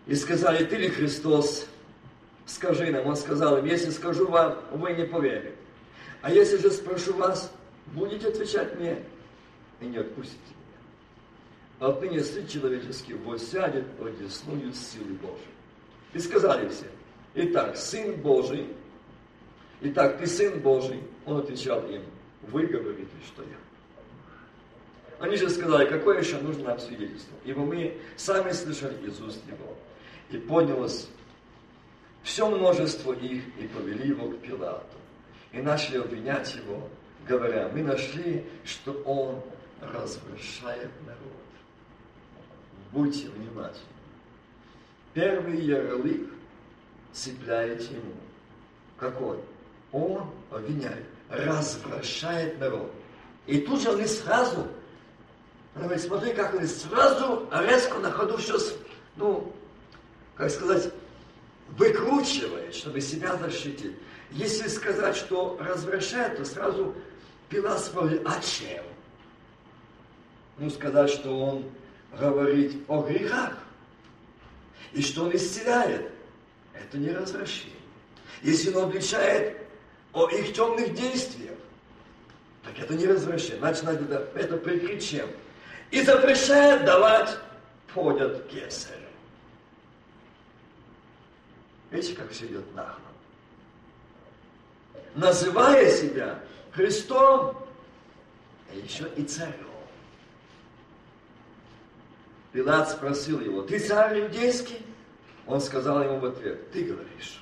И 0.06 0.16
сказали, 0.16 0.66
ты 0.66 0.76
ли 0.76 0.90
Христос? 0.90 1.68
Скажи 2.46 2.92
нам. 2.92 3.08
Он 3.08 3.16
сказал 3.16 3.60
им, 3.60 3.66
если 3.66 3.90
скажу 3.92 4.28
вам, 4.28 4.60
вы 4.72 4.94
не 4.94 5.06
поверите. 5.06 5.56
А 6.22 6.32
если 6.32 6.58
же 6.58 6.70
спрошу 6.70 7.14
вас, 7.14 7.54
будете 7.88 8.28
отвечать 8.28 8.78
мне 8.78 9.02
и 9.80 9.86
не 9.86 9.98
отпустите 9.98 10.40
меня. 10.50 10.80
А 11.80 11.90
Отныне 11.90 12.22
Сын 12.22 12.46
Человеческий 12.48 13.14
восядет 13.14 13.86
одесную 14.02 14.74
силы 14.74 15.14
Божией". 15.14 15.54
И 16.14 16.20
сказали 16.20 16.68
все, 16.68 16.88
итак, 17.36 17.78
Сын 17.78 18.16
Божий 18.16 18.68
итак, 19.82 20.18
ты 20.18 20.28
Сын 20.28 20.60
Божий. 20.60 21.02
Он 21.26 21.38
отвечал 21.38 21.86
им, 21.88 22.04
вы 22.44 22.66
говорите, 22.66 23.10
что 23.28 23.44
я. 23.44 23.50
Они 25.20 25.36
же 25.36 25.50
сказали, 25.50 25.90
какое 25.90 26.20
еще 26.20 26.38
нужно 26.38 26.70
нам 26.70 26.80
свидетельство? 26.80 27.36
Ибо 27.44 27.62
мы 27.62 27.98
сами 28.16 28.52
слышали 28.52 28.96
из 29.06 29.20
уст 29.22 29.42
Его. 29.48 29.76
И 30.32 30.38
поднялось 30.38 31.10
все 32.24 32.50
множество 32.50 33.14
их 33.14 33.44
и 33.58 33.68
повели 33.68 34.10
его 34.10 34.30
к 34.30 34.40
Пилату. 34.40 34.98
И 35.52 35.62
начали 35.62 35.98
обвинять 35.98 36.54
его, 36.56 36.88
говоря, 37.28 37.70
мы 37.74 37.82
нашли, 37.82 38.46
что 38.64 38.92
он 39.06 39.42
развращает 39.82 40.92
народ. 41.06 41.40
Будьте 42.92 43.30
внимательны. 43.30 43.84
Первый 45.14 45.60
ярлык 45.62 46.30
цепляете 47.14 47.96
ему. 47.96 48.14
Какой? 48.98 49.40
Он 49.92 50.30
обвиняет, 50.52 51.06
развращает 51.30 52.60
народ. 52.60 52.92
И 53.48 53.60
тут 53.60 53.82
же 53.82 53.90
они 53.90 54.06
сразу 54.06 54.68
говорит, 55.76 56.04
смотри, 56.04 56.34
как 56.34 56.54
он 56.54 56.68
сразу 56.68 57.48
резко 57.52 58.00
на 58.00 58.12
ходу 58.12 58.38
все, 58.38 58.58
ну, 59.16 59.54
как 60.36 60.50
сказать, 60.50 60.92
выкручивает, 61.70 62.76
чтобы 62.76 63.02
себя 63.02 63.36
защитить. 63.38 63.96
Если 64.32 64.68
сказать, 64.68 65.16
что 65.16 65.58
развращает, 65.60 66.38
то 66.38 66.46
сразу 66.46 66.94
Пилат 67.50 67.80
спрашивает, 67.80 68.22
а 68.26 68.40
чем? 68.42 68.84
Ну, 70.58 70.70
сказать, 70.70 71.10
что 71.10 71.40
он 71.40 71.66
говорит 72.18 72.84
о 72.88 73.02
грехах, 73.02 73.58
и 74.94 75.02
что 75.02 75.26
он 75.26 75.36
исцеляет, 75.36 76.12
это 76.74 76.98
не 76.98 77.12
развращение. 77.12 77.76
Если 78.42 78.74
он 78.74 78.90
отвечает 78.90 79.58
о 80.14 80.28
их 80.30 80.54
темных 80.54 80.94
действиях, 80.94 81.56
так 82.64 82.78
это 82.80 82.94
не 82.96 83.06
развращение. 83.06 83.60
Значит, 83.60 83.84
надо 83.84 84.28
это 84.36 84.58
прикрыть 84.58 85.08
чем? 85.08 85.30
и 85.92 86.02
запрещает 86.02 86.86
давать 86.86 87.38
подят 87.94 88.48
кесарю. 88.48 88.96
Видите, 91.92 92.16
как 92.16 92.30
все 92.30 92.46
идет 92.46 92.76
нахло. 92.76 93.02
Называя 95.16 95.92
себя 95.92 96.40
Христом, 96.72 97.58
а 98.72 98.76
еще 98.76 99.10
и 99.16 99.24
царем. 99.24 99.66
Пилат 102.52 102.90
спросил 102.92 103.40
его, 103.42 103.64
ты 103.64 103.80
царь 103.80 104.22
иудейский? 104.22 104.86
Он 105.48 105.62
сказал 105.62 106.04
ему 106.04 106.20
в 106.20 106.26
ответ, 106.26 106.72
ты 106.72 106.84
говоришь. 106.84 107.42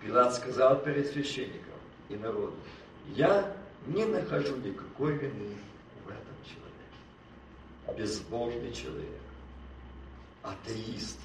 Пилат 0.00 0.34
сказал 0.34 0.80
перед 0.82 1.10
священником 1.10 1.78
и 2.08 2.16
народом, 2.16 2.58
я 3.08 3.54
не 3.86 4.04
нахожу 4.04 4.56
никакой 4.56 5.16
вины 5.16 5.56
безбожный 7.96 8.72
человек, 8.72 9.20
атеист, 10.42 11.18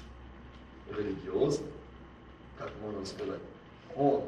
религиозный, 0.90 1.72
как 2.58 2.70
можно 2.80 3.04
сказать, 3.04 3.40
он 3.94 4.24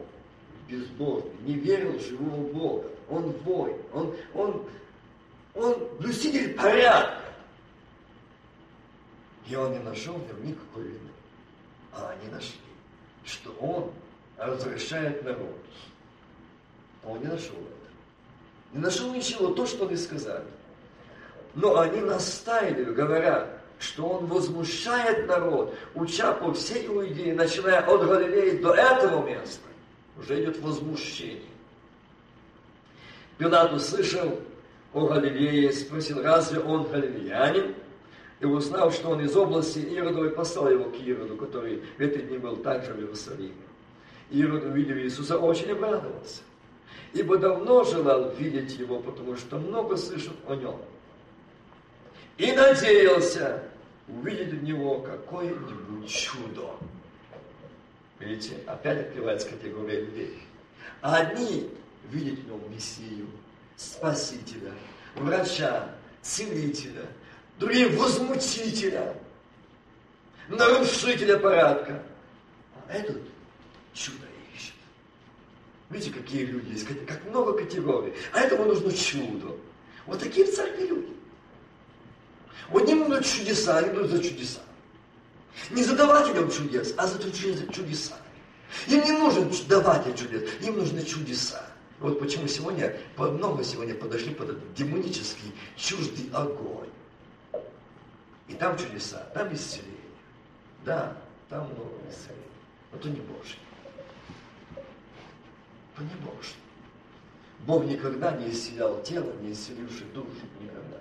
безбожный, 0.69 1.31
не 1.43 1.55
верил 1.55 1.99
в 1.99 2.03
живого 2.03 2.53
Бога, 2.53 2.89
он 3.09 3.33
воин, 3.45 3.77
он, 3.93 4.17
он, 4.35 4.69
он 5.55 5.89
блюститель 5.99 6.55
порядка. 6.55 7.23
И 9.47 9.55
он 9.57 9.73
не 9.73 9.79
нашел 9.79 10.15
в 10.15 10.27
нем 10.29 10.47
никакой 10.47 10.85
вины. 10.85 11.11
А 11.93 12.11
они 12.11 12.31
нашли, 12.31 12.61
что 13.25 13.51
он 13.53 13.91
разрешает 14.39 15.25
народ. 15.25 15.57
Он 17.05 17.19
не 17.21 17.27
нашел 17.27 17.57
это. 17.57 18.75
Не 18.75 18.81
нашел 18.81 19.13
ничего, 19.13 19.49
то, 19.49 19.67
что 19.67 19.87
они 19.87 19.97
сказали. 19.97 20.45
Но 21.55 21.79
они 21.79 22.01
настаивали, 22.01 22.85
говоря, 22.85 23.49
что 23.79 24.09
он 24.09 24.27
возмущает 24.27 25.27
народ, 25.27 25.75
уча 25.95 26.33
по 26.33 26.53
всей 26.53 26.87
Иудее, 26.87 27.35
начиная 27.35 27.81
от 27.81 28.07
Галилеи 28.07 28.59
до 28.59 28.75
этого 28.75 29.27
места. 29.27 29.63
Уже 30.19 30.43
идет 30.43 30.61
возмущение. 30.61 31.43
Пилат 33.39 33.73
услышал 33.73 34.41
о 34.93 35.07
Галилее, 35.07 35.73
спросил, 35.73 36.23
разве 36.23 36.61
он 36.61 36.89
галилеянин? 36.89 37.75
И 38.41 38.45
узнал, 38.47 38.93
что 38.93 39.11
он 39.11 39.21
из 39.21 39.37
области 39.37 39.79
Иродовой, 39.79 40.31
послал 40.31 40.71
его 40.71 40.85
к 40.91 40.95
Ироду, 40.97 41.37
который 41.37 41.83
в 41.97 42.01
эти 42.01 42.19
дни 42.19 42.39
был 42.39 42.57
также 42.57 42.93
в 42.93 42.99
Иерусалиме. 42.99 43.68
Ирод, 44.31 44.65
увидев 44.65 44.97
Иисуса, 44.99 45.39
очень 45.39 45.71
обрадовался, 45.71 46.43
ибо 47.13 47.39
давно 47.39 47.85
желал 47.85 48.31
видеть 48.35 48.79
его, 48.79 48.99
потому 49.01 49.37
что 49.37 49.59
много 49.59 49.97
слышал 49.97 50.35
о 50.47 50.55
нем 50.55 50.79
и 52.39 52.53
надеялся 52.53 53.63
увидеть 54.07 54.55
у 54.55 54.65
него 54.65 55.01
какое-нибудь 55.01 56.09
чудо. 56.09 56.71
Видите, 58.19 58.57
опять 58.67 59.09
открывается 59.09 59.49
категория 59.51 60.01
людей. 60.01 60.43
Одни 61.01 61.71
видят 62.11 62.39
в 62.39 62.47
нем 62.47 62.61
Мессию, 62.73 63.27
Спасителя, 63.77 64.73
врача, 65.15 65.91
целителя, 66.23 67.07
другие 67.59 67.89
возмутителя, 67.89 69.15
нарушителя 70.49 71.39
порядка. 71.39 72.03
А 72.89 72.93
этот 72.93 73.19
чудо 73.99 74.27
ищет. 74.55 74.75
Видите, 75.91 76.13
какие 76.13 76.45
люди 76.45 76.73
есть, 76.73 76.87
как 77.07 77.25
много 77.27 77.53
категорий. 77.55 78.13
А 78.33 78.41
этому 78.41 78.65
нужно 78.65 78.93
чудо. 78.93 79.57
Вот 80.07 80.21
такие 80.21 80.47
в 80.47 80.55
церкви 80.55 80.87
люди. 80.87 81.13
Вот 82.69 82.87
не 82.87 82.95
будут 82.95 83.25
чудеса, 83.25 83.79
они 83.79 83.91
будут 83.91 84.11
за 84.11 84.23
чудеса. 84.23 84.61
Не 85.71 85.83
за 85.83 85.97
давателем 85.97 86.51
чудес, 86.51 86.95
а 86.97 87.07
за 87.07 87.19
чудеса. 87.19 88.17
Им 88.87 89.03
не 89.03 89.13
нужен 89.13 89.51
даватель 89.67 90.15
чудес, 90.15 90.49
им 90.61 90.77
нужны 90.77 91.03
чудеса. 91.03 91.65
Вот 92.01 92.21
почему 92.21 92.47
сегодня, 92.47 92.97
много 93.17 93.65
сегодня 93.65 93.95
подошли 93.95 94.35
под 94.35 94.51
этот 94.51 94.75
демонический, 94.75 95.53
чуждый 95.77 96.31
огонь. 96.33 96.89
И 98.47 98.55
там 98.55 98.79
чудеса, 98.79 99.27
там 99.35 99.53
исцеление. 99.53 99.97
Да, 100.85 101.17
там 101.49 101.65
много 101.73 101.97
исцеления. 102.09 102.45
Но 102.93 102.99
то 102.99 103.09
не 103.09 103.21
Божье. 103.21 103.59
Не 106.01 106.15
Божье. 106.25 106.57
Бог 107.67 107.85
никогда 107.85 108.33
не 108.37 108.51
исцелял 108.51 109.03
тело, 109.03 109.33
не 109.43 109.53
исцеливший 109.53 110.07
душу. 110.15 110.29
Никогда. 110.61 110.99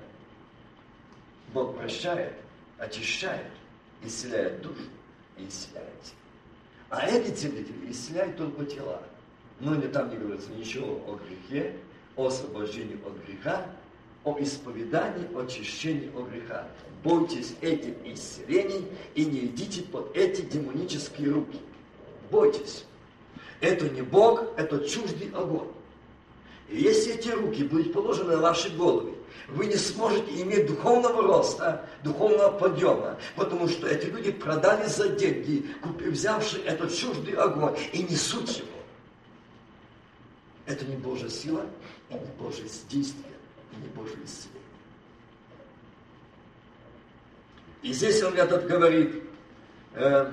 Бог 1.54 1.78
прощает, 1.78 2.34
очищает, 2.78 3.52
исцеляет 4.04 4.62
душу 4.62 4.82
и 5.38 5.48
исцеляет. 5.48 5.88
А 6.90 7.06
эти 7.06 7.34
целители 7.34 7.92
исцеляют 7.92 8.38
только 8.38 8.66
тела. 8.66 9.02
Но 9.60 9.76
не 9.76 9.88
там 9.88 10.10
не 10.10 10.18
говорится 10.18 10.52
ничего 10.52 11.02
о 11.08 11.20
грехе, 11.26 11.76
о 12.16 12.28
освобождении 12.28 13.00
от 13.06 13.14
греха, 13.26 13.66
о 14.24 14.38
исповедании, 14.40 15.28
очищении 15.40 16.12
от 16.16 16.30
греха. 16.30 16.68
Бойтесь 17.04 17.56
этих 17.62 17.94
исцелений 18.06 18.88
и 19.16 19.26
не 19.26 19.46
идите 19.46 19.84
под 19.84 20.16
эти 20.16 20.42
демонические 20.42 21.32
руки. 21.32 21.60
Бойтесь. 22.30 22.86
Это 23.60 23.90
не 23.90 24.02
Бог, 24.02 24.44
это 24.58 24.88
чуждый 24.88 25.32
огонь. 25.34 25.70
Если 26.70 27.14
эти 27.14 27.30
руки 27.30 27.64
будут 27.64 27.94
положены 27.94 28.36
на 28.36 28.42
ваши 28.42 28.70
головы, 28.70 29.14
вы 29.48 29.68
не 29.68 29.76
сможете 29.76 30.42
иметь 30.42 30.68
духовного 30.68 31.22
роста, 31.24 31.88
духовного 32.04 32.52
подъема, 32.52 33.18
потому 33.36 33.68
что 33.68 33.88
эти 33.88 34.08
люди 34.08 34.32
продали 34.32 34.88
за 34.88 35.10
деньги, 35.10 35.66
взявши 36.00 36.60
этот 36.60 36.94
чуждый 36.94 37.36
огонь 37.36 37.76
и 37.94 38.04
несут 38.04 38.50
его. 38.50 38.68
Это 40.66 40.84
не 40.86 40.98
Божья 40.98 41.30
сила, 41.30 41.66
и 42.10 42.14
не 42.14 42.32
Божье 42.38 42.66
действие, 42.90 43.34
и 43.72 43.76
не 43.78 43.88
Божье 43.88 44.18
исцеление. 44.26 44.58
И 47.84 47.94
здесь 47.94 48.22
он 48.22 48.34
этот 48.34 48.68
говорит, 48.68 49.24
э, 49.94 50.32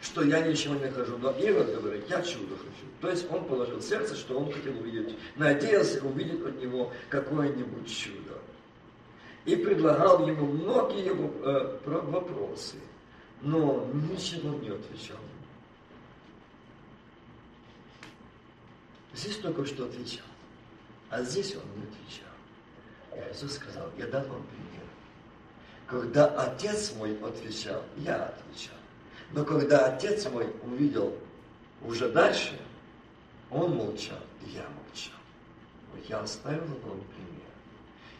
что 0.00 0.22
я 0.22 0.46
ничего 0.46 0.74
не 0.74 0.90
хожу. 0.90 1.18
Но 1.18 1.30
Ирод 1.32 1.74
говорит, 1.74 2.04
я 2.08 2.22
чудо 2.22 2.56
хочу. 2.56 2.86
То 3.00 3.10
есть 3.10 3.30
он 3.30 3.44
положил 3.44 3.80
сердце, 3.80 4.14
что 4.14 4.38
он 4.38 4.52
хотел 4.52 4.78
увидеть, 4.78 5.16
надеялся 5.36 6.02
увидеть 6.04 6.44
от 6.44 6.60
него 6.60 6.92
какое-нибудь 7.08 7.86
чудо. 7.86 8.38
И 9.44 9.56
предлагал 9.56 10.26
ему 10.26 10.46
многие 10.46 11.12
э, 11.12 11.78
вопросы. 11.84 12.76
но 13.42 13.88
ничего 13.92 14.50
не 14.58 14.68
отвечал. 14.68 15.16
Здесь 19.14 19.36
только 19.36 19.64
что 19.66 19.86
отвечал, 19.86 20.26
а 21.08 21.22
здесь 21.22 21.54
он 21.56 21.62
не 21.76 21.84
отвечал. 21.84 22.30
И 23.12 23.32
Иисус 23.32 23.54
сказал, 23.54 23.90
я 23.98 24.06
дам 24.06 24.22
вам 24.28 24.44
пример. 24.44 24.86
Когда 25.86 26.26
отец 26.26 26.94
мой 26.94 27.18
отвечал, 27.20 27.82
я 27.96 28.26
отвечал. 28.26 28.79
Но 29.32 29.44
когда 29.44 29.86
отец 29.86 30.26
мой 30.28 30.48
увидел 30.64 31.16
уже 31.82 32.08
дальше, 32.08 32.60
он 33.50 33.76
молчал, 33.76 34.18
и 34.44 34.50
я 34.50 34.62
молчал. 34.62 35.18
Вот 35.92 36.04
я 36.08 36.20
оставил 36.20 36.64
вам 36.64 37.00
пример. 37.14 37.40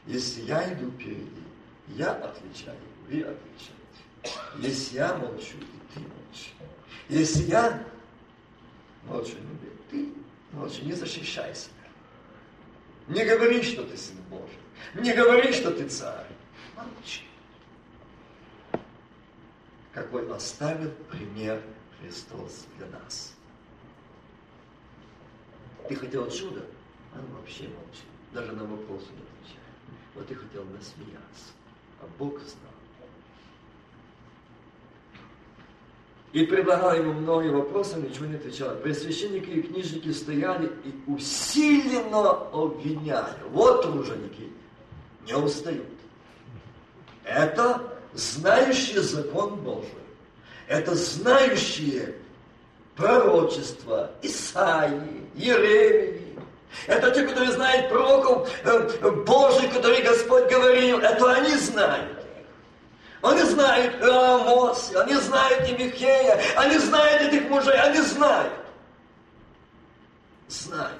Если 0.07 0.43
я 0.43 0.73
иду 0.73 0.91
впереди, 0.93 1.43
я 1.89 2.13
отвечаю, 2.13 2.79
вы 3.09 3.23
отвечаете. 3.23 3.77
Если 4.59 4.97
я 4.97 5.15
молчу, 5.15 5.57
и 5.59 5.95
ты 5.95 6.01
молчи. 6.01 6.51
Если 7.09 7.45
я 7.51 7.83
молчу, 9.05 9.35
ты 9.91 10.09
молчи, 10.53 10.83
не 10.83 10.93
защищай 10.93 11.55
себя. 11.55 11.75
Не 13.09 13.25
говори, 13.25 13.63
что 13.63 13.83
ты 13.83 13.97
сын 13.97 14.17
Божий. 14.29 14.59
Не 14.95 15.13
говори, 15.13 15.53
что 15.53 15.71
ты 15.73 15.89
царь. 15.89 16.27
Молчи. 16.77 17.23
Какой 19.93 20.31
оставил 20.33 20.91
пример 21.11 21.63
Христос 22.01 22.67
для 22.79 22.87
нас. 22.87 23.35
Ты 25.89 25.97
хотел 25.97 26.31
чуда, 26.31 26.65
а 27.15 27.19
он 27.19 27.27
вообще 27.37 27.65
молчит. 27.65 28.05
Даже 28.33 28.53
на 28.53 28.65
вопросы 28.65 29.07
не 29.07 29.23
отвечает. 29.23 29.61
Вот 30.15 30.27
ты 30.29 30.35
хотел 30.37 30.65
насмеяться, 30.65 31.53
а 32.01 32.07
Бог 32.19 32.39
знал. 32.39 32.71
И 36.33 36.47
предлагал 36.47 36.95
ему 36.95 37.13
многие 37.13 37.51
вопросы, 37.51 37.97
ничего 37.97 38.27
не 38.27 38.37
отвечал. 38.37 38.77
Пресвященники 38.77 39.51
и 39.51 39.63
книжники 39.63 40.13
стояли 40.13 40.71
и 40.85 41.11
усиленно 41.11 42.31
обвиняли. 42.31 43.35
Вот 43.51 43.83
труженики 43.83 44.53
не 45.27 45.35
устают. 45.35 45.89
Это 47.25 47.90
знающие 48.15 49.01
закон 49.01 49.57
Божий. 49.57 49.89
Это 50.69 50.95
знающие 50.95 52.15
пророчества 52.97 54.11
Исаии, 54.23 55.27
Еремии. 55.35 56.39
Это 56.87 57.11
те, 57.11 57.27
которые 57.27 57.53
знают 57.53 57.89
пророков 57.89 58.49
э, 58.63 59.11
Божий, 59.27 59.69
которые 59.69 60.03
Господь 60.03 60.49
говорил. 60.49 60.99
Это 60.99 61.33
они 61.33 61.57
знают. 61.57 62.21
Они 63.23 63.43
знают 63.43 64.03
Амосе, 64.03 64.99
они 64.99 65.15
знают 65.15 65.69
и 65.69 66.07
они 66.57 66.79
знают 66.79 67.23
этих 67.23 67.51
мужей, 67.51 67.79
они 67.79 68.01
знают. 68.01 68.53
Знают. 70.49 70.99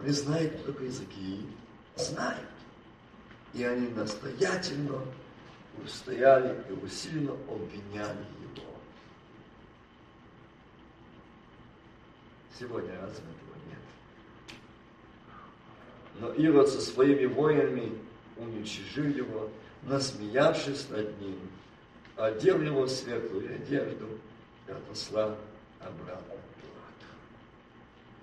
Они 0.00 0.12
знают 0.12 0.64
только 0.64 0.84
языки, 0.84 1.46
знают. 1.96 2.48
И 3.54 3.62
они 3.62 3.88
настоятельно 3.88 5.00
устояли 5.82 6.64
и 6.68 6.72
усиленно 6.72 7.32
обвиняли 7.48 8.26
его. 8.42 8.74
Сегодня 12.58 12.92
разве 13.00 13.24
этого 13.24 13.56
нет? 13.68 13.78
Но 16.20 16.32
Ирод 16.32 16.68
со 16.68 16.80
своими 16.80 17.26
воинами 17.26 17.98
уничижил 18.36 19.06
его, 19.06 19.50
насмеявшись 19.82 20.88
над 20.88 21.20
ним, 21.20 21.38
одел 22.16 22.60
его 22.60 22.82
в 22.82 22.90
светлую 22.90 23.54
одежду 23.54 24.18
и 24.68 24.72
отослал 24.72 25.36
обратно 25.80 26.34
Пилату. 26.56 27.06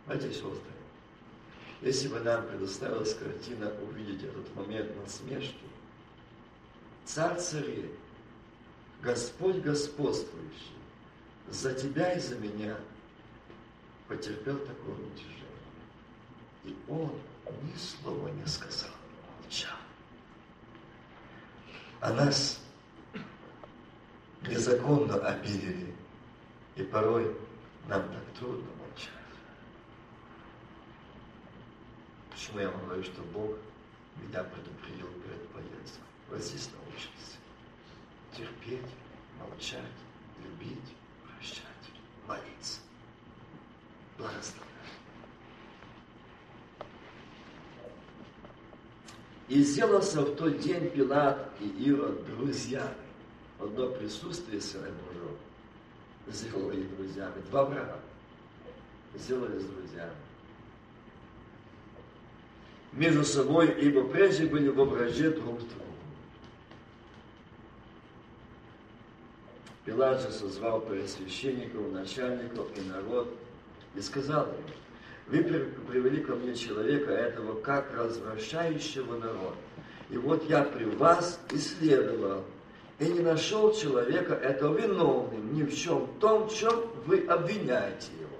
Братья 0.08 0.28
и 0.28 0.32
сестры, 0.32 0.72
если 1.82 2.08
бы 2.08 2.20
нам 2.20 2.48
предоставилась 2.48 3.14
картина 3.16 3.72
увидеть 3.82 4.24
этот 4.24 4.56
момент 4.56 4.96
насмешки, 4.98 5.56
Царь 7.04 7.40
царей, 7.40 7.92
Господь 9.02 9.58
господствующий, 9.58 10.76
за 11.50 11.74
тебя 11.74 12.14
и 12.14 12.20
за 12.20 12.36
меня 12.36 12.78
потерпел 14.08 14.58
такое 14.60 14.96
уничижение. 14.96 15.42
И 16.64 16.76
он 16.88 17.12
ни 17.64 17.76
слова 17.78 18.30
не 18.30 18.46
сказал, 18.46 18.92
молчал 19.42 19.76
а 22.02 22.12
нас 22.14 22.60
незаконно 24.42 25.16
обидели, 25.18 25.94
и 26.76 26.84
порой 26.84 27.36
нам 27.88 28.02
так 28.02 28.40
трудно 28.40 28.68
молчать. 28.80 29.10
Почему 32.42 32.60
я 32.60 32.72
вам 32.72 32.86
говорю, 32.86 33.04
что 33.04 33.22
Бог 33.34 33.52
меня 34.18 34.44
предупредил 34.44 35.06
перед 35.24 35.48
поездкой? 35.50 36.04
Вот 36.28 36.42
здесь 36.42 36.70
научился. 36.74 37.38
Терпеть, 38.36 38.90
молчать, 39.40 39.84
любить, 40.44 40.96
прощать, 41.24 41.62
молиться, 42.28 42.80
благословлять. 44.18 44.66
И 49.48 49.62
сделался 49.62 50.22
в 50.22 50.36
тот 50.36 50.58
день 50.58 50.90
Пилат 50.90 51.48
и 51.60 51.68
Ирод 51.68 52.26
друзьями. 52.26 52.96
Одно 53.60 53.88
присутствие 53.90 54.62
Сына 54.62 54.90
Божьего 55.06 55.38
сделало 56.26 56.72
их 56.72 56.96
друзьями. 56.98 57.40
Два 57.52 57.66
брата 57.68 58.00
сделались 59.14 59.66
друзьями. 59.66 60.16
Между 62.94 63.24
собой, 63.24 63.74
ибо 63.82 64.04
прежде 64.04 64.46
были 64.46 64.68
в 64.68 64.80
ображе 64.82 65.32
друг 65.32 65.62
с 65.62 65.64
другом. 65.64 65.82
Пилат 69.86 70.22
же 70.22 70.32
созвал 70.32 70.82
первосвященников, 70.82 71.92
начальников 71.92 72.68
и 72.78 72.82
народ 72.82 73.34
и 73.96 74.02
сказал 74.02 74.48
им, 74.48 74.66
вы 75.28 75.44
привели 75.90 76.22
ко 76.22 76.36
мне 76.36 76.54
человека 76.54 77.12
этого, 77.12 77.60
как 77.62 77.92
развращающего 77.96 79.18
народ. 79.18 79.56
И 80.10 80.18
вот 80.18 80.48
я 80.50 80.64
при 80.64 80.86
вас 80.86 81.40
исследовал, 81.52 82.44
и 83.00 83.06
не 83.06 83.22
нашел 83.22 83.74
человека 83.74 84.34
этого 84.34 84.78
виновным 84.78 85.56
ни 85.56 85.64
в 85.64 85.76
чем 85.76 86.08
том, 86.20 86.50
в 86.50 86.56
чем 86.56 86.86
вы 87.06 87.26
обвиняете 87.26 88.12
его. 88.20 88.38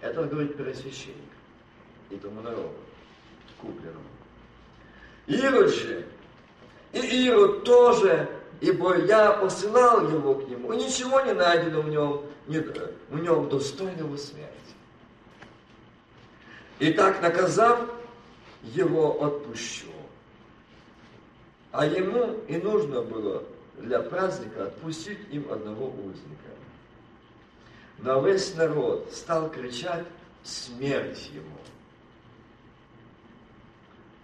Это 0.00 0.24
говорит 0.24 0.56
первосвященник 0.56 1.16
и 2.10 2.16
тому 2.16 2.40
народу, 2.40 2.74
купленному. 3.60 4.04
Ирод 5.26 5.70
же, 5.70 6.06
и 6.92 7.26
Ирод 7.26 7.64
тоже, 7.64 8.28
ибо 8.60 8.96
я 8.96 9.32
посылал 9.32 10.08
его 10.08 10.34
к 10.34 10.48
нему, 10.48 10.72
и 10.72 10.84
ничего 10.84 11.20
не 11.20 11.34
найдено 11.34 11.82
в 11.82 11.88
нем, 11.88 12.22
не, 12.46 12.60
в 12.60 13.18
нем 13.20 13.48
достойного 13.48 14.16
смерти. 14.16 14.54
И 16.78 16.92
так 16.92 17.20
наказав, 17.20 17.80
его 18.62 19.22
отпущу. 19.24 19.86
А 21.72 21.86
ему 21.86 22.40
и 22.48 22.56
нужно 22.56 23.02
было 23.02 23.44
для 23.76 24.00
праздника 24.00 24.64
отпустить 24.64 25.18
им 25.30 25.50
одного 25.50 25.88
узника. 25.88 26.48
Но 27.98 28.20
весь 28.20 28.54
народ 28.54 29.10
стал 29.12 29.50
кричать 29.50 30.06
смерть 30.42 31.30
ему. 31.32 31.58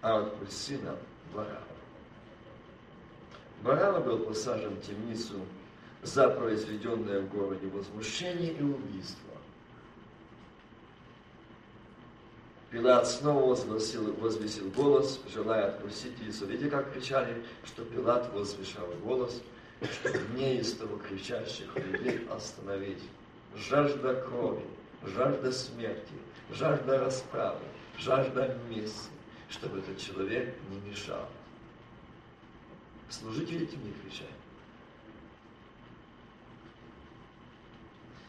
А 0.07 0.19
нам 0.19 0.97
Бараба. 1.33 1.61
Бараба 3.63 3.99
был 4.01 4.19
посажен 4.19 4.75
в 4.75 4.81
темницу 4.85 5.33
за 6.03 6.29
произведенное 6.29 7.21
в 7.21 7.29
городе 7.29 7.65
возмущение 7.65 8.53
и 8.53 8.61
убийство. 8.61 9.31
Пилат 12.69 13.07
снова 13.07 13.47
возвысил, 13.47 14.13
возвесил 14.17 14.69
голос, 14.69 15.19
желая 15.33 15.69
отпустить 15.69 16.21
Иисуса. 16.21 16.45
Видите, 16.45 16.69
как 16.69 16.93
кричали, 16.93 17.43
что 17.63 17.83
Пилат 17.83 18.31
возвышал 18.31 18.85
голос, 19.03 19.41
чтобы 19.91 20.19
неистово 20.35 20.99
кричащих 20.99 21.75
людей 21.77 22.27
остановить. 22.29 23.01
Жажда 23.55 24.21
крови, 24.21 24.67
жажда 25.01 25.51
смерти, 25.51 26.13
жажда 26.51 26.99
расправы, 26.99 27.61
жажда 27.97 28.55
мести, 28.69 29.14
чтобы 29.49 29.79
этот 29.79 29.97
человек 29.97 30.53
не 30.69 30.89
мешал. 30.89 31.27
Служители 33.09 33.63
этим 33.63 33.83
не 33.83 33.93
кричали. 33.93 34.29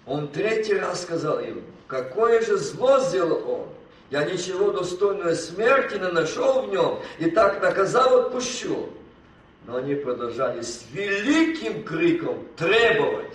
Он 0.04 0.28
третий 0.28 0.74
раз 0.74 1.02
сказал 1.02 1.40
им, 1.40 1.64
какое 1.88 2.40
же 2.42 2.56
зло 2.58 3.00
сделал 3.00 3.50
он, 3.50 3.68
я 4.10 4.24
ничего 4.24 4.70
достойного 4.70 5.34
смерти 5.34 5.94
не 5.94 6.08
нашел 6.08 6.62
в 6.62 6.70
нем, 6.70 7.00
и 7.18 7.28
так 7.30 7.60
наказал 7.60 8.20
отпущу. 8.20 8.90
Но 9.66 9.76
они 9.76 9.96
продолжали 9.96 10.62
с 10.62 10.84
великим 10.92 11.82
криком 11.82 12.46
требовать, 12.56 13.34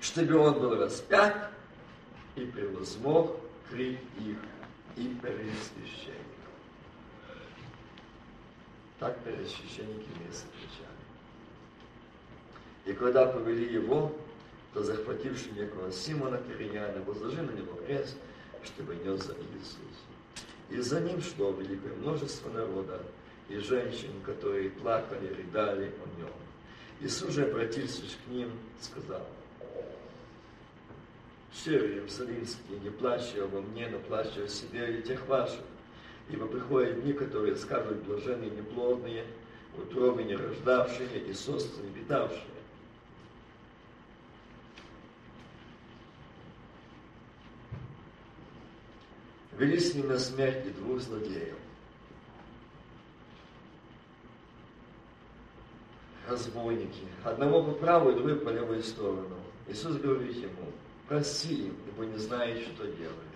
чтобы 0.00 0.36
он 0.38 0.54
был 0.54 0.74
распят, 0.74 1.52
и 2.34 2.44
превозмог 2.44 3.36
крик 3.70 3.98
их 4.18 4.36
и 4.96 5.14
перед 5.22 5.52
священником. 5.62 6.27
Так 8.98 9.16
перед 9.20 9.48
священниками 9.48 10.26
кричали. 10.26 10.98
И 12.84 12.92
когда 12.92 13.26
повели 13.26 13.72
его, 13.72 14.12
то 14.74 14.82
захвативший 14.82 15.52
некого 15.52 15.92
Симона 15.92 16.38
Кирияна, 16.38 17.02
возложили 17.04 17.42
на 17.42 17.50
него 17.52 17.74
крест, 17.86 18.16
чтобы 18.64 18.96
нес 18.96 19.24
за 19.24 19.34
Иисуса. 19.34 19.78
И 20.70 20.80
за 20.80 21.00
ним 21.00 21.20
шло 21.22 21.52
великое 21.52 21.94
множество 21.94 22.50
народа, 22.50 23.02
и 23.48 23.58
женщин, 23.58 24.10
которые 24.24 24.70
плакали, 24.70 25.28
рыдали 25.28 25.86
о 25.86 26.20
нем. 26.20 26.32
Иисус 27.00 27.32
же, 27.32 27.44
обратившись 27.44 28.18
к 28.24 28.30
ним, 28.30 28.50
сказал, 28.80 29.26
«Все 31.52 31.78
иерусалимские, 31.78 32.80
не 32.80 32.90
плачьте 32.90 33.42
обо 33.42 33.60
мне, 33.60 33.88
но 33.88 33.98
плачьте 34.00 34.44
о 34.44 34.48
себе 34.48 34.98
и 34.98 35.02
тех 35.02 35.26
ваших, 35.26 35.60
ибо 36.30 36.46
приходят 36.46 37.02
дни, 37.02 37.12
которые 37.12 37.56
скажут 37.56 38.02
блаженные 38.04 38.50
неплодные, 38.50 39.24
утробы 39.76 40.24
не 40.24 40.36
рождавшие 40.36 41.08
и 41.26 41.32
сосцы 41.32 41.80
не 41.82 41.90
питавшие, 41.90 42.42
вели 49.56 49.78
с 49.78 49.94
ним 49.94 50.08
на 50.08 50.18
смерть 50.18 50.66
и 50.66 50.70
двух 50.70 51.00
злодеев. 51.00 51.56
Разбойники. 56.28 57.06
Одного 57.24 57.62
по 57.62 57.72
правую, 57.72 58.16
другой 58.16 58.36
по 58.36 58.50
левую 58.50 58.82
сторону. 58.82 59.36
Иисус 59.66 59.96
говорит 59.96 60.36
ему, 60.36 60.72
проси 61.08 61.66
им, 61.66 61.76
ибо 61.88 62.04
не 62.04 62.18
знает, 62.18 62.60
что 62.60 62.86
делает. 62.86 63.27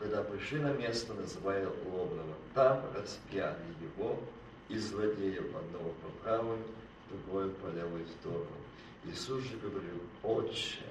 Когда 0.00 0.22
пришли 0.22 0.60
на 0.60 0.72
место, 0.72 1.12
называя 1.12 1.68
лобного, 1.84 2.34
там 2.54 2.82
распяли 2.96 3.58
его 3.82 4.18
и 4.70 4.78
злодеев 4.78 5.54
одного 5.54 5.90
по 5.90 6.24
правую, 6.24 6.58
другой 7.10 7.50
по 7.50 7.66
левую 7.66 8.06
сторону. 8.18 8.46
Иисус 9.04 9.42
же 9.44 9.58
говорил, 9.58 10.00
Отче, 10.22 10.84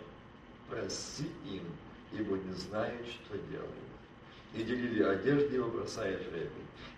проси 0.69 1.27
им, 1.45 1.63
ибо 2.11 2.37
не 2.37 2.53
знают, 2.53 3.07
что 3.07 3.35
делают. 3.49 3.73
И 4.53 4.63
делили 4.63 5.01
одежды 5.01 5.55
его, 5.55 5.69
бросая 5.69 6.19
жребий. 6.19 6.49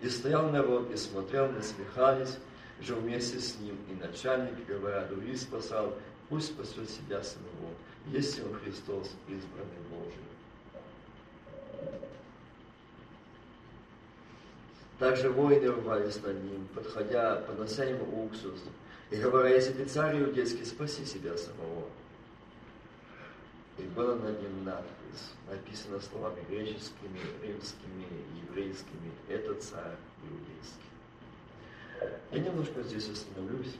И 0.02 0.08
стоял 0.10 0.50
народ, 0.50 0.90
и 0.92 0.96
смотрел, 0.98 1.50
насмехались 1.50 2.36
же 2.82 2.94
вместе 2.94 3.40
с 3.40 3.58
ним. 3.58 3.78
И 3.90 3.94
начальник, 3.94 4.66
говоря, 4.66 5.06
других 5.06 5.38
спасал, 5.40 5.94
пусть 6.28 6.48
спасет 6.48 6.90
себя 6.90 7.22
самого, 7.22 7.72
если 8.08 8.42
он 8.42 8.52
Христос, 8.60 9.10
избранный 9.28 9.80
Божий. 9.90 10.31
Также 15.02 15.30
воины 15.30 15.68
рвались 15.68 16.22
над 16.22 16.44
ним, 16.44 16.68
подходя, 16.76 17.34
поднося 17.38 17.82
ему 17.82 18.24
уксус, 18.24 18.60
и 19.10 19.16
говоря, 19.16 19.48
если 19.48 19.72
ты 19.72 19.84
царь 19.86 20.22
иудейский, 20.22 20.64
спаси 20.64 21.04
себя 21.04 21.36
самого. 21.36 21.88
И 23.78 23.82
было 23.82 24.14
над 24.14 24.40
ним 24.40 24.64
надпись, 24.64 25.32
написано 25.50 25.98
словами 25.98 26.44
греческими, 26.48 27.18
римскими, 27.42 28.06
еврейскими. 28.46 29.10
Это 29.26 29.54
царь 29.54 29.96
иудейский. 30.22 30.86
Я 32.30 32.38
немножко 32.38 32.80
здесь 32.84 33.08
остановлюсь. 33.08 33.74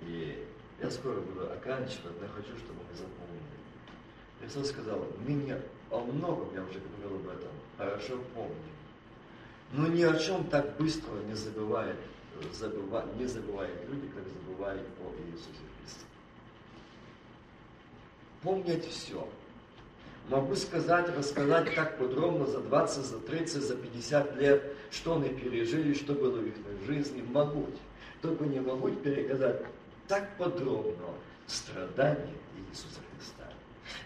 И 0.00 0.48
я 0.80 0.90
скоро 0.90 1.20
буду 1.20 1.52
оканчивать, 1.52 2.18
но 2.18 2.24
я 2.24 2.32
хочу, 2.32 2.56
чтобы 2.56 2.80
мы 2.90 2.96
запомнили. 2.96 3.60
Христос 4.40 4.70
сказал, 4.70 5.06
мы 5.26 5.34
не 5.34 5.60
о 5.90 6.00
многом, 6.00 6.48
я 6.54 6.62
уже 6.62 6.80
говорил 6.80 7.18
об 7.18 7.28
этом, 7.36 7.50
хорошо 7.76 8.18
помним. 8.34 8.71
Но 9.72 9.88
ни 9.88 10.02
о 10.02 10.18
чем 10.18 10.44
так 10.44 10.76
быстро 10.76 11.12
не 11.26 11.34
забывают, 11.34 11.98
забывают, 12.52 13.16
не 13.16 13.26
забывают 13.26 13.74
люди, 13.88 14.08
как 14.08 14.24
забывают 14.28 14.82
о 15.00 15.30
Иисусе 15.30 15.60
Христе 15.80 16.06
помнить 18.42 18.86
все. 18.86 19.26
Могу 20.28 20.54
сказать, 20.54 21.08
рассказать 21.16 21.74
так 21.74 21.98
подробно 21.98 22.46
за 22.46 22.60
20, 22.60 23.04
за 23.04 23.18
30, 23.18 23.62
за 23.62 23.76
50 23.76 24.36
лет, 24.36 24.62
что 24.90 25.16
они 25.16 25.30
пережили, 25.30 25.94
что 25.94 26.12
было 26.12 26.38
в 26.38 26.46
их 26.46 26.54
жизни. 26.86 27.22
Могу. 27.22 27.66
Только 28.20 28.44
не 28.44 28.60
могу 28.60 28.90
переказать 28.90 29.62
так 30.06 30.36
подробно 30.36 31.08
страдания 31.46 32.34
Иисуса 32.70 33.00
Христа. 33.10 33.48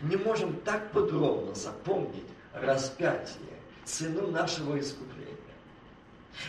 Не 0.02 0.16
можем 0.16 0.55
так 0.64 0.90
подробно 0.90 1.55
запомнить 1.55 2.24
распятие, 2.55 3.59
цену 3.84 4.28
нашего 4.28 4.78
искупления. 4.80 5.36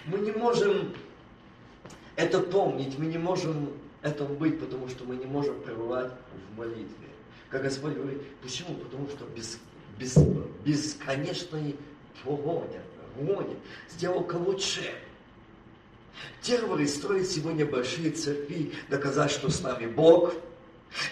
Мы 0.05 0.19
не 0.19 0.31
можем 0.31 0.93
это 2.15 2.39
помнить, 2.39 2.97
мы 2.97 3.05
не 3.05 3.17
можем 3.17 3.71
это 4.01 4.25
быть, 4.25 4.59
потому 4.59 4.87
что 4.87 5.03
мы 5.05 5.15
не 5.15 5.25
можем 5.25 5.61
пребывать 5.61 6.11
в 6.53 6.57
молитве. 6.57 7.07
Как 7.49 7.63
Господь 7.63 7.93
говорит, 7.93 8.21
почему? 8.41 8.75
Потому 8.75 9.07
что 9.09 9.25
без, 9.35 9.59
без, 9.97 10.17
бесконечной 10.65 11.75
погоня, 12.23 12.81
гонит, 13.19 13.57
сделал 13.89 14.25
лучше. 14.45 14.93
Те, 16.41 16.57
которые 16.57 16.87
строят 16.87 17.27
сегодня 17.27 17.65
большие 17.65 18.11
церкви, 18.11 18.73
доказать, 18.89 19.31
что 19.31 19.49
с 19.49 19.61
нами 19.61 19.87
Бог. 19.87 20.33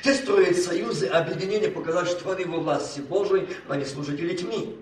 Те 0.03 0.13
строят 0.13 0.57
союзы, 0.57 1.07
объединения, 1.07 1.69
показать, 1.69 2.07
что 2.07 2.31
они 2.31 2.45
во 2.45 2.59
власти 2.59 3.01
Божией, 3.01 3.47
а 3.67 3.75
не 3.75 3.85
служители 3.85 4.35
тьми. 4.35 4.77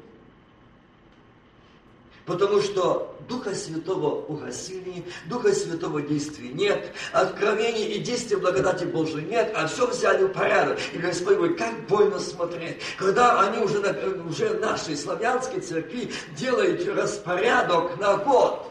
Потому 2.25 2.61
что 2.61 3.17
Духа 3.27 3.53
Святого 3.53 4.23
угасили, 4.25 5.03
Духа 5.29 5.53
Святого 5.53 6.01
действий 6.01 6.49
нет, 6.53 6.93
откровений 7.11 7.85
и 7.85 7.99
действий 7.99 8.37
благодати 8.37 8.85
Божией 8.85 9.25
нет, 9.25 9.51
а 9.55 9.67
все 9.67 9.87
взяли 9.87 10.23
в 10.23 10.29
порядок. 10.29 10.79
И 10.93 10.97
Господь 10.97 11.35
говорит, 11.35 11.57
как 11.57 11.87
больно 11.87 12.19
смотреть, 12.19 12.77
когда 12.97 13.41
они 13.41 13.59
уже, 13.59 13.79
уже 14.27 14.53
нашей 14.59 14.95
славянской 14.95 15.59
церкви 15.59 16.11
делают 16.37 16.87
распорядок 16.87 17.99
на 17.99 18.17
год 18.17 18.69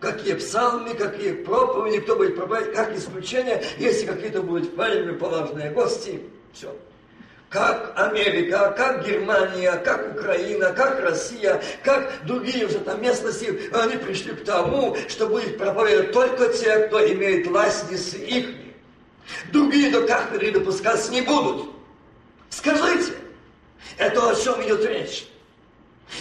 какие 0.00 0.32
псалмы, 0.32 0.94
какие 0.94 1.32
проповеди, 1.32 2.00
кто 2.00 2.16
будет 2.16 2.34
проповедовать, 2.34 2.74
как 2.74 2.96
исключение, 2.96 3.62
если 3.78 4.06
какие-то 4.06 4.42
будут 4.42 4.74
правильные, 4.74 5.14
поважные 5.14 5.70
гости. 5.72 6.22
Все 6.54 6.74
как 7.50 7.92
Америка, 7.96 8.72
как 8.76 9.04
Германия, 9.04 9.72
как 9.72 10.14
Украина, 10.14 10.72
как 10.72 11.00
Россия, 11.00 11.60
как 11.82 12.24
другие 12.24 12.66
уже 12.66 12.78
там 12.78 13.02
местности, 13.02 13.68
они 13.74 13.96
пришли 13.96 14.32
к 14.32 14.44
тому, 14.44 14.96
что 15.08 15.26
будет 15.26 15.58
проповедовать 15.58 16.12
только 16.12 16.48
те, 16.50 16.86
кто 16.86 17.04
имеет 17.12 17.48
власть 17.48 17.90
несы 17.90 18.18
их. 18.18 18.46
Другие 19.52 19.90
до 19.90 20.06
кафедры 20.06 20.52
допускаться 20.52 21.10
не 21.10 21.22
будут. 21.22 21.70
Скажите, 22.50 23.14
это 23.98 24.30
о 24.30 24.34
чем 24.36 24.62
идет 24.62 24.84
речь? 24.86 25.26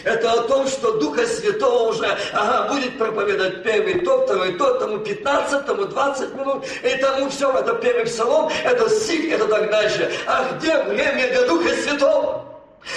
Это 0.04 0.32
о 0.32 0.44
том, 0.44 0.68
что 0.68 0.94
Духа 0.94 1.26
Святого 1.26 1.90
уже 1.90 2.18
ага, 2.34 2.74
будет 2.74 2.98
проповедовать 2.98 3.64
первый 3.64 4.00
то, 4.02 4.24
второй 4.24 4.54
то, 4.54 4.74
тому 4.80 5.00
15, 5.00 5.66
тому 5.66 5.86
20 5.86 6.36
минут, 6.36 6.66
и 6.84 6.96
тому 6.98 7.30
все, 7.30 7.52
это 7.58 7.74
первый 7.76 8.06
псалом, 8.06 8.52
это 8.64 8.90
стих, 8.90 9.34
это 9.34 9.48
так 9.48 9.70
дальше. 9.70 10.12
А 10.26 10.54
где 10.54 10.82
время 10.84 11.28
для 11.30 11.48
Духа 11.48 11.70
Святого? 11.76 12.46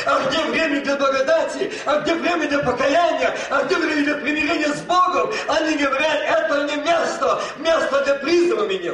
А 0.06 0.20
где 0.28 0.38
время 0.44 0.80
для 0.82 0.96
благодати? 0.96 1.72
А 1.84 2.00
где 2.00 2.14
время 2.14 2.48
для 2.48 2.60
покаяния? 2.60 3.34
А 3.50 3.62
где 3.64 3.76
время 3.76 4.04
для 4.04 4.14
примирения 4.16 4.72
с 4.72 4.80
Богом? 4.82 5.32
Они 5.48 5.76
говорят, 5.76 6.18
это 6.22 6.62
не 6.64 6.76
место, 6.82 7.40
место 7.58 8.04
для 8.04 8.14
призыва 8.16 8.64
меня. 8.66 8.92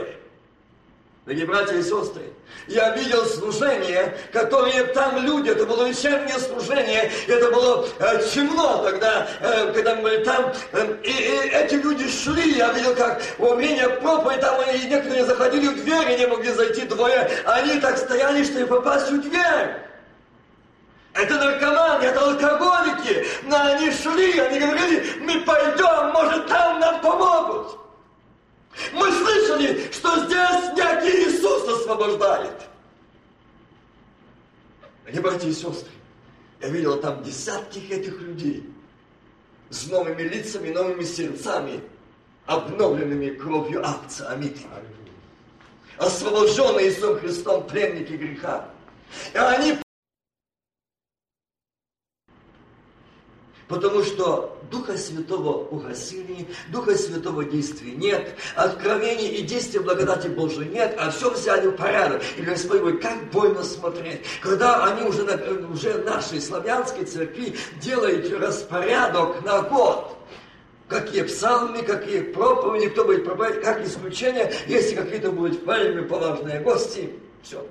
Дорогие 1.28 1.44
братья 1.44 1.74
и 1.74 1.82
сестры, 1.82 2.22
я 2.68 2.96
видел 2.96 3.22
служение, 3.26 4.16
которые 4.32 4.84
там 4.94 5.22
люди, 5.26 5.50
это 5.50 5.66
было 5.66 5.86
вечернее 5.86 6.38
служение, 6.38 7.12
это 7.26 7.50
было 7.50 7.86
э, 7.98 8.22
темно 8.32 8.82
тогда, 8.82 9.28
э, 9.42 9.70
когда 9.74 9.96
мы 9.96 10.04
были 10.04 10.24
там, 10.24 10.50
э, 10.72 10.96
и, 11.02 11.10
и 11.10 11.50
эти 11.50 11.74
люди 11.74 12.08
шли, 12.08 12.52
я 12.56 12.72
видел, 12.72 12.94
как 12.94 13.20
во 13.36 13.56
время 13.56 13.90
проповеди 14.00 14.40
там 14.40 14.58
и 14.62 14.86
некоторые 14.86 15.26
заходили 15.26 15.68
в 15.68 15.84
дверь 15.84 16.12
и 16.12 16.16
не 16.16 16.26
могли 16.28 16.50
зайти 16.50 16.86
двое, 16.86 17.30
они 17.44 17.78
так 17.78 17.98
стояли, 17.98 18.42
чтобы 18.42 18.66
попасть 18.66 19.10
в 19.10 19.20
дверь. 19.20 19.76
Это 21.12 21.34
наркоманы, 21.34 22.04
это 22.04 22.20
алкоголики, 22.20 23.26
но 23.42 23.66
они 23.66 23.90
шли, 23.90 24.38
они 24.38 24.60
говорили, 24.60 25.12
мы 25.20 25.42
пойдем, 25.42 26.10
может 26.10 26.46
там 26.46 26.80
нам 26.80 27.02
помогут. 27.02 27.87
Мы 28.92 29.10
слышали, 29.10 29.90
что 29.90 30.24
здесь 30.24 30.76
некий 30.76 31.28
Иисус 31.28 31.68
освобождает. 31.68 32.62
Они, 35.06 35.20
братья 35.20 35.48
и 35.48 35.52
сестры, 35.52 35.90
я 36.60 36.68
видел 36.68 37.00
там 37.00 37.22
десятки 37.22 37.78
этих 37.78 38.20
людей. 38.20 38.64
с 39.70 39.86
новыми 39.88 40.22
лицами, 40.22 40.70
новыми 40.70 41.04
сердцами, 41.04 41.80
обновленными 42.46 43.30
кровью 43.30 43.86
акция. 43.86 44.28
Аминь. 44.28 44.56
Освобожденные 45.98 46.88
Иисусом 46.88 47.18
Христом 47.18 47.66
пленники 47.66 48.12
греха. 48.12 48.70
И 49.34 49.36
они 49.36 49.78
Потому 53.68 54.02
что 54.02 54.57
Духа 54.70 54.96
Святого 54.96 55.68
угасили, 55.68 56.46
Духа 56.70 56.96
Святого 56.96 57.44
действия 57.44 57.92
нет, 57.92 58.34
откровений 58.54 59.28
и 59.28 59.42
действия 59.42 59.80
благодати 59.80 60.28
Божией 60.28 60.68
нет, 60.70 60.96
а 60.98 61.10
все 61.10 61.30
взяли 61.30 61.68
в 61.68 61.72
порядок. 61.72 62.22
И 62.36 62.42
Господь 62.42 62.80
говорит, 62.80 63.02
как 63.02 63.30
больно 63.30 63.62
смотреть, 63.62 64.22
когда 64.42 64.84
они 64.84 65.08
уже, 65.08 65.22
уже 65.72 65.98
нашей 65.98 66.40
славянской 66.40 67.04
церкви 67.04 67.56
делают 67.80 68.30
распорядок 68.32 69.44
на 69.44 69.62
год 69.62 70.14
какие 70.88 71.22
псалмы, 71.22 71.82
какие 71.82 72.20
проповеди, 72.20 72.88
кто 72.88 73.04
будет 73.04 73.24
проповедовать, 73.24 73.62
как 73.62 73.86
исключение, 73.86 74.50
если 74.66 74.94
какие-то 74.94 75.30
будут 75.30 75.58
впалены 75.58 76.02
поважные 76.02 76.60
гости. 76.60 77.10
Все 77.42 77.62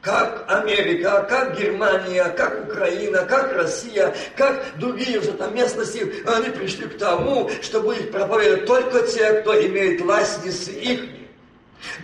как 0.00 0.44
Америка, 0.48 1.26
как 1.28 1.58
Германия, 1.58 2.24
как 2.30 2.68
Украина, 2.68 3.24
как 3.24 3.52
Россия, 3.52 4.14
как 4.36 4.78
другие 4.78 5.18
уже 5.18 5.32
там 5.32 5.54
местности, 5.54 6.24
они 6.26 6.48
пришли 6.50 6.86
к 6.86 6.96
тому, 6.98 7.50
что 7.62 7.80
будет 7.80 8.10
проповедовать 8.10 8.66
только 8.66 9.02
те, 9.06 9.40
кто 9.40 9.60
имеет 9.66 10.00
ластницы 10.00 10.70
их. 10.72 11.00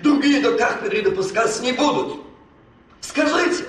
Другие 0.02 0.40
до 0.40 0.56
кафедры 0.56 1.02
допускаться 1.02 1.62
не 1.62 1.72
будут. 1.72 2.22
Скажите, 3.00 3.64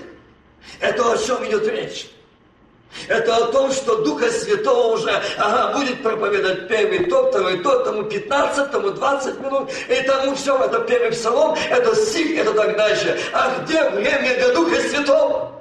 это 0.79 1.13
о 1.13 1.17
чем 1.17 1.45
идет 1.47 1.67
речь? 1.67 2.07
Это 3.07 3.35
о 3.35 3.51
том, 3.51 3.71
что 3.71 4.03
Духа 4.03 4.29
Святого 4.29 4.93
уже 4.93 5.11
ага, 5.37 5.77
будет 5.77 6.01
проповедовать 6.01 6.67
первый 6.67 7.05
тот, 7.05 7.29
второй 7.29 7.59
тот, 7.59 7.85
тому 7.85 8.03
15, 8.03 8.71
тому 8.71 8.89
20 8.91 9.39
минут, 9.39 9.69
и 9.89 10.01
тому 10.03 10.35
все, 10.35 10.57
это 10.63 10.79
первый 10.79 11.11
псалом, 11.11 11.57
это 11.69 11.95
стих, 11.95 12.39
это 12.39 12.53
так 12.53 12.75
дальше. 12.75 13.19
А 13.33 13.59
где 13.63 13.89
время 13.89 14.35
для 14.35 14.53
Духа 14.53 14.81
Святого? 14.81 15.53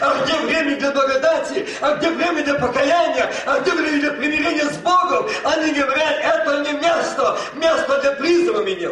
А 0.00 0.24
где 0.24 0.34
время 0.40 0.76
для 0.76 0.90
благодати? 0.90 1.66
А 1.80 1.94
где 1.94 2.10
время 2.10 2.42
для 2.42 2.54
покаяния? 2.54 3.30
А 3.46 3.60
где 3.60 3.72
время 3.72 4.00
для 4.00 4.12
примирения 4.12 4.64
с 4.64 4.76
Богом? 4.78 5.28
Они 5.44 5.72
говорят, 5.72 6.14
это 6.20 6.62
не 6.62 6.72
место, 6.72 7.38
место 7.54 8.00
для 8.02 8.12
призыва 8.12 8.62
меня. 8.62 8.90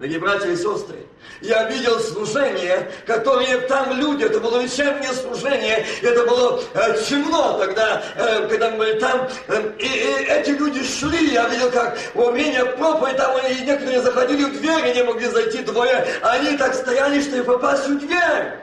Дорогие 0.00 0.18
братья 0.18 0.48
и 0.48 0.56
сестры, 0.56 0.96
я 1.42 1.64
видел 1.64 2.00
служение, 2.00 2.90
которое 3.06 3.60
там 3.68 3.92
люди, 3.92 4.24
это 4.24 4.40
было 4.40 4.62
вечернее 4.62 5.12
служение, 5.12 5.84
это 6.00 6.24
было 6.24 6.58
э, 6.72 7.02
темно 7.06 7.58
тогда, 7.58 8.02
э, 8.16 8.48
когда 8.48 8.70
мы 8.70 8.78
были 8.78 8.98
там, 8.98 9.28
э, 9.48 9.72
и, 9.78 9.84
и 9.84 10.24
эти 10.24 10.52
люди 10.52 10.82
шли, 10.82 11.34
я 11.34 11.46
видел, 11.50 11.70
как 11.70 11.98
во 12.14 12.30
время 12.30 12.64
проповеди, 12.64 13.18
там 13.18 13.36
и 13.46 13.60
некоторые 13.60 14.00
заходили 14.00 14.44
в 14.44 14.58
дверь, 14.58 14.88
и 14.88 14.94
не 14.94 15.04
могли 15.04 15.26
зайти 15.26 15.58
двое, 15.58 16.06
они 16.22 16.56
так 16.56 16.72
стояли, 16.72 17.20
что 17.20 17.36
и 17.36 17.42
попасть 17.42 17.86
в 17.86 17.98
дверь. 17.98 18.54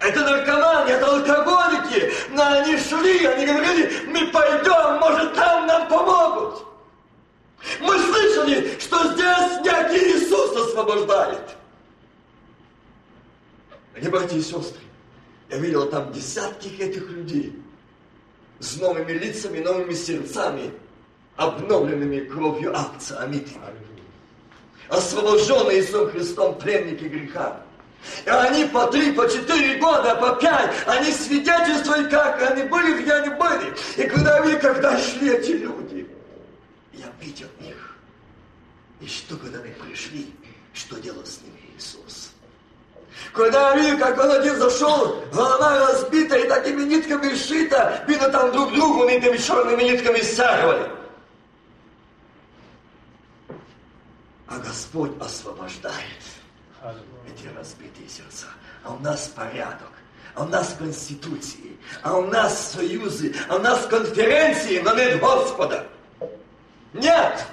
Это 0.00 0.20
наркоманы, 0.20 0.88
это 0.88 1.06
алкоголики, 1.06 2.10
но 2.30 2.50
они 2.50 2.78
шли, 2.78 3.26
они 3.26 3.44
говорили, 3.44 3.92
мы 4.06 4.26
пойдем, 4.28 5.00
может 5.00 5.34
там 5.34 5.66
нам 5.66 5.86
помогут. 5.86 6.67
Мы 7.80 7.98
слышали, 7.98 8.78
что 8.78 9.12
здесь 9.12 9.60
некий 9.64 10.16
Иисус 10.16 10.56
освобождает. 10.56 11.56
Они, 13.94 14.08
братья 14.08 14.36
и 14.36 14.42
сестры, 14.42 14.80
я 15.50 15.58
видел 15.58 15.88
там 15.88 16.12
десятки 16.12 16.68
этих 16.68 17.08
людей 17.10 17.58
с 18.60 18.76
новыми 18.76 19.12
лицами, 19.12 19.60
новыми 19.60 19.92
сердцами, 19.92 20.70
обновленными 21.36 22.20
кровью 22.20 22.76
акция. 22.76 23.18
Аминь. 23.18 23.46
Освобожденные 24.88 25.80
Иисусом 25.80 26.10
Христом 26.10 26.58
пленники 26.58 27.04
греха. 27.04 27.60
И 28.24 28.30
они 28.30 28.64
по 28.66 28.86
три, 28.86 29.12
по 29.12 29.28
четыре 29.28 29.78
года, 29.78 30.14
по 30.14 30.36
пять, 30.36 30.72
они 30.86 31.10
свидетельствуют, 31.10 32.10
как 32.10 32.40
они 32.50 32.62
были, 32.64 33.02
где 33.02 33.12
они 33.12 33.30
были. 33.30 33.74
И 33.96 34.08
когда 34.08 34.42
вы, 34.42 34.54
когда 34.56 34.98
шли 34.98 35.32
эти 35.34 35.50
люди, 35.52 35.97
я 37.20 37.26
видел 37.26 37.48
их. 37.60 37.96
И 39.00 39.06
что, 39.06 39.36
когда 39.36 39.60
они 39.60 39.72
пришли, 39.72 40.34
что 40.72 40.98
делал 40.98 41.24
с 41.24 41.40
ними 41.42 41.60
Иисус? 41.76 42.32
Когда 43.32 43.74
я 43.74 43.80
видел, 43.80 43.98
как 43.98 44.18
он 44.18 44.30
один 44.30 44.56
зашел, 44.56 45.24
голова 45.32 45.90
разбита 45.90 46.36
и 46.36 46.48
такими 46.48 46.82
нитками 46.82 47.34
сшита, 47.34 48.04
видно 48.06 48.28
там 48.28 48.52
друг 48.52 48.72
другу 48.72 49.04
этими 49.04 49.36
черными 49.36 49.82
нитками 49.82 50.20
стягивали. 50.20 50.90
А 54.46 54.58
Господь 54.58 55.12
освобождает 55.20 56.02
эти 57.26 57.46
разбитые 57.54 58.08
сердца. 58.08 58.46
А 58.82 58.94
у 58.94 58.98
нас 59.00 59.28
порядок, 59.28 59.92
а 60.34 60.44
у 60.44 60.48
нас 60.48 60.74
конституции, 60.78 61.76
а 62.02 62.16
у 62.16 62.26
нас 62.26 62.72
союзы, 62.72 63.34
а 63.48 63.56
у 63.56 63.58
нас 63.58 63.86
конференции, 63.86 64.80
но 64.80 64.94
нет 64.94 65.20
Господа. 65.20 65.86
Нет! 66.92 67.44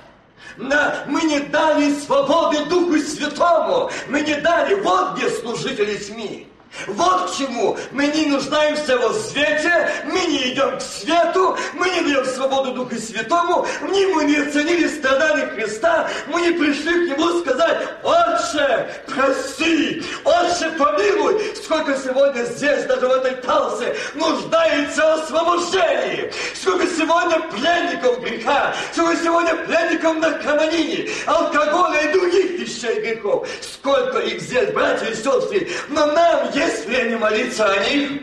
На, 0.57 1.03
мы 1.07 1.21
не 1.23 1.39
дали 1.39 1.93
свободы 1.99 2.65
Духу 2.65 2.97
Святому. 2.97 3.91
Мы 4.07 4.21
не 4.21 4.35
дали. 4.35 4.75
Вот 4.75 5.15
где 5.15 5.29
служители 5.29 5.97
СМИ. 5.97 6.47
Вот 6.88 7.31
к 7.31 7.38
чему. 7.38 7.77
Мы 7.91 8.07
не 8.07 8.26
нуждаемся 8.26 8.97
во 8.97 9.14
свете, 9.14 9.89
мы 10.06 10.19
не 10.26 10.53
идем 10.53 10.77
к 10.77 10.81
свету, 10.81 11.57
мы 11.73 11.89
не 11.89 12.02
даем 12.02 12.26
свободу 12.26 12.73
Духу 12.73 12.95
Святому, 12.95 13.65
мы, 13.81 14.07
мы 14.14 14.26
не 14.26 14.35
оценили 14.35 14.88
страдания 14.88 15.47
Христа, 15.47 16.07
мы 16.27 16.41
не 16.41 16.52
пришли 16.52 17.07
к 17.07 17.18
Нему 17.18 17.39
сказать, 17.39 17.77
Отче, 18.03 18.89
прости, 19.07 20.03
Отче, 20.23 20.69
помилуй. 20.77 21.56
Сколько 21.64 21.97
сегодня 21.97 22.43
здесь, 22.43 22.84
даже 22.85 23.07
в 23.07 23.11
этой 23.11 23.35
талсе, 23.35 23.95
нуждается 24.14 25.02
в 25.02 25.23
освобождении. 25.23 26.31
Сколько 26.53 26.88
сегодня 26.88 27.39
пленников 27.52 28.22
греха, 28.22 28.73
сколько 28.93 29.18
сегодня 29.18 29.56
пленников 29.65 30.18
наркомании, 30.18 31.10
алкоголя 31.26 32.02
и 32.02 32.14
других 32.14 32.60
вещей 32.60 33.02
грехов. 33.02 33.47
Сколько 33.61 34.19
их 34.19 34.41
здесь, 34.41 34.72
братья 34.72 35.07
и 35.07 35.15
сестры. 35.15 35.68
Но 35.89 36.06
нам 36.07 36.52
есть 36.53 36.64
есть 36.65 36.85
время 36.85 37.17
молиться 37.17 37.71
о 37.71 37.89
них? 37.89 38.21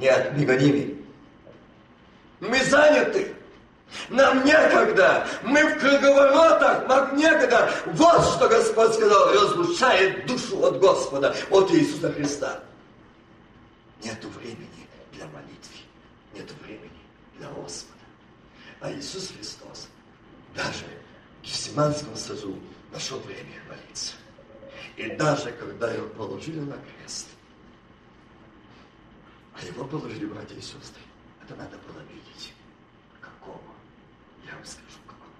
Нет, 0.00 0.36
не 0.36 0.44
гоними. 0.44 0.96
Мы 2.40 2.62
заняты. 2.64 3.34
Нам 4.08 4.44
некогда. 4.44 5.26
Мы 5.42 5.64
в 5.64 5.78
круговоротах. 5.78 6.86
Нам 6.88 7.16
некогда. 7.16 7.72
Вот 7.86 8.20
что 8.34 8.48
Господь 8.48 8.94
сказал. 8.94 9.32
Разлучает 9.32 10.26
душу 10.26 10.62
от 10.64 10.78
Господа, 10.78 11.34
от 11.50 11.70
Иисуса 11.72 12.12
Христа. 12.12 12.60
Нету 14.02 14.28
времени 14.28 14.86
для 15.12 15.24
молитвы. 15.26 15.76
Нету 16.34 16.54
времени 16.64 16.90
для 17.38 17.48
Господа. 17.48 17.92
А 18.80 18.92
Иисус 18.92 19.32
Христос 19.36 19.88
даже 20.54 20.84
в 21.40 21.46
Гефсиманском 21.46 22.16
саду 22.16 22.58
нашел 22.92 23.18
время 23.20 23.62
молиться. 23.68 24.14
И 24.96 25.08
даже 25.16 25.52
когда 25.52 25.92
его 25.92 26.08
положили 26.08 26.60
на 26.60 26.76
крест, 26.76 27.26
а 29.56 29.64
его 29.64 29.84
положили 29.84 30.26
братья 30.26 30.54
и 30.54 30.60
сестры. 30.60 31.02
Это 31.42 31.56
надо 31.56 31.78
было 31.78 32.02
видеть. 32.10 32.52
Какого? 33.20 33.60
Я 34.44 34.54
вам 34.54 34.64
скажу, 34.64 34.98
какого. 35.06 35.30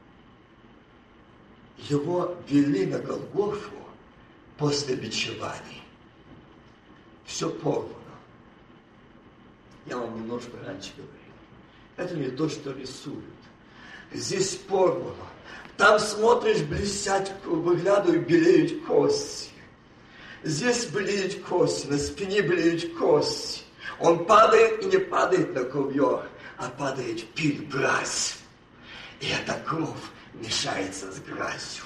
Его 1.76 2.36
вели 2.48 2.86
на 2.86 2.98
Голгофу 2.98 3.76
после 4.56 4.96
бичеваний. 4.96 5.82
Все 7.24 7.50
порвано. 7.50 7.94
Я 9.84 9.98
вам 9.98 10.16
немножко 10.16 10.56
раньше 10.64 10.92
говорил. 10.96 11.16
Это 11.96 12.16
не 12.16 12.30
то, 12.30 12.48
что 12.48 12.72
рисуют. 12.72 13.24
Здесь 14.12 14.54
порвано. 14.68 15.14
Там 15.76 15.98
смотришь, 15.98 16.62
блестят, 16.62 17.32
выглядывают, 17.44 18.26
белеют 18.26 18.86
кости. 18.86 19.50
Здесь 20.42 20.86
блеют 20.86 21.42
кости, 21.44 21.86
на 21.88 21.98
спине 21.98 22.40
блеют 22.40 22.96
кости. 22.96 23.65
Он 23.98 24.24
падает 24.26 24.82
и 24.82 24.86
не 24.86 24.98
падает 24.98 25.54
на 25.54 25.64
ковер, 25.64 26.28
а 26.58 26.68
падает 26.78 27.26
пиль 27.34 27.64
грязь. 27.66 28.36
И 29.20 29.28
эта 29.28 29.54
кровь 29.66 29.88
мешается 30.34 31.10
с 31.10 31.18
грязью. 31.20 31.84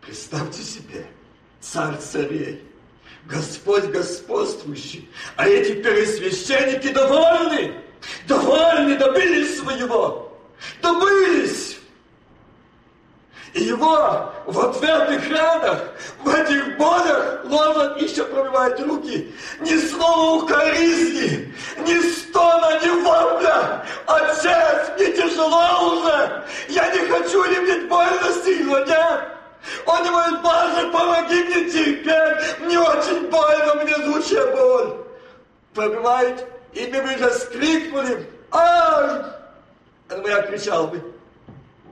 Представьте 0.00 0.62
себе, 0.62 1.06
царь 1.60 1.96
царей, 1.98 2.64
Господь 3.26 3.84
господствующий, 3.84 5.08
а 5.36 5.46
эти 5.46 5.80
первосвященники 5.80 6.92
довольны, 6.92 7.80
довольны, 8.26 8.98
добились 8.98 9.58
своего, 9.58 10.36
добылись. 10.80 11.71
И 13.54 13.64
Его 13.64 14.32
вот 14.46 14.76
в 14.76 14.82
этих 14.82 15.30
ранах, 15.30 15.82
в 16.24 16.28
этих 16.28 16.78
болях 16.78 17.44
ломят 17.44 18.00
еще 18.00 18.24
промывают 18.24 18.80
руки. 18.80 19.34
Ни 19.60 19.76
слова 19.76 20.42
укоризни, 20.42 21.54
ни 21.78 22.00
стона, 22.00 22.80
ни 22.82 22.88
вопля. 23.02 23.84
Отец, 24.06 24.92
мне 24.96 25.12
тяжело 25.12 25.92
уже. 25.92 26.44
Я 26.70 26.90
не 26.94 27.06
хочу 27.08 27.44
иметь 27.44 27.88
больности, 27.88 28.62
но 28.62 28.84
да? 28.86 29.28
Он 29.84 30.02
говорит, 30.02 30.42
Боже, 30.42 30.90
помоги 30.90 31.44
мне 31.44 31.70
теперь. 31.70 32.36
Мне 32.60 32.80
очень 32.80 33.28
больно, 33.28 33.74
мне 33.82 33.96
зучая 34.06 34.46
боль. 34.56 34.96
Понимаете? 35.74 36.46
И 36.72 36.86
мы 36.86 37.02
бы 37.02 37.30
скрикнули. 37.32 38.30
Ай! 38.50 39.24
Я 40.24 40.42
кричал 40.42 40.88
бы. 40.88 41.02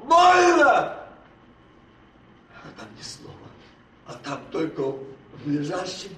Больно! 0.04 0.99
Там 2.80 2.88
ни 2.96 3.02
слова, 3.02 3.34
а 4.06 4.14
там 4.14 4.40
только 4.50 4.80
в 4.80 5.46
лежащем 5.46 6.12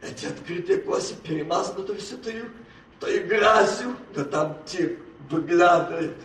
эти 0.00 0.26
открытые 0.26 0.78
кости 0.78 1.14
перемазаны 1.22 1.94
все 1.94 2.16
тою, 2.16 2.50
то 2.98 3.06
и 3.06 3.20
грязью, 3.20 3.96
да 4.12 4.24
там 4.24 4.58
те 4.66 4.98
выглядывает. 5.30 6.16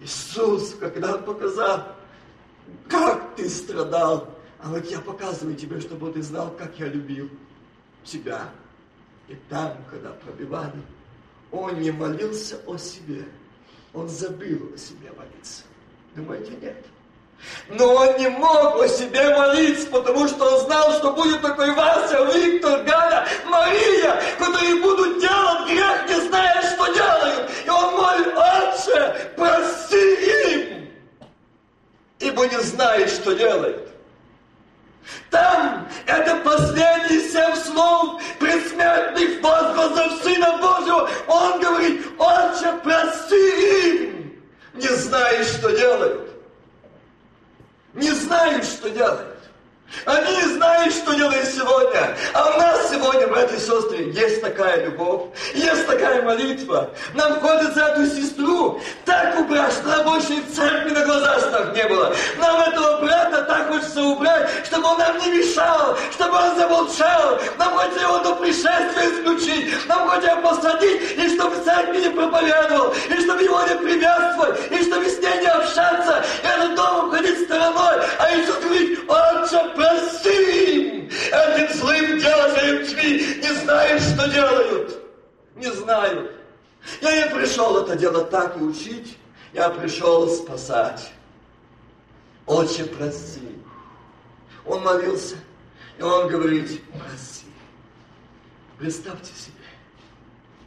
Иисус, 0.00 0.76
когда 0.78 1.14
Он 1.14 1.24
показал, 1.24 1.96
как 2.86 3.34
ты 3.36 3.48
страдал, 3.48 4.28
а 4.58 4.68
вот 4.68 4.84
я 4.90 5.00
показываю 5.00 5.56
тебе, 5.56 5.80
чтобы 5.80 6.12
ты 6.12 6.20
знал, 6.20 6.50
как 6.50 6.78
я 6.78 6.88
любил 6.88 7.30
тебя. 8.04 8.50
И 9.28 9.36
там, 9.48 9.74
когда 9.90 10.10
пробивали, 10.10 10.82
он 11.50 11.80
не 11.80 11.92
молился 11.92 12.60
о 12.66 12.76
себе, 12.76 13.24
он 13.94 14.06
забыл 14.10 14.70
о 14.74 14.76
себе 14.76 15.10
молиться. 15.16 15.62
Думаете, 16.14 16.52
нет? 16.60 16.84
Но 17.68 17.94
он 17.94 18.16
не 18.18 18.28
мог 18.28 18.80
о 18.80 18.88
себе 18.88 19.34
молиться, 19.36 19.88
потому 19.88 20.28
что 20.28 20.44
он 20.44 20.60
знал, 20.66 20.92
что 20.92 21.12
будет 21.12 21.42
такой 21.42 21.72
Вася, 21.72 22.24
Виктор, 22.32 22.82
Галя, 22.84 23.26
Мария, 23.46 24.20
которые 24.38 24.76
будут 24.76 25.20
делать 25.20 25.68
грех, 25.68 26.08
не 26.08 26.28
зная, 26.28 26.62
что 26.62 26.92
делают. 26.92 27.50
И 27.64 27.68
он 27.68 27.94
молит, 27.96 28.34
Отче, 28.36 29.32
прости 29.36 30.14
им, 30.52 30.90
ибо 32.20 32.46
не 32.46 32.60
знает, 32.60 33.10
что 33.10 33.34
делает. 33.34 33.88
Там 35.30 35.88
это 36.06 36.36
последние 36.36 37.20
семь 37.30 37.54
слов 37.56 38.22
предсмертных 38.38 39.42
возгласов 39.42 40.22
Сына 40.22 40.58
Божьего. 40.58 41.08
Он 41.26 41.60
говорит, 41.60 42.06
Отче, 42.18 42.72
прости 42.82 43.88
им, 43.88 44.40
не 44.74 44.88
знаешь, 44.88 45.46
что 45.46 45.70
делают. 45.70 46.25
Не 47.96 48.10
знают, 48.12 48.64
что 48.64 48.90
делают. 48.90 49.35
Они 50.04 50.36
не 50.36 50.54
знают, 50.54 50.94
что 50.94 51.14
делать 51.14 51.48
сегодня. 51.54 52.16
А 52.34 52.54
у 52.54 52.58
нас 52.58 52.90
сегодня, 52.90 53.26
братья 53.28 53.56
и 53.56 53.58
сестры, 53.58 54.12
есть 54.12 54.40
такая 54.40 54.84
любовь, 54.84 55.22
есть 55.54 55.86
такая 55.86 56.22
молитва. 56.22 56.90
Нам 57.14 57.40
хочется 57.40 57.80
эту 57.80 58.06
сестру 58.06 58.80
так 59.04 59.38
убрать, 59.38 59.72
что 59.72 59.92
она 59.92 60.02
больше 60.04 60.34
в 60.42 60.54
церкви 60.54 60.90
на 60.90 61.04
глазах 61.04 61.50
так 61.50 61.74
не 61.74 61.84
было. 61.84 62.14
Нам 62.38 62.60
этого 62.60 63.00
брата 63.00 63.42
так 63.42 63.68
хочется 63.68 64.02
убрать, 64.02 64.48
чтобы 64.66 64.86
он 64.86 64.98
нам 64.98 65.18
не 65.18 65.38
мешал, 65.38 65.96
чтобы 66.12 66.36
он 66.36 66.56
замолчал. 66.56 67.40
Нам 67.58 67.72
хочется 67.74 68.00
его 68.00 68.18
до 68.18 68.34
пришествия 68.36 69.10
исключить. 69.10 69.88
Нам 69.88 70.08
хочется 70.08 70.30
его 70.32 70.48
посадить, 70.48 71.18
и 71.18 71.34
чтобы 71.34 71.56
церкви 71.64 72.00
не 72.00 72.10
проповедовал, 72.10 72.94
и 73.08 73.20
чтобы 73.20 73.42
его 73.42 73.62
не 73.62 73.76
приветствовать, 73.76 74.60
и 74.70 74.82
чтобы 74.84 75.08
с 75.08 75.18
ней 75.18 75.40
не 75.40 75.46
общаться, 75.46 76.24
и 76.42 76.46
этот 76.46 76.74
дом 76.74 77.10
ходить 77.10 77.44
стороной. 77.44 77.94
А 78.18 78.34
Иисус 78.34 78.56
говорит, 78.62 78.98
отче, 79.08 79.75
прости 79.76 80.74
им, 80.74 81.08
этим 81.08 81.78
злым 81.78 82.18
делателям 82.18 82.86
тьмы, 82.86 83.38
не 83.42 83.54
знают, 83.62 84.02
что 84.02 84.28
делают. 84.28 84.98
Не 85.54 85.70
знают. 85.72 86.32
Я 87.00 87.24
не 87.24 87.34
пришел 87.34 87.82
это 87.82 87.96
делать 87.96 88.30
так 88.30 88.56
и 88.56 88.60
учить, 88.60 89.18
я 89.52 89.70
пришел 89.70 90.28
спасать. 90.28 91.12
Отче, 92.46 92.84
прости. 92.84 93.40
Он 94.64 94.82
молился, 94.82 95.36
и 95.98 96.02
он 96.02 96.28
говорит, 96.28 96.82
прости. 96.92 97.46
Представьте 98.78 99.32
себе 99.34 99.54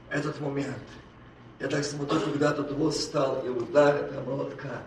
этот 0.10 0.40
момент. 0.40 0.78
Я 1.60 1.68
так 1.68 1.84
смотрю, 1.84 2.20
когда 2.22 2.52
тот 2.52 2.72
воз 2.72 2.98
встал, 2.98 3.42
и 3.46 3.50
удар 3.50 3.96
этого 3.96 4.24
молотка, 4.24 4.82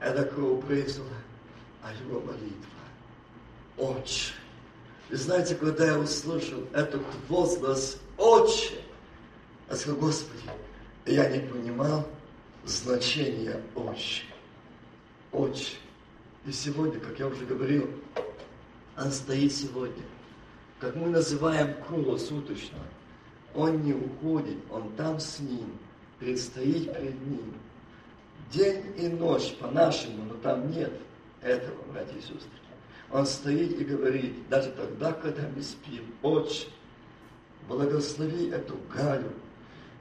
эта 0.00 0.24
кровь 0.24 0.64
брызнула, 0.64 1.08
а 1.82 1.92
его 1.92 2.20
молитва. 2.20 2.75
Отче. 3.78 4.32
И 5.10 5.16
знаете, 5.16 5.54
когда 5.54 5.86
я 5.86 5.98
услышал 5.98 6.60
этот 6.72 7.02
возглас 7.28 7.98
Отче, 8.16 8.74
я 9.68 9.76
сказал, 9.76 9.98
Господи, 10.00 10.42
я 11.04 11.28
не 11.28 11.40
понимал 11.40 12.06
значения 12.64 13.60
Отче. 13.74 14.24
Отче. 15.32 15.76
И 16.46 16.52
сегодня, 16.52 17.00
как 17.00 17.18
я 17.18 17.26
уже 17.26 17.44
говорил, 17.44 17.88
он 18.96 19.10
стоит 19.10 19.52
сегодня. 19.52 20.04
Как 20.80 20.94
мы 20.96 21.08
называем 21.08 21.74
круглосуточно. 21.86 22.78
Он 23.54 23.82
не 23.82 23.94
уходит, 23.94 24.58
он 24.70 24.92
там 24.96 25.18
с 25.18 25.40
ним, 25.40 25.78
предстоит 26.18 26.92
перед 26.94 27.18
ним. 27.26 27.54
День 28.52 28.84
и 28.98 29.08
ночь 29.08 29.54
по-нашему, 29.54 30.24
но 30.24 30.34
там 30.34 30.70
нет 30.70 30.92
этого, 31.40 31.82
братья 31.90 32.16
и 32.16 32.20
сестры. 32.20 32.65
Он 33.12 33.24
стоит 33.24 33.80
и 33.80 33.84
говорит, 33.84 34.48
даже 34.48 34.70
тогда, 34.70 35.12
когда 35.12 35.48
мы 35.54 35.62
спим, 35.62 36.14
Отче, 36.22 36.68
благослови 37.68 38.50
эту 38.50 38.76
Галю, 38.92 39.32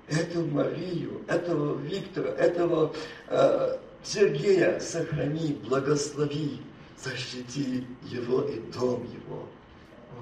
эту 0.07 0.45
Марию, 0.45 1.21
этого 1.27 1.77
Виктора, 1.79 2.29
этого 2.31 2.93
э, 3.27 3.77
Сергея, 4.03 4.79
сохрани, 4.79 5.53
благослови, 5.53 6.61
защити 6.97 7.85
его 8.03 8.41
и 8.41 8.59
дом 8.71 9.03
его. 9.03 9.47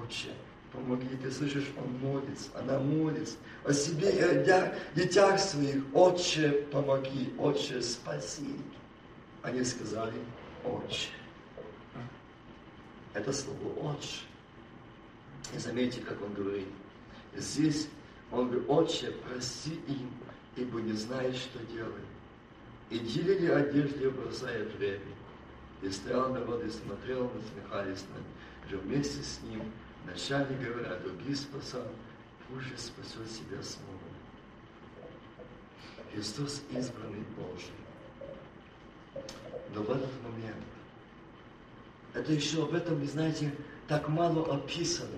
Отче, 0.02 0.28
помоги, 0.70 1.16
ты 1.22 1.30
слышишь, 1.30 1.72
он 1.78 2.10
молится, 2.10 2.50
она 2.54 2.78
молится 2.78 3.36
о 3.64 3.72
себе 3.72 4.10
и 4.10 4.20
о 4.20 4.74
детях 4.94 5.40
своих. 5.40 5.82
Отче, 5.94 6.66
помоги, 6.70 7.32
Отче, 7.38 7.80
спаси. 7.80 8.56
Они 9.42 9.64
сказали, 9.64 10.14
Отче 10.64 11.08
это 13.14 13.32
слово 13.32 13.94
«отче». 13.94 14.20
И 15.54 15.58
заметьте, 15.58 16.00
как 16.00 16.20
он 16.22 16.34
говорит. 16.34 16.68
Здесь 17.34 17.88
он 18.30 18.48
говорит, 18.48 18.68
«Отче, 18.68 19.12
прости 19.28 19.74
им, 19.86 20.10
ибо 20.56 20.80
не 20.80 20.92
знаешь, 20.92 21.36
что 21.36 21.58
делают». 21.72 22.06
И 22.90 22.98
делили 22.98 23.46
одежды, 23.46 24.10
бросая 24.10 24.64
время. 24.64 25.00
И 25.82 25.90
стоял 25.90 26.32
народ 26.32 26.64
и 26.64 26.70
смотрел, 26.70 27.30
насмехались 27.30 28.04
над 28.14 28.70
же 28.70 28.78
вместе 28.78 29.22
с 29.22 29.40
ним, 29.42 29.62
начальник 30.06 30.60
говоря, 30.60 30.96
другие 30.96 31.36
спасал, 31.36 31.86
пусть 32.48 32.66
же 32.66 32.78
спасет 32.78 33.30
себя 33.30 33.62
снова. 33.62 33.98
Христос 36.12 36.62
избранный 36.70 37.24
Божий. 37.36 37.74
Но 39.74 39.82
в 39.82 39.90
этот 39.90 40.22
момент 40.22 40.64
это 42.14 42.32
еще 42.32 42.62
об 42.62 42.74
этом, 42.74 42.98
вы 43.00 43.06
знаете, 43.06 43.52
так 43.88 44.08
мало 44.08 44.54
описано. 44.54 45.08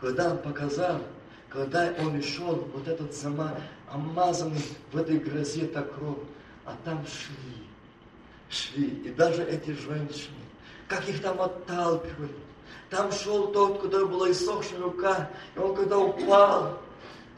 Когда 0.00 0.30
он 0.30 0.38
показал, 0.38 1.00
когда 1.48 1.92
он 1.98 2.22
шел, 2.22 2.68
вот 2.72 2.86
этот 2.86 3.14
сама 3.14 3.54
омазанный 3.90 4.62
в 4.92 4.96
этой 4.96 5.18
грозе 5.18 5.66
так 5.66 5.94
кровь, 5.94 6.18
а 6.64 6.76
там 6.84 7.04
шли, 7.06 7.66
шли, 8.50 8.88
и 9.08 9.10
даже 9.10 9.42
эти 9.42 9.70
женщины, 9.70 10.36
как 10.86 11.08
их 11.08 11.20
там 11.22 11.40
отталкивали. 11.40 12.34
Там 12.90 13.10
шел 13.12 13.48
тот, 13.48 13.80
куда 13.80 14.04
была 14.06 14.30
иссохшая 14.30 14.80
рука, 14.80 15.30
и 15.54 15.58
он 15.58 15.74
когда 15.74 15.98
упал, 15.98 16.78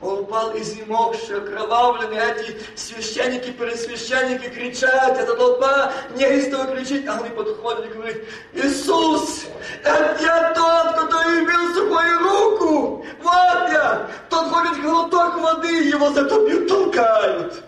он 0.00 0.20
упал 0.20 0.56
изнемогший, 0.56 1.38
окровавленный, 1.38 2.16
эти 2.16 2.58
священники, 2.74 3.50
пересвященники 3.50 4.48
кричат, 4.48 5.18
эта 5.18 5.34
толпа 5.34 5.92
неистово 6.16 6.74
кричит, 6.74 7.06
а 7.06 7.20
он 7.20 7.28
подходит 7.30 7.86
и 7.86 7.94
говорит, 7.94 8.28
Иисус, 8.54 9.44
это 9.84 10.16
я 10.22 10.54
тот, 10.54 10.94
который 10.96 11.42
убил 11.42 11.74
сухую 11.74 12.18
руку, 12.18 13.06
вот 13.22 13.70
я, 13.70 14.08
тот 14.30 14.48
ходит 14.48 14.80
глоток 14.80 15.36
воды, 15.38 15.84
его 15.84 16.10
за 16.10 16.24
то 16.24 16.46
бьют, 16.46 16.66
толкают. 16.66 17.62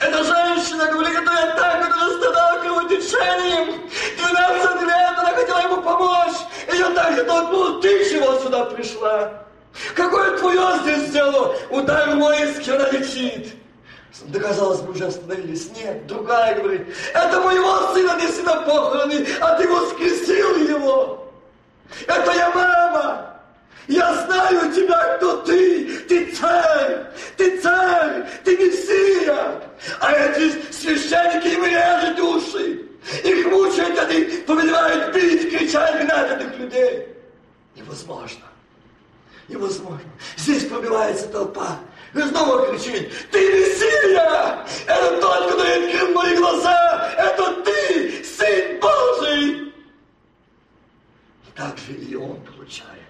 Эта 0.00 0.24
женщина, 0.24 0.90
говорит, 0.90 1.14
которая 1.20 1.56
так, 1.56 1.86
которая 1.86 2.18
страдала 2.18 2.60
кровотечением, 2.62 3.90
12 4.16 4.82
лет, 4.82 5.18
она 5.18 5.30
хотела 5.30 5.58
ему 5.60 5.82
помочь, 5.82 6.36
ее 6.72 6.88
так 6.94 7.14
же 7.14 7.22
толкнул, 7.22 7.80
ты 7.80 8.10
чего 8.10 8.40
сюда 8.40 8.64
пришла? 8.64 9.44
Какое 9.94 10.36
твое 10.38 10.78
здесь 10.82 11.10
дело? 11.10 11.56
Удар 11.70 12.14
мой 12.14 12.42
из 12.42 12.58
хера 12.58 12.90
летит. 12.90 13.54
Да, 14.26 14.38
казалось 14.38 14.80
бы, 14.80 14.92
уже 14.92 15.06
остановились. 15.06 15.70
Нет, 15.76 16.06
другая 16.06 16.54
говорит, 16.60 16.86
это 17.12 17.40
моего 17.40 17.92
сына 17.92 18.16
неси 18.16 18.42
на 18.42 18.62
похороны, 18.62 19.26
а 19.40 19.56
ты 19.56 19.68
воскресил 19.68 20.56
его. 20.56 21.32
Это 22.06 22.32
я 22.32 22.50
мама. 22.50 23.34
Я 23.88 24.14
знаю 24.24 24.72
тебя, 24.72 25.16
кто 25.16 25.38
ты. 25.38 25.98
Ты 26.08 26.32
царь, 26.32 27.06
ты 27.36 27.60
царь, 27.60 28.26
ты 28.44 28.56
мессия. 28.56 29.60
А 30.00 30.12
эти 30.12 30.72
священники 30.72 31.48
им 31.48 31.64
режут 31.64 32.16
души. 32.16 32.88
Их 33.22 33.46
мучают, 33.46 33.98
они 33.98 34.24
повелевают 34.46 35.14
бить, 35.14 35.50
кричать, 35.50 36.02
гнать 36.04 36.40
этих 36.40 36.58
людей. 36.58 37.08
Невозможно 37.76 38.44
уши. 39.48 40.04
глаза. 41.54 41.78
И 42.14 42.20
снова 42.20 42.68
кричит, 42.68 43.12
ты 43.30 43.38
Мессия! 43.38 44.66
Это 44.86 45.20
тот, 45.20 45.52
кто 45.52 45.62
открыл 45.62 46.14
мои 46.14 46.36
глаза! 46.36 47.12
Это 47.18 47.62
ты, 47.62 48.24
Сын 48.24 48.80
Божий! 48.80 49.72
Так 51.56 51.76
же 51.78 51.92
и 51.94 52.14
он 52.14 52.40
получает. 52.42 53.02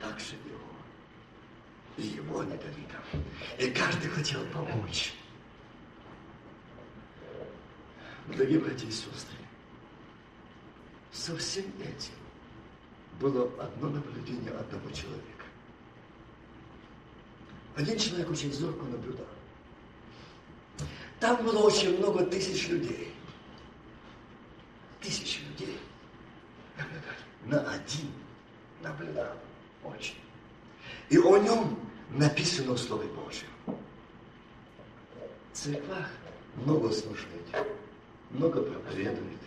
Так 0.00 0.18
же 0.18 0.34
и 0.34 0.52
он. 0.52 2.04
И 2.04 2.08
его 2.16 2.42
не 2.42 2.56
дали 2.56 2.86
там. 2.90 3.22
И 3.58 3.70
каждый 3.70 4.10
хотел 4.10 4.44
помочь. 4.46 5.14
Дорогие 8.26 8.58
братья 8.58 8.86
и 8.88 8.90
сестры, 8.90 9.38
со 11.12 11.36
всем 11.36 11.64
этим 11.80 12.25
было 13.20 13.50
одно 13.62 13.88
наблюдение 13.88 14.50
одного 14.50 14.90
человека. 14.90 15.44
Один 17.76 17.98
человек 17.98 18.30
очень 18.30 18.52
зорко 18.52 18.84
наблюдал. 18.84 19.26
Там 21.20 21.44
было 21.44 21.60
очень 21.60 21.96
много 21.98 22.24
тысяч 22.26 22.68
людей. 22.68 23.12
Тысячи 25.00 25.40
людей 25.40 25.78
наблюдали. 26.76 27.16
На 27.44 27.70
один 27.72 28.12
наблюдал 28.82 29.36
очень. 29.84 30.16
И 31.08 31.18
о 31.18 31.38
нем 31.38 31.78
написано 32.10 32.72
в 32.72 32.78
Слове 32.78 33.08
Божьем. 33.08 33.48
В 35.52 35.56
церквах 35.56 36.10
много 36.56 36.90
слушают, 36.92 37.46
много 38.30 38.62
проповедуют, 38.62 39.40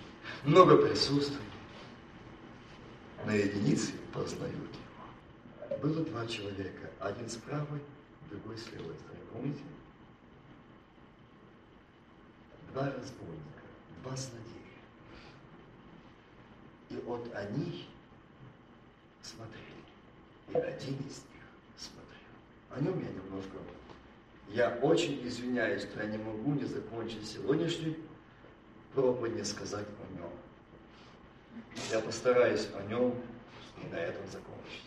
много 0.44 0.78
присутствует. 0.78 1.49
На 3.26 3.32
единицы 3.32 3.94
познают 4.14 4.56
его. 4.56 5.78
Было 5.82 6.04
два 6.06 6.26
человека, 6.26 6.90
один 7.00 7.30
с 7.30 7.36
правой, 7.36 7.82
другой 8.30 8.58
с 8.58 8.72
левой 8.72 8.96
стороны. 8.96 9.26
Помните? 9.34 9.62
Два 12.72 12.86
разбойника, 12.86 13.64
два 14.04 14.16
злодея. 14.16 14.46
И 16.90 16.96
вот 17.06 17.34
они 17.36 17.88
смотрели. 19.22 19.66
И 20.50 20.56
один 20.56 20.96
из 20.96 21.24
них 21.34 21.46
смотрел. 21.78 22.72
О 22.72 22.80
нем 22.80 23.00
я 23.00 23.12
немножко... 23.12 23.58
Я 24.50 24.80
очень 24.82 25.28
извиняюсь, 25.28 25.84
что 25.84 26.02
я 26.02 26.10
не 26.10 26.18
могу 26.18 26.54
не 26.54 26.66
закончить 26.66 27.28
сегодняшний 27.28 27.96
проповедь, 28.96 29.36
не 29.36 29.44
сказать. 29.44 29.86
Я 31.92 32.00
постараюсь 32.00 32.68
о 32.78 32.84
нем 32.84 33.16
и 33.84 33.88
на 33.88 33.96
этом 33.96 34.26
закончить. 34.28 34.84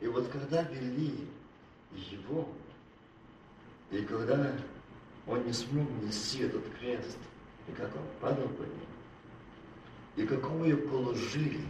И 0.00 0.06
вот 0.06 0.28
когда 0.28 0.62
вели 0.62 1.28
его, 1.92 2.48
и 3.90 4.02
когда 4.02 4.52
он 5.26 5.44
не 5.44 5.52
смог 5.52 5.88
нести 6.02 6.42
этот 6.42 6.64
крест, 6.78 7.18
и 7.68 7.72
как 7.72 7.94
он 7.96 8.02
падал 8.20 8.48
по 8.48 8.62
ним, 8.62 8.86
и 10.16 10.26
какого 10.26 10.64
ее 10.64 10.76
положили, 10.76 11.64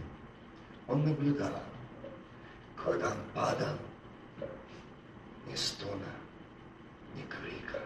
он 0.87 1.05
наблюдал. 1.05 1.61
Когда 2.75 3.11
он 3.11 3.17
падал, 3.33 3.77
ни 5.47 5.55
стона, 5.55 6.11
ни 7.15 7.21
крика, 7.23 7.79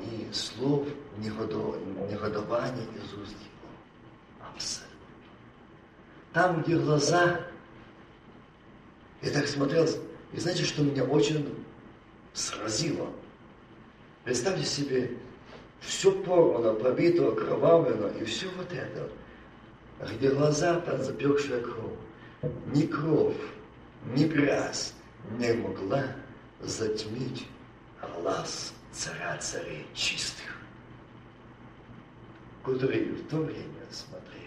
ни 0.00 0.32
слов, 0.32 0.86
ни 1.18 1.28
негодования 1.28 2.86
из 2.96 3.12
уст 3.14 3.36
его. 3.36 4.48
Абсолютно. 4.52 4.96
Там, 6.32 6.62
где 6.62 6.78
глаза, 6.78 7.40
я 9.20 9.30
так 9.30 9.46
смотрел, 9.46 9.86
и 10.32 10.40
знаете, 10.40 10.64
что 10.64 10.82
меня 10.82 11.04
очень 11.04 11.54
сразило? 12.32 13.10
Представьте 14.24 14.64
себе, 14.64 15.16
все 15.80 16.12
порвано, 16.12 16.74
пробито, 16.74 17.28
окровавлено, 17.28 18.08
и 18.08 18.24
все 18.24 18.48
вот 18.56 18.72
это, 18.72 19.08
где 20.14 20.30
глаза 20.30 20.80
под 20.80 21.02
запекшая 21.02 21.60
кровь. 21.60 22.52
Ни 22.74 22.86
кровь, 22.86 23.36
ни 24.14 24.24
грязь 24.24 24.94
не 25.38 25.52
могла 25.52 26.04
затмить 26.60 27.46
глаз 28.00 28.72
царя 28.92 29.38
царей 29.38 29.86
чистых, 29.94 30.56
которые 32.64 33.12
в 33.12 33.26
то 33.28 33.38
время 33.38 33.86
смотрели. 33.90 34.42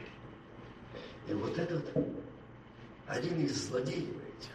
И 1.28 1.34
вот 1.34 1.58
этот, 1.58 1.84
один 3.08 3.44
из 3.44 3.68
злодеев 3.68 4.10
этих, 4.10 4.52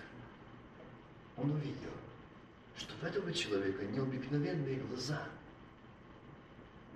он 1.37 1.51
увидел, 1.51 1.91
что 2.77 2.95
в 2.95 3.05
этого 3.05 3.33
человека 3.33 3.85
необыкновенные 3.85 4.77
глаза. 4.77 5.23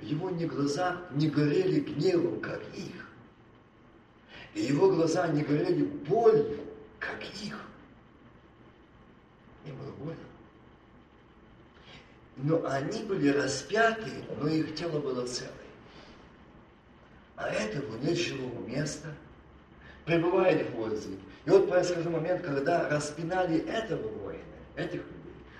Его 0.00 0.30
не 0.30 0.46
глаза 0.46 1.02
не 1.12 1.28
горели 1.28 1.80
гневом, 1.80 2.40
как 2.40 2.62
их. 2.74 3.08
И 4.54 4.62
его 4.62 4.90
глаза 4.90 5.26
не 5.28 5.42
горели 5.42 5.84
болью, 5.84 6.60
как 7.00 7.22
их. 7.42 7.58
Не 9.64 9.72
было 9.72 9.90
больно. 9.92 10.33
Но 12.36 12.64
они 12.66 13.02
были 13.04 13.28
распяты, 13.28 14.10
но 14.40 14.48
их 14.48 14.74
тело 14.74 14.98
было 15.00 15.26
целое. 15.26 15.52
А 17.36 17.48
этого 17.48 17.96
нет 17.98 18.16
живого 18.16 18.66
места, 18.66 19.08
пребывает 20.04 20.68
в 20.68 20.74
воздухе. 20.74 21.18
И 21.46 21.50
вот 21.50 21.68
происходил 21.68 22.10
момент, 22.10 22.42
когда 22.42 22.88
распинали 22.88 23.58
этого 23.68 24.08
воина, 24.08 24.40
этих 24.76 24.94
людей. 24.94 25.10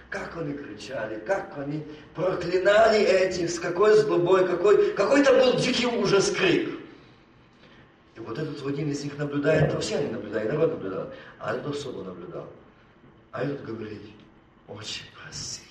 Как 0.09 0.37
они 0.37 0.55
кричали, 0.55 1.19
как 1.21 1.53
они 1.59 1.85
проклинали 2.15 3.01
этих, 3.01 3.51
с 3.51 3.59
какой 3.59 3.95
злобой, 3.95 4.47
какой, 4.47 4.93
какой-то 4.93 5.33
был 5.33 5.59
дикий 5.59 5.87
ужас 5.87 6.31
крик. 6.31 6.79
И 8.15 8.21
вот 8.21 8.39
этот 8.39 8.65
один 8.65 8.91
из 8.91 9.03
них 9.03 9.19
наблюдает, 9.19 9.73
то 9.73 9.81
все 9.81 9.99
они 9.99 10.13
наблюдают, 10.13 10.53
народ 10.53 10.71
наблюдал, 10.73 11.13
а 11.41 11.55
этот 11.55 11.75
особо 11.75 12.05
наблюдал. 12.05 12.49
А 13.33 13.43
этот 13.43 13.65
говорит, 13.65 14.03
очень 14.69 15.07
проси. 15.21 15.63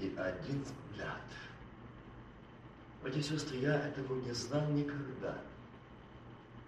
И 0.00 0.14
один 0.16 0.62
взгляд. 0.62 1.20
Братья 3.02 3.20
и 3.20 3.22
сестры, 3.22 3.58
я 3.58 3.88
этого 3.88 4.20
не 4.20 4.32
знал 4.32 4.66
никогда. 4.68 5.38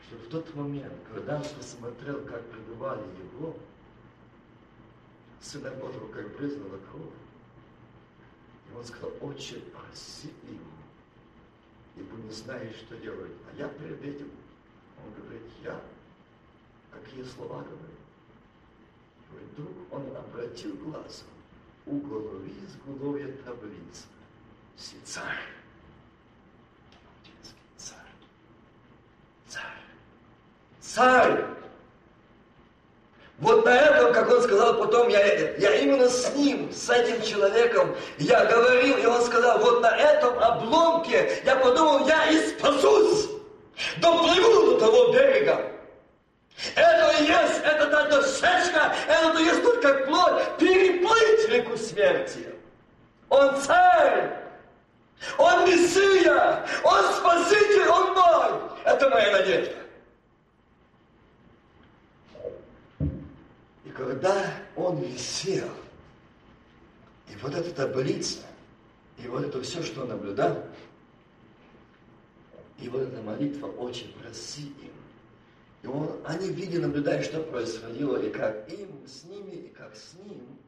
Что 0.07 0.17
в 0.17 0.29
тот 0.29 0.55
момент, 0.55 0.93
когда 1.13 1.37
он 1.37 1.45
посмотрел, 1.59 2.21
как 2.27 2.45
пребывали 2.51 3.03
его, 3.35 3.57
Сына 5.43 5.73
Божьего, 5.73 6.07
как 6.13 6.37
брызнула 6.37 6.79
кровь, 6.91 7.15
и 8.71 8.77
он 8.77 8.85
сказал, 8.85 9.11
отче, 9.21 9.57
проси 9.57 10.29
им, 10.49 10.61
ибо 11.97 12.17
не 12.17 12.31
знаешь, 12.31 12.77
что 12.77 12.97
делать. 12.97 13.33
А 13.51 13.57
я 13.57 13.69
перед 13.69 14.01
этим, 14.05 14.31
он 15.05 15.13
говорит, 15.21 15.43
я, 15.65 15.83
какие 16.93 17.25
слова 17.25 17.63
говорю. 17.63 17.93
Вдруг 19.53 19.93
он 19.93 20.17
обратил 20.17 20.77
глазом, 20.77 21.27
у 21.87 21.97
головы 21.99 22.51
изголовья 22.67 23.29
таблица, 23.45 24.07
си 24.77 24.97
царь, 25.05 25.25
царь, 27.77 27.97
царь, 29.49 29.63
царь. 30.81 31.45
Вот 33.39 33.65
на 33.65 33.77
этом, 33.77 34.13
как 34.13 34.31
он 34.31 34.43
сказал 34.43 34.79
потом, 34.79 35.09
я, 35.09 35.57
я 35.57 35.75
именно 35.81 36.09
с 36.09 36.33
ним, 36.37 36.73
с 36.73 36.89
этим 36.89 37.21
человеком, 37.23 37.97
я 38.19 38.45
говорил, 38.45 38.99
и 38.99 39.07
он 39.07 39.21
сказал, 39.23 39.59
вот 39.59 39.83
на 39.83 39.97
этом 39.97 40.39
обломке 40.39 41.43
я 41.45 41.57
подумал, 41.57 42.07
я 42.07 42.31
и 42.31 42.51
спасусь, 42.51 43.31
доплыву 44.01 44.75
до 44.75 44.79
того 44.79 45.13
берега. 45.13 45.72
Это 46.75 47.23
и 47.23 47.27
есть, 47.27 47.61
это 47.65 47.87
та 47.91 48.09
дощечка, 48.09 48.95
это 49.09 49.39
и 49.39 49.45
есть 49.45 49.63
только 49.63 50.05
плоть, 50.07 50.59
переплыть 50.59 51.49
реку 51.49 51.77
смерти. 51.77 52.55
Он 53.29 53.61
царь, 53.61 54.31
он 55.39 55.65
Мессия, 55.67 56.67
он 56.85 57.05
Спаситель, 57.15 57.89
он 57.89 58.15
мой. 58.15 58.61
Это 58.85 59.09
моя 59.11 59.33
надежда. 59.33 59.83
когда 64.03 64.53
он 64.77 64.99
висел, 64.99 65.69
и 67.29 67.37
вот 67.43 67.55
эта 67.55 67.73
таблица, 67.73 68.41
и 69.19 69.27
вот 69.27 69.45
это 69.45 69.61
все, 69.63 69.83
что 69.83 70.03
он 70.03 70.09
наблюдал, 70.09 70.65
и 72.79 72.89
вот 72.89 73.03
эта 73.03 73.23
молитва 73.23 73.67
очень 73.67 74.13
проси. 74.15 74.73
И 75.83 75.87
он, 75.87 76.21
они 76.25 76.49
видели, 76.51 76.83
наблюдая, 76.83 77.23
что 77.23 77.43
происходило, 77.43 78.17
и 78.17 78.31
как 78.31 78.71
им, 78.73 79.07
с 79.07 79.25
ними, 79.25 79.55
и 79.55 79.69
как 79.71 79.97
с 79.97 80.15
ним, 80.15 80.59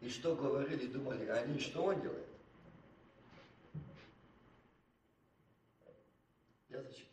и 0.00 0.10
что 0.10 0.36
говорили, 0.36 0.86
думали 0.86 1.26
они, 1.26 1.58
что 1.58 1.84
он 1.84 2.00
делает. 2.02 2.26
Я 6.68 6.82
зачитаю. 6.82 7.08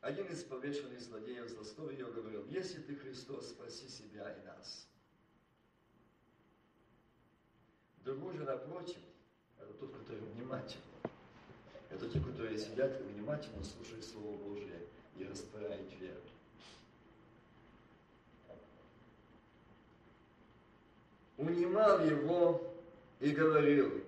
один 0.00 0.26
из 0.26 0.42
повешенных 0.42 1.00
злодеев 1.00 1.48
злостной 1.48 1.94
ее 1.94 2.06
говорил, 2.06 2.44
если 2.46 2.80
ты 2.82 2.96
Христос, 2.96 3.50
спаси 3.50 3.88
себя 3.88 4.32
и 4.32 4.44
нас. 4.44 4.88
Другой 8.02 8.36
же 8.36 8.44
напротив, 8.44 8.98
это 9.58 9.72
тот, 9.74 9.92
который 9.96 10.22
внимательный. 10.34 10.84
Это 11.90 12.08
те, 12.08 12.18
которые 12.18 12.58
сидят 12.58 13.00
и 13.00 13.04
внимательно 13.04 13.62
слушают 13.62 14.04
Слово 14.04 14.36
Божие 14.38 14.89
веру. 15.98 16.20
Унимал 21.36 22.04
его 22.04 22.74
и 23.18 23.30
говорил, 23.30 24.04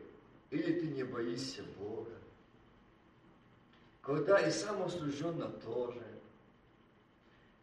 или 0.50 0.80
ты 0.80 0.86
не 0.88 1.04
боишься 1.04 1.62
Бога, 1.78 2.10
когда 4.02 4.38
и 4.38 4.50
сам 4.50 4.82
осужденно 4.82 5.48
тоже, 5.48 6.04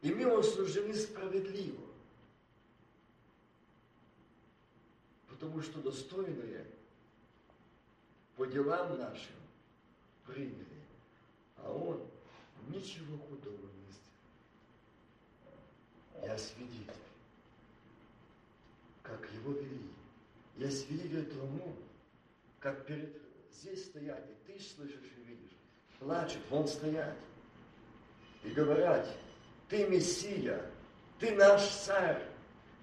и 0.02 0.14
мы 0.14 0.40
осуждены 0.40 0.94
справедливо, 0.94 1.86
потому 5.28 5.62
что 5.62 5.82
достойные 5.82 6.66
по 8.36 8.46
делам 8.46 8.98
нашим 8.98 9.36
приняли, 10.26 10.66
а 11.58 11.72
он 11.72 12.10
ничего 12.70 13.18
худого 13.18 13.56
не 13.56 13.92
сделал. 15.42 16.28
Я 16.28 16.38
свидетель, 16.38 16.94
как 19.04 19.28
его 19.34 19.54
вели. 19.54 19.90
Я 20.58 20.72
свидетель 20.72 21.26
тому, 21.26 21.76
как 22.60 22.86
перед 22.86 23.16
здесь 23.54 23.86
стоять, 23.86 24.24
и 24.30 24.52
ты 24.52 24.60
слышишь 24.64 25.12
и 25.18 25.22
видишь, 25.30 25.58
плачут, 26.00 26.42
вон 26.50 26.68
стоять 26.68 27.18
и 28.44 28.50
говорят, 28.50 29.08
ты 29.68 29.88
Мессия, 29.88 30.62
ты 31.20 31.32
наш 31.32 31.68
царь, 31.68 32.22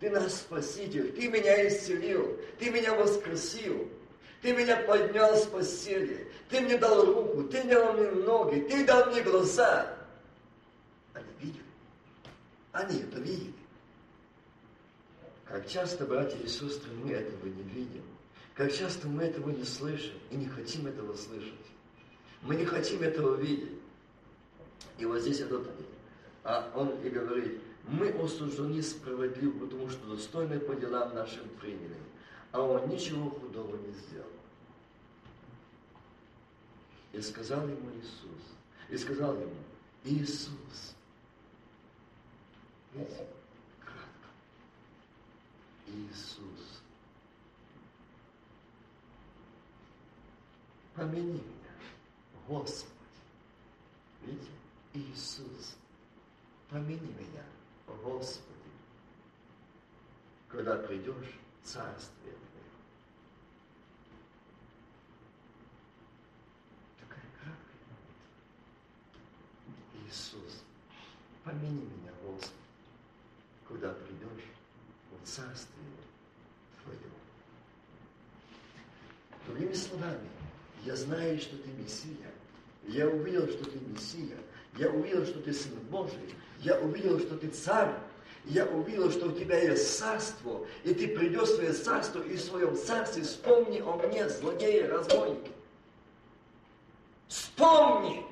ты 0.01 0.11
наш 0.11 0.33
Спаситель, 0.33 1.13
ты 1.13 1.29
меня 1.29 1.67
исцелил, 1.69 2.39
ты 2.59 2.71
меня 2.71 2.95
воскресил, 2.95 3.91
ты 4.43 4.53
меня 4.53 4.77
поднял 4.83 5.37
с 5.37 5.47
постели, 5.47 6.26
ты 6.49 6.61
мне 6.61 6.79
дал 6.79 7.05
руку, 7.05 7.45
ты 7.45 7.63
дал 7.65 7.93
мне 7.95 8.11
ноги, 8.11 8.61
ты 8.69 8.85
дал 8.85 9.11
мне 9.11 9.23
глаза. 9.23 9.97
Они 11.15 11.27
видели, 11.41 11.65
они 12.73 13.01
это 13.01 13.21
видели. 13.21 13.55
Как 15.47 15.69
часто, 15.69 16.05
братья 16.05 16.39
и 16.39 16.49
сестры, 16.49 16.93
мы 17.03 17.13
этого 17.13 17.47
не 17.47 17.63
видим. 17.63 18.03
Как 18.55 18.73
часто 18.73 19.07
мы 19.07 19.25
этого 19.25 19.51
не 19.51 19.65
слышим 19.65 20.15
и 20.31 20.37
не 20.37 20.47
хотим 20.47 20.87
этого 20.87 21.15
слышать. 21.17 21.53
Мы 22.43 22.57
не 22.57 22.65
хотим 22.65 23.03
этого 23.03 23.37
видеть. 23.37 23.79
И 24.99 25.05
вот 25.05 25.21
здесь 25.21 25.41
этот, 25.41 25.69
а 26.43 26.71
он 26.75 26.91
и 27.03 27.11
говорит, 27.11 27.61
мы 27.87 28.09
осуждены 28.09 28.83
справедливо, 28.83 29.67
потому 29.67 29.89
что 29.91 30.09
достойны 30.09 30.59
по 30.59 30.75
делам 30.75 31.15
нашим 31.15 31.49
приняли, 31.61 31.97
а 32.53 32.63
он 32.63 32.89
ничего 32.89 33.31
худого 33.31 33.77
не 33.77 33.93
сделал. 33.93 34.27
И 37.17 37.23
сказал 37.23 37.67
ему 37.67 37.91
Иисус, 37.97 38.43
и 38.91 38.97
сказал 38.99 39.35
ему, 39.35 39.55
Иисус, 40.05 40.95
видите, 42.93 43.27
кратко, 43.81 44.29
Иисус, 45.87 46.83
помяни 50.95 51.33
меня, 51.33 51.73
Господи. 52.47 52.93
Видите? 54.23 54.51
Иисус, 54.93 55.77
помяни 56.69 57.01
меня, 57.19 57.45
Господи, 57.87 58.43
когда 60.49 60.77
придешь 60.77 61.39
в 61.63 61.67
Царствие 61.67 62.33
Твое. 62.33 62.57
Такая 67.01 67.25
краткая 67.41 67.81
молитва. 67.91 68.27
Иисус, 70.09 70.63
помяни 71.45 71.81
меня, 71.81 72.13
Господи, 72.25 72.53
когда 73.69 73.93
придешь 73.93 74.45
в 75.11 75.27
Царствие 75.27 75.87
Твое. 76.83 76.99
Другими 79.47 79.75
словами, 79.75 80.29
я 80.85 80.95
знаю, 80.95 81.39
что 81.41 81.57
ты 81.57 81.71
Мессия. 81.71 82.31
Я 82.87 83.09
увидел, 83.09 83.49
что 83.49 83.65
ты 83.65 83.79
Мессия. 83.79 84.37
Я 84.77 84.91
увидел, 84.91 85.25
что 85.25 85.41
ты 85.41 85.53
Сын 85.53 85.73
Божий. 85.91 86.35
Я 86.61 86.79
увидел, 86.81 87.19
что 87.19 87.37
ты 87.37 87.49
Царь. 87.49 87.95
Я 88.45 88.65
увидел, 88.67 89.11
что 89.11 89.27
у 89.27 89.33
тебя 89.33 89.61
есть 89.61 89.99
царство, 89.99 90.65
и 90.85 90.95
ты 90.95 91.09
придешь 91.09 91.49
в 91.49 91.55
свое 91.57 91.73
царство, 91.73 92.23
и 92.23 92.37
в 92.37 92.41
своем 92.41 92.77
царстве 92.77 93.25
вспомни 93.25 93.81
о 93.81 93.97
мне, 93.97 94.29
злодеи, 94.29 94.83
разбойники. 94.83 95.51
Вспомни! 97.27 98.25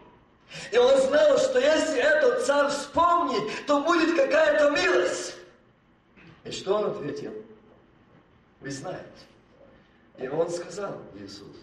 И 0.72 0.78
он 0.78 1.00
знал, 1.02 1.38
что 1.38 1.58
если 1.58 1.98
этот 1.98 2.44
царь 2.44 2.68
вспомнит, 2.68 3.66
то 3.66 3.82
будет 3.82 4.16
какая-то 4.16 4.70
милость. 4.70 5.34
И 6.44 6.50
что 6.50 6.76
он 6.76 6.90
ответил? 6.90 7.32
Вы 8.60 8.70
знаете. 8.70 9.04
И 10.18 10.28
он 10.28 10.48
сказал, 10.48 11.02
Иисус, 11.18 11.56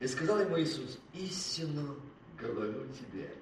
и 0.00 0.06
сказал 0.06 0.40
ему 0.40 0.60
Иисус, 0.60 0.98
истинно 1.12 1.94
говорю 2.38 2.86
тебе, 2.92 3.32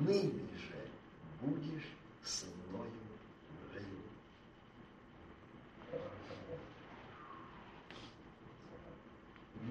ныне 0.00 0.48
же 0.56 0.88
будешь 1.40 1.88
со 2.24 2.46
мною 2.46 2.90
в 3.50 3.74
раю. 3.74 3.86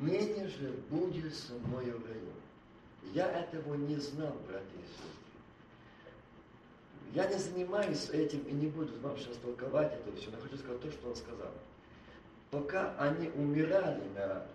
Ныне 0.02 0.48
же 0.48 0.76
будешь 0.90 1.36
со 1.36 1.54
мною 1.54 2.00
в. 2.00 2.34
Я 3.14 3.28
этого 3.32 3.76
не 3.76 3.98
знал, 3.98 4.36
братья 4.48 4.78
и 4.78 4.88
сестры. 4.88 5.20
Я 7.14 7.28
не 7.28 7.40
занимаюсь 7.40 8.10
этим 8.10 8.42
и 8.42 8.52
не 8.52 8.68
буду 8.68 9.00
вам 9.02 9.18
сейчас 9.18 9.38
толковать 9.38 9.94
это 9.94 10.16
все, 10.16 10.30
но 10.30 10.38
хочу 10.38 10.58
сказать 10.58 10.82
то, 10.82 10.92
что 10.92 11.10
он 11.10 11.16
сказал. 11.16 11.52
Пока 12.52 12.96
они 13.00 13.30
умирали 13.30 14.04
на 14.16 14.46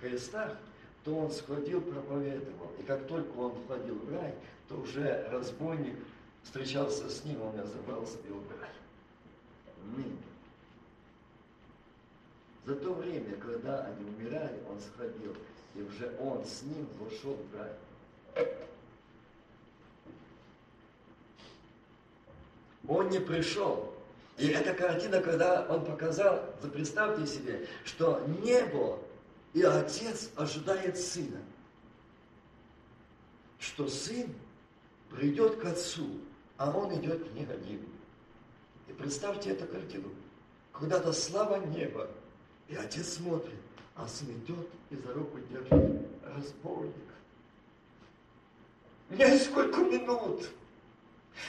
крестах, 0.00 0.56
то 1.04 1.16
он 1.16 1.30
сходил, 1.30 1.80
проповедовал. 1.80 2.70
И 2.78 2.82
как 2.84 3.06
только 3.06 3.36
он 3.36 3.54
входил 3.64 3.96
в 3.96 4.12
рай, 4.12 4.34
то 4.68 4.76
уже 4.76 5.28
разбойник 5.30 5.96
встречался 6.42 7.08
с 7.08 7.24
ним, 7.24 7.42
он 7.42 7.56
себе 8.06 8.34
в 8.34 8.60
рай. 8.60 8.70
Ныне. 9.96 10.16
За 12.66 12.74
то 12.74 12.94
время, 12.94 13.36
когда 13.36 13.84
они 13.84 14.04
умирали, 14.04 14.60
он 14.68 14.80
сходил, 14.80 15.36
и 15.76 15.82
уже 15.82 16.12
он 16.18 16.44
с 16.44 16.62
ним 16.62 16.88
вошел 16.98 17.36
в 17.36 17.56
рай. 17.56 18.48
Он 22.88 23.08
не 23.08 23.20
пришел. 23.20 23.94
И 24.36 24.48
эта 24.48 24.74
картина, 24.74 25.20
когда 25.20 25.64
он 25.68 25.84
показал, 25.84 26.42
представьте 26.72 27.24
себе, 27.26 27.68
что 27.84 28.20
небо 28.42 28.98
и 29.54 29.62
отец 29.62 30.30
ожидает 30.34 30.98
сына. 30.98 31.40
Что 33.60 33.88
сын 33.88 34.26
придет 35.10 35.60
к 35.60 35.64
отцу, 35.64 36.20
а 36.56 36.76
он 36.76 36.92
идет 37.00 37.32
не 37.32 37.44
один. 37.44 37.86
И 38.88 38.92
представьте 38.92 39.50
эту 39.50 39.66
картину. 39.66 40.08
Когда-то 40.72 41.12
слава 41.12 41.64
неба, 41.64 42.10
и 42.68 42.76
отец 42.76 43.14
смотрит, 43.14 43.60
а 43.94 44.06
сын 44.08 44.28
идет 44.30 44.68
и 44.90 44.96
за 44.96 45.12
руку 45.14 45.38
держит 45.50 46.06
разбойник. 46.22 46.94
Несколько 49.10 49.80
минут, 49.80 50.50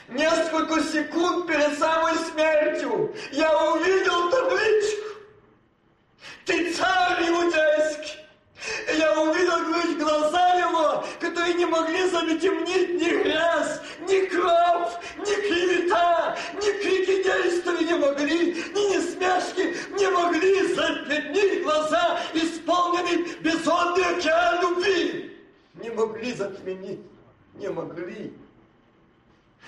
несколько 0.09 0.83
секунд 0.83 1.47
перед 1.47 1.77
самой 1.79 2.15
смертью 2.15 3.13
я 3.31 3.73
увидел 3.73 4.29
табличку. 4.29 5.07
Ты 6.45 6.73
царь 6.73 7.27
иудейский. 7.27 8.19
И 8.91 8.97
я 8.97 9.19
увидел 9.21 9.57
говорит, 9.65 9.99
глаза 9.99 10.53
его, 10.55 11.03
которые 11.19 11.53
не 11.55 11.65
могли 11.65 12.09
затемнить 12.09 13.01
ни 13.01 13.23
грязь, 13.23 13.81
ни 14.01 14.25
кровь, 14.27 14.93
ни 15.17 15.35
клевета, 15.47 16.16
действия 17.27 17.85
не 17.85 17.97
могли, 17.97 18.53
ни 18.53 18.95
несмешки 18.95 19.75
не 19.99 20.09
могли 20.09 20.73
затемнить 20.73 21.63
глаза, 21.63 22.19
исполненные 22.33 23.35
безумный 23.41 24.17
океан 24.17 24.61
любви. 24.61 25.37
Не 25.75 25.89
могли 25.91 26.33
затемнить, 26.33 26.99
не 27.55 27.69
могли. 27.69 28.33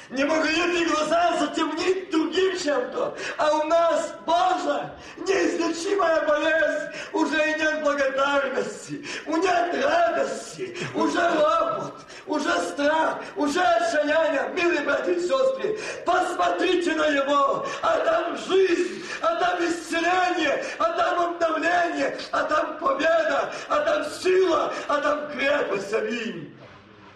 Не 0.09 0.23
могли 0.23 0.51
эти 0.51 0.89
глаза 0.89 1.37
затемнить 1.39 2.09
другим 2.09 2.57
чем-то. 2.57 3.15
А 3.37 3.57
у 3.57 3.63
нас, 3.65 4.13
Боже, 4.25 4.91
неизлечимая 5.17 6.25
болезнь. 6.27 6.89
Уже 7.13 7.51
и 7.51 7.59
нет 7.59 7.83
благодарности, 7.83 9.05
у 9.25 9.35
нет 9.37 9.83
радости, 9.83 10.77
уже 10.93 11.19
робот, 11.19 11.93
уже 12.27 12.49
отчаяние, 12.51 13.23
уже 13.35 13.61
отчаяние, 13.61 14.49
милые 14.53 14.81
братья 14.81 15.11
и 15.11 15.21
сестры, 15.21 15.79
посмотрите 16.05 16.93
на 16.95 17.09
него, 17.09 17.65
а 17.81 17.97
там 17.99 18.37
жизнь, 18.37 19.03
а 19.21 19.35
там 19.35 19.59
исцеление, 19.65 20.63
а 20.77 20.93
там 20.93 21.19
обновление, 21.19 22.17
а 22.31 22.43
там 22.43 22.77
победа, 22.77 23.51
а 23.67 23.79
там 23.79 24.05
сила, 24.11 24.73
а 24.87 24.97
там 25.01 25.31
крепость, 25.31 25.93
аминь. 25.93 26.55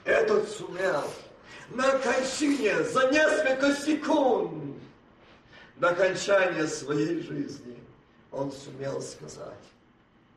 Этот 0.05 0.49
сумел 0.49 1.03
на 1.73 1.97
кончине 1.99 2.83
за 2.83 3.09
несколько 3.11 3.75
секунд 3.75 4.77
до 5.77 5.89
окончания 5.89 6.67
своей 6.67 7.21
жизни 7.21 7.83
он 8.31 8.51
сумел 8.51 9.01
сказать, 9.01 9.63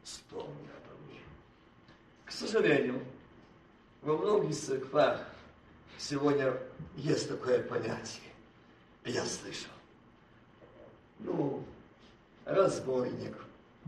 вспомни 0.02 0.48
обо 0.48 0.96
мне. 1.06 1.20
К 2.24 2.32
сожалению, 2.32 3.02
во 4.02 4.16
многих 4.16 4.56
церквах 4.56 5.20
сегодня 5.98 6.54
есть 6.96 7.28
такое 7.28 7.62
понятие. 7.62 8.22
Я 9.04 9.24
слышал. 9.24 9.70
Ну, 11.18 11.64
разбойник 12.44 13.36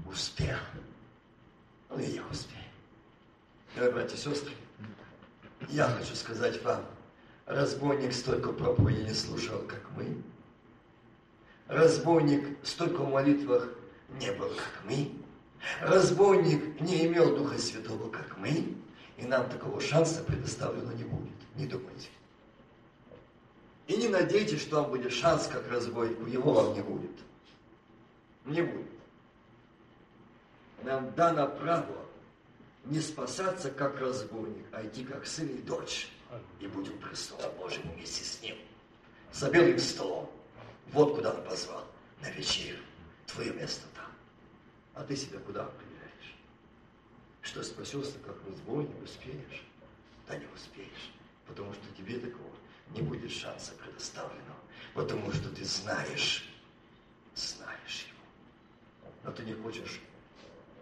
успел. 0.07 0.57
Ну 1.91 1.99
и 1.99 2.11
я 2.11 2.23
успею. 2.27 2.65
Дорогие 3.75 3.95
братья 3.95 4.17
и 4.17 4.19
сестры, 4.19 4.53
я 5.69 5.89
хочу 5.89 6.15
сказать 6.15 6.63
вам, 6.63 6.85
разбойник 7.49 8.13
столько 8.13 8.53
проповедей 8.53 9.05
не 9.05 9.15
слушал, 9.15 9.59
как 9.67 9.83
мы. 9.97 10.23
Разбойник 11.67 12.59
столько 12.63 13.03
в 13.03 13.11
молитвах 13.11 13.69
не 14.21 14.31
был, 14.33 14.49
как 14.49 14.85
мы. 14.85 15.13
Разбойник 15.81 16.81
не 16.81 17.07
имел 17.07 17.35
Духа 17.37 17.59
Святого, 17.59 18.11
как 18.11 18.37
мы. 18.39 18.77
И 19.17 19.25
нам 19.25 19.49
такого 19.51 19.81
шанса 19.81 20.23
предоставлено 20.23 20.93
не 20.93 21.05
будет. 21.05 21.33
Не 21.57 21.67
думайте. 21.67 22.09
И 23.87 23.97
не 23.97 24.09
надейтесь, 24.09 24.61
что 24.61 24.83
вам 24.83 24.91
будет 24.91 25.13
шанс, 25.13 25.49
как 25.49 25.69
разбойнику. 25.71 26.27
Его 26.27 26.53
вам 26.53 26.75
не 26.75 26.83
будет. 26.83 27.11
Не 28.45 28.63
будет. 28.63 28.87
Нам 30.85 31.13
дано 31.15 31.49
право 31.49 31.97
не 32.85 33.01
спасаться, 33.01 33.71
как 33.71 33.99
разбойник, 33.99 34.67
а 34.73 34.87
идти, 34.87 35.05
как 35.05 35.27
сын 35.27 35.49
и 35.49 35.61
дочь. 35.63 36.11
И 36.61 36.67
будем 36.67 36.95
у 36.95 36.99
престола 36.99 37.51
Божьего 37.59 37.89
вместе 37.93 38.25
с 38.25 38.41
ним. 38.43 38.57
За 39.33 39.51
белым 39.51 39.79
столом. 39.79 40.31
Вот 40.93 41.15
куда 41.15 41.33
он 41.33 41.45
позвал. 41.45 41.87
На 42.21 42.31
вечерю. 42.31 42.79
Твое 43.27 43.53
место 43.53 43.87
там. 43.95 44.11
А 44.95 45.05
ты 45.05 45.17
себя 45.17 45.39
куда 45.39 45.65
определяешь? 45.65 46.37
Что 47.43 47.63
спасешься, 47.63 48.19
как 48.25 48.37
разбойник, 48.47 48.91
успеешь? 49.03 49.65
Да 50.27 50.37
не 50.37 50.47
успеешь. 50.47 51.13
Потому 51.47 51.73
что 51.73 51.83
тебе 51.97 52.19
такого 52.19 52.51
не 52.95 53.03
будет 53.03 53.31
шанса 53.31 53.73
предоставленного. 53.73 54.59
Потому 54.95 55.33
что 55.33 55.49
ты 55.51 55.65
знаешь, 55.65 56.49
знаешь 57.35 58.07
его. 58.09 59.11
Но 59.25 59.33
ты 59.33 59.45
не 59.45 59.55
хочешь 59.55 60.01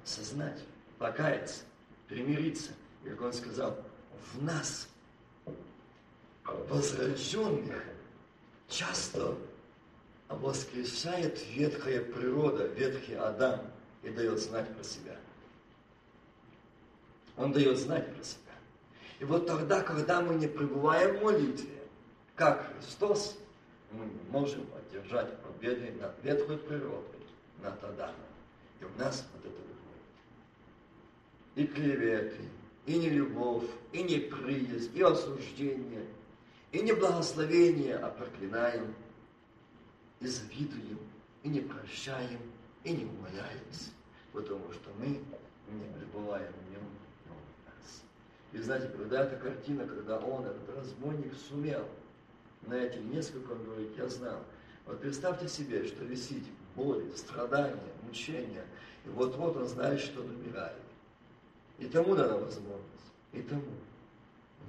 сознать, 0.04 0.62
покаяться, 0.98 1.64
примириться. 2.08 2.72
И 3.04 3.10
как 3.10 3.20
он 3.20 3.32
сказал, 3.32 3.84
в 4.32 4.42
нас, 4.42 4.88
возрожденных, 6.68 7.82
часто 8.68 9.36
воскрешает 10.28 11.40
ветхая 11.50 12.02
природа, 12.02 12.66
ветхий 12.66 13.14
Адам 13.14 13.60
и 14.02 14.10
дает 14.10 14.38
знать 14.38 14.74
про 14.74 14.84
себя. 14.84 15.16
Он 17.36 17.52
дает 17.52 17.78
знать 17.78 18.14
про 18.14 18.24
себя. 18.24 18.40
И 19.18 19.24
вот 19.24 19.46
тогда, 19.46 19.82
когда 19.82 20.20
мы 20.20 20.34
не 20.34 20.46
пребываем 20.46 21.18
в 21.18 21.22
молитве, 21.22 21.82
как 22.34 22.72
Христос, 22.74 23.36
мы 23.92 24.04
не 24.04 24.30
можем 24.30 24.66
одержать 24.76 25.38
победы 25.40 25.92
над 26.00 26.12
ветхой 26.22 26.58
природой, 26.58 27.20
над 27.62 27.82
Адамом. 27.82 28.14
И 28.80 28.84
у 28.84 28.90
нас 28.98 29.24
вот 29.32 29.44
это 29.44 29.60
выходит. 29.62 29.72
И 31.54 31.66
клеветы, 31.66 32.42
и 32.84 32.98
нелюбовь, 32.98 33.70
и 33.92 34.02
неприязнь, 34.02 34.90
и 34.94 35.02
осуждение, 35.02 36.04
и 36.76 36.82
не 36.82 36.92
благословение, 36.92 37.96
а 37.96 38.10
проклинаем, 38.10 38.94
и 40.20 40.26
завидуем, 40.26 40.98
и 41.42 41.48
не 41.48 41.60
прощаем, 41.60 42.40
и 42.84 42.92
не 42.92 43.04
умоляемся, 43.06 43.90
потому 44.32 44.70
что 44.72 44.90
мы 44.98 45.06
не 45.08 45.98
пребываем 45.98 46.52
в 46.52 46.70
нем, 46.70 46.82
но 47.28 47.34
в 47.34 47.66
нас. 47.66 48.02
И 48.52 48.58
знаете, 48.58 48.88
когда 48.88 49.24
эта 49.24 49.36
картина, 49.36 49.86
когда 49.86 50.18
он, 50.18 50.44
этот 50.44 50.76
разбойник, 50.76 51.32
сумел 51.48 51.88
на 52.66 52.74
эти 52.74 52.98
несколько, 52.98 53.52
он 53.52 53.64
говорит, 53.64 53.96
я 53.96 54.06
знал. 54.08 54.44
Вот 54.84 55.00
представьте 55.00 55.48
себе, 55.48 55.86
что 55.86 56.04
висит 56.04 56.44
боль, 56.74 57.10
страдания, 57.16 57.80
мучения, 58.02 58.66
и 59.06 59.08
вот-вот 59.08 59.56
он 59.56 59.66
знает, 59.66 59.98
что 60.00 60.20
он 60.20 60.28
умирает. 60.28 60.76
И 61.78 61.86
тому 61.86 62.14
дана 62.14 62.36
возможность, 62.36 63.12
и 63.32 63.40
тому. 63.40 63.64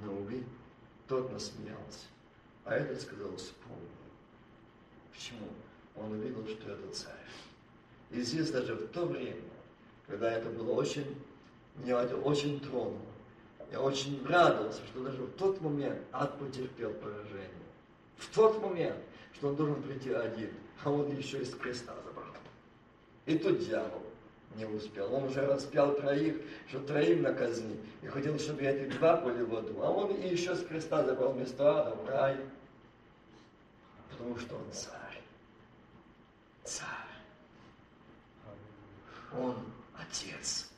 Но, 0.03 0.13
увы, 0.13 0.43
тот 1.07 1.31
насмеялся, 1.31 2.07
а 2.65 2.75
этот 2.75 3.01
сказал, 3.01 3.35
вспомни. 3.35 3.87
Почему? 5.11 5.47
Он 5.95 6.11
увидел, 6.11 6.45
что 6.47 6.71
это 6.71 6.87
царь. 6.91 7.13
И 8.11 8.21
здесь 8.21 8.51
даже 8.51 8.75
в 8.75 8.87
то 8.89 9.05
время, 9.05 9.41
когда 10.05 10.31
это 10.31 10.49
было 10.49 10.73
очень, 10.73 11.15
меня 11.75 12.01
это 12.01 12.15
очень 12.17 12.59
тронуло, 12.59 13.01
я 13.71 13.81
очень 13.81 14.25
радовался, 14.25 14.81
что 14.85 15.03
даже 15.03 15.23
в 15.23 15.31
тот 15.33 15.59
момент 15.61 15.99
ад 16.11 16.37
потерпел 16.39 16.93
поражение. 16.93 17.49
В 18.17 18.33
тот 18.33 18.61
момент, 18.61 18.97
что 19.33 19.49
он 19.49 19.55
должен 19.55 19.81
прийти 19.83 20.11
один, 20.11 20.51
а 20.83 20.91
он 20.91 21.15
еще 21.15 21.41
из 21.41 21.53
креста 21.53 21.93
забрал. 22.05 22.33
И 23.25 23.37
тут 23.37 23.59
дьявол 23.59 24.06
не 24.57 24.65
успел. 24.65 25.13
Он 25.13 25.25
уже 25.25 25.45
распял 25.45 25.95
троих, 25.95 26.35
что 26.67 26.79
троим 26.79 27.21
на 27.21 27.33
казни. 27.33 27.79
И 28.01 28.07
хотел, 28.07 28.37
чтобы 28.39 28.63
эти 28.63 28.91
два 28.97 29.17
были 29.17 29.43
в 29.43 29.55
аду. 29.55 29.81
А 29.81 29.91
он 29.91 30.15
и 30.15 30.27
еще 30.27 30.55
с 30.55 30.65
креста 30.65 31.05
забрал 31.05 31.33
вместо 31.33 31.69
ада 31.69 31.95
в 31.95 32.09
рай. 32.09 32.37
Потому 34.11 34.37
что 34.37 34.55
он 34.55 34.71
царь. 34.71 35.21
Царь. 36.63 36.87
Он 39.33 39.55
Отец. 39.95 40.69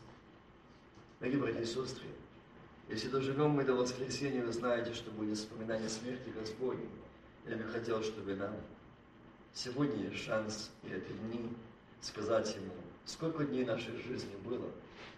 Дорогие 1.20 1.42
братья 1.42 1.62
и 1.62 1.66
сестры, 1.66 2.08
если 2.88 3.10
доживем 3.10 3.52
мы 3.52 3.64
до 3.64 3.74
воскресенья, 3.76 4.44
вы 4.44 4.52
знаете, 4.52 4.94
что 4.94 5.12
будет 5.12 5.38
вспоминание 5.38 5.90
смерти 5.90 6.30
Господней. 6.30 6.90
Я 7.46 7.58
бы 7.58 7.64
хотел, 7.66 8.02
чтобы 8.02 8.36
нам 8.36 8.56
сегодня 9.54 10.10
есть 10.10 10.24
шанс 10.24 10.72
и 10.84 10.88
эти 10.88 11.12
дни 11.12 11.54
сказать 12.02 12.56
Ему, 12.56 12.74
сколько 13.06 13.46
дней 13.46 13.66
нашей 13.66 13.96
жизни 14.04 14.36
было, 14.44 14.68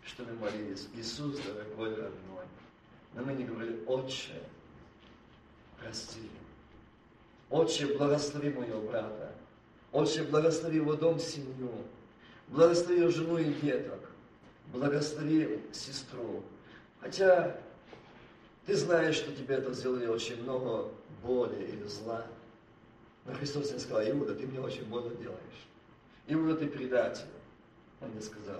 что 0.03 0.23
мы 0.23 0.33
молились, 0.33 0.87
Иисус, 0.95 1.39
дорогой 1.39 1.89
родной. 1.89 2.45
Но 3.13 3.23
мы 3.23 3.33
не 3.33 3.43
говорили, 3.43 3.83
Отче, 3.85 4.41
прости. 5.79 6.29
Отче, 7.49 7.97
благослови 7.97 8.49
моего 8.49 8.81
брата. 8.81 9.33
Отче, 9.91 10.23
благослови 10.23 10.77
его 10.77 10.95
дом, 10.95 11.19
семью. 11.19 11.71
Благослови 12.47 13.07
жену 13.09 13.37
и 13.37 13.53
деток. 13.53 13.99
Благослови 14.71 15.61
сестру. 15.73 16.43
Хотя 17.01 17.59
ты 18.65 18.75
знаешь, 18.75 19.15
что 19.15 19.33
тебе 19.33 19.55
это 19.55 19.73
сделали 19.73 20.07
очень 20.07 20.41
много 20.43 20.89
боли 21.23 21.63
или 21.65 21.83
зла. 21.87 22.25
Но 23.25 23.33
Христос 23.33 23.71
не 23.71 23.79
сказал, 23.79 24.03
Иуда, 24.03 24.33
ты 24.33 24.47
мне 24.47 24.59
очень 24.59 24.85
больно 24.85 25.13
делаешь. 25.15 25.67
Иуда, 26.27 26.55
ты 26.55 26.67
предатель. 26.67 27.25
Он 28.01 28.13
не 28.13 28.21
сказал. 28.21 28.59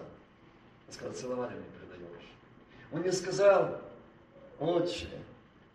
Он 0.88 0.94
сказал, 0.94 1.14
целовали 1.14 1.56
мне 1.56 1.66
предаешь. 1.80 2.30
Он 2.92 3.02
не 3.02 3.12
сказал, 3.12 3.82
отче, 4.60 5.10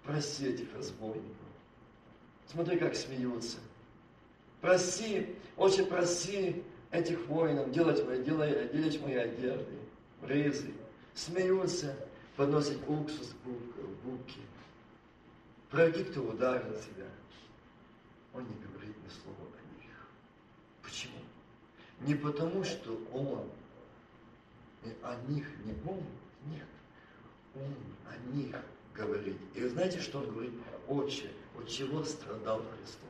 прости 0.05 0.49
этих 0.49 0.75
разбойников. 0.75 1.37
Смотри, 2.47 2.79
как 2.79 2.95
смеются. 2.95 3.59
Прости, 4.61 5.37
отче, 5.57 5.85
прости 5.85 6.63
этих 6.91 7.27
воинов, 7.27 7.73
делать 7.73 8.05
мои, 8.07 8.23
делай, 8.23 8.69
делать 8.69 9.01
мои 9.03 9.15
одежды, 9.15 9.79
рызы. 10.23 10.73
Смеются, 11.15 11.97
подносят 12.37 12.79
уксус 12.87 13.35
в 13.45 14.05
булки. 14.05 14.41
Враги, 15.71 16.05
кто 16.05 16.23
ударил 16.23 16.73
тебя, 16.75 17.07
он 18.33 18.43
не 18.43 18.55
говорит 18.67 18.95
ни 18.97 19.09
слова? 19.09 19.56
Не 22.01 22.15
потому, 22.15 22.65
что 22.65 23.01
он 23.13 23.49
о 25.03 25.17
них 25.29 25.47
не 25.65 25.73
помнит, 25.73 26.05
нет. 26.47 26.67
Он 27.55 27.75
о 28.07 28.37
них 28.37 28.55
говорит. 28.95 29.37
И 29.55 29.61
вы 29.61 29.69
знаете, 29.71 30.01
что 30.01 30.19
он 30.19 30.31
говорит? 30.31 30.53
Отче, 30.89 31.31
от 31.59 31.69
чего 31.69 32.05
страдал 32.05 32.59
Христос? 32.59 33.01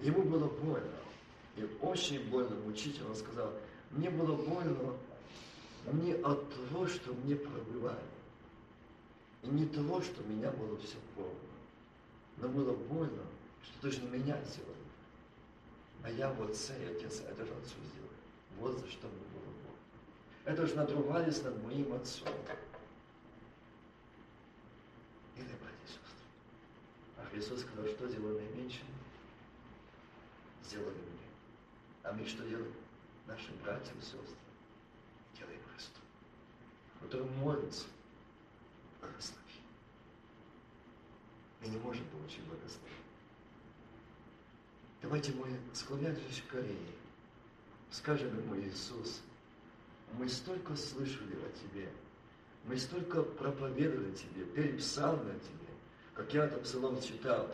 Ему 0.00 0.22
было 0.22 0.48
больно. 0.48 0.88
И 1.56 1.68
очень 1.82 2.28
больно, 2.30 2.56
мучительно 2.64 3.10
он 3.10 3.16
сказал, 3.16 3.52
мне 3.90 4.08
было 4.08 4.34
больно 4.34 4.94
не 5.92 6.14
от 6.14 6.48
того, 6.54 6.86
что 6.86 7.12
мне 7.12 7.36
пробивали. 7.36 7.98
И 9.42 9.48
не 9.48 9.66
того, 9.66 10.00
что 10.00 10.22
меня 10.22 10.50
было 10.52 10.78
все 10.78 10.96
полно. 11.14 11.30
Но 12.38 12.48
было 12.48 12.72
больно, 12.72 13.22
что 13.62 13.82
точно 13.82 14.06
меня 14.06 14.38
сделали. 14.44 14.81
А 16.04 16.10
я 16.10 16.32
вот 16.32 16.56
цей 16.56 16.90
отец, 16.90 17.20
это 17.20 17.46
же 17.46 17.52
отцу 17.52 17.76
сделал. 17.92 18.10
Вот 18.58 18.78
за 18.78 18.88
что 18.90 19.06
мне 19.06 19.24
было 19.32 19.44
больно. 19.44 19.78
Это 20.44 20.66
же 20.66 20.74
надругались 20.74 21.42
над 21.42 21.62
моим 21.62 21.92
отцом. 21.92 22.28
Или, 25.36 25.44
братья 25.44 25.84
и 25.84 25.88
сестры, 25.88 26.26
а 27.16 27.24
Христос 27.26 27.60
сказал, 27.60 27.86
что 27.86 28.08
делал 28.08 28.36
наименьшим, 28.36 28.86
сделали 30.64 30.98
мне. 30.98 31.28
А 32.02 32.12
мы 32.12 32.26
что 32.26 32.46
делаем? 32.48 32.74
Нашим 33.26 33.56
братьям 33.62 33.96
и 33.98 34.02
сестрам 34.02 34.24
делаем 35.38 35.60
Христу, 35.72 36.00
который 37.00 37.26
молится, 37.36 37.86
благослови. 39.00 39.40
Мы 41.60 41.68
не 41.68 41.78
можем 41.78 42.04
получить 42.06 42.42
благословение. 42.42 43.01
Давайте 45.02 45.32
мы, 45.32 45.48
склонявшись 45.72 46.44
к 46.46 46.52
колени, 46.52 46.94
скажем 47.90 48.28
ему, 48.38 48.56
Иисус, 48.60 49.20
мы 50.16 50.28
столько 50.28 50.76
слышали 50.76 51.34
о 51.34 51.50
Тебе, 51.58 51.88
мы 52.64 52.78
столько 52.78 53.22
проповедовали 53.22 54.14
Тебе, 54.14 54.78
псалмы 54.78 55.30
о 55.30 55.38
Тебе, 55.40 55.72
как 56.14 56.32
я 56.32 56.44
этот 56.44 56.62
псалом 56.62 57.02
читал. 57.02 57.50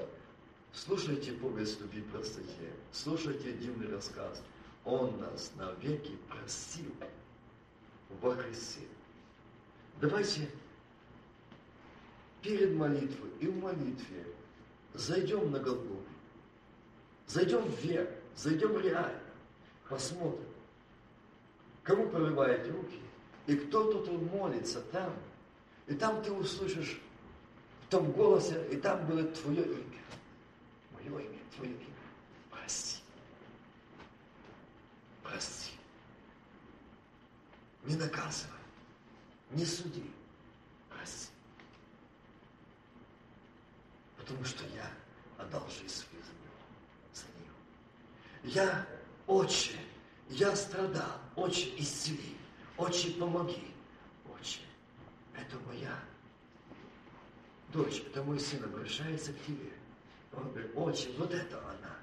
Слушайте 0.75 1.33
повесть 1.33 1.81
любви 1.81 2.03
простоте, 2.03 2.71
слушайте 2.93 3.55
дивный 3.55 3.89
рассказ. 3.89 4.43
Он 4.85 5.19
нас 5.19 5.51
навеки 5.57 6.19
простил 6.29 6.93
во 8.21 8.37
Христе. 8.37 8.83
Давайте 10.03 10.51
перед 12.43 12.75
молитвой 12.75 13.31
и 13.41 13.47
в 13.47 13.57
молитве 13.57 14.27
зайдем 14.93 15.51
на 15.51 15.59
Голгофу, 15.59 16.05
зайдем 17.29 17.65
вверх, 17.69 18.09
зайдем 18.35 18.81
реально, 18.81 19.21
посмотрим, 19.89 20.49
кому 21.85 22.09
прорывает 22.09 22.67
руки, 22.73 23.01
и 23.47 23.55
кто 23.57 23.93
тут 23.93 24.09
молится 24.33 24.81
там, 24.81 25.15
и 25.87 25.95
там 25.95 26.23
ты 26.23 26.33
услышишь 26.33 27.01
в 27.85 27.91
том 27.91 28.11
голосе, 28.13 28.67
и 28.71 28.77
там 28.77 29.07
будет 29.07 29.41
твое 29.41 29.63
имя, 29.65 30.01
мое 30.93 31.21
имя, 31.21 31.39
твое 31.57 31.73
имя. 31.73 31.85
Прости. 32.51 32.99
Прости. 35.23 35.73
Не 37.85 37.97
наказывай, 37.97 38.59
не 39.51 39.65
суди, 39.65 40.11
прости. 40.91 41.31
Потому 44.19 44.45
что 44.45 44.63
я 44.75 44.91
отдал 45.39 45.67
жизнь 45.71 45.89
свою 45.89 46.23
за 46.23 46.33
него, 46.33 46.59
за 47.15 47.25
нее. 47.39 47.53
Я, 48.45 48.87
отче, 49.27 49.77
я 50.31 50.55
страдал, 50.55 51.19
отче, 51.37 51.73
исцели, 51.77 52.37
отче, 52.77 53.11
помоги, 53.13 53.75
отче, 54.33 54.61
это 55.35 55.57
моя 55.67 55.99
дочь, 57.73 58.03
это 58.07 58.23
мой 58.23 58.39
сын 58.39 58.63
обращается 58.65 59.33
к 59.33 59.43
тебе. 59.47 59.73
Он 60.33 60.51
говорит, 60.51 60.71
отче, 60.75 61.11
вот 61.19 61.33
это 61.33 61.59
она, 61.59 61.97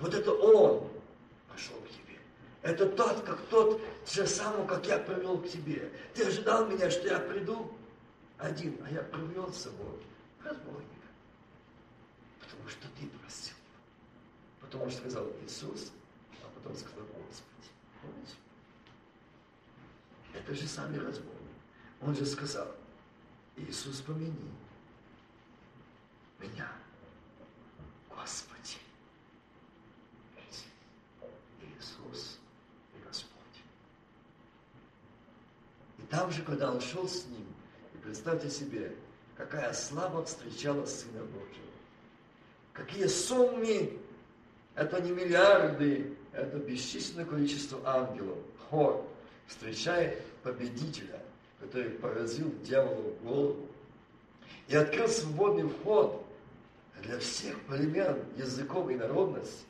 вот 0.00 0.14
это 0.14 0.32
он 0.32 0.90
пошел 1.48 1.76
к 1.76 1.88
тебе. 1.88 2.18
Это 2.62 2.88
тот, 2.88 3.22
как 3.22 3.40
тот 3.46 3.80
же 4.06 4.26
самый, 4.26 4.66
как 4.66 4.86
я 4.86 4.98
привел 4.98 5.38
к 5.38 5.48
тебе. 5.48 5.92
Ты 6.14 6.24
ожидал 6.24 6.66
меня, 6.66 6.90
что 6.90 7.08
я 7.08 7.18
приду 7.18 7.72
один, 8.38 8.78
а 8.84 8.90
я 8.90 9.02
привел 9.02 9.52
с 9.52 9.58
собой 9.58 10.00
разбойника. 10.42 10.86
Потому 12.40 12.68
что 12.68 12.88
ты 12.98 13.06
простил 13.06 13.54
его. 13.56 13.61
Потому 14.72 14.90
что 14.90 15.00
сказал 15.00 15.26
Иисус, 15.44 15.92
а 16.42 16.48
потом 16.54 16.74
сказал 16.74 17.04
Господи. 17.04 17.68
Помните? 18.00 18.32
Это 20.32 20.54
же 20.54 20.66
самый 20.66 20.98
разбойник. 20.98 21.28
Он 22.00 22.16
же 22.16 22.24
сказал, 22.24 22.68
Иисус, 23.54 24.00
помяни 24.00 24.34
меня, 26.40 26.72
Господи. 28.08 28.78
Иисус 31.60 32.38
и 32.94 33.06
Господь. 33.06 33.30
И 35.98 36.02
там 36.04 36.30
же, 36.30 36.42
когда 36.44 36.72
он 36.72 36.80
шел 36.80 37.06
с 37.06 37.26
ним, 37.26 37.46
и 37.92 37.98
представьте 37.98 38.48
себе, 38.48 38.96
какая 39.36 39.74
слава 39.74 40.24
встречала 40.24 40.86
Сына 40.86 41.22
Божьего. 41.24 41.72
Какие 42.72 43.06
суммы, 43.06 44.01
это 44.74 45.00
не 45.00 45.10
миллиарды, 45.10 46.14
это 46.32 46.56
бесчисленное 46.56 47.26
количество 47.26 47.80
ангелов, 47.84 48.38
хор, 48.70 49.06
встречает 49.46 50.22
победителя, 50.42 51.20
который 51.60 51.90
поразил 51.90 52.52
дьяволу 52.62 53.14
голову. 53.22 53.68
И 54.68 54.76
открыл 54.76 55.08
свободный 55.08 55.68
вход 55.68 56.24
для 57.02 57.18
всех 57.18 57.60
племен, 57.62 58.18
языков 58.36 58.90
и 58.90 58.94
народностей. 58.94 59.66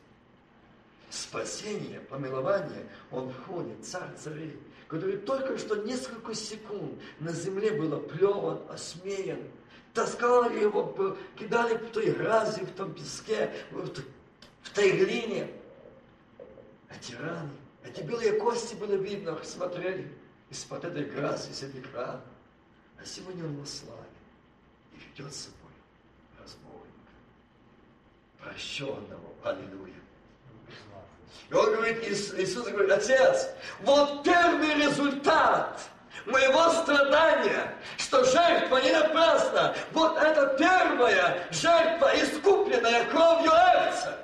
Спасение, 1.10 2.00
помилование, 2.00 2.86
он 3.10 3.30
входит, 3.30 3.84
царь 3.84 4.14
царей, 4.16 4.58
который 4.88 5.18
только 5.18 5.58
что 5.58 5.76
несколько 5.76 6.34
секунд 6.34 6.94
на 7.20 7.32
земле 7.32 7.72
был 7.72 7.92
оплеван, 7.94 8.60
осмеян, 8.70 9.40
таскали 9.92 10.60
его, 10.60 11.16
кидали 11.36 11.76
в 11.76 11.90
той 11.90 12.12
грязи, 12.12 12.64
в 12.64 12.70
том 12.72 12.94
песке, 12.94 13.52
в, 13.72 13.90
в 14.62 14.70
той 14.70 14.93
глине. 14.93 15.51
Эти 16.90 17.14
раны, 17.14 17.51
эти 17.84 18.02
белые 18.02 18.32
кости 18.34 18.74
было 18.74 18.94
видно, 18.94 19.39
смотрели 19.43 20.12
из-под 20.51 20.84
этой 20.84 21.05
грязи, 21.05 21.51
из 21.51 21.62
этих 21.62 21.93
ран. 21.94 22.20
А 23.01 23.05
сегодня 23.05 23.44
он 23.44 23.59
во 23.59 23.66
славе 23.66 23.98
и 24.93 24.98
ведет 24.98 25.34
с 25.34 25.44
собой 25.44 25.72
разбойника, 26.39 27.12
прощенного. 28.39 29.32
Аллилуйя. 29.44 29.94
И 31.51 31.55
он 31.55 31.74
говорит, 31.74 32.02
Иисус 32.06 32.66
говорит, 32.68 32.93
Отец, 32.93 33.51
вот 33.80 34.22
первый 34.22 34.74
результат 34.74 35.80
моего 36.26 36.70
страдания, 36.70 37.74
что 37.98 38.24
жертва 38.24 38.78
не 38.78 38.93
напрасна. 38.93 39.74
Вот 39.93 40.16
это 40.16 40.56
первая 40.59 41.47
жертва, 41.51 42.10
искупленная 42.22 43.05
кровью 43.10 43.51
Эрца. 43.51 44.21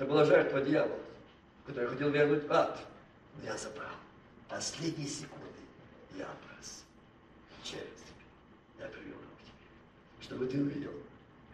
Это 0.00 0.08
была 0.08 0.24
жертва 0.24 0.62
дьявола, 0.62 0.98
который 1.66 1.90
хотел 1.90 2.08
вернуть 2.08 2.44
ад. 2.48 2.80
Но 3.36 3.44
я 3.44 3.54
забрал. 3.58 3.92
Последние 4.48 5.06
секунды 5.06 5.60
я 6.16 6.24
образ 6.24 6.86
через. 7.62 7.84
Я 8.78 8.86
привел 8.86 9.18
его 9.18 9.20
к 9.20 9.42
тебе, 9.42 10.22
чтобы 10.22 10.46
ты 10.46 10.58
увидел, 10.58 10.94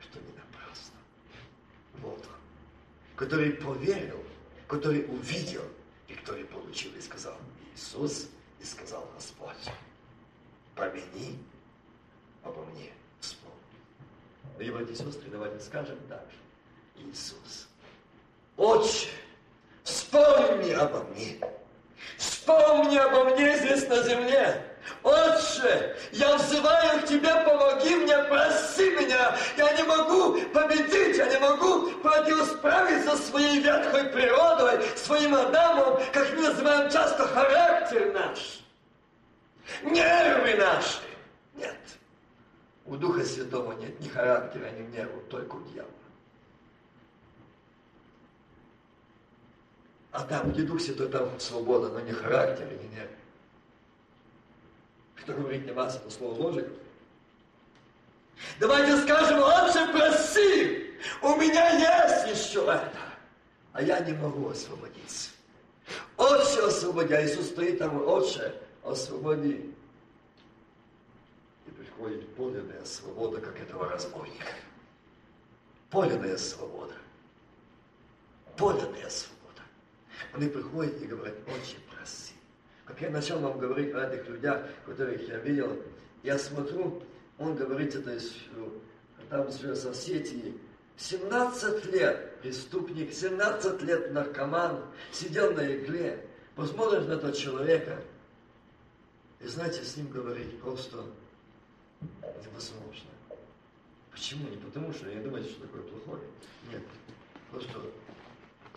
что 0.01 0.21
не 0.21 0.29
напрасно. 0.29 0.95
Вот 1.95 2.25
он 2.25 3.17
который 3.17 3.51
поверил, 3.51 4.23
который 4.69 5.07
увидел, 5.07 5.65
и 6.07 6.15
который 6.15 6.45
получил 6.45 6.95
и 6.95 7.01
сказал 7.01 7.37
Иисус, 7.75 8.29
и 8.61 8.65
сказал 8.65 9.11
Господь, 9.17 9.73
помяни 10.77 11.37
обо 12.45 12.65
мне, 12.67 12.93
вспомни. 13.19 13.57
И, 14.61 14.71
братья 14.71 14.95
и 14.95 15.31
давайте 15.31 15.59
скажем 15.59 15.99
так 16.09 16.25
же. 16.31 17.05
Иисус, 17.09 17.67
Отче, 18.57 19.09
вспомни 19.85 20.73
обо 20.73 21.01
мне. 21.05 21.39
Вспомни 22.17 22.97
обо 22.97 23.25
мне 23.25 23.57
здесь 23.59 23.87
на 23.89 24.03
земле. 24.03 24.63
Отче, 25.03 25.97
я 26.13 26.37
взываю 26.37 27.01
к 27.01 27.07
Тебе, 27.07 27.35
помоги 27.45 27.95
мне, 27.97 28.17
прости 28.25 28.91
меня. 28.91 29.37
Я 29.57 29.73
не 29.77 29.83
могу 29.83 30.41
победить, 30.53 31.17
я 31.17 31.27
не 31.27 31.39
могу 31.39 31.91
противосправиться 32.01 33.17
своей 33.17 33.61
ветхой 33.61 34.05
природой, 34.05 34.81
своим 34.97 35.35
Адамом, 35.35 36.01
как 36.13 36.33
мы 36.35 36.43
называем 36.43 36.91
часто 36.91 37.27
характер 37.27 38.13
наш. 38.13 38.61
Нервы 39.83 40.55
наши. 40.55 41.01
Нет. 41.55 41.77
У 42.87 42.97
Духа 42.97 43.25
Святого 43.25 43.73
нет 43.73 44.01
ни 44.01 44.09
характера, 44.09 44.71
ни 44.71 44.97
нервов, 44.97 45.25
только 45.29 45.57
у 45.57 45.63
дьявола. 45.65 45.96
А 50.17 50.23
там, 50.23 50.51
где 50.51 50.63
Дух 50.63 50.81
Святой, 50.81 51.09
там 51.09 51.39
свобода, 51.39 51.91
но 51.91 52.01
не 52.01 52.13
характер 52.13 52.67
и 52.73 52.87
не. 52.87 53.07
Что 55.17 55.35
говорит 55.35 55.67
не 55.67 55.73
вас, 55.73 55.97
это 55.97 56.09
Слово 56.09 56.35
Божие. 56.35 56.71
Давайте 58.59 58.97
скажем, 59.03 59.41
Отче, 59.41 59.93
прости, 59.93 60.95
у 61.21 61.37
меня 61.37 61.69
есть 61.69 62.45
еще 62.47 62.61
это, 62.61 62.99
а 63.75 63.83
я 63.83 64.01
не 64.01 64.15
могу 64.15 64.49
освободиться. 64.49 65.33
Отче, 66.17 66.67
освободи, 66.67 67.13
а 67.13 67.23
Иисус 67.23 67.49
стоит 67.49 67.79
там, 67.79 68.03
Отче, 68.03 68.55
освободи. 68.85 69.71
И 71.67 71.71
приходит 71.73 72.35
подлинная 72.37 72.87
свобода, 72.87 73.39
как 73.43 73.61
этого 73.61 73.87
разбойника. 73.87 74.47
Подлинная 75.91 76.39
свобода. 76.39 76.95
Подлинная 78.57 79.11
свобода. 79.11 79.36
Они 80.33 80.49
приходят 80.49 81.01
и 81.03 81.07
говорят, 81.07 81.35
очень 81.47 81.81
проси. 81.91 82.35
Как 82.85 83.01
я 83.01 83.11
начал 83.11 83.41
вам 83.41 83.59
говорить 83.59 83.95
о 83.95 84.09
этих 84.09 84.29
людях, 84.29 84.67
которых 84.85 85.29
я 85.29 85.39
видел, 85.39 85.83
я 86.23 86.39
смотрю, 86.39 87.03
он 87.39 87.55
говорит 87.57 87.95
это 87.95 88.19
там 89.29 89.51
живет 89.51 89.79
в 89.79 89.91
Осетии, 89.91 90.57
17 90.97 91.85
лет 91.87 92.41
преступник, 92.41 93.13
17 93.13 93.83
лет 93.83 94.13
наркоман, 94.13 94.85
сидел 95.13 95.53
на 95.53 95.77
игле, 95.77 96.27
посмотришь 96.55 97.07
на 97.07 97.15
этого 97.15 97.33
человека, 97.33 98.03
и 99.41 99.47
знаете, 99.47 99.83
с 99.83 99.97
ним 99.97 100.09
говорить 100.09 100.61
просто 100.61 101.05
невозможно. 102.23 103.11
Почему? 104.11 104.49
Не 104.49 104.57
потому 104.57 104.93
что 104.93 105.11
я 105.11 105.21
думаю, 105.21 105.45
что 105.45 105.61
такое 105.61 105.83
плохое. 105.83 106.23
Нет. 106.73 106.83
Просто 107.51 107.81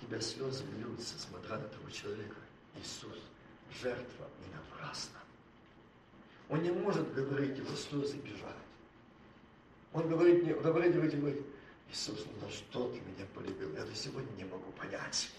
тебя 0.02 0.20
слезы 0.22 0.64
льются, 0.78 1.20
смотря 1.20 1.58
на 1.58 1.68
того 1.68 1.90
человека. 1.90 2.36
Иисус, 2.76 3.18
жертва 3.82 4.28
не 4.46 4.54
напрасна. 4.54 5.20
Он 6.50 6.62
не 6.64 6.72
может 6.72 7.14
говорить 7.14 7.58
его 7.58 7.76
слезы 7.76 8.18
бежать. 8.18 8.56
Он 9.94 10.08
говорит, 10.08 10.44
не, 10.44 10.54
говорит, 10.54 10.96
говорит, 10.96 11.46
Иисус, 11.92 12.26
ну 12.42 12.50
что 12.50 12.90
ты 12.90 13.00
меня 13.00 13.26
полюбил? 13.34 13.74
Я 13.74 13.84
до 13.84 13.96
сегодня 13.96 14.32
не 14.36 14.46
могу 14.46 14.72
понять. 14.74 15.30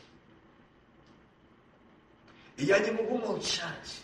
И 2.56 2.64
я 2.64 2.78
не 2.80 2.90
могу 2.90 3.18
молчать. 3.18 4.02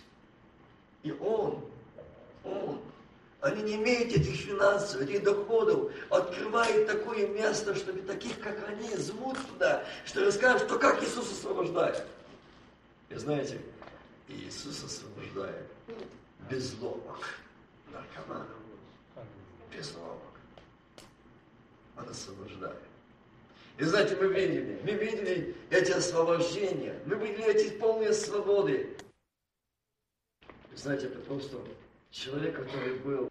И 1.03 1.13
он, 1.13 1.65
он, 2.45 2.81
они 3.41 3.63
не 3.63 3.75
имеют 3.77 4.13
этих 4.13 4.35
финансов, 4.37 5.03
этих 5.03 5.23
доходов, 5.23 5.93
открывает 6.11 6.87
такое 6.87 7.29
место, 7.29 7.75
чтобы 7.75 8.01
таких, 8.01 8.41
как 8.41 8.69
они, 8.69 8.89
зовут 8.97 9.37
туда, 9.49 9.85
что 10.05 10.25
расскажут, 10.25 10.69
что 10.69 10.79
как 10.79 11.03
Иисус 11.03 11.31
освобождает. 11.31 12.05
И 13.11 13.15
знаете, 13.15 13.61
Иисус 14.29 14.83
освобождает 14.83 15.67
без 16.51 16.79
ломок 16.81 17.25
наркоманов. 17.93 18.49
Без 19.71 19.95
ломок. 19.95 20.23
Он 21.97 22.09
освобождает. 22.09 22.83
И 23.79 23.85
знаете, 23.85 24.17
мы 24.17 24.29
видели, 24.29 24.81
мы 24.83 24.93
видели 24.93 25.55
эти 25.71 25.93
освобождения, 25.93 26.99
мы 27.05 27.17
видели 27.17 27.45
эти 27.45 27.77
полные 27.77 28.15
свободы. 28.15 28.97
И 30.73 30.77
знаете, 30.77 31.07
это 31.07 31.19
просто 31.21 31.59
человек, 32.11 32.57
который 32.57 32.99
был 32.99 33.29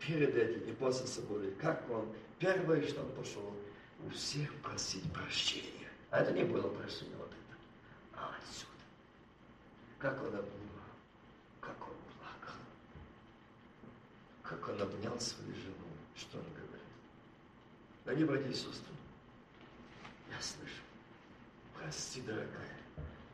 перед 0.00 0.34
этим 0.34 0.68
и 0.68 0.72
после 0.72 1.06
свободы, 1.06 1.50
как 1.60 1.88
он, 1.90 2.12
первое, 2.38 2.86
что 2.86 3.02
он 3.02 3.12
пошел, 3.12 3.54
у 4.06 4.10
всех 4.10 4.54
просить 4.62 5.12
прощения. 5.12 5.88
А 6.10 6.20
это 6.20 6.32
не 6.32 6.44
было 6.44 6.68
прощение 6.68 7.16
вот 7.16 7.28
это, 7.28 7.58
а 8.14 8.34
отсюда. 8.36 8.72
Как 9.98 10.18
он 10.22 10.28
обнимал, 10.28 10.88
как 11.60 11.76
он 11.82 11.94
плакал, 12.16 12.56
как 14.42 14.68
он 14.68 14.80
обнял 14.80 15.20
свою 15.20 15.54
жену. 15.54 15.74
Что 16.16 16.38
он 16.38 16.44
говорит? 16.44 16.86
Дорогие 18.04 18.26
братья 18.26 18.48
и 18.48 18.50
я 20.30 20.40
слышу, 20.40 20.82
прости, 21.78 22.20
дорогая, 22.22 22.76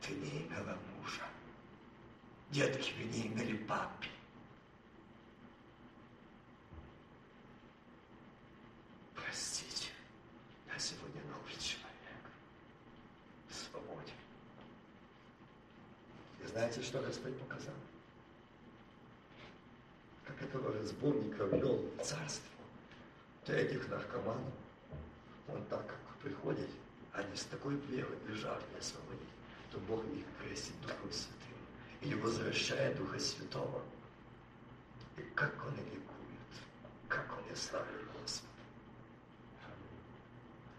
ты 0.01 0.13
не 0.15 0.47
имела 0.47 0.79
мужа. 0.97 1.23
Детки 2.51 2.93
вы 2.99 3.05
не 3.05 3.27
имели 3.27 3.57
папы. 3.65 4.07
Простите, 9.15 9.91
я 10.73 10.79
сегодня 10.79 11.23
новый 11.23 11.53
человек. 11.53 11.91
В 13.49 13.55
свободе. 13.55 14.13
И 16.43 16.47
знаете, 16.47 16.83
что 16.83 17.01
Господь 17.01 17.39
показал? 17.41 17.75
Как 20.25 20.43
этого 20.43 20.73
разбойника 20.73 21.45
ввел 21.45 21.77
в 21.99 22.03
царство. 22.03 22.49
То 23.45 23.53
этих 23.53 23.89
наркоманов. 23.89 24.53
Он 25.49 25.63
так 25.67 25.87
как 25.87 26.17
приходит, 26.23 26.71
они 27.15 27.37
с 27.37 27.45
такой 27.45 27.77
верой 27.89 28.19
и 28.29 28.33
жаждой 28.33 28.79
освободить, 28.79 29.23
то 29.71 29.79
Бог 29.89 30.05
их 30.07 30.25
крестит 30.43 30.75
Духом 30.83 31.13
Святым 31.13 31.35
или 32.03 32.15
возвращает 32.15 32.97
Духа 32.97 33.19
Святого. 33.19 33.83
И 35.17 35.23
как 35.35 35.55
он 35.65 35.75
ликует, 35.77 36.55
как 37.09 37.27
он 37.33 37.57
славит 37.57 37.87
Господа. 38.21 38.53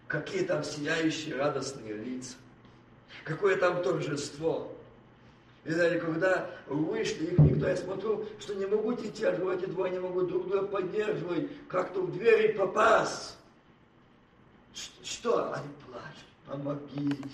Какие 0.07 0.44
там 0.45 0.64
сияющие 0.64 1.36
радостные 1.36 1.94
лица. 1.94 2.36
Какое 3.24 3.57
там 3.57 3.82
торжество. 3.82 4.72
И 5.64 5.72
знаете, 5.72 5.99
когда 5.99 6.52
вышли, 6.68 7.26
их 7.26 7.40
никто, 7.40 7.68
я 7.68 7.76
смотрю, 7.76 8.28
что 8.40 8.53
не 8.53 8.68
могут 8.68 9.03
идти, 9.03 9.24
а 9.24 9.32
эти 9.32 9.66
двое 9.66 9.91
не 9.91 9.99
могут 9.99 10.28
друг 10.28 10.48
друга 10.48 10.68
поддерживать, 10.68 11.49
как-то 11.68 12.02
в 12.02 12.12
двери 12.12 12.53
попасть. 12.53 13.38
Что? 15.03 15.53
Они 15.53 15.69
плачут. 15.85 16.26
Помогите. 16.45 17.30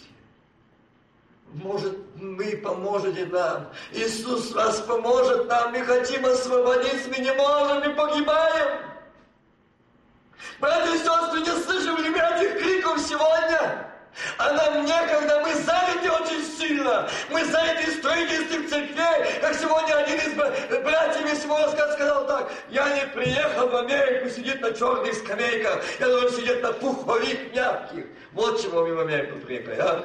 Может, 1.54 1.98
вы 2.16 2.58
поможете 2.58 3.26
нам. 3.26 3.70
Иисус 3.92 4.52
вас 4.54 4.80
поможет 4.82 5.48
нам. 5.48 5.74
Мы 5.74 5.84
хотим 5.84 6.26
освободиться, 6.26 7.10
мы 7.10 7.18
не 7.18 7.34
можем, 7.34 7.80
мы 7.80 7.94
погибаем. 7.94 8.86
Братья 10.60 10.94
и 10.94 10.98
сестры, 10.98 11.42
не 11.42 11.64
слышим 11.64 11.98
ли 11.98 12.10
этих 12.10 12.62
криков 12.62 13.00
сегодня? 13.00 13.91
А 14.38 14.52
нам 14.54 14.86
некогда, 14.86 15.40
мы 15.40 15.54
заняты 15.56 16.12
очень 16.12 16.44
сильно. 16.58 17.10
Мы 17.30 17.46
заняты 17.46 17.92
строительством 17.94 18.68
церквей. 18.68 19.40
Как 19.42 19.56
сегодня 19.56 19.94
один 19.96 20.20
из 20.20 20.34
братьев 20.84 21.34
из 21.34 21.46
моего 21.46 21.72
сказал 21.72 22.28
так, 22.28 22.52
я 22.70 22.90
не 22.96 23.08
приехал 23.08 23.70
в 23.70 23.76
Америку 23.76 24.30
сидеть 24.30 24.62
на 24.62 24.72
черных 24.74 25.14
скамейках, 25.14 25.84
я 26.00 26.08
должен 26.08 26.32
сидеть 26.32 26.62
на 26.62 26.74
пуховых 26.74 27.54
мягких. 27.54 28.06
Вот 28.34 28.62
чего 28.62 28.86
мы 28.86 28.96
в 28.96 29.00
Америку 29.00 29.40
приехали, 29.40 29.76
а? 29.80 30.04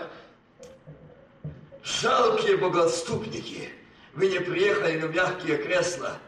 Жалкие 1.82 2.56
богоотступники, 2.56 3.70
вы 4.14 4.28
не 4.28 4.40
приехали 4.40 4.98
на 4.98 5.06
мягкие 5.06 5.58
кресла. 5.58 6.18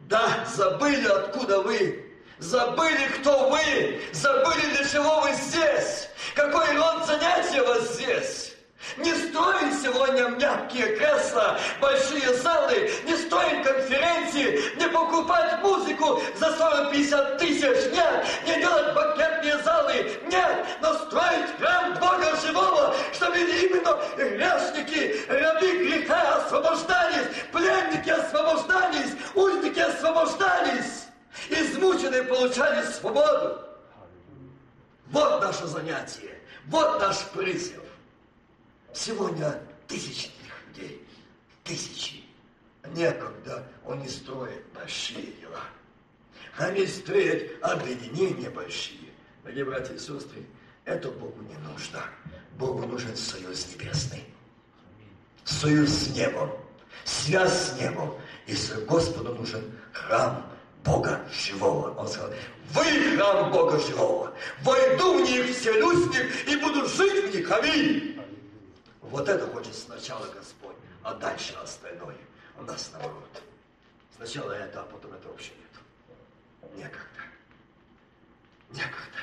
Да, 0.00 0.44
забыли, 0.46 1.06
откуда 1.06 1.60
вы. 1.60 2.11
Забыли, 2.42 3.06
кто 3.20 3.50
вы. 3.50 4.00
Забыли, 4.12 4.74
для 4.74 4.84
чего 4.84 5.20
вы 5.20 5.30
здесь. 5.32 6.08
Какой 6.34 6.76
род 6.76 7.06
занятия 7.06 7.62
у 7.62 7.66
вас 7.66 7.94
здесь. 7.94 8.52
Не 8.96 9.14
строим 9.14 9.72
сегодня 9.80 10.24
мягкие 10.24 10.96
кресла, 10.96 11.56
большие 11.80 12.34
залы, 12.34 12.90
не 13.04 13.16
строим 13.16 13.62
конференции, 13.62 14.60
не 14.76 14.88
покупать 14.88 15.62
музыку 15.62 16.20
за 16.34 16.48
40-50 16.48 17.38
тысяч, 17.38 17.92
нет, 17.92 18.26
не 18.44 18.60
делать 18.60 18.92
банкетные 18.92 19.58
залы, 19.62 20.18
нет, 20.26 20.66
но 20.82 20.94
строить 20.94 21.46
храм 21.60 21.94
Бога 21.94 22.36
живого, 22.44 22.94
чтобы 23.14 23.38
именно 23.38 23.98
грешники, 24.16 25.24
рабы 25.28 25.86
греха 25.86 26.38
освобождались, 26.38 27.28
пленники 27.52 28.10
освобождались, 28.10 29.12
узники 29.34 29.78
освобождались, 29.78 30.91
измученные 31.52 32.22
получали 32.24 32.84
свободу. 32.86 33.60
Вот 35.06 35.40
наше 35.40 35.66
занятие, 35.66 36.38
вот 36.66 37.00
наш 37.00 37.24
призыв. 37.28 37.82
Сегодня 38.94 39.60
тысячи 39.86 40.30
таких 40.30 40.68
людей, 40.68 41.08
тысячи. 41.64 42.24
Некогда 42.94 43.66
он 43.84 44.00
не 44.00 44.08
строит 44.08 44.64
большие 44.74 45.32
дела. 45.40 45.60
Они 46.58 46.86
строят 46.86 47.62
объединения 47.62 48.50
большие. 48.50 49.10
Дорогие 49.42 49.64
братья 49.64 49.94
и 49.94 49.98
сестры, 49.98 50.44
это 50.84 51.10
Богу 51.10 51.40
не 51.42 51.56
нужно. 51.68 52.02
Богу 52.58 52.86
нужен 52.86 53.16
союз 53.16 53.66
небесный. 53.74 54.24
Союз 55.44 55.90
с 55.90 56.16
небом, 56.16 56.50
связь 57.04 57.70
с 57.70 57.80
небом. 57.80 58.14
И 58.46 58.56
Господу 58.86 59.34
нужен 59.34 59.72
храм 59.92 60.51
Бога 60.84 61.20
живого. 61.30 61.94
Он 61.94 62.08
сказал, 62.08 62.30
вы 62.70 63.16
храм 63.16 63.50
Бога 63.50 63.78
живого. 63.78 64.32
Войду 64.62 65.18
в 65.18 65.22
них, 65.22 65.56
вселюсь 65.56 66.06
в 66.06 66.10
них 66.10 66.48
и 66.48 66.56
буду 66.56 66.86
жить 66.86 67.24
в 67.24 67.34
них. 67.34 67.50
Аминь. 67.50 68.20
Вот 69.00 69.28
это 69.28 69.46
хочет 69.46 69.74
сначала 69.74 70.26
Господь, 70.26 70.76
а 71.02 71.14
дальше 71.14 71.54
остальное. 71.62 72.16
У 72.58 72.62
нас 72.62 72.90
наоборот. 72.92 73.42
Сначала 74.16 74.52
это, 74.52 74.82
а 74.82 74.84
потом 74.84 75.12
это 75.12 75.28
вообще 75.28 75.52
нет. 75.52 76.74
Некогда. 76.76 77.22
Некогда. 78.70 79.18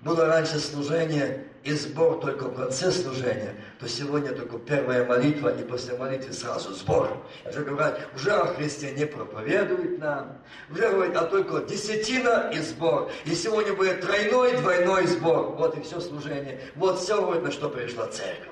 Было 0.00 0.26
раньше 0.26 0.58
служение, 0.58 1.48
и 1.64 1.72
сбор 1.74 2.20
только 2.20 2.48
в 2.48 2.56
конце 2.56 2.90
служения, 2.90 3.54
то 3.78 3.88
сегодня 3.88 4.32
только 4.32 4.58
первая 4.58 5.04
молитва, 5.06 5.56
и 5.56 5.62
после 5.62 5.96
молитвы 5.96 6.32
сразу 6.32 6.74
сбор. 6.74 7.16
Уже 7.48 7.64
говорят, 7.64 8.00
уже 8.14 8.32
о 8.32 8.46
Христе 8.54 8.92
не 8.92 9.06
проповедует 9.06 9.98
нам, 9.98 10.38
уже 10.70 10.90
говорят, 10.90 11.16
а 11.16 11.26
только 11.26 11.60
десятина 11.60 12.50
и 12.52 12.58
сбор. 12.58 13.10
И 13.24 13.34
сегодня 13.34 13.74
будет 13.74 14.00
тройной, 14.00 14.56
двойной 14.56 15.06
сбор. 15.06 15.52
Вот 15.52 15.76
и 15.78 15.82
все 15.82 16.00
служение. 16.00 16.60
Вот 16.74 16.98
все, 16.98 17.24
вот 17.24 17.42
на 17.42 17.52
что 17.52 17.68
пришла 17.68 18.08
церковь. 18.08 18.48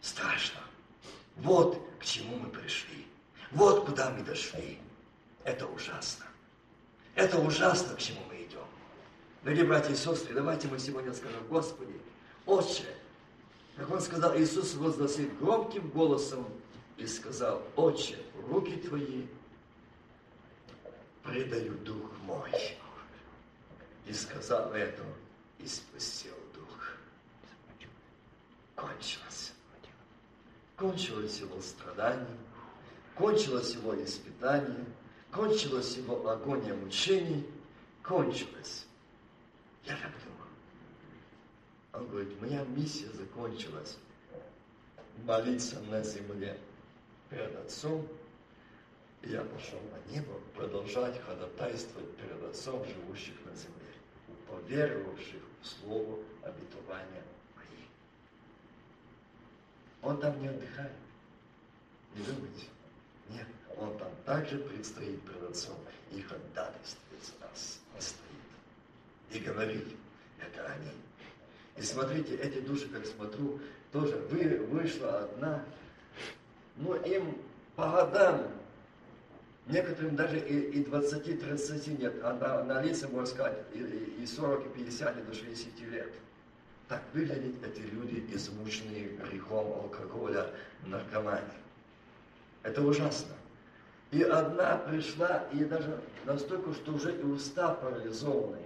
Страшно. 0.00 0.60
Вот 1.36 1.78
к 2.00 2.04
чему 2.04 2.36
мы 2.36 2.48
пришли. 2.48 3.06
Вот 3.50 3.84
куда 3.84 4.10
мы 4.10 4.24
дошли. 4.24 4.78
Это 5.44 5.66
ужасно. 5.66 6.24
Это 7.14 7.38
ужасно, 7.38 7.94
к 7.94 7.98
чему 7.98 8.20
мы. 8.28 8.31
Дорогие 9.44 9.64
братья 9.64 9.92
и 9.92 9.96
сестры, 9.96 10.34
давайте 10.34 10.68
мы 10.68 10.78
сегодня 10.78 11.12
скажем, 11.12 11.44
Господи, 11.48 12.00
Отче, 12.46 12.84
как 13.76 13.90
Он 13.90 14.00
сказал, 14.00 14.38
Иисус 14.38 14.74
возгласил 14.74 15.28
громким 15.40 15.88
голосом 15.88 16.46
и 16.96 17.08
сказал, 17.08 17.60
Отче, 17.74 18.18
руки 18.48 18.76
Твои 18.76 19.26
предаю 21.24 21.72
Дух 21.78 22.08
мой. 22.24 22.52
И 24.06 24.12
сказал 24.12 24.72
это, 24.74 25.02
и 25.58 25.66
спустил 25.66 26.34
Дух. 26.54 26.92
Кончилось. 28.76 29.54
Кончилось 30.76 31.40
его 31.40 31.60
страдание, 31.60 32.38
кончилось 33.16 33.74
его 33.74 34.00
испытание, 34.04 34.86
кончилось 35.32 35.96
его 35.96 36.28
агония 36.28 36.74
мучений, 36.74 37.44
кончилось. 38.04 38.86
Я 39.84 39.96
так 39.96 40.12
думаю. 40.24 40.50
Он 41.92 42.08
говорит, 42.08 42.40
моя 42.40 42.64
миссия 42.64 43.08
закончилась. 43.10 43.98
Молиться 45.24 45.80
на 45.80 46.02
земле 46.02 46.58
перед 47.28 47.54
Отцом. 47.56 48.06
И 49.22 49.30
я 49.30 49.42
пошел 49.42 49.80
на 49.80 50.12
небо 50.12 50.34
продолжать 50.54 51.20
ходатайствовать 51.22 52.16
перед 52.16 52.42
Отцом, 52.42 52.84
живущих 52.84 53.34
на 53.44 53.54
земле, 53.54 53.92
поверовавших 54.48 55.42
в 55.60 55.66
Слово 55.66 56.18
обетования 56.42 57.22
мои. 57.54 57.84
Он 60.02 60.20
там 60.20 60.40
не 60.40 60.48
отдыхает. 60.48 60.92
Не 62.16 62.24
думайте. 62.24 62.66
Нет, 63.30 63.46
он 63.76 63.96
там 63.98 64.10
также 64.24 64.58
предстоит 64.58 65.22
перед 65.22 65.42
Отцом 65.50 65.76
и 66.10 66.20
ходатайствует 66.20 67.22
за 67.22 67.46
нас. 67.46 67.78
Он 67.94 68.00
стоит 68.00 68.31
и 69.32 69.38
говорит, 69.40 69.86
это 70.40 70.66
они. 70.66 70.90
И 71.76 71.82
смотрите, 71.82 72.36
эти 72.36 72.60
души, 72.60 72.88
как 72.88 73.06
смотрю, 73.06 73.60
тоже 73.92 74.16
вы, 74.30 74.66
вышла 74.66 75.24
одна, 75.24 75.64
но 76.76 76.96
им 76.96 77.38
по 77.76 77.90
годам, 77.90 78.48
некоторым 79.66 80.16
даже 80.16 80.38
и, 80.38 80.80
и 80.80 80.84
20-30 80.84 82.00
нет, 82.00 82.14
а 82.22 82.34
на, 82.34 82.64
на 82.64 82.82
лице, 82.82 83.08
можно 83.08 83.26
сказать, 83.26 83.58
и, 83.74 83.78
и 84.22 84.26
40, 84.26 84.66
и 84.66 84.68
50, 84.84 85.18
и 85.18 85.22
до 85.22 85.34
60 85.34 85.80
лет. 85.90 86.12
Так 86.88 87.02
выглядят 87.14 87.54
эти 87.64 87.80
люди, 87.80 88.24
измученные 88.34 89.16
грехом 89.30 89.72
алкоголя, 89.72 90.50
наркомании. 90.84 91.62
Это 92.62 92.82
ужасно. 92.82 93.34
И 94.10 94.22
одна 94.22 94.76
пришла, 94.76 95.44
и 95.52 95.64
даже 95.64 95.98
настолько, 96.26 96.74
что 96.74 96.92
уже 96.92 97.16
и 97.16 97.22
уста 97.22 97.74
парализованные. 97.74 98.61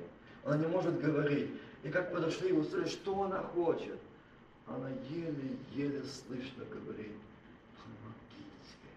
Она 0.46 0.58
не 0.58 0.66
может 0.68 1.00
говорить. 1.00 1.50
И 1.82 1.90
как 1.90 2.12
подошли 2.12 2.50
и 2.50 2.52
услышали, 2.52 2.88
что 2.88 3.22
она 3.24 3.42
хочет. 3.42 3.98
Она 4.66 4.88
еле-еле 5.10 6.02
слышно 6.04 6.64
говорит, 6.64 7.12
помогите, 7.76 8.90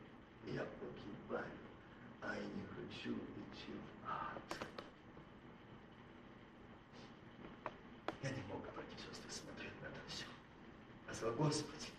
я 0.53 0.65
погибаю, 0.79 1.51
а 2.21 2.35
я 2.35 2.41
не 2.41 2.63
хочу 2.75 3.15
идти 3.15 3.71
в 3.73 4.09
ад. 4.09 4.57
Я 8.23 8.29
не 8.29 8.41
мог, 8.49 8.61
братья 8.61 8.95
и 8.95 9.13
сестры, 9.13 9.31
смотреть 9.31 9.73
на 9.81 9.87
это 9.87 9.99
все. 10.07 10.25
Я 11.07 11.13
сказал, 11.13 11.35
Господи, 11.35 11.89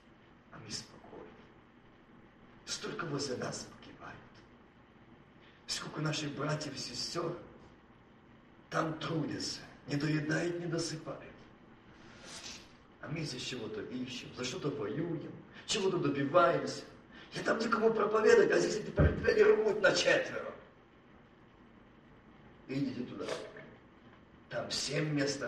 а 0.53 0.59
мы 0.65 0.71
спокойны. 0.71 1.27
Столько 2.67 3.05
возле 3.07 3.37
нас 3.37 3.69
погибают. 3.79 4.19
Сколько 5.67 6.01
наших 6.01 6.33
братьев 6.35 6.75
и 6.75 6.79
сестер 6.79 7.37
там 8.71 8.95
трудятся, 9.01 9.61
не 9.89 9.97
доедают, 9.97 10.61
не 10.61 10.67
досыпают. 10.67 11.21
А 13.03 13.09
мы 13.09 13.21
здесь 13.21 13.43
чего-то 13.43 13.81
ищем, 13.83 14.29
за 14.37 14.45
что-то 14.45 14.71
воюем, 14.71 15.33
чего-то 15.67 15.99
добиваемся. 15.99 16.83
Я 17.33 17.43
там 17.43 17.59
никому 17.59 17.93
проповедовать, 17.93 18.51
а 18.53 18.59
здесь 18.59 18.77
эти 18.77 18.91
портфели 18.91 19.43
рвут 19.43 19.83
на 19.83 19.93
четверо. 19.93 20.53
Идите 22.69 23.03
туда. 23.03 23.27
Там 24.49 24.71
семь 24.71 25.13
мест 25.13 25.43